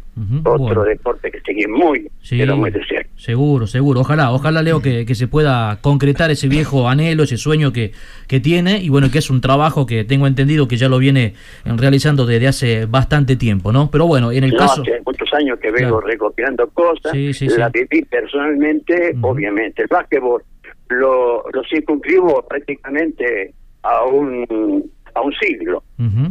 Otro 0.45 0.83
deporte 0.83 1.29
que 1.29 1.39
sigue 1.41 1.67
muy, 1.67 2.09
Sí. 2.21 2.37
pero 2.39 2.55
muy 2.55 2.71
de 2.71 2.83
cerca. 2.85 3.09
Seguro, 3.17 3.67
seguro. 3.67 3.99
Ojalá, 3.99 4.31
ojalá 4.31 4.61
Leo 4.63 4.81
que, 4.81 5.05
que 5.05 5.13
se 5.13 5.27
pueda 5.27 5.77
concretar 5.81 6.31
ese 6.31 6.47
viejo 6.47 6.87
anhelo, 6.87 7.23
ese 7.23 7.37
sueño 7.37 7.73
que, 7.73 7.91
que 8.27 8.39
tiene 8.39 8.79
y 8.81 8.89
bueno, 8.89 9.11
que 9.11 9.17
es 9.19 9.29
un 9.29 9.41
trabajo 9.41 9.85
que 9.85 10.05
tengo 10.05 10.25
entendido 10.25 10.67
que 10.67 10.77
ya 10.77 10.87
lo 10.87 10.97
viene 10.99 11.33
eh, 11.65 11.73
realizando 11.75 12.25
desde 12.25 12.47
hace 12.47 12.85
bastante 12.85 13.35
tiempo, 13.35 13.71
¿no? 13.71 13.91
Pero 13.91 14.07
bueno, 14.07 14.31
en 14.31 14.45
el 14.45 14.51
No, 14.51 14.57
caso... 14.59 14.81
hace 14.83 15.01
muchos 15.05 15.31
años 15.33 15.59
que 15.59 15.69
vengo 15.71 15.99
Claro. 15.99 16.07
recopilando 16.07 16.67
cosas, 16.69 17.11
Sí, 17.11 17.33
sí, 17.33 17.47
la 17.57 17.67
viví 17.69 18.03
personalmente, 18.05 19.15
obviamente. 19.21 19.81
El 19.81 19.87
básquetbol 19.89 20.41
lo, 20.89 21.43
lo 21.51 21.63
circunscribo 21.69 22.45
prácticamente 22.47 23.53
a 23.83 24.03
un, 24.05 24.89
a 25.15 25.21
un 25.21 25.33
siglo. 25.33 25.83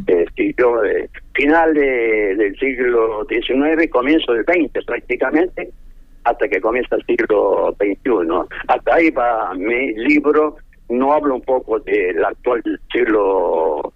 Eh, 0.06 0.24
siglo, 0.36 0.84
eh, 0.84 1.08
final 1.34 1.74
de- 1.74 2.34
del 2.36 2.56
siglo 2.58 3.26
XIX, 3.28 3.88
comienzo 3.90 4.32
del 4.32 4.44
XX 4.44 4.84
prácticamente, 4.84 5.70
hasta 6.24 6.48
que 6.48 6.60
comienza 6.60 6.96
el 6.96 7.04
siglo 7.06 7.74
XXI. 7.78 8.46
Hasta 8.68 8.94
ahí 8.94 9.10
va 9.10 9.54
mi 9.54 9.94
libro, 9.94 10.56
no 10.88 11.12
hablo 11.12 11.36
un 11.36 11.42
poco 11.42 11.78
del 11.80 12.24
actual 12.24 12.62
siglo 12.92 13.92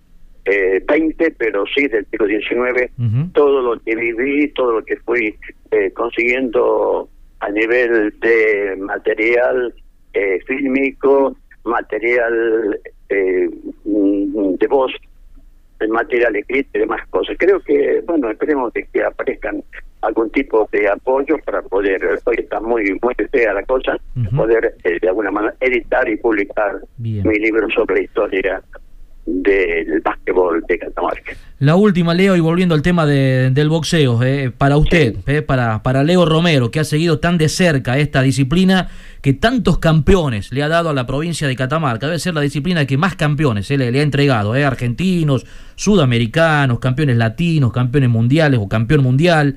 eh, 0.47 0.83
XX, 0.87 1.33
pero 1.39 1.65
sí 1.75 1.87
del 1.89 2.07
siglo 2.11 2.27
XIX, 2.27 2.91
todo 3.33 3.63
lo 3.63 3.81
que 3.81 3.97
viví, 3.97 4.49
todo 4.49 4.73
lo 4.81 4.85
que 4.85 4.97
fui 4.99 5.35
eh, 5.71 5.91
consiguiendo 5.93 7.09
a 7.41 7.49
nivel 7.51 8.13
de 8.21 8.77
material 8.79 9.75
eh, 10.13 10.39
fílmico, 10.47 11.37
material 11.65 12.81
eh, 13.09 13.49
mm, 13.85 14.55
de 14.55 14.67
voz, 14.67 14.93
el 15.81 15.89
material 15.89 16.37
escrito 16.37 16.71
y 16.75 16.81
demás 16.81 17.07
cosas. 17.11 17.37
Creo 17.39 17.61
que, 17.61 18.03
bueno, 18.07 18.31
esperemos 18.31 18.73
de 18.73 18.87
que 18.93 19.03
aparezcan 19.03 19.63
algún 20.03 20.31
tipo 20.31 20.69
de 20.71 20.89
apoyo 20.89 21.37
para 21.45 21.63
poder, 21.63 22.21
hoy 22.25 22.37
está 22.39 22.61
muy 22.61 22.99
muy 23.03 23.15
fea 23.33 23.55
la 23.55 23.63
cosa, 23.63 23.99
poder 24.37 24.75
eh, 24.85 24.99
de 25.01 25.09
alguna 25.09 25.31
manera 25.31 25.55
editar 25.61 26.09
y 26.09 26.17
publicar 26.17 26.81
Bien. 26.99 27.27
mi 27.27 27.39
libro 27.39 27.69
sobre 27.71 28.03
historia 28.03 28.63
del 29.27 30.01
básquetbol 30.03 30.63
de 30.69 30.79
Catamarca. 30.79 31.33
La 31.61 31.77
última, 31.77 32.13
Leo, 32.13 32.37
y 32.37 32.41
volviendo 32.41 32.75
al 32.75 32.83
tema 32.83 33.07
de- 33.07 33.51
del 33.51 33.69
boxeo, 33.71 34.23
eh, 34.23 34.51
para 34.57 34.77
usted, 34.77 35.17
eh, 35.27 35.41
para, 35.41 35.83
para 35.83 36.03
Leo 36.05 36.27
Romero, 36.27 36.71
que 36.71 36.81
ha 36.81 36.85
seguido 36.85 37.19
tan 37.21 37.39
de 37.39 37.49
cerca 37.49 37.97
esta 37.99 38.21
disciplina 38.23 38.89
que 39.23 39.33
tantos 39.33 39.79
campeones 39.79 40.53
le 40.53 40.63
ha 40.63 40.69
dado 40.69 40.91
a 40.91 40.95
la 40.95 41.07
provincia 41.07 41.49
de 41.49 41.57
Catamarca, 41.57 42.07
debe 42.07 42.19
ser 42.19 42.35
la 42.35 42.43
disciplina 42.43 42.85
que 42.87 42.99
más 42.99 43.17
campeones 43.17 43.71
eh, 43.71 43.79
le, 43.79 43.91
le 43.91 44.01
ha 44.01 44.03
entregado, 44.03 44.55
eh, 44.57 44.65
argentinos, 44.65 45.47
sudamericanos, 45.77 46.79
campeones 46.81 47.17
latinos, 47.17 47.73
campeones 47.73 48.11
mundiales 48.11 48.61
o 48.63 48.69
campeón 48.69 49.03
mundial. 49.03 49.57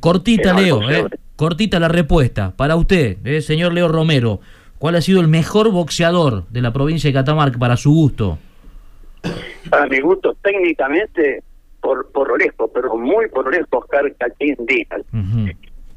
Cortita, 0.00 0.54
Leo, 0.54 0.80
cortita 1.36 1.78
la 1.78 1.88
respuesta. 1.88 2.54
Para 2.56 2.74
usted, 2.76 3.18
señor 3.42 3.74
Leo 3.74 3.88
Romero, 3.88 4.40
¿cuál 4.78 4.94
ha 4.94 5.02
sido 5.02 5.20
el 5.20 5.28
mejor 5.28 5.70
boxeador 5.70 6.46
de 6.48 6.62
la 6.62 6.72
provincia 6.72 7.08
de 7.08 7.12
Catamarca 7.14 7.58
para 7.58 7.76
su 7.76 7.92
gusto? 7.92 8.38
Para 9.70 9.86
mi 9.86 10.00
gusto, 10.00 10.36
técnicamente, 10.42 11.42
por, 11.80 12.10
por 12.12 12.38
lejos, 12.38 12.70
pero 12.72 12.96
muy 12.96 13.28
por 13.28 13.50
lejos, 13.50 13.68
Oscar 13.70 14.12
Díaz. 14.38 15.02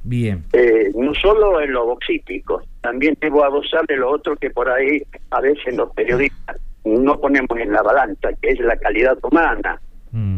Bien. 0.03 0.45
Eh, 0.53 0.91
no 0.95 1.13
solo 1.15 1.59
en 1.59 1.73
lo 1.73 1.85
boxístico, 1.85 2.61
también 2.81 3.17
debo 3.19 3.43
abusar 3.43 3.85
de 3.87 3.97
lo 3.97 4.09
otro 4.09 4.37
que 4.37 4.49
por 4.49 4.69
ahí 4.69 5.01
a 5.31 5.41
veces 5.41 5.75
los 5.75 5.91
periodistas 5.93 6.57
no 6.85 7.19
ponemos 7.19 7.57
en 7.59 7.73
la 7.73 7.81
balanza, 7.81 8.29
que 8.41 8.51
es 8.51 8.59
la 8.59 8.77
calidad 8.77 9.17
humana, 9.21 9.81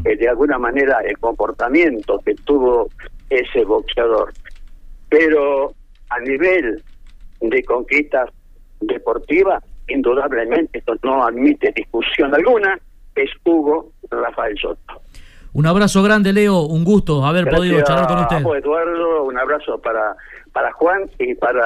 eh, 0.05 0.15
de 0.17 0.27
alguna 0.27 0.57
manera 0.57 0.99
el 1.05 1.17
comportamiento 1.19 2.19
que 2.25 2.33
tuvo 2.35 2.89
ese 3.29 3.63
boxeador. 3.63 4.33
Pero 5.09 5.73
a 6.09 6.19
nivel 6.19 6.83
de 7.41 7.63
conquistas 7.63 8.29
deportivas, 8.81 9.63
indudablemente 9.89 10.79
esto 10.79 10.95
no 11.03 11.23
admite 11.23 11.71
discusión 11.75 12.33
alguna, 12.33 12.79
es 13.15 13.29
Hugo 13.43 13.91
Rafael 14.09 14.57
Soto. 14.57 15.01
Un 15.51 15.65
abrazo 15.65 16.03
grande, 16.03 16.31
Leo. 16.31 16.61
Un 16.61 16.83
gusto 16.83 17.25
haber 17.25 17.45
podido 17.49 17.81
charlar 17.81 18.07
con 18.07 18.19
usted. 18.19 18.57
Eduardo, 18.57 19.23
un 19.23 19.37
abrazo 19.37 19.79
para 19.79 20.15
para 20.51 20.71
Juan 20.73 21.09
y 21.19 21.35
para 21.35 21.61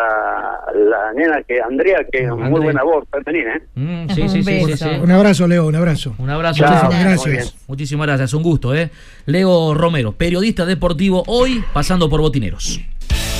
la 0.75 1.13
nena 1.15 1.41
que 1.43 1.61
Andrea, 1.61 2.05
que 2.11 2.23
es 2.25 2.31
muy 2.31 2.59
buena 2.59 2.83
voz 2.83 3.05
femenina. 3.09 3.55
¿eh? 3.55 3.61
Mm, 3.75 4.09
sí, 4.09 4.29
sí, 4.29 4.43
sí, 4.43 4.65
sí, 4.65 4.77
sí. 4.77 4.89
Un 5.01 5.11
abrazo, 5.11 5.47
Leo, 5.47 5.67
un 5.67 5.75
abrazo. 5.75 6.15
Un 6.17 6.29
abrazo. 6.29 6.59
Chao, 6.59 6.85
Muchísimas 6.85 7.03
gracias. 7.03 7.55
Muchísimas 7.67 8.07
gracias. 8.07 8.33
Un 8.33 8.43
gusto, 8.43 8.75
¿eh? 8.75 8.89
Leo 9.25 9.73
Romero, 9.73 10.11
periodista 10.13 10.65
deportivo, 10.65 11.23
hoy 11.27 11.63
pasando 11.73 12.09
por 12.09 12.21
Botineros. 12.21 12.81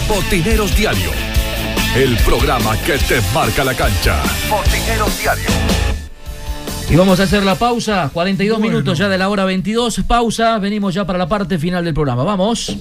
Botineros 0.08 0.76
Diario. 0.78 1.33
El 1.96 2.18
programa 2.26 2.76
que 2.78 2.98
te 2.98 3.22
marca 3.36 3.64
la 3.64 3.76
cancha. 3.76 4.20
Botineros 4.50 5.20
Diario. 5.20 5.46
Y 6.90 6.96
vamos 6.96 7.20
a 7.20 7.24
hacer 7.24 7.44
la 7.44 7.54
pausa, 7.54 8.10
42 8.12 8.60
minutos 8.60 8.98
ya 8.98 9.08
de 9.10 9.18
la 9.20 9.30
hora 9.30 9.46
22, 9.46 10.02
pausa, 10.08 10.58
venimos 10.58 10.96
ya 10.96 11.06
para 11.06 11.20
la 11.20 11.28
parte 11.28 11.60
final 11.60 11.86
del 11.86 11.94
programa, 11.94 12.24
vamos. 12.24 12.76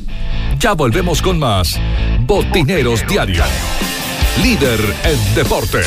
Ya 0.59 0.72
volvemos 0.72 1.20
con 1.20 1.39
más 1.39 1.78
Botineros 2.20 3.06
Diario. 3.06 3.44
Líder 4.43 4.80
en 5.05 5.34
deportes. 5.34 5.86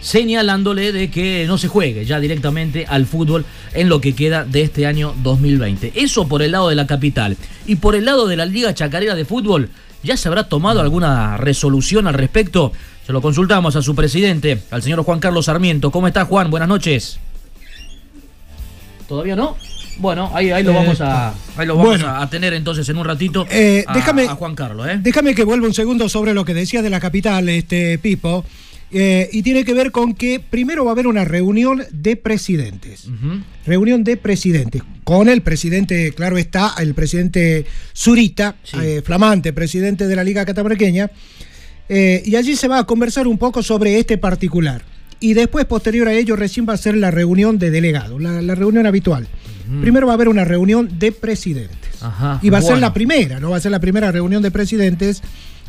señalándole 0.00 0.92
de 0.92 1.10
que 1.10 1.44
no 1.46 1.58
se 1.58 1.68
juegue 1.68 2.04
ya 2.04 2.20
directamente 2.20 2.86
al 2.88 3.06
fútbol 3.06 3.44
en 3.74 3.88
lo 3.88 4.00
que 4.00 4.14
queda 4.14 4.44
de 4.44 4.62
este 4.62 4.86
año 4.86 5.14
2020. 5.22 5.92
Eso 5.94 6.26
por 6.28 6.42
el 6.42 6.52
lado 6.52 6.68
de 6.68 6.74
la 6.74 6.86
capital. 6.86 7.36
Y 7.66 7.76
por 7.76 7.94
el 7.94 8.04
lado 8.04 8.26
de 8.26 8.36
la 8.36 8.46
Liga 8.46 8.74
Chacarera 8.74 9.14
de 9.14 9.24
Fútbol, 9.24 9.68
¿ya 10.02 10.16
se 10.16 10.28
habrá 10.28 10.44
tomado 10.48 10.80
alguna 10.80 11.36
resolución 11.36 12.06
al 12.06 12.14
respecto? 12.14 12.72
Se 13.06 13.12
lo 13.12 13.20
consultamos 13.22 13.76
a 13.76 13.82
su 13.82 13.94
presidente, 13.94 14.62
al 14.70 14.82
señor 14.82 15.02
Juan 15.02 15.20
Carlos 15.20 15.46
Sarmiento. 15.46 15.90
¿Cómo 15.90 16.06
está 16.08 16.24
Juan? 16.24 16.50
Buenas 16.50 16.68
noches. 16.68 17.18
¿Todavía 19.08 19.34
no? 19.36 19.56
Bueno, 19.98 20.30
ahí, 20.32 20.50
ahí 20.50 20.62
lo 20.62 20.70
Eh, 20.70 20.74
vamos, 20.74 21.00
a, 21.00 21.34
ahí 21.56 21.66
lo 21.66 21.76
vamos 21.76 21.90
bueno. 21.90 22.06
a 22.06 22.22
a 22.22 22.30
tener 22.30 22.54
entonces 22.54 22.88
en 22.88 22.96
un 22.96 23.04
ratito 23.04 23.46
Eh, 23.50 23.84
a, 23.86 23.94
déjame- 23.94 24.28
a 24.28 24.34
Juan 24.34 24.54
Carlos. 24.54 24.86
¿eh? 24.88 24.98
Déjame 25.02 25.34
que 25.34 25.44
vuelva 25.44 25.66
un 25.66 25.74
segundo 25.74 26.08
sobre 26.08 26.32
lo 26.32 26.44
que 26.44 26.54
decía 26.54 26.80
de 26.80 26.88
la 26.90 27.00
capital, 27.00 27.48
este 27.48 27.98
Pipo. 27.98 28.44
Eh, 28.92 29.28
y 29.32 29.42
tiene 29.42 29.64
que 29.64 29.72
ver 29.72 29.92
con 29.92 30.14
que 30.14 30.40
primero 30.40 30.84
va 30.84 30.90
a 30.90 30.94
haber 30.94 31.06
una 31.06 31.24
reunión 31.24 31.82
de 31.92 32.16
presidentes. 32.16 33.06
Reunión 33.66 34.02
de 34.04 34.16
presidentes. 34.16 34.82
Con 35.04 35.28
el 35.28 35.42
presidente, 35.42 36.12
claro 36.12 36.38
está, 36.38 36.74
el 36.78 36.94
presidente 36.94 37.66
Zurita, 37.96 38.56
eh, 38.80 39.02
flamante 39.04 39.52
presidente 39.52 40.06
de 40.06 40.16
la 40.16 40.24
Liga 40.24 40.44
Catamarqueña. 40.44 41.10
eh, 41.88 42.22
y 42.24 42.36
allí 42.36 42.54
se 42.56 42.68
va 42.68 42.78
a 42.78 42.84
conversar 42.84 43.26
un 43.26 43.36
poco 43.38 43.62
sobre 43.62 43.98
este 43.98 44.16
particular. 44.18 44.82
Y 45.18 45.34
después, 45.34 45.66
posterior 45.66 46.08
a 46.08 46.14
ello, 46.14 46.34
recién 46.34 46.66
va 46.68 46.72
a 46.72 46.76
ser 46.78 46.96
la 46.96 47.10
reunión 47.10 47.58
de 47.58 47.70
delegados, 47.70 48.22
la, 48.22 48.40
la 48.40 48.54
reunión 48.54 48.86
habitual. 48.86 49.28
Primero 49.82 50.06
va 50.06 50.14
a 50.14 50.14
haber 50.14 50.28
una 50.28 50.44
reunión 50.44 50.98
de 50.98 51.12
presidentes. 51.12 52.02
Ajá, 52.02 52.40
Y 52.42 52.50
va 52.50 52.58
a 52.58 52.62
ser 52.62 52.78
la 52.78 52.92
primera, 52.94 53.38
¿no? 53.38 53.50
Va 53.50 53.58
a 53.58 53.60
ser 53.60 53.70
la 53.70 53.78
primera 53.80 54.10
reunión 54.10 54.42
de 54.42 54.50
presidentes 54.50 55.22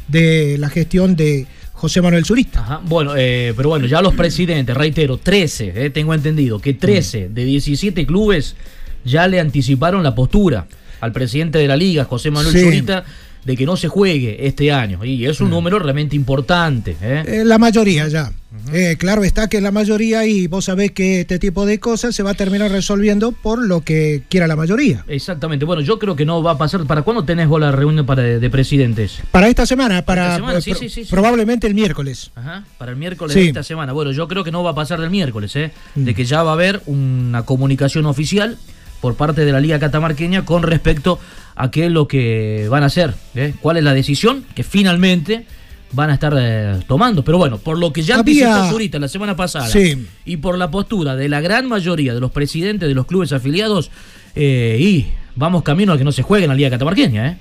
de 0.08 0.58
la 0.58 0.70
gestión 0.70 1.16
de 1.16 1.46
José 1.82 2.00
Manuel 2.00 2.24
Zurita. 2.26 2.60
Ajá, 2.62 2.82
bueno, 2.86 3.14
eh, 3.18 3.54
pero 3.58 3.70
bueno, 3.70 3.88
ya 3.88 4.04
los 4.04 4.14
presidentes, 4.14 4.78
reitero, 4.78 5.18
13, 5.18 5.74
eh, 5.76 5.90
tengo 5.90 6.14
entendido 6.14 6.60
que 6.60 6.76
13 6.76 7.30
de 7.30 7.44
17 7.44 8.06
clubes 8.06 8.56
ya 9.04 9.28
le 9.28 9.40
anticiparon 9.40 10.04
la 10.04 10.14
postura 10.14 10.68
al 11.00 11.12
presidente 11.12 11.58
de 11.58 11.68
la 11.68 11.76
liga, 11.76 12.06
José 12.06 12.30
Manuel 12.30 12.56
Sí. 12.56 12.62
Zurita, 12.64 13.04
de 13.46 13.58
que 13.58 13.66
no 13.66 13.76
se 13.76 13.88
juegue 13.88 14.46
este 14.48 14.72
año. 14.72 15.04
Y 15.04 15.26
es 15.26 15.42
un 15.42 15.50
número 15.50 15.80
realmente 15.80 16.16
importante. 16.16 16.96
¿eh? 17.02 17.24
Eh, 17.26 17.44
la 17.46 17.58
mayoría 17.58 18.08
ya. 18.08 18.32
Eh, 18.74 18.98
claro 19.00 19.24
está 19.24 19.48
que 19.48 19.62
la 19.62 19.72
mayoría 19.72 20.26
y 20.26 20.46
vos 20.48 20.66
sabés 20.66 20.92
que 20.92 21.22
este 21.22 21.40
tipo 21.40 21.66
de 21.66 21.80
cosas 21.80 22.14
se 22.14 22.22
va 22.22 22.32
a 22.32 22.34
terminar 22.34 22.70
resolviendo 22.70 23.32
por 23.32 23.66
lo 23.66 23.80
que 23.82 24.24
quiera 24.30 24.46
la 24.46 24.58
mayoría. 24.58 25.06
Exactamente. 25.08 25.64
Bueno, 25.66 25.82
yo 25.82 25.98
creo 25.98 26.16
que 26.18 26.26
no 26.26 26.44
va 26.44 26.52
a 26.52 26.58
pasar. 26.58 26.86
¿Para 26.86 27.02
cuándo 27.04 27.24
tenés 27.24 27.48
vos 27.48 27.62
la 27.62 27.72
reunión 27.72 28.06
para 28.06 28.22
de, 28.24 28.40
de 28.40 28.50
presidentes? 28.50 29.20
Para 29.32 29.48
esta 29.48 29.66
semana, 29.66 30.04
para 30.04 30.24
esta 30.24 30.36
semana, 30.36 30.62
sí, 30.62 30.72
pro- 30.72 30.80
sí, 30.80 30.90
sí, 30.90 31.06
probablemente 31.10 31.66
el 31.66 31.74
miércoles. 31.74 32.32
Ajá, 32.36 32.66
para 32.78 32.92
el 32.92 32.98
miércoles 32.98 33.34
de 33.34 33.48
esta 33.48 33.64
semana. 33.64 33.94
Bueno, 33.94 34.12
yo 34.12 34.28
creo 34.28 34.44
que 34.44 34.52
no 34.52 34.64
va 34.64 34.72
a 34.72 34.76
pasar 34.76 35.00
del 35.00 35.10
miércoles, 35.10 35.56
¿eh? 35.56 35.72
De 35.96 36.14
que 36.14 36.26
ya 36.26 36.44
va 36.44 36.52
a 36.52 36.54
haber 36.54 36.82
una 36.88 37.44
comunicación 37.46 38.06
oficial 38.06 38.58
por 39.00 39.16
parte 39.16 39.46
de 39.46 39.52
la 39.52 39.60
Liga 39.62 39.80
Catamarqueña 39.80 40.46
con 40.46 40.62
respecto 40.62 41.20
a 41.56 41.72
qué 41.72 41.86
es 41.88 41.92
lo 41.92 42.08
que 42.08 42.68
van 42.70 42.84
a 42.84 42.88
hacer, 42.88 43.14
¿eh? 43.36 43.54
cuál 43.62 43.78
es 43.78 43.84
la 43.84 43.94
decisión 43.94 44.46
que 44.56 44.64
finalmente 44.64 45.46
van 45.94 46.10
a 46.10 46.14
estar 46.14 46.34
eh, 46.40 46.80
tomando. 46.88 47.24
Pero 47.24 47.38
bueno, 47.38 47.58
por 47.58 47.78
lo 47.78 47.92
que 47.92 48.02
ya 48.02 48.20
Había- 48.20 48.70
Zurita 48.70 48.98
la 49.00 49.08
semana 49.10 49.36
pasada 49.36 49.68
Sí. 49.68 50.08
y 50.26 50.38
por 50.38 50.58
la 50.58 50.72
postura 50.72 51.16
de 51.16 51.28
la 51.30 51.42
gran 51.42 51.68
mayoría 51.68 52.14
de 52.14 52.20
los 52.22 52.32
presidentes 52.32 52.88
de 52.88 52.96
los 52.96 53.06
clubes 53.06 53.32
afiliados, 53.34 53.92
eh, 54.36 54.78
y 54.80 55.08
vamos 55.36 55.64
camino 55.64 55.92
a 55.94 55.98
que 55.98 56.04
no 56.06 56.12
se 56.14 56.22
juegue 56.24 56.46
en 56.46 56.50
la 56.50 56.56
Liga 56.56 56.70
Catamarqueña, 56.70 57.28
¿eh? 57.32 57.38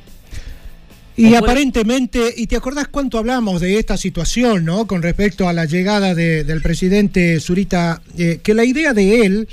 Y 1.16 1.27
¿O 1.27 1.28
puede- 1.31 1.39
aparentemente, 1.39 2.32
y 2.37 2.47
te 2.47 2.57
acordás 2.57 2.89
cuánto 2.89 3.19
hablamos 3.19 3.61
de 3.61 3.78
esta 3.78 3.97
situación, 3.97 4.65
¿no? 4.65 4.87
Con 4.87 5.03
respecto 5.03 5.49
a 5.49 5.53
la 5.53 5.66
llegada 5.66 6.15
de- 6.15 6.45
del 6.45 6.62
presidente 6.62 7.39
Zurita, 7.41 8.01
eh, 8.16 8.41
que 8.43 8.55
la 8.55 8.65
idea 8.65 8.95
de 8.95 9.27
él, 9.27 9.49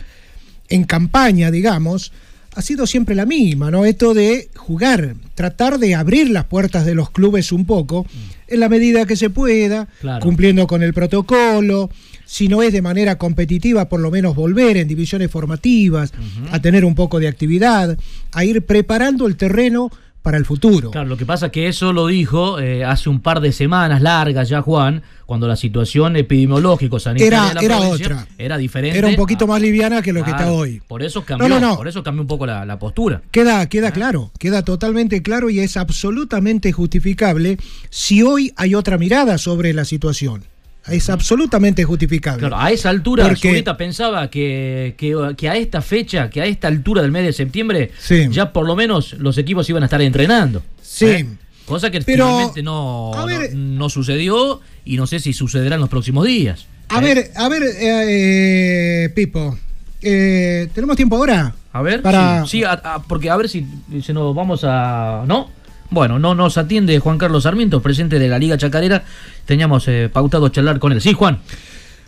en 0.70 0.84
campaña, 0.86 1.52
digamos, 1.52 2.12
ha 2.58 2.62
sido 2.64 2.88
siempre 2.88 3.14
la 3.14 3.28
misma, 3.28 3.70
¿no? 3.70 3.86
Esto 3.86 4.16
de 4.16 4.50
jugar, 4.56 5.14
tratar 5.36 5.78
de 5.78 5.94
abrir 5.94 6.28
las 6.32 6.46
puertas 6.46 6.88
de 6.88 6.96
los 6.96 7.12
clubes 7.12 7.52
un 7.52 7.66
poco, 7.66 8.08
en 8.48 8.60
la 8.60 8.68
medida 8.68 9.06
que 9.06 9.16
se 9.16 9.30
pueda, 9.30 9.88
Claro. 10.02 10.24
cumpliendo 10.26 10.66
con 10.66 10.82
el 10.82 10.92
protocolo. 10.94 11.92
Si 12.26 12.48
no 12.48 12.64
es 12.64 12.74
de 12.74 12.82
manera 12.82 13.18
competitiva, 13.20 13.88
por 13.90 14.00
lo 14.00 14.10
menos 14.10 14.36
volver 14.36 14.76
en 14.78 14.88
divisiones 14.88 15.30
formativas, 15.30 16.12
a 16.52 16.60
tener 16.60 16.84
un 16.84 16.96
poco 16.96 17.20
de 17.20 17.28
actividad, 17.28 17.96
a 18.32 18.44
ir 18.44 18.64
preparando 18.64 19.28
el 19.28 19.38
terreno 19.38 19.92
para 20.28 20.38
el 20.38 20.44
futuro. 20.44 20.92
Claro, 20.92 21.08
lo 21.08 21.16
que 21.16 21.26
pasa 21.26 21.46
es 21.46 21.52
que 21.54 21.70
eso 21.70 21.94
lo 21.94 22.08
dijo 22.08 22.60
eh, 22.60 22.84
hace 22.84 23.08
un 23.08 23.22
par 23.22 23.40
de 23.40 23.54
semanas 23.54 24.02
largas 24.02 24.50
ya 24.50 24.62
Juan, 24.62 25.02
cuando 25.26 25.48
la 25.48 25.56
situación 25.56 26.18
epidemiológica 26.18 27.00
sanitaria 27.00 27.28
Era- 27.38 27.48
de 27.48 27.54
la 27.56 27.62
era 27.62 27.80
otra. 27.80 28.28
era 28.38 28.58
diferente. 28.58 28.98
Era 29.00 29.08
un 29.08 29.16
poquito 29.16 29.46
a- 29.46 29.48
más 29.48 29.62
liviana 29.62 30.02
que 30.02 30.12
lo 30.12 30.26
que 30.26 30.32
está 30.32 30.52
hoy. 30.52 30.82
Por 30.86 31.02
eso 31.02 31.24
cambió, 31.24 31.48
No, 31.48 31.60
no, 31.62 31.70
no. 31.70 31.78
por 31.78 31.88
eso 31.88 32.04
cambió 32.04 32.24
un 32.24 32.28
poco 32.28 32.46
la, 32.46 32.66
la 32.66 32.78
postura. 32.78 33.22
Queda, 33.32 33.62
Ah. 33.62 33.70
queda 33.70 33.92
claro, 33.92 34.30
queda 34.38 34.64
totalmente 34.66 35.22
claro 35.22 35.50
y 35.50 35.62
es 35.62 35.78
absolutamente 35.78 36.74
justificable 36.74 37.58
si 37.90 38.22
hoy 38.22 38.52
hay 38.58 38.76
otra 38.76 38.98
mirada 38.98 39.38
sobre 39.38 39.74
la 39.74 39.86
situación. 39.86 40.44
Es 40.90 41.10
absolutamente 41.10 41.84
justificable. 41.84 42.40
Claro, 42.40 42.58
a 42.58 42.72
esa 42.72 42.90
altura 42.90 43.24
Porque- 43.28 43.50
Zurita 43.50 43.76
pensaba 43.78 44.30
que, 44.30 44.96
que, 44.98 45.16
que 45.38 45.50
a 45.50 45.56
esta 45.56 45.82
fecha, 45.82 46.30
que 46.30 46.42
a 46.42 46.46
esta 46.46 46.68
altura 46.68 47.02
del 47.02 47.12
mes 47.12 47.26
de 47.26 47.34
septiembre, 47.34 47.92
Sí. 48.00 48.28
ya 48.32 48.54
por 48.54 48.66
lo 48.66 48.76
menos 48.76 49.14
los 49.14 49.38
equipos 49.38 49.70
iban 49.70 49.84
a 49.84 49.88
estar 49.88 50.02
entrenando. 50.02 50.62
Sí. 50.82 51.06
¿eh? 51.06 51.26
Cosa 51.66 51.92
que 51.92 52.00
Pero, 52.02 52.26
finalmente 52.28 52.64
no, 52.64 53.12
ver- 53.26 53.54
no, 53.54 53.80
no 53.80 53.90
sucedió 53.90 54.62
y 54.86 54.96
no 54.96 55.06
sé 55.08 55.20
si 55.20 55.34
sucederá 55.34 55.76
en 55.76 55.82
los 55.82 55.90
próximos 55.90 56.26
días. 56.26 56.66
A 56.90 57.02
ver, 57.02 57.32
a 57.36 57.50
ver, 57.50 57.64
eh, 57.64 59.04
eh, 59.06 59.10
Pipo, 59.10 59.58
eh, 60.02 60.70
¿tenemos 60.74 60.96
tiempo 60.96 61.18
ahora? 61.18 61.54
A 61.74 61.82
ver, 61.82 62.02
Para- 62.02 62.44
sí, 62.46 62.60
sí, 62.60 62.64
a- 62.64 62.72
a- 62.72 63.04
porque 63.04 63.30
a 63.30 63.36
ver 63.36 63.50
si, 63.50 63.66
si 64.02 64.14
nos 64.14 64.34
vamos 64.34 64.62
a... 64.64 65.24
¿No? 65.28 65.52
Bueno, 65.90 66.20
no 66.20 66.36
nos 66.36 66.58
atiende 66.58 67.00
Juan 67.00 67.18
Carlos 67.18 67.44
Sarmiento, 67.44 67.82
presidente 67.82 68.20
de 68.20 68.28
la 68.28 68.38
Liga 68.38 68.58
Chacarera. 68.58 69.04
Teníamos 69.46 69.88
eh, 69.88 70.10
pautado 70.12 70.50
charlar 70.50 70.80
con 70.80 70.92
él. 70.92 71.02
Sí, 71.02 71.14
Juan. 71.14 71.40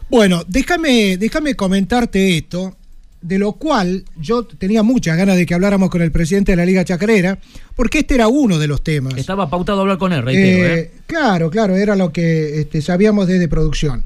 Bueno, 0.10 0.43
déjame, 0.47 1.18
déjame 1.18 1.56
comentarte 1.56 2.38
esto, 2.38 2.76
de 3.22 3.38
lo 3.38 3.53
cual 3.53 4.03
yo 4.19 4.43
tenía 4.43 4.84
muchas 4.84 5.18
ganas 5.18 5.38
de 5.38 5.45
que 5.45 5.53
habláramos 5.53 5.89
con 5.89 6.01
el 6.01 6.11
presidente 6.11 6.53
de 6.53 6.56
la 6.57 6.65
Liga 6.65 6.84
Chacarera, 6.84 7.39
porque 7.76 7.99
este 7.99 8.15
era 8.15 8.27
uno 8.27 8.57
de 8.57 8.68
los 8.68 8.84
temas. 8.84 9.15
Estaba 9.15 9.49
pautado 9.49 9.81
hablar 9.81 9.97
con 9.97 10.11
él, 10.11 10.23
reitero. 10.23 10.65
Eh, 10.65 10.80
¿eh? 10.80 10.91
Claro, 11.06 11.49
claro, 11.49 11.76
era 11.76 11.95
lo 11.95 12.11
que 12.11 12.61
este, 12.61 12.81
sabíamos 12.81 13.27
desde 13.27 13.47
producción. 13.47 14.03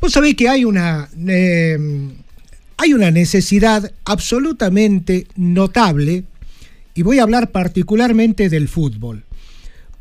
Vos 0.00 0.12
sabés 0.12 0.34
que 0.34 0.48
hay 0.48 0.64
una, 0.64 1.10
hay 2.78 2.92
una 2.94 3.10
necesidad 3.10 3.92
absolutamente 4.06 5.26
notable, 5.36 6.24
y 6.94 7.02
voy 7.02 7.18
a 7.18 7.22
hablar 7.22 7.50
particularmente 7.50 8.48
del 8.48 8.68
fútbol, 8.68 9.24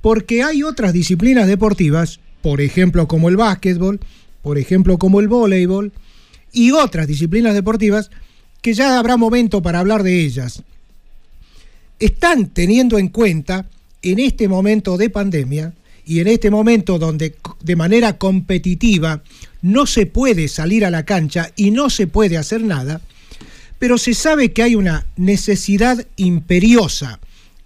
porque 0.02 0.44
hay 0.44 0.64
otras 0.64 0.94
disciplinas 0.94 1.48
deportivas, 1.48 2.20
por 2.42 2.62
ejemplo 2.62 3.08
como 3.08 3.30
el 3.30 3.38
básquetbol, 3.38 4.00
por 4.42 4.58
ejemplo 4.58 4.98
como 4.98 5.20
el 5.20 5.28
voleibol, 5.28 5.92
y 6.52 6.72
otras 6.72 7.08
disciplinas 7.08 7.54
deportivas 7.54 8.10
que 8.62 8.74
ya 8.74 8.98
habrá 9.00 9.18
momento 9.18 9.62
para 9.62 9.80
hablar 9.80 10.04
de 10.04 10.22
ellas. 10.22 10.64
Están 12.00 12.48
teniendo 12.50 12.98
en 12.98 13.10
cuenta 13.10 13.68
en 14.02 14.20
este 14.20 14.48
momento 14.48 14.98
de 14.98 15.10
pandemia 15.10 15.74
y 16.06 16.20
en 16.20 16.28
este 16.28 16.50
momento 16.50 16.98
donde 16.98 17.36
de 17.62 17.76
manera 17.76 18.18
competitiva 18.18 19.22
no 19.62 19.86
se 19.86 20.06
puede 20.06 20.48
salir 20.48 20.86
a 20.86 20.90
la 20.90 21.06
cancha 21.06 21.52
y 21.56 21.72
no 21.72 21.90
se 21.90 22.08
puede 22.08 22.38
hacer 22.38 22.64
nada, 22.64 23.02
pero 23.80 23.98
se 23.98 24.14
sabe 24.14 24.52
que 24.52 24.62
hay 24.62 24.76
una 24.76 25.06
necesidad 25.16 26.06
imperiosa 26.18 27.20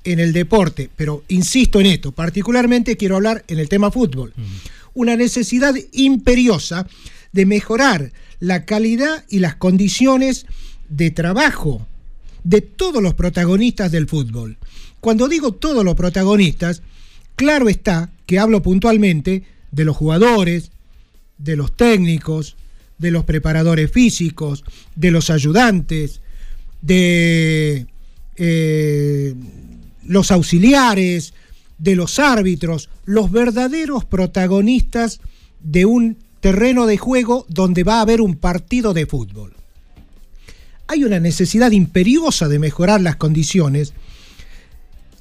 en 0.03 0.19
el 0.19 0.31
deporte, 0.31 0.89
pero 0.95 1.23
insisto 1.27 1.79
en 1.79 1.87
esto, 1.87 2.11
particularmente 2.11 2.97
quiero 2.97 3.15
hablar 3.15 3.43
en 3.47 3.59
el 3.59 3.69
tema 3.69 3.91
fútbol, 3.91 4.33
una 4.93 5.15
necesidad 5.15 5.73
imperiosa 5.91 6.87
de 7.31 7.45
mejorar 7.45 8.11
la 8.39 8.65
calidad 8.65 9.25
y 9.29 9.39
las 9.39 9.55
condiciones 9.55 10.45
de 10.89 11.09
trabajo 11.11 11.87
de 12.43 12.61
todos 12.61 13.01
los 13.01 13.13
protagonistas 13.13 13.91
del 13.91 14.07
fútbol. 14.07 14.57
Cuando 14.99 15.27
digo 15.27 15.53
todos 15.53 15.83
los 15.83 15.95
protagonistas, 15.95 16.81
claro 17.35 17.69
está 17.69 18.11
que 18.25 18.39
hablo 18.39 18.61
puntualmente 18.61 19.43
de 19.71 19.85
los 19.85 19.97
jugadores, 19.97 20.71
de 21.37 21.55
los 21.55 21.75
técnicos, 21.75 22.55
de 23.03 23.11
los 23.11 23.25
preparadores 23.25 23.91
físicos, 23.91 24.63
de 24.95 25.11
los 25.11 25.29
ayudantes, 25.29 26.21
de 26.81 27.85
eh, 28.37 29.35
los 30.05 30.31
auxiliares, 30.31 31.33
de 31.77 31.95
los 31.95 32.17
árbitros, 32.17 32.89
los 33.05 33.29
verdaderos 33.29 34.05
protagonistas 34.05 35.19
de 35.59 35.85
un 35.85 36.17
terreno 36.39 36.87
de 36.87 36.97
juego 36.97 37.45
donde 37.49 37.83
va 37.83 37.97
a 37.97 38.01
haber 38.01 38.21
un 38.21 38.35
partido 38.35 38.93
de 38.93 39.05
fútbol. 39.05 39.53
Hay 40.87 41.03
una 41.03 41.19
necesidad 41.19 41.71
imperiosa 41.71 42.47
de 42.47 42.59
mejorar 42.59 43.01
las 43.01 43.17
condiciones 43.17 43.93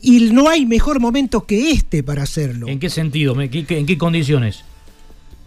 y 0.01 0.31
no 0.33 0.49
hay 0.49 0.67
mejor 0.67 1.01
momento 1.01 1.47
que 1.47 1.73
este 1.73 2.03
para 2.03 2.23
hacerlo. 2.23 2.69
¿En 2.69 2.79
qué 2.79 2.91
sentido? 2.91 3.41
¿En 3.41 3.51
qué, 3.51 3.65
en 3.69 3.87
qué 3.87 3.99
condiciones? 3.99 4.65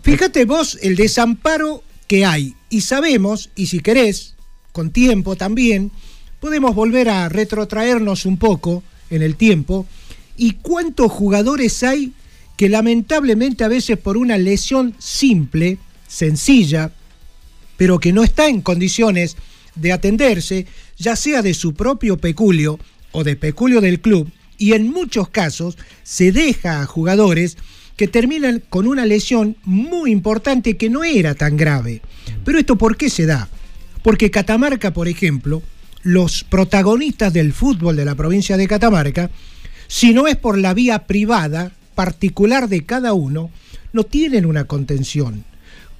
Fíjate 0.02 0.46
vos 0.46 0.78
el 0.82 0.96
desamparo 0.96 1.84
que 2.08 2.26
hay. 2.26 2.56
Y 2.70 2.82
sabemos, 2.82 3.50
y 3.56 3.68
si 3.68 3.80
querés, 3.80 4.36
con 4.72 4.92
tiempo 4.92 5.36
también, 5.36 5.92
podemos 6.40 6.76
volver 6.76 7.10
a 7.10 7.30
retrotraernos 7.30 8.26
un 8.26 8.38
poco 8.38 8.84
en 9.10 9.22
el 9.22 9.36
tiempo. 9.36 9.86
Y 10.38 10.52
cuántos 10.54 11.12
jugadores 11.12 11.84
hay 11.84 12.14
que 12.58 12.70
lamentablemente 12.70 13.64
a 13.64 13.70
veces 13.70 13.98
por 13.98 14.18
una 14.18 14.38
lesión 14.38 14.96
simple, 15.00 15.78
sencilla, 16.08 16.92
pero 17.78 18.00
que 18.00 18.14
no 18.14 18.24
está 18.24 18.48
en 18.48 18.62
condiciones 18.62 19.36
de 19.76 19.92
atenderse, 19.92 20.66
ya 20.98 21.16
sea 21.16 21.42
de 21.42 21.54
su 21.54 21.74
propio 21.74 22.18
peculio 22.18 22.80
o 23.12 23.24
de 23.24 23.36
peculio 23.36 23.82
del 23.82 24.00
club, 24.00 24.32
y 24.58 24.74
en 24.74 24.90
muchos 24.90 25.30
casos 25.30 25.78
se 26.04 26.32
deja 26.32 26.82
a 26.82 26.86
jugadores 26.86 27.58
que 27.96 28.08
terminan 28.08 28.62
con 28.70 28.88
una 28.88 29.06
lesión 29.06 29.56
muy 29.64 30.12
importante 30.12 30.78
que 30.78 30.90
no 30.90 31.04
era 31.04 31.34
tan 31.36 31.58
grave. 31.58 32.02
Pero 32.44 32.60
esto 32.60 32.78
¿por 32.78 32.98
qué 32.98 33.10
se 33.10 33.26
da? 33.26 33.50
Porque 34.04 34.32
Catamarca, 34.32 34.94
por 34.94 35.08
ejemplo, 35.08 35.64
los 36.04 36.44
protagonistas 36.44 37.34
del 37.34 37.54
fútbol 37.54 37.96
de 37.96 38.06
la 38.06 38.16
provincia 38.16 38.58
de 38.58 38.68
Catamarca, 38.68 39.32
si 39.88 40.14
no 40.14 40.28
es 40.28 40.36
por 40.36 40.58
la 40.58 40.74
vía 40.74 41.06
privada 41.08 41.72
particular 41.96 42.68
de 42.68 42.86
cada 42.86 43.14
uno, 43.14 43.50
no 43.94 44.04
tienen 44.04 44.46
una 44.46 44.66
contención. 44.66 45.46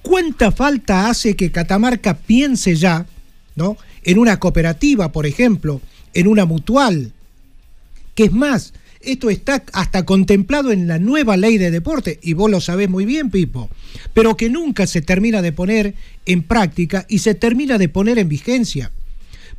¿Cuánta 0.02 0.52
falta 0.52 1.10
hace 1.10 1.36
que 1.36 1.52
Catamarca 1.52 2.16
piense 2.16 2.76
ya, 2.76 3.08
¿no? 3.56 3.78
En 4.04 4.20
una 4.20 4.38
cooperativa, 4.40 5.12
por 5.12 5.26
ejemplo, 5.26 5.82
en 6.14 6.28
una 6.28 6.46
mutual, 6.46 7.12
que 8.14 8.26
es 8.26 8.32
más, 8.32 8.74
esto 9.06 9.30
está 9.30 9.64
hasta 9.74 10.06
contemplado 10.06 10.72
en 10.72 10.88
la 10.88 11.00
nueva 11.00 11.38
ley 11.38 11.58
de 11.58 11.72
deporte, 11.72 12.20
y 12.22 12.34
vos 12.34 12.50
lo 12.50 12.62
sabés 12.62 12.90
muy 12.90 13.06
bien, 13.06 13.30
Pipo, 13.30 13.70
pero 14.14 14.36
que 14.36 14.50
nunca 14.50 14.88
se 14.88 15.02
termina 15.02 15.42
de 15.42 15.52
poner 15.52 15.96
en 16.26 16.44
práctica 16.44 17.06
y 17.10 17.20
se 17.20 17.36
termina 17.36 17.78
de 17.78 17.90
poner 17.90 18.18
en 18.20 18.30
vigencia. 18.30 18.92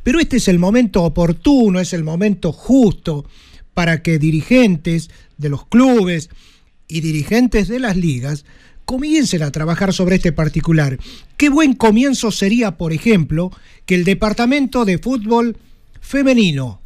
Pero 0.03 0.19
este 0.19 0.37
es 0.37 0.47
el 0.47 0.59
momento 0.59 1.03
oportuno, 1.03 1.79
es 1.79 1.93
el 1.93 2.03
momento 2.03 2.51
justo 2.51 3.25
para 3.73 4.01
que 4.01 4.19
dirigentes 4.19 5.09
de 5.37 5.49
los 5.49 5.65
clubes 5.65 6.29
y 6.87 7.01
dirigentes 7.01 7.67
de 7.67 7.79
las 7.79 7.97
ligas 7.97 8.45
comiencen 8.85 9.43
a 9.43 9.51
trabajar 9.51 9.93
sobre 9.93 10.15
este 10.15 10.31
particular. 10.31 10.97
Qué 11.35 11.49
buen 11.49 11.73
comienzo 11.73 12.31
sería, 12.31 12.77
por 12.77 12.93
ejemplo, 12.93 13.51
que 13.85 13.95
el 13.95 14.05
departamento 14.05 14.85
de 14.85 14.97
fútbol 14.97 15.57
femenino. 15.99 16.79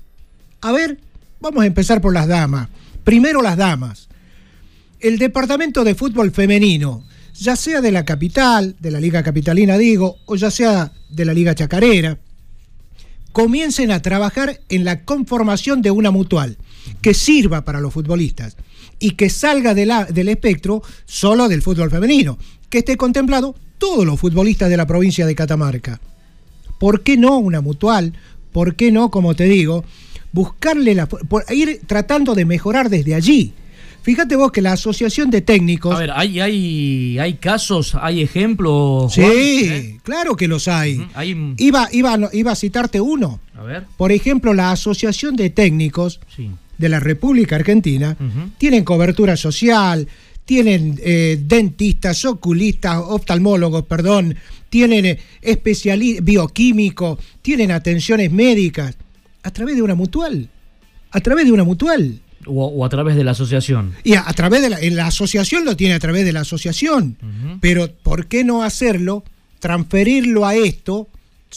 A 0.61 0.71
ver, 0.71 0.97
vamos 1.41 1.63
a 1.63 1.65
empezar 1.67 1.99
por 1.99 2.13
las 2.13 2.27
damas. 2.27 2.69
Primero 3.03 3.41
las 3.41 3.57
damas. 3.57 4.07
El 4.99 5.17
departamento 5.17 5.83
de 5.83 5.95
fútbol 5.95 6.31
femenino, 6.31 7.03
ya 7.33 7.55
sea 7.55 7.81
de 7.81 7.91
la 7.91 8.05
capital, 8.05 8.75
de 8.79 8.91
la 8.91 8.99
Liga 8.99 9.23
Capitalina 9.23 9.77
digo, 9.77 10.17
o 10.27 10.35
ya 10.35 10.51
sea 10.51 10.93
de 11.09 11.25
la 11.25 11.33
Liga 11.33 11.55
Chacarera, 11.55 12.19
comiencen 13.31 13.91
a 13.91 14.01
trabajar 14.01 14.61
en 14.69 14.85
la 14.85 15.03
conformación 15.03 15.81
de 15.81 15.91
una 15.91 16.11
mutual 16.11 16.57
que 17.01 17.13
sirva 17.13 17.65
para 17.65 17.81
los 17.81 17.93
futbolistas 17.93 18.55
y 18.99 19.11
que 19.11 19.29
salga 19.29 19.73
del 19.73 20.29
espectro 20.29 20.83
solo 21.05 21.47
del 21.47 21.63
fútbol 21.63 21.89
femenino, 21.89 22.37
que 22.69 22.79
esté 22.79 22.97
contemplado 22.97 23.55
todos 23.79 24.05
los 24.05 24.19
futbolistas 24.19 24.69
de 24.69 24.77
la 24.77 24.85
provincia 24.85 25.25
de 25.25 25.33
Catamarca. 25.33 25.99
¿Por 26.77 27.01
qué 27.01 27.17
no 27.17 27.37
una 27.37 27.61
mutual? 27.61 28.13
¿Por 28.51 28.75
qué 28.75 28.91
no, 28.91 29.09
como 29.09 29.33
te 29.33 29.45
digo, 29.45 29.83
buscarle 30.31 30.95
la... 30.95 31.07
por 31.07 31.43
ir 31.51 31.81
tratando 31.87 32.35
de 32.35 32.45
mejorar 32.45 32.89
desde 32.89 33.15
allí? 33.15 33.53
Fíjate 34.03 34.35
vos 34.35 34.51
que 34.51 34.61
la 34.63 34.71
asociación 34.73 35.29
de 35.29 35.41
técnicos... 35.41 35.95
A 35.95 35.99
ver, 35.99 36.11
¿hay, 36.15 36.39
hay, 36.39 37.19
hay 37.19 37.33
casos, 37.35 37.93
hay 38.01 38.21
ejemplos? 38.23 39.13
Juan? 39.13 39.31
Sí, 39.31 39.65
¿Eh? 39.69 39.97
claro 40.01 40.35
que 40.35 40.47
los 40.47 40.67
hay. 40.67 41.05
Hay- 41.13 41.53
Iba, 41.57 41.87
iba, 41.91 42.17
iba 42.33 42.51
a 42.51 42.55
citarte 42.55 42.99
uno. 42.99 43.39
A 43.55 43.61
ver. 43.61 43.85
Por 43.97 44.11
ejemplo, 44.11 44.55
la 44.55 44.71
Asociación 44.71 45.35
de 45.35 45.51
Técnicos 45.51 46.19
Sí. 46.35 46.49
de 46.79 46.89
la 46.89 46.99
República 46.99 47.57
Argentina 47.57 48.17
tienen 48.57 48.83
cobertura 48.83 49.37
social, 49.37 50.07
tienen 50.45 50.99
eh, 51.03 51.39
dentistas, 51.39 52.25
oculistas, 52.25 52.97
oftalmólogos, 53.05 53.83
perdón, 53.85 54.35
tienen 54.71 55.19
especialistas 55.43 56.25
bioquímicos, 56.25 57.19
tienen 57.43 57.69
atenciones 57.71 58.31
médicas 58.31 58.95
a 59.43 59.51
través 59.51 59.75
de 59.75 59.81
una 59.81 59.95
mutual. 59.95 60.49
A 61.11 61.19
través 61.19 61.45
de 61.45 61.51
una 61.51 61.63
mutual. 61.63 62.19
O, 62.45 62.65
o 62.65 62.85
a 62.85 62.89
través 62.89 63.15
de 63.15 63.23
la 63.23 63.31
asociación. 63.31 63.93
Y 64.03 64.15
a, 64.15 64.27
a 64.27 64.33
través 64.33 64.61
de 64.61 64.69
la, 64.69 64.79
en 64.79 64.95
la 64.95 65.07
asociación 65.07 65.65
lo 65.65 65.75
tiene 65.75 65.93
a 65.93 65.99
través 65.99 66.25
de 66.25 66.33
la 66.33 66.41
asociación. 66.41 67.17
Pero 67.59 67.91
¿por 67.91 68.27
qué 68.27 68.43
no 68.43 68.63
hacerlo? 68.63 69.23
Transferirlo 69.59 70.45
a 70.45 70.55
esto 70.55 71.07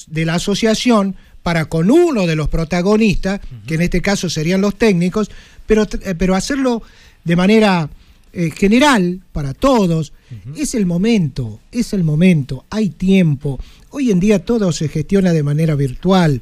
de 0.08 0.26
la 0.26 0.34
asociación 0.34 1.16
para 1.42 1.66
con 1.66 1.90
uno 1.90 2.26
de 2.26 2.36
los 2.36 2.48
protagonistas, 2.48 3.40
que 3.66 3.74
en 3.74 3.82
este 3.82 4.00
caso 4.00 4.28
serían 4.30 4.60
los 4.60 4.76
técnicos, 4.76 5.30
pero, 5.66 5.86
eh, 6.02 6.14
pero 6.16 6.34
hacerlo 6.34 6.82
de 7.22 7.36
manera 7.36 7.90
eh, 8.32 8.50
general 8.50 9.20
para 9.32 9.54
todos. 9.54 10.12
Es 10.56 10.74
el 10.74 10.86
momento, 10.86 11.60
es 11.70 11.92
el 11.92 12.02
momento, 12.02 12.64
hay 12.70 12.90
tiempo. 12.90 13.60
Hoy 13.90 14.10
en 14.10 14.20
día 14.20 14.44
todo 14.44 14.72
se 14.72 14.88
gestiona 14.88 15.32
de 15.32 15.42
manera 15.42 15.74
virtual 15.74 16.40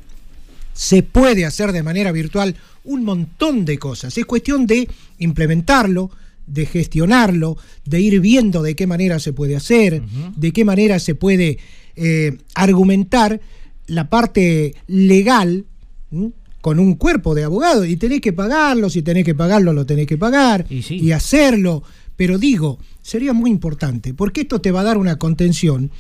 se 0.73 1.03
puede 1.03 1.45
hacer 1.45 1.73
de 1.73 1.83
manera 1.83 2.13
virtual 2.13 2.57
un 2.85 3.05
montón 3.05 3.65
de 3.65 3.79
cosas. 3.79 4.17
Es 4.19 4.25
cuestión 4.25 4.67
de 4.67 4.89
implementarlo, 5.19 6.11
de 6.47 6.67
gestionarlo, 6.67 7.57
de 7.85 8.01
ir 8.01 8.21
viendo 8.21 8.63
de 8.63 8.75
qué 8.75 8.87
manera 8.87 9.19
se 9.19 9.33
puede 9.33 9.57
hacer, 9.57 10.03
de 10.03 10.53
qué 10.53 10.65
manera 10.65 10.99
se 10.99 11.15
puede 11.15 11.59
eh, 11.97 12.39
argumentar 12.55 13.41
la 13.87 14.09
parte 14.09 14.75
legal 14.87 15.65
¿m? 16.11 16.31
con 16.61 16.79
un 16.79 16.95
cuerpo 16.95 17.35
de 17.35 17.45
abogados. 17.45 17.87
Y 17.87 17.97
tenés 17.97 18.21
que 18.21 18.33
pagarlo, 18.33 18.91
si 18.91 19.03
tenés 19.03 19.25
que 19.25 19.35
pagarlo, 19.35 19.73
lo 19.73 19.87
tenés 19.87 20.07
que 20.07 20.19
pagar 20.19 20.67
y, 20.69 21.13
hacerlo. 21.13 21.83
Pero 22.17 22.39
digo, 22.39 22.79
sería 23.03 23.33
muy 23.33 23.51
importante, 23.51 24.15
porque 24.15 24.43
esto 24.43 24.61
te 24.61 24.71
va 24.71 24.81
a 24.81 24.85
dar 24.85 24.99
una 24.99 25.17
contención 25.17 25.91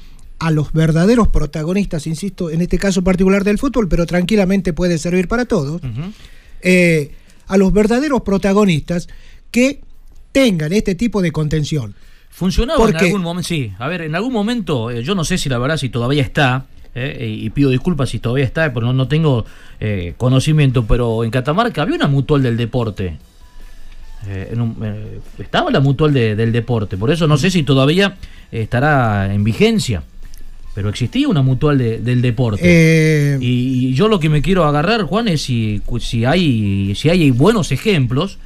a 0.47 0.51
los 0.51 0.73
verdaderos 0.73 1.28
protagonistas, 1.28 2.06
insisto, 2.06 2.51
en 2.51 2.60
este 2.62 2.77
caso 2.78 3.02
particular 3.05 3.44
del 3.44 3.59
fútbol, 3.59 3.89
pero 3.89 4.06
tranquilamente 4.06 4.73
puede 4.73 4.98
servir 4.98 5.28
para 5.28 5.44
todos, 5.44 5.81
eh, 6.62 7.12
a 7.47 7.56
los 7.56 7.73
verdaderos 7.73 8.23
protagonistas 8.23 9.09
que 9.51 9.81
tengan 10.32 10.73
este 10.73 10.94
tipo 10.94 11.23
de 11.23 11.31
contención. 11.32 11.94
¿Funcionaba 12.31 12.78
¿Por 12.78 12.90
en 12.90 12.97
algún 12.97 13.23
momento? 13.23 13.47
Sí, 13.48 13.73
a 13.78 13.86
ver, 13.89 14.02
en 14.02 14.14
algún 14.14 14.32
momento, 14.32 14.90
eh, 14.90 15.02
yo 15.05 15.14
no 15.14 15.24
sé 15.24 15.39
si 15.39 15.48
la 15.48 15.59
verdad 15.59 15.77
si 15.77 15.90
todavía 15.90 16.23
está, 16.23 16.66
eh, 16.94 17.27
y 17.40 17.48
pido 17.51 17.70
disculpas 17.70 18.10
si 18.10 18.19
todavía 18.19 18.44
está, 18.44 18.73
porque 18.73 18.86
no, 18.86 18.93
no 18.94 19.06
tengo 19.09 19.44
eh, 19.81 20.14
conocimiento, 20.16 20.86
pero 20.86 21.24
en 21.24 21.31
Catamarca 21.31 21.82
había 21.82 21.97
una 21.97 22.09
mutual 22.09 22.43
del 22.43 22.56
deporte. 22.56 23.16
Eh, 24.27 24.51
en 24.52 24.60
un- 24.60 24.77
eh, 24.82 25.20
estaba 25.39 25.70
la 25.70 25.81
mutual 25.81 26.12
de- 26.14 26.35
del 26.36 26.52
deporte, 26.52 26.97
por 26.97 27.10
eso 27.10 27.27
no 27.27 27.36
sé 27.36 27.51
si 27.51 27.62
todavía 27.64 28.16
estará 28.52 29.32
en 29.35 29.43
vigencia, 29.44 30.02
pero 30.74 30.89
existía 30.89 31.28
una 31.28 31.43
mutual 31.43 31.77
de- 31.78 31.99
del 31.99 32.23
deporte. 32.23 32.61
Eh, 32.65 33.39
Y, 33.40 33.89
y 33.89 33.94
yo 33.94 34.09
lo 34.09 34.19
que 34.20 34.28
me 34.28 34.40
quiero 34.43 34.65
agarrar, 34.65 35.03
Juan, 35.03 35.28
es 35.28 35.43
si, 35.43 35.82
si, 36.01 36.24
hay, 36.24 36.94
si 36.94 37.09
hay 37.11 37.31
buenos 37.31 37.73
ejemplos 37.73 38.39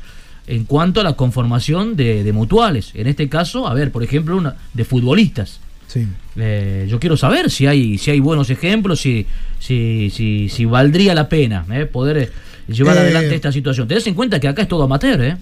en 0.49 0.65
cuanto 0.65 1.01
a 1.01 1.05
la 1.05 1.15
conformación 1.15 1.97
de, 1.97 2.23
de 2.25 2.33
mutuales. 2.33 2.91
En 2.95 3.07
este 3.07 3.29
caso, 3.29 3.67
a 3.67 3.75
ver, 3.75 3.91
por 3.93 4.03
ejemplo, 4.03 4.37
una 4.37 4.57
de 4.75 4.85
futbolistas. 4.85 5.61
Sí. 5.89 6.07
Eh, 6.37 6.87
yo 6.89 6.99
quiero 6.99 7.17
saber 7.17 7.51
si 7.51 7.67
hay, 7.67 7.97
si 7.99 8.11
hay 8.11 8.21
buenos 8.21 8.51
ejemplos, 8.51 9.01
si, 9.01 9.25
si, 9.61 10.11
si, 10.13 10.49
si 10.49 10.65
valdría 10.65 11.15
la 11.15 11.29
pena 11.29 11.65
eh, 11.73 11.87
poder 11.87 12.19
eh, 12.19 12.31
llevar 12.69 12.97
Eh. 12.97 13.01
adelante 13.01 13.35
esta 13.35 13.53
situación. 13.53 13.87
Tenés 13.87 14.07
en 14.09 14.15
cuenta 14.15 14.41
que 14.41 14.49
acá 14.49 14.63
es 14.63 14.69
todo 14.69 14.83
amateur, 14.83 15.21
¿eh? 15.23 15.37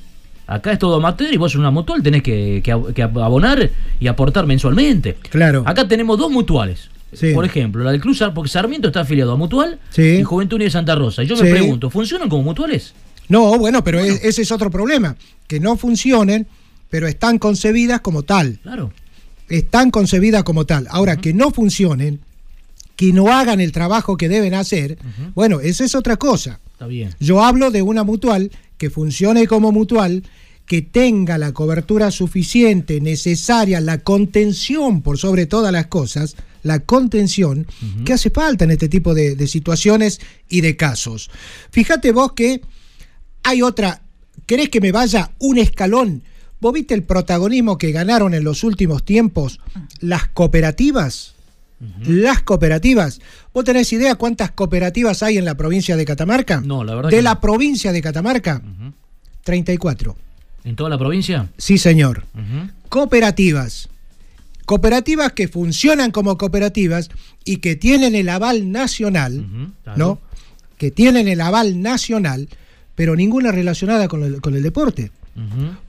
Acá 0.46 0.72
es 0.72 0.78
todo 0.78 0.96
amateur 0.96 1.32
y 1.32 1.36
vos 1.36 1.54
en 1.54 1.60
una 1.60 1.70
mutual 1.70 2.02
tenés 2.02 2.22
que, 2.22 2.60
que 2.62 2.76
que 2.94 3.02
abonar 3.02 3.70
y 3.98 4.06
aportar 4.08 4.46
mensualmente. 4.46 5.14
Claro. 5.30 5.62
Acá 5.66 5.88
tenemos 5.88 6.18
dos 6.18 6.30
mutuales. 6.30 6.90
Sí. 7.12 7.32
Por 7.32 7.44
ejemplo, 7.44 7.84
la 7.84 7.92
del 7.92 8.02
Sar- 8.14 8.34
porque 8.34 8.50
Sarmiento 8.50 8.88
está 8.88 9.00
afiliado 9.02 9.32
a 9.32 9.36
Mutual 9.36 9.78
Sí. 9.90 10.02
y 10.18 10.22
Juventud 10.24 10.56
Unida 10.56 10.66
de 10.66 10.70
Santa 10.72 10.96
Rosa. 10.96 11.22
Y 11.22 11.26
yo 11.28 11.36
me 11.36 11.46
Sí. 11.46 11.50
pregunto, 11.52 11.88
¿funcionan 11.88 12.28
como 12.28 12.42
mutuales? 12.42 12.92
No, 13.28 13.56
bueno, 13.56 13.84
pero 13.84 14.00
es- 14.00 14.22
ese 14.24 14.42
es 14.42 14.50
otro 14.50 14.68
problema, 14.70 15.16
que 15.46 15.60
no 15.60 15.76
funcionen, 15.76 16.46
pero 16.90 17.06
están 17.06 17.38
concebidas 17.38 18.00
como 18.00 18.24
tal. 18.24 18.58
Claro. 18.64 18.92
Están 19.48 19.90
concebidas 19.92 20.42
como 20.42 20.64
tal. 20.66 20.86
Ahora, 20.90 21.16
que 21.16 21.32
no 21.32 21.50
funcionen, 21.52 22.20
que 22.96 23.12
no 23.12 23.28
hagan 23.32 23.60
el 23.60 23.72
trabajo 23.72 24.16
que 24.16 24.28
deben 24.28 24.54
hacer, 24.54 24.98
bueno, 25.34 25.60
esa 25.60 25.84
es 25.84 25.94
otra 25.94 26.16
cosa. 26.16 26.58
Está 26.72 26.86
bien. 26.88 27.10
Yo 27.20 27.44
hablo 27.44 27.70
de 27.70 27.82
una 27.82 28.02
mutual 28.02 28.50
que 28.84 28.90
funcione 28.90 29.46
como 29.46 29.72
mutual, 29.72 30.24
que 30.66 30.82
tenga 30.82 31.38
la 31.38 31.52
cobertura 31.52 32.10
suficiente, 32.10 33.00
necesaria, 33.00 33.80
la 33.80 33.96
contención 33.96 35.00
por 35.00 35.16
sobre 35.16 35.46
todas 35.46 35.72
las 35.72 35.86
cosas, 35.86 36.36
la 36.62 36.80
contención 36.80 37.66
que 38.04 38.12
hace 38.12 38.28
falta 38.28 38.64
en 38.64 38.72
este 38.72 38.90
tipo 38.90 39.14
de, 39.14 39.36
de 39.36 39.46
situaciones 39.46 40.20
y 40.50 40.60
de 40.60 40.76
casos. 40.76 41.30
Fíjate 41.70 42.12
vos 42.12 42.34
que 42.34 42.60
hay 43.42 43.62
otra, 43.62 44.02
¿querés 44.44 44.68
que 44.68 44.82
me 44.82 44.92
vaya 44.92 45.30
un 45.38 45.56
escalón? 45.56 46.22
¿Vos 46.60 46.74
viste 46.74 46.92
el 46.92 47.04
protagonismo 47.04 47.78
que 47.78 47.90
ganaron 47.90 48.34
en 48.34 48.44
los 48.44 48.64
últimos 48.64 49.02
tiempos 49.02 49.60
las 50.00 50.28
cooperativas? 50.28 51.33
Las 52.06 52.42
cooperativas. 52.42 53.20
¿Vos 53.52 53.64
tenés 53.64 53.92
idea 53.92 54.14
cuántas 54.14 54.50
cooperativas 54.52 55.22
hay 55.22 55.38
en 55.38 55.44
la 55.44 55.56
provincia 55.56 55.96
de 55.96 56.04
Catamarca? 56.04 56.60
No, 56.60 56.84
la 56.84 56.94
verdad 56.94 57.10
De 57.10 57.16
que 57.16 57.22
la 57.22 57.34
no. 57.34 57.40
provincia 57.40 57.92
de 57.92 58.00
Catamarca, 58.02 58.62
34. 59.44 60.16
¿En 60.64 60.76
toda 60.76 60.90
la 60.90 60.98
provincia? 60.98 61.48
Sí, 61.58 61.78
señor. 61.78 62.24
Cooperativas. 62.88 63.88
Cooperativas 64.64 65.32
que 65.32 65.48
funcionan 65.48 66.10
como 66.10 66.38
cooperativas 66.38 67.10
y 67.44 67.58
que 67.58 67.76
tienen 67.76 68.14
el 68.14 68.28
aval 68.30 68.72
nacional, 68.72 69.44
claro. 69.82 69.98
¿no? 69.98 70.18
Que 70.78 70.90
tienen 70.90 71.28
el 71.28 71.40
aval 71.42 71.82
nacional, 71.82 72.48
pero 72.94 73.14
ninguna 73.14 73.52
relacionada 73.52 74.08
con 74.08 74.22
el, 74.22 74.40
con 74.40 74.54
el 74.54 74.62
deporte. 74.62 75.10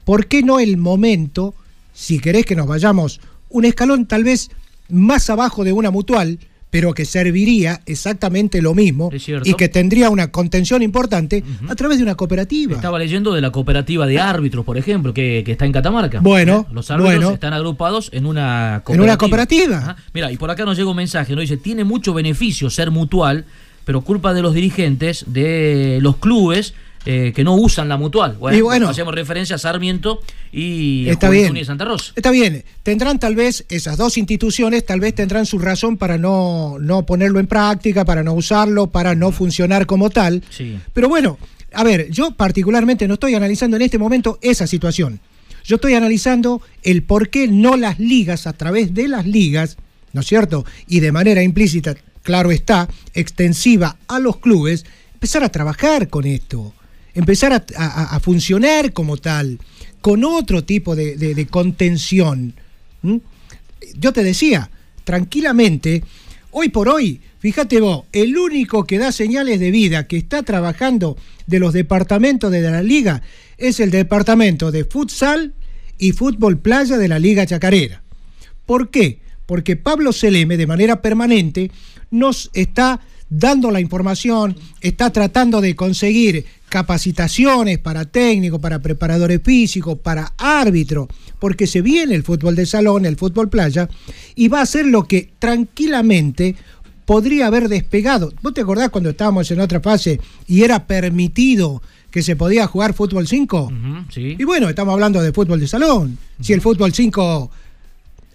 ¿Por 0.04 0.26
qué 0.26 0.42
no 0.42 0.58
el 0.60 0.76
momento, 0.76 1.54
si 1.94 2.18
querés 2.18 2.44
que 2.44 2.56
nos 2.56 2.66
vayamos 2.66 3.20
un 3.48 3.64
escalón 3.64 4.06
tal 4.06 4.24
vez 4.24 4.50
más 4.88 5.30
abajo 5.30 5.64
de 5.64 5.72
una 5.72 5.90
mutual, 5.90 6.38
pero 6.70 6.92
que 6.92 7.04
serviría 7.04 7.80
exactamente 7.86 8.60
lo 8.60 8.74
mismo 8.74 9.10
y 9.44 9.54
que 9.54 9.68
tendría 9.68 10.10
una 10.10 10.30
contención 10.30 10.82
importante 10.82 11.42
a 11.68 11.74
través 11.74 11.98
de 11.98 12.04
una 12.04 12.16
cooperativa? 12.16 12.74
Estaba 12.74 12.98
leyendo 12.98 13.32
de 13.32 13.40
la 13.40 13.50
cooperativa 13.50 14.06
de 14.06 14.20
árbitros, 14.20 14.64
por 14.64 14.76
ejemplo, 14.76 15.14
que, 15.14 15.42
que 15.46 15.52
está 15.52 15.64
en 15.64 15.72
Catamarca. 15.72 16.20
Bueno, 16.20 16.66
¿Eh? 16.68 16.74
Los 16.74 16.90
árbitros 16.90 17.14
bueno. 17.14 17.30
están 17.30 17.52
agrupados 17.52 18.10
en 18.12 18.26
una 18.26 18.82
cooperativa. 18.84 18.94
En 18.94 19.00
una 19.00 19.16
cooperativa. 19.16 19.78
Ajá. 19.78 19.96
Mira, 20.12 20.30
y 20.32 20.36
por 20.36 20.50
acá 20.50 20.64
nos 20.64 20.76
llega 20.76 20.90
un 20.90 20.96
mensaje, 20.96 21.34
nos 21.34 21.42
dice, 21.42 21.56
tiene 21.56 21.84
mucho 21.84 22.12
beneficio 22.12 22.68
ser 22.68 22.90
mutual, 22.90 23.46
pero 23.84 24.00
culpa 24.02 24.34
de 24.34 24.42
los 24.42 24.52
dirigentes 24.52 25.24
de 25.28 25.98
los 26.02 26.16
clubes 26.16 26.74
eh, 27.06 27.32
que 27.34 27.44
no 27.44 27.54
usan 27.54 27.88
la 27.88 27.96
mutual. 27.96 28.36
Y 28.52 28.60
bueno. 28.60 28.88
hacemos 28.88 29.14
referencia 29.14 29.56
a 29.56 29.58
Sarmiento 29.58 30.20
y 30.52 31.08
Está 31.08 31.30
bien. 31.30 31.54
De 31.54 31.64
Santa 31.64 31.84
Rosa. 31.84 32.12
Está 32.16 32.32
bien, 32.32 32.64
tendrán 32.82 33.18
tal 33.20 33.36
vez, 33.36 33.64
esas 33.68 33.96
dos 33.96 34.18
instituciones 34.18 34.84
tal 34.84 34.98
vez 34.98 35.14
tendrán 35.14 35.46
su 35.46 35.58
razón 35.60 35.96
para 35.96 36.18
no, 36.18 36.78
no 36.80 37.06
ponerlo 37.06 37.38
en 37.38 37.46
práctica, 37.46 38.04
para 38.04 38.22
no 38.22 38.34
usarlo, 38.34 38.88
para 38.88 39.14
no 39.14 39.30
funcionar 39.30 39.86
como 39.86 40.10
tal. 40.10 40.42
Sí. 40.50 40.78
Pero 40.92 41.08
bueno, 41.08 41.38
a 41.72 41.84
ver, 41.84 42.10
yo 42.10 42.32
particularmente 42.32 43.06
no 43.06 43.14
estoy 43.14 43.34
analizando 43.34 43.76
en 43.76 43.82
este 43.82 43.98
momento 43.98 44.38
esa 44.42 44.66
situación. 44.66 45.20
Yo 45.62 45.76
estoy 45.76 45.94
analizando 45.94 46.62
el 46.82 47.02
por 47.02 47.28
qué 47.28 47.48
no 47.48 47.76
las 47.76 47.98
ligas, 47.98 48.46
a 48.46 48.52
través 48.52 48.94
de 48.94 49.08
las 49.08 49.26
ligas, 49.26 49.76
¿no 50.12 50.22
es 50.22 50.26
cierto? 50.26 50.64
Y 50.86 51.00
de 51.00 51.12
manera 51.12 51.42
implícita, 51.42 51.96
claro 52.22 52.50
está, 52.50 52.88
extensiva 53.14 53.96
a 54.08 54.18
los 54.18 54.38
clubes, 54.38 54.86
empezar 55.14 55.42
a 55.42 55.48
trabajar 55.48 56.08
con 56.08 56.24
esto, 56.24 56.72
empezar 57.16 57.64
a, 57.76 58.20
funcionar 58.20 58.92
como 58.92 59.16
tal, 59.16 59.58
con 60.00 60.22
otro 60.22 60.62
tipo 60.64 60.94
de, 60.94 61.46
contención. 61.50 62.54
Yo 63.98 64.12
te 64.12 64.22
decía, 64.22 64.70
tranquilamente, 65.02 66.04
hoy 66.50 66.68
por 66.68 66.88
hoy, 66.88 67.20
fíjate 67.38 67.80
vos, 67.80 68.04
el 68.12 68.36
único 68.36 68.84
que 68.84 68.98
da 68.98 69.12
señales 69.12 69.58
de 69.58 69.70
vida, 69.70 70.06
que 70.06 70.18
está 70.18 70.42
trabajando 70.42 71.16
de 71.46 71.58
los 71.58 71.72
departamentos 71.72 72.52
de 72.52 72.60
la 72.60 72.82
liga, 72.82 73.22
es 73.56 73.80
el 73.80 73.90
departamento 73.90 74.70
de 74.70 74.84
futsal 74.84 75.54
y 75.98 76.12
fútbol 76.12 76.58
playa 76.58 76.98
de 76.98 77.08
la 77.08 77.18
Liga 77.18 77.46
Chacarera. 77.46 78.02
¿Por 78.66 78.90
qué? 78.90 79.20
Porque 79.46 79.76
Pablo 79.76 80.12
Seleme, 80.12 80.58
de 80.58 80.66
manera 80.66 81.00
permanente, 81.00 81.70
nos 82.10 82.50
está 82.52 83.00
dando 83.30 83.70
la 83.70 83.80
información, 83.80 84.56
está 84.82 85.10
tratando 85.10 85.62
de 85.62 85.74
conseguir 85.74 86.44
capacitaciones 86.68 87.78
para 87.78 88.04
técnicos, 88.04 88.60
para 88.60 88.80
preparadores 88.80 89.40
físicos, 89.42 89.98
para 89.98 90.32
árbitros, 90.36 91.08
porque 91.38 91.66
se 91.66 91.80
viene 91.82 92.14
el 92.14 92.22
fútbol 92.22 92.56
de 92.56 92.66
salón, 92.66 93.06
el 93.06 93.16
fútbol 93.16 93.48
playa, 93.48 93.88
y 94.34 94.48
va 94.48 94.60
a 94.60 94.66
ser 94.66 94.86
lo 94.86 95.04
que 95.04 95.30
tranquilamente 95.38 96.56
podría 97.04 97.46
haber 97.46 97.68
despegado. 97.68 98.32
¿Vos 98.42 98.52
te 98.52 98.60
acordás 98.60 98.90
cuando 98.90 99.10
estábamos 99.10 99.50
en 99.50 99.60
otra 99.60 99.80
fase 99.80 100.20
y 100.46 100.62
era 100.62 100.86
permitido 100.86 101.82
que 102.10 102.22
se 102.22 102.36
podía 102.36 102.66
jugar 102.66 102.94
fútbol 102.94 103.28
5? 103.28 103.72
sí. 104.12 104.36
Y 104.38 104.44
bueno, 104.44 104.68
estamos 104.68 104.92
hablando 104.92 105.22
de 105.22 105.32
fútbol 105.32 105.60
de 105.60 105.68
salón. 105.68 106.18
Si 106.40 106.52
el 106.52 106.60
fútbol 106.60 106.92
5 106.92 107.50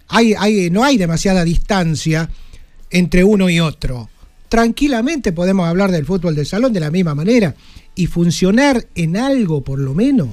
hay, 0.08 0.34
hay, 0.34 0.70
no 0.70 0.84
hay 0.84 0.96
demasiada 0.96 1.44
distancia 1.44 2.28
entre 2.90 3.24
uno 3.24 3.50
y 3.50 3.60
otro. 3.60 4.08
Tranquilamente 4.48 5.32
podemos 5.32 5.66
hablar 5.66 5.90
del 5.90 6.04
fútbol 6.04 6.34
de 6.34 6.44
salón 6.44 6.72
de 6.72 6.80
la 6.80 6.90
misma 6.90 7.14
manera 7.14 7.54
y 7.94 8.06
funcionar 8.06 8.86
en 8.94 9.16
algo 9.16 9.62
por 9.62 9.78
lo 9.78 9.94
menos. 9.94 10.30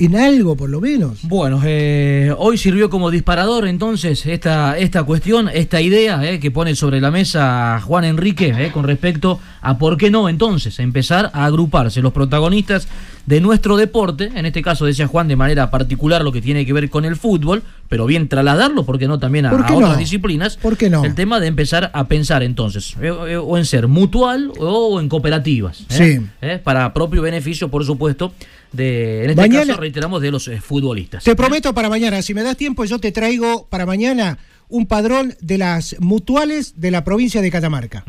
En 0.00 0.14
algo 0.14 0.56
por 0.56 0.70
lo 0.70 0.80
menos. 0.80 1.18
Bueno, 1.22 1.60
eh, 1.64 2.32
hoy 2.38 2.56
sirvió 2.56 2.88
como 2.88 3.10
disparador 3.10 3.66
entonces 3.66 4.24
esta, 4.26 4.78
esta 4.78 5.02
cuestión, 5.02 5.48
esta 5.52 5.80
idea 5.80 6.24
eh, 6.30 6.38
que 6.38 6.52
pone 6.52 6.76
sobre 6.76 7.00
la 7.00 7.10
mesa 7.10 7.80
Juan 7.84 8.04
Enrique 8.04 8.54
eh, 8.56 8.70
con 8.72 8.84
respecto 8.84 9.40
a 9.60 9.76
por 9.76 9.96
qué 9.96 10.08
no 10.10 10.28
entonces 10.28 10.78
empezar 10.78 11.30
a 11.34 11.46
agruparse 11.46 12.00
los 12.00 12.12
protagonistas 12.12 12.86
de 13.26 13.40
nuestro 13.40 13.76
deporte, 13.76 14.30
en 14.34 14.46
este 14.46 14.62
caso 14.62 14.86
decía 14.86 15.06
Juan 15.08 15.26
de 15.28 15.36
manera 15.36 15.70
particular 15.70 16.22
lo 16.22 16.30
que 16.32 16.40
tiene 16.40 16.64
que 16.64 16.72
ver 16.72 16.88
con 16.88 17.04
el 17.04 17.16
fútbol, 17.16 17.62
pero 17.88 18.06
bien 18.06 18.28
trasladarlo, 18.28 18.84
¿por 18.84 18.98
qué 18.98 19.08
no 19.08 19.18
también 19.18 19.46
a, 19.46 19.50
¿Por 19.50 19.66
qué 19.66 19.72
a 19.72 19.76
otras 19.76 19.92
no? 19.92 19.96
disciplinas? 19.98 20.56
¿Por 20.56 20.76
qué 20.76 20.88
no? 20.88 21.04
El 21.04 21.14
tema 21.14 21.40
de 21.40 21.48
empezar 21.48 21.90
a 21.92 22.04
pensar 22.06 22.42
entonces, 22.44 22.94
eh, 23.02 23.12
eh, 23.28 23.36
o 23.36 23.58
en 23.58 23.66
ser 23.66 23.88
mutual 23.88 24.52
o 24.58 25.00
en 25.00 25.08
cooperativas, 25.08 25.84
Sí. 25.88 26.20
para 26.64 26.94
propio 26.94 27.20
beneficio, 27.20 27.68
por 27.68 27.84
supuesto, 27.84 28.32
de, 28.72 29.24
en 29.24 29.30
este 29.30 29.42
Mañana- 29.42 29.66
caso 29.66 29.80
reiteramos, 29.80 30.20
de 30.22 30.30
los 30.30 30.48
eh, 30.48 30.60
futbolistas. 30.60 31.24
Te 31.24 31.34
prometo 31.36 31.72
para 31.74 31.88
mañana, 31.88 32.20
si 32.22 32.34
me 32.34 32.42
das 32.42 32.56
tiempo, 32.56 32.84
yo 32.84 32.98
te 32.98 33.12
traigo 33.12 33.66
para 33.68 33.86
mañana 33.86 34.38
un 34.68 34.86
padrón 34.86 35.34
de 35.40 35.58
las 35.58 35.96
mutuales 35.98 36.74
de 36.76 36.90
la 36.90 37.04
provincia 37.04 37.40
de 37.40 37.50
Catamarca. 37.50 38.04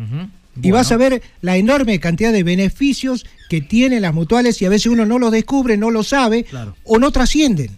Y 0.61 0.71
vas 0.71 0.91
a 0.91 0.97
ver 0.97 1.21
la 1.41 1.55
enorme 1.55 1.99
cantidad 2.01 2.33
de 2.33 2.43
beneficios 2.43 3.25
que 3.49 3.61
tienen 3.61 4.01
las 4.01 4.13
mutuales 4.13 4.61
y 4.61 4.65
a 4.65 4.69
veces 4.69 4.87
uno 4.87 5.05
no 5.05 5.17
los 5.17 5.31
descubre, 5.31 5.77
no 5.77 5.89
lo 5.89 6.03
sabe 6.03 6.43
Claro. 6.43 6.75
o 6.83 6.99
no 6.99 7.11
trascienden. 7.11 7.77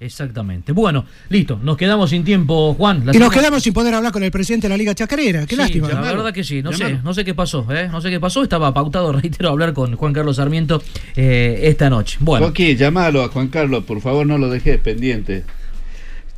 Exactamente. 0.00 0.72
Bueno, 0.72 1.04
listo. 1.28 1.60
Nos 1.62 1.76
quedamos 1.76 2.08
sin 2.08 2.24
tiempo, 2.24 2.72
Juan. 2.72 3.04
La 3.04 3.14
Y 3.14 3.18
nos 3.18 3.30
quedamos 3.30 3.62
sin 3.62 3.74
poder 3.74 3.94
hablar 3.94 4.12
con 4.12 4.22
el 4.22 4.30
presidente 4.30 4.66
de 4.66 4.70
la 4.70 4.78
Liga 4.78 4.94
Chacarera. 4.94 5.42
Qué 5.42 5.54
Sí, 5.54 5.56
lástima. 5.56 5.88
La 5.90 6.00
verdad 6.00 6.32
que 6.32 6.42
sí, 6.42 6.62
no 6.62 6.72
sé, 6.72 6.98
no 7.04 7.12
sé 7.12 7.22
qué 7.22 7.34
pasó, 7.34 7.66
¿eh? 7.70 7.86
No 7.88 8.00
sé 8.00 8.08
qué 8.08 8.18
pasó. 8.18 8.42
Estaba 8.42 8.72
pautado, 8.72 9.12
reitero, 9.20 9.50
hablar 9.50 9.74
con 9.74 9.94
Juan 9.96 10.14
Carlos 10.14 10.36
Sarmiento 10.36 10.82
eh, 11.16 11.60
esta 11.64 11.90
noche. 11.90 12.16
Bueno, 12.20 12.46
Joaquín, 12.46 12.78
llamalo 12.78 13.22
a 13.22 13.28
Juan 13.28 13.48
Carlos, 13.48 13.84
por 13.84 14.00
favor, 14.00 14.26
no 14.26 14.38
lo 14.38 14.48
dejes 14.48 14.78
pendiente. 14.78 15.44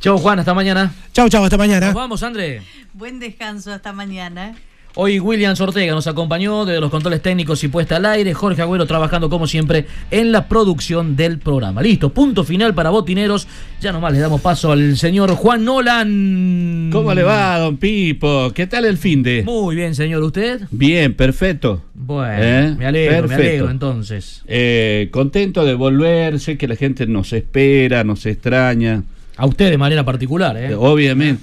chau 0.01 0.17
Juan, 0.17 0.39
hasta 0.39 0.53
mañana. 0.53 0.93
Chau, 1.13 1.29
chau, 1.29 1.45
hasta 1.45 1.57
mañana. 1.57 1.85
Nos 1.85 1.95
vamos, 1.95 2.21
André. 2.21 2.61
Buen 2.91 3.19
descanso 3.19 3.71
hasta 3.71 3.93
mañana. 3.93 4.55
Hoy 4.95 5.19
William 5.19 5.55
Ortega 5.59 5.91
nos 5.95 6.05
acompañó 6.05 6.65
de 6.65 6.79
los 6.79 6.91
controles 6.91 7.19
técnicos 7.19 7.63
y 7.63 7.67
puesta 7.67 7.95
al 7.95 8.05
aire. 8.05 8.31
Jorge 8.35 8.61
Agüero 8.61 8.85
trabajando 8.85 9.27
como 9.27 9.47
siempre 9.47 9.87
en 10.11 10.31
la 10.31 10.47
producción 10.47 11.15
del 11.15 11.39
programa. 11.39 11.81
Listo, 11.81 12.09
punto 12.13 12.43
final 12.43 12.75
para 12.75 12.91
Botineros. 12.91 13.47
Ya 13.81 13.91
nomás 13.91 14.13
le 14.13 14.19
damos 14.19 14.39
paso 14.39 14.71
al 14.71 14.95
señor 14.95 15.31
Juan 15.31 15.65
Nolan. 15.65 16.89
¿Cómo 16.91 17.11
le 17.15 17.23
va, 17.23 17.57
don 17.57 17.77
Pipo? 17.77 18.51
¿Qué 18.53 18.67
tal 18.67 18.85
el 18.85 18.99
fin 18.99 19.23
de? 19.23 19.41
Muy 19.43 19.75
bien, 19.75 19.95
señor. 19.95 20.21
¿Usted? 20.21 20.61
Bien, 20.69 21.15
perfecto. 21.15 21.81
Bueno, 21.95 22.43
¿Eh? 22.43 22.75
me 22.77 22.85
alegro, 22.85 23.27
me 23.27 23.33
alegro 23.33 23.71
entonces. 23.71 24.43
Eh, 24.45 25.09
contento 25.11 25.65
de 25.65 25.73
volver, 25.73 26.39
sé 26.39 26.55
que 26.55 26.67
la 26.67 26.75
gente 26.75 27.07
nos 27.07 27.33
espera, 27.33 28.03
nos 28.03 28.27
extraña. 28.27 29.01
A 29.37 29.47
usted 29.47 29.71
de 29.71 29.77
manera 29.79 30.05
particular, 30.05 30.55
¿eh? 30.55 30.75
Obviamente. 30.75 31.41